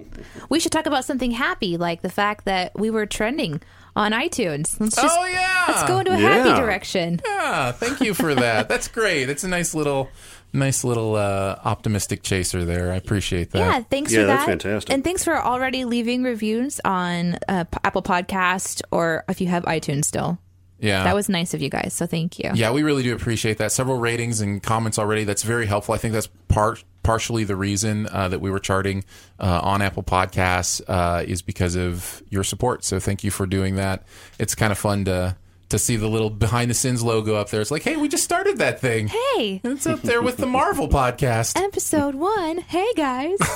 We 0.49 0.59
should 0.59 0.71
talk 0.71 0.87
about 0.87 1.05
something 1.05 1.31
happy, 1.31 1.77
like 1.77 2.01
the 2.01 2.09
fact 2.09 2.45
that 2.45 2.77
we 2.77 2.89
were 2.89 3.05
trending 3.05 3.61
on 3.99 4.13
iTunes. 4.13 4.79
Let's 4.79 4.95
just 4.95 5.17
oh 5.19 5.25
yeah, 5.25 5.65
let's 5.67 5.83
go 5.83 5.99
into 5.99 6.13
a 6.13 6.17
happy 6.17 6.59
direction. 6.59 7.19
Yeah, 7.25 7.71
thank 7.73 7.99
you 7.99 8.13
for 8.13 8.33
that. 8.33 8.69
That's 8.69 8.87
great. 8.99 9.25
That's 9.25 9.43
a 9.43 9.49
nice 9.49 9.75
little, 9.75 10.09
nice 10.53 10.85
little 10.85 11.15
uh, 11.15 11.59
optimistic 11.65 12.23
chaser 12.23 12.63
there. 12.63 12.93
I 12.93 12.95
appreciate 12.95 13.51
that. 13.51 13.59
Yeah, 13.59 13.79
thanks 13.81 14.13
Yeah, 14.13 14.21
for 14.21 14.25
that. 14.27 14.35
that's 14.37 14.45
fantastic. 14.47 14.93
And 14.93 15.03
thanks 15.03 15.23
for 15.25 15.37
already 15.37 15.83
leaving 15.83 16.23
reviews 16.23 16.79
on 16.85 17.37
uh, 17.49 17.65
Apple 17.83 18.01
Podcast 18.01 18.81
or 18.89 19.25
if 19.27 19.41
you 19.41 19.47
have 19.47 19.63
iTunes 19.65 20.05
still. 20.05 20.39
Yeah. 20.79 21.03
That 21.03 21.13
was 21.13 21.27
nice 21.27 21.53
of 21.53 21.61
you 21.61 21.69
guys. 21.69 21.93
So 21.93 22.05
thank 22.05 22.39
you. 22.39 22.51
Yeah, 22.55 22.71
we 22.71 22.83
really 22.83 23.03
do 23.03 23.13
appreciate 23.13 23.57
that. 23.57 23.73
Several 23.73 23.97
ratings 23.99 24.39
and 24.39 24.63
comments 24.63 24.97
already. 24.97 25.25
That's 25.25 25.43
very 25.43 25.65
helpful. 25.65 25.93
I 25.93 25.97
think 25.97 26.13
that's 26.13 26.27
part 26.47 26.85
partially 27.09 27.43
the 27.43 27.55
reason 27.55 28.07
uh, 28.11 28.29
that 28.29 28.39
we 28.39 28.51
were 28.51 28.59
charting 28.59 29.03
uh, 29.39 29.59
on 29.63 29.81
Apple 29.81 30.03
Podcasts 30.03 30.79
uh, 30.87 31.23
is 31.25 31.41
because 31.41 31.75
of 31.75 32.21
your 32.29 32.43
support. 32.43 32.83
So 32.83 32.99
thank 32.99 33.23
you 33.23 33.31
for 33.31 33.47
doing 33.47 33.77
that. 33.77 34.03
It's 34.37 34.53
kind 34.53 34.71
of 34.71 34.77
fun 34.77 35.05
to 35.05 35.35
to 35.69 35.77
see 35.79 35.95
the 35.95 36.07
little 36.07 36.29
behind 36.29 36.69
the 36.69 36.73
scenes 36.73 37.03
logo 37.03 37.35
up 37.35 37.49
there. 37.49 37.61
It's 37.61 37.71
like, 37.71 37.83
hey, 37.83 37.95
we 37.95 38.07
just 38.07 38.23
started 38.23 38.57
that 38.57 38.79
thing. 38.79 39.07
Hey, 39.07 39.61
It's 39.63 39.85
up 39.87 40.01
there 40.01 40.21
with 40.21 40.37
the 40.37 40.47
Marvel 40.47 40.87
podcast. 40.87 41.55
episode 41.61 42.15
one. 42.15 42.57
Hey 42.59 42.91
guys. 42.95 43.37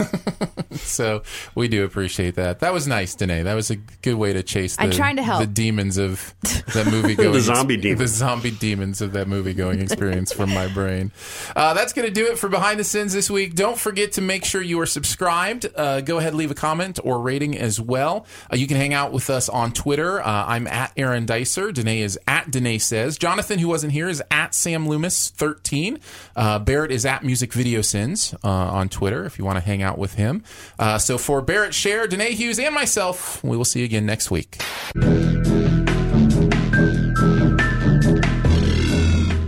So 0.76 1.22
we 1.54 1.68
do 1.68 1.84
appreciate 1.84 2.34
that. 2.36 2.62
That 2.62 2.74
was 2.74 2.88
nice, 2.88 3.14
Danae. 3.14 3.44
That 3.44 3.54
was 3.54 3.70
a 3.70 3.76
good 3.76 4.16
way 4.16 4.34
to 4.34 4.42
chase 4.42 4.76
the, 4.76 4.84
I'm 4.84 4.92
trying 4.92 5.18
to 5.18 5.24
help. 5.24 5.40
the 5.40 5.46
demons 5.48 5.98
of 5.98 6.34
that 6.74 6.88
movie 6.90 7.14
going 7.16 7.32
The 7.34 7.42
zombie 7.42 7.78
demons. 7.78 8.00
The 8.00 8.08
zombie 8.08 8.52
demons 8.52 9.00
of 9.02 9.14
that 9.14 9.28
movie 9.28 9.54
going 9.54 9.82
experience 9.82 10.34
from 10.34 10.52
my 10.52 10.68
brain. 10.68 11.12
Uh, 11.56 11.76
that's 11.76 11.94
going 11.94 12.08
to 12.08 12.14
do 12.14 12.26
it 12.26 12.40
for 12.40 12.50
Behind 12.50 12.80
the 12.80 12.84
Sins 12.84 13.14
this 13.14 13.30
week. 13.30 13.54
Don't 13.54 13.78
forget 13.78 14.14
to 14.14 14.22
make 14.22 14.46
sure 14.46 14.64
you 14.64 14.80
are 14.80 14.88
subscribed. 14.88 15.68
Uh, 15.76 16.02
go 16.02 16.18
ahead, 16.18 16.34
leave 16.34 16.50
a 16.50 16.56
comment 16.56 17.00
or 17.04 17.22
rating 17.22 17.56
as 17.56 17.80
well. 17.80 18.26
Uh, 18.52 18.56
you 18.56 18.66
can 18.66 18.78
hang 18.78 18.96
out 18.96 19.12
with 19.12 19.30
us 19.30 19.50
on 19.50 19.74
Twitter. 19.74 20.22
Uh, 20.22 20.46
I'm 20.48 20.66
at 20.66 20.92
Aaron 20.98 21.26
Dicer. 21.28 21.72
Danae 21.72 22.02
is 22.04 22.20
at 22.28 22.52
Danae 22.52 22.78
Says. 22.78 23.18
Jonathan, 23.18 23.60
who 23.60 23.68
wasn't 23.68 23.94
here, 23.94 24.08
is 24.08 24.22
at 24.30 24.54
Sam 24.54 24.88
Loomis 24.88 25.32
13. 25.32 26.00
Uh, 26.36 26.60
Barrett 26.60 26.92
is 26.92 27.06
at 27.06 27.24
Music 27.24 27.52
Video 27.54 27.82
Sins 27.82 28.36
uh, 28.44 28.48
on 28.50 28.90
Twitter 28.90 29.26
if 29.26 29.40
you 29.40 29.46
want 29.46 29.58
to 29.58 29.66
hang 29.66 29.82
out 29.82 29.98
with 29.98 30.14
him. 30.14 30.44
Uh, 30.78 30.98
so 30.98 31.18
for 31.18 31.42
Barrett 31.42 31.74
Share, 31.74 32.08
Danae 32.08 32.34
Hughes, 32.34 32.60
and 32.60 32.76
myself, 32.76 33.44
we 33.44 33.58
will 33.58 33.66
see 33.66 33.80
you 33.80 33.86
again 33.86 34.06
next 34.06 34.30
week. 34.30 34.62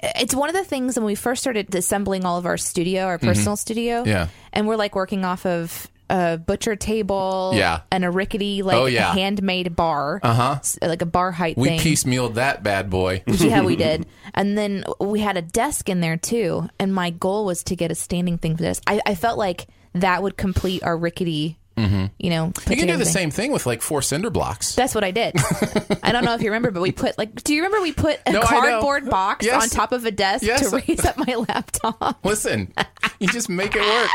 it's 0.00 0.32
one 0.32 0.48
of 0.48 0.54
the 0.54 0.62
things 0.64 0.94
when 0.96 1.04
we 1.04 1.16
first 1.16 1.40
started 1.40 1.74
assembling 1.74 2.24
all 2.24 2.38
of 2.38 2.46
our 2.46 2.56
studio 2.56 3.02
our 3.06 3.18
personal 3.18 3.56
studio 3.56 4.02
Mm-hmm. 4.02 4.08
Yeah. 4.08 4.28
and 4.52 4.68
we're 4.68 4.76
like 4.76 4.94
working 4.94 5.24
off 5.24 5.44
of 5.44 5.88
a 6.10 6.38
butcher 6.38 6.76
table, 6.76 7.52
Yeah. 7.54 7.80
and 7.90 8.04
a 8.04 8.10
rickety 8.10 8.62
like 8.62 8.76
Oh, 8.76 8.86
yeah. 8.86 9.12
handmade 9.12 9.76
bar, 9.76 10.20
Uh-huh. 10.22 10.58
like 10.82 11.02
a 11.02 11.06
bar 11.06 11.32
height 11.32 11.56
We 11.56 11.68
thing. 11.68 11.80
piecemealed 11.80 12.34
that 12.34 12.62
bad 12.62 12.88
boy. 12.90 13.22
yeah, 13.26 13.62
we 13.62 13.76
did. 13.86 14.06
And 14.34 14.56
then 14.56 14.84
we 15.00 15.20
had 15.20 15.36
a 15.36 15.42
desk 15.42 15.88
in 15.88 16.00
there 16.00 16.16
too. 16.16 16.68
And 16.78 16.94
my 16.94 17.10
goal 17.10 17.44
was 17.44 17.62
to 17.64 17.76
get 17.76 17.90
a 17.90 17.94
standing 17.94 18.38
thing 18.38 18.56
for 18.56 18.62
this. 18.62 18.80
I, 18.86 19.00
I 19.06 19.14
felt 19.14 19.38
like 19.38 19.66
that 19.94 20.22
would 20.22 20.36
complete 20.36 20.82
our 20.82 20.96
rickety, 20.96 21.58
Mhm. 21.76 22.10
you 22.18 22.30
know. 22.30 22.52
You 22.68 22.76
can 22.76 22.86
do 22.88 22.96
the 22.96 23.04
thing. 23.04 23.12
same 23.12 23.30
thing 23.30 23.52
with 23.52 23.66
like 23.66 23.82
four 23.82 24.02
cinder 24.02 24.30
blocks. 24.30 24.74
That's 24.74 24.94
what 24.94 25.04
I 25.04 25.10
did. 25.12 25.34
I 26.02 26.12
don't 26.12 26.24
know 26.24 26.34
if 26.34 26.40
you 26.42 26.48
remember, 26.48 26.70
but 26.70 26.80
we 26.82 26.92
put 26.92 27.16
like, 27.18 27.42
do 27.44 27.54
you 27.54 27.62
remember 27.62 27.82
we 27.82 27.92
put 27.92 28.18
a 28.26 28.32
No, 28.32 28.40
cardboard 28.42 29.08
box 29.08 29.46
Yes. 29.46 29.62
on 29.62 29.68
top 29.70 29.92
of 29.92 30.04
a 30.04 30.10
desk 30.10 30.44
Yes. 30.44 30.70
to 30.70 30.76
raise 30.86 31.04
up 31.04 31.16
my 31.16 31.34
laptop? 31.48 32.18
Listen, 32.24 32.72
you 33.18 33.28
just 33.28 33.48
make 33.48 33.74
it 33.76 33.82
work. 33.82 34.10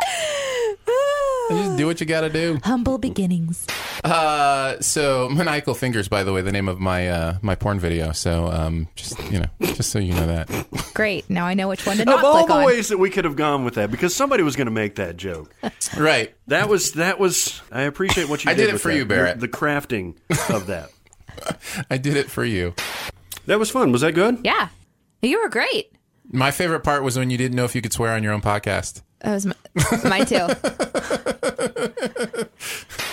You 1.49 1.57
just 1.57 1.77
do 1.77 1.85
what 1.85 1.99
you 1.99 2.05
got 2.05 2.21
to 2.21 2.29
do. 2.29 2.59
Humble 2.63 2.97
beginnings. 2.97 3.67
Uh, 4.03 4.79
so 4.79 5.27
maniacal 5.29 5.73
fingers, 5.73 6.07
by 6.07 6.23
the 6.23 6.31
way, 6.31 6.41
the 6.41 6.51
name 6.51 6.67
of 6.69 6.79
my 6.79 7.09
uh, 7.09 7.37
my 7.41 7.55
porn 7.55 7.79
video. 7.79 8.11
So 8.13 8.47
um, 8.47 8.87
just 8.95 9.19
you 9.31 9.39
know, 9.39 9.45
just 9.61 9.91
so 9.91 9.99
you 9.99 10.13
know 10.13 10.25
that. 10.27 10.93
Great. 10.93 11.29
Now 11.29 11.45
I 11.45 11.53
know 11.53 11.67
which 11.67 11.85
one 11.85 11.97
to 11.97 12.05
not 12.05 12.19
Of 12.19 12.25
all 12.25 12.33
click 12.33 12.47
the 12.47 12.53
on. 12.53 12.65
ways 12.65 12.87
that 12.89 12.97
we 12.97 13.09
could 13.09 13.25
have 13.25 13.35
gone 13.35 13.65
with 13.65 13.75
that, 13.75 13.91
because 13.91 14.15
somebody 14.15 14.41
was 14.43 14.55
going 14.55 14.67
to 14.67 14.71
make 14.71 14.95
that 14.95 15.17
joke. 15.17 15.53
Right. 15.97 16.33
That 16.47 16.69
was 16.69 16.93
that 16.93 17.19
was. 17.19 17.61
I 17.71 17.81
appreciate 17.81 18.29
what 18.29 18.45
you 18.45 18.51
I 18.51 18.53
did. 18.53 18.61
did 18.63 18.69
it 18.69 18.73
with 18.73 18.81
for 18.81 18.89
that. 18.91 18.97
you, 18.97 19.05
Barrett. 19.05 19.39
The, 19.39 19.47
the 19.47 19.53
crafting 19.53 20.15
of 20.53 20.67
that. 20.67 20.89
I 21.91 21.97
did 21.97 22.15
it 22.15 22.29
for 22.31 22.45
you. 22.45 22.73
That 23.47 23.59
was 23.59 23.69
fun. 23.69 23.91
Was 23.91 24.01
that 24.01 24.13
good? 24.13 24.39
Yeah. 24.43 24.69
You 25.21 25.41
were 25.41 25.49
great. 25.49 25.91
My 26.31 26.51
favorite 26.51 26.81
part 26.81 27.03
was 27.03 27.17
when 27.17 27.29
you 27.29 27.37
didn't 27.37 27.55
know 27.55 27.65
if 27.65 27.75
you 27.75 27.81
could 27.81 27.91
swear 27.93 28.13
on 28.13 28.23
your 28.23 28.31
own 28.33 28.41
podcast. 28.41 29.01
That 29.23 29.33
was 29.33 29.45
my, 30.03 30.23
too. 30.25 30.47